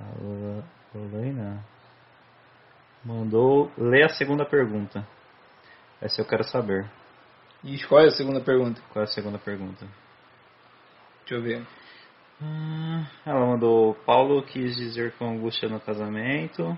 A 0.00 0.20
Lula- 0.22 0.64
Lulaina 0.94 1.62
mandou 3.04 3.70
ler 3.76 4.04
a 4.04 4.08
segunda 4.08 4.44
pergunta. 4.44 5.06
Essa 6.00 6.20
eu 6.22 6.24
quero 6.26 6.44
saber. 6.44 6.88
E 7.64 7.78
qual 7.86 8.00
é 8.02 8.06
a 8.08 8.10
segunda 8.10 8.40
pergunta? 8.40 8.80
Qual 8.92 9.02
é 9.02 9.04
a 9.04 9.10
segunda 9.10 9.38
pergunta? 9.38 9.86
Deixa 11.20 11.34
eu 11.34 11.42
ver. 11.42 11.66
Hum, 12.40 13.04
ela 13.24 13.46
mandou 13.46 13.94
Paulo 14.04 14.42
quis 14.42 14.74
dizer 14.76 15.12
com 15.12 15.26
angústia 15.30 15.68
no 15.68 15.78
casamento. 15.78 16.76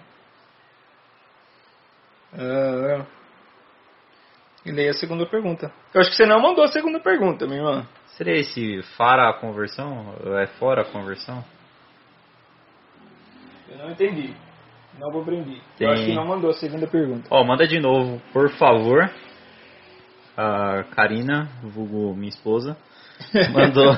Ah, 2.34 3.06
e 4.66 4.72
leia 4.72 4.90
a 4.90 4.94
segunda 4.94 5.24
pergunta. 5.26 5.72
Eu 5.92 6.00
acho 6.00 6.10
que 6.10 6.16
você 6.16 6.26
não 6.26 6.40
mandou 6.40 6.64
a 6.64 6.68
segunda 6.68 7.00
pergunta, 7.00 7.46
minha 7.46 7.58
irmã. 7.60 7.86
Seria 8.16 8.36
esse 8.38 8.82
fara 8.96 9.28
a 9.30 9.34
conversão? 9.34 10.14
É 10.38 10.46
fora 10.58 10.82
a 10.82 10.84
conversão? 10.84 11.44
Eu 13.68 13.78
não 13.78 13.90
entendi. 13.90 14.34
Não 14.98 15.10
compreendi. 15.10 15.60
Tem- 15.76 15.88
Eu 15.88 15.92
acho 15.94 16.04
que 16.04 16.14
não 16.14 16.26
mandou 16.26 16.50
a 16.50 16.54
segunda 16.54 16.86
pergunta. 16.86 17.26
Ó, 17.30 17.42
manda 17.44 17.66
de 17.66 17.80
novo, 17.80 18.20
por 18.32 18.50
favor. 18.52 19.10
A 20.36 20.82
Karina, 20.94 21.48
vulgo 21.62 22.14
minha 22.14 22.28
esposa, 22.28 22.76
mandou. 23.52 23.96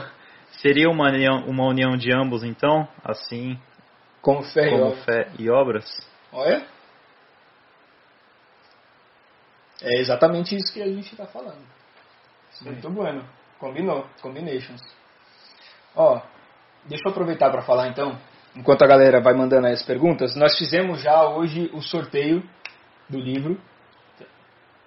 Seria 0.60 0.88
uma 0.88 1.08
união, 1.08 1.44
uma 1.46 1.64
união 1.66 1.96
de 1.96 2.14
ambos, 2.14 2.42
então? 2.42 2.88
Assim 3.04 3.58
Como 4.22 4.42
fé 4.42 4.66
e 4.66 4.70
como 4.70 4.86
obra. 4.86 5.00
fé 5.02 5.28
e 5.38 5.50
obras? 5.50 5.84
Olha. 6.32 6.66
É 9.82 10.00
exatamente 10.00 10.56
isso 10.56 10.72
que 10.72 10.82
a 10.82 10.86
gente 10.86 11.12
está 11.12 11.26
falando. 11.26 11.62
Muito 12.62 12.88
bueno. 12.90 13.24
Combinou. 13.58 14.06
Combinations. 14.22 14.80
Ó, 15.94 16.20
deixa 16.86 17.02
eu 17.06 17.10
aproveitar 17.10 17.50
para 17.50 17.62
falar 17.62 17.88
então, 17.88 18.18
enquanto 18.54 18.82
a 18.82 18.86
galera 18.86 19.20
vai 19.20 19.34
mandando 19.34 19.66
aí 19.66 19.74
as 19.74 19.82
perguntas. 19.82 20.34
Nós 20.36 20.56
fizemos 20.58 21.02
já 21.02 21.28
hoje 21.28 21.70
o 21.72 21.80
sorteio 21.82 22.42
do 23.08 23.18
livro. 23.18 23.60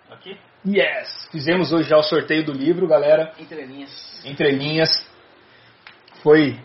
Aqui? 0.09 0.37
Yes! 0.67 1.29
Fizemos 1.31 1.71
hoje 1.71 1.89
já 1.89 1.97
o 1.97 2.03
sorteio 2.03 2.43
do 2.45 2.51
livro, 2.51 2.87
galera. 2.87 3.31
Entre 3.39 3.65
linhas. 3.65 4.21
Entre 4.25 4.51
linhas. 4.51 4.89
Foi 6.21 6.57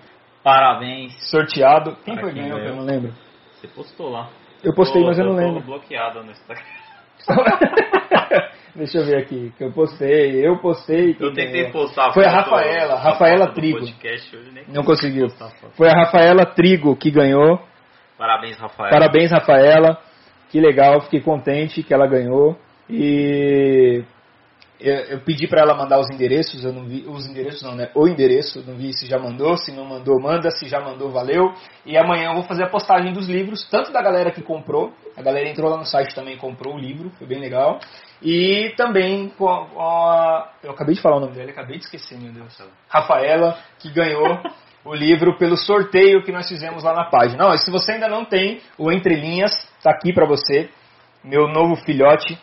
Parabéns. 0.42 1.12
sorteado. 1.30 1.96
Quem 2.04 2.14
Para 2.14 2.24
foi 2.24 2.34
ganhou? 2.34 2.58
Eu 2.58 2.76
não 2.76 2.84
lembro. 2.84 3.14
Você 3.54 3.68
postou 3.68 4.10
lá. 4.10 4.30
Eu 4.62 4.74
postei, 4.74 5.00
Tô- 5.02 5.08
mas 5.08 5.18
eu 5.18 5.24
não 5.26 5.32
tô- 5.34 5.38
tô 5.40 5.46
lembro. 5.46 5.62
bloqueado 5.62 6.22
no 6.24 6.30
Instagram. 6.30 6.64
Deixa 8.74 8.98
eu 8.98 9.04
ver 9.04 9.18
aqui, 9.18 9.52
que 9.56 9.62
eu 9.62 9.70
postei, 9.72 10.44
eu 10.44 10.58
postei. 10.58 11.10
Eu 11.20 11.32
tentei 11.32 11.62
ganhou. 11.62 11.70
postar 11.70 12.12
Foi 12.12 12.24
a 12.24 12.30
Rafaela, 12.30 12.96
Rafaela 12.96 13.52
Trigo. 13.54 13.78
podcast 13.78 14.36
Não 14.68 14.82
conseguiu. 14.82 15.28
Foi 15.76 15.88
a 15.88 15.92
Rafaela 15.92 16.44
Trigo 16.44 16.96
que 16.96 17.08
ganhou. 17.12 17.60
Parabéns, 18.18 18.58
Rafael. 18.58 18.90
Parabéns, 18.90 19.30
Rafaela. 19.30 19.98
Que 20.50 20.60
legal, 20.60 21.00
fiquei 21.02 21.20
contente 21.20 21.84
que 21.84 21.94
ela 21.94 22.06
ganhou. 22.08 22.58
E 22.88 24.04
eu, 24.80 25.20
pedi 25.20 25.48
para 25.48 25.62
ela 25.62 25.74
mandar 25.74 25.98
os 25.98 26.10
endereços, 26.10 26.64
eu 26.64 26.72
não 26.72 26.84
vi 26.84 27.04
os 27.06 27.26
endereços 27.26 27.62
não, 27.62 27.74
né? 27.74 27.90
O 27.94 28.06
endereço, 28.06 28.62
não 28.66 28.74
vi 28.74 28.92
se 28.92 29.06
já 29.06 29.18
mandou, 29.18 29.56
se 29.56 29.72
não 29.72 29.84
mandou, 29.84 30.20
manda, 30.20 30.50
se 30.50 30.68
já 30.68 30.80
mandou, 30.80 31.10
valeu. 31.10 31.54
E 31.86 31.96
amanhã 31.96 32.30
eu 32.30 32.34
vou 32.34 32.42
fazer 32.42 32.64
a 32.64 32.68
postagem 32.68 33.12
dos 33.12 33.28
livros, 33.28 33.66
tanto 33.70 33.92
da 33.92 34.02
galera 34.02 34.30
que 34.30 34.42
comprou, 34.42 34.92
a 35.16 35.22
galera 35.22 35.48
entrou 35.48 35.70
lá 35.70 35.78
no 35.78 35.86
site 35.86 36.14
também 36.14 36.36
comprou 36.36 36.74
o 36.74 36.78
livro, 36.78 37.10
foi 37.18 37.26
bem 37.26 37.40
legal. 37.40 37.78
E 38.22 38.74
também 38.76 39.28
com 39.38 39.48
a 39.48 40.50
eu 40.62 40.72
acabei 40.72 40.94
de 40.94 41.00
falar 41.00 41.16
o 41.16 41.20
nome 41.20 41.34
dela, 41.34 41.50
acabei 41.50 41.78
de 41.78 41.84
esquecer, 41.84 42.18
meu 42.18 42.32
Deus. 42.32 42.56
Rafaela, 42.88 43.56
que 43.78 43.90
ganhou 43.90 44.38
o 44.84 44.94
livro 44.94 45.38
pelo 45.38 45.56
sorteio 45.56 46.22
que 46.22 46.32
nós 46.32 46.46
fizemos 46.46 46.84
lá 46.84 46.92
na 46.92 47.04
página. 47.04 47.44
Não, 47.44 47.56
se 47.56 47.70
você 47.70 47.92
ainda 47.92 48.08
não 48.08 48.24
tem 48.24 48.60
o 48.76 48.92
Entre 48.92 49.14
Linhas, 49.14 49.52
está 49.78 49.90
aqui 49.90 50.12
para 50.12 50.26
você, 50.26 50.68
meu 51.22 51.48
novo 51.48 51.76
filhote. 51.76 52.38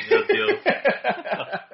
Meu 0.08 0.26
Deus. 0.26 0.60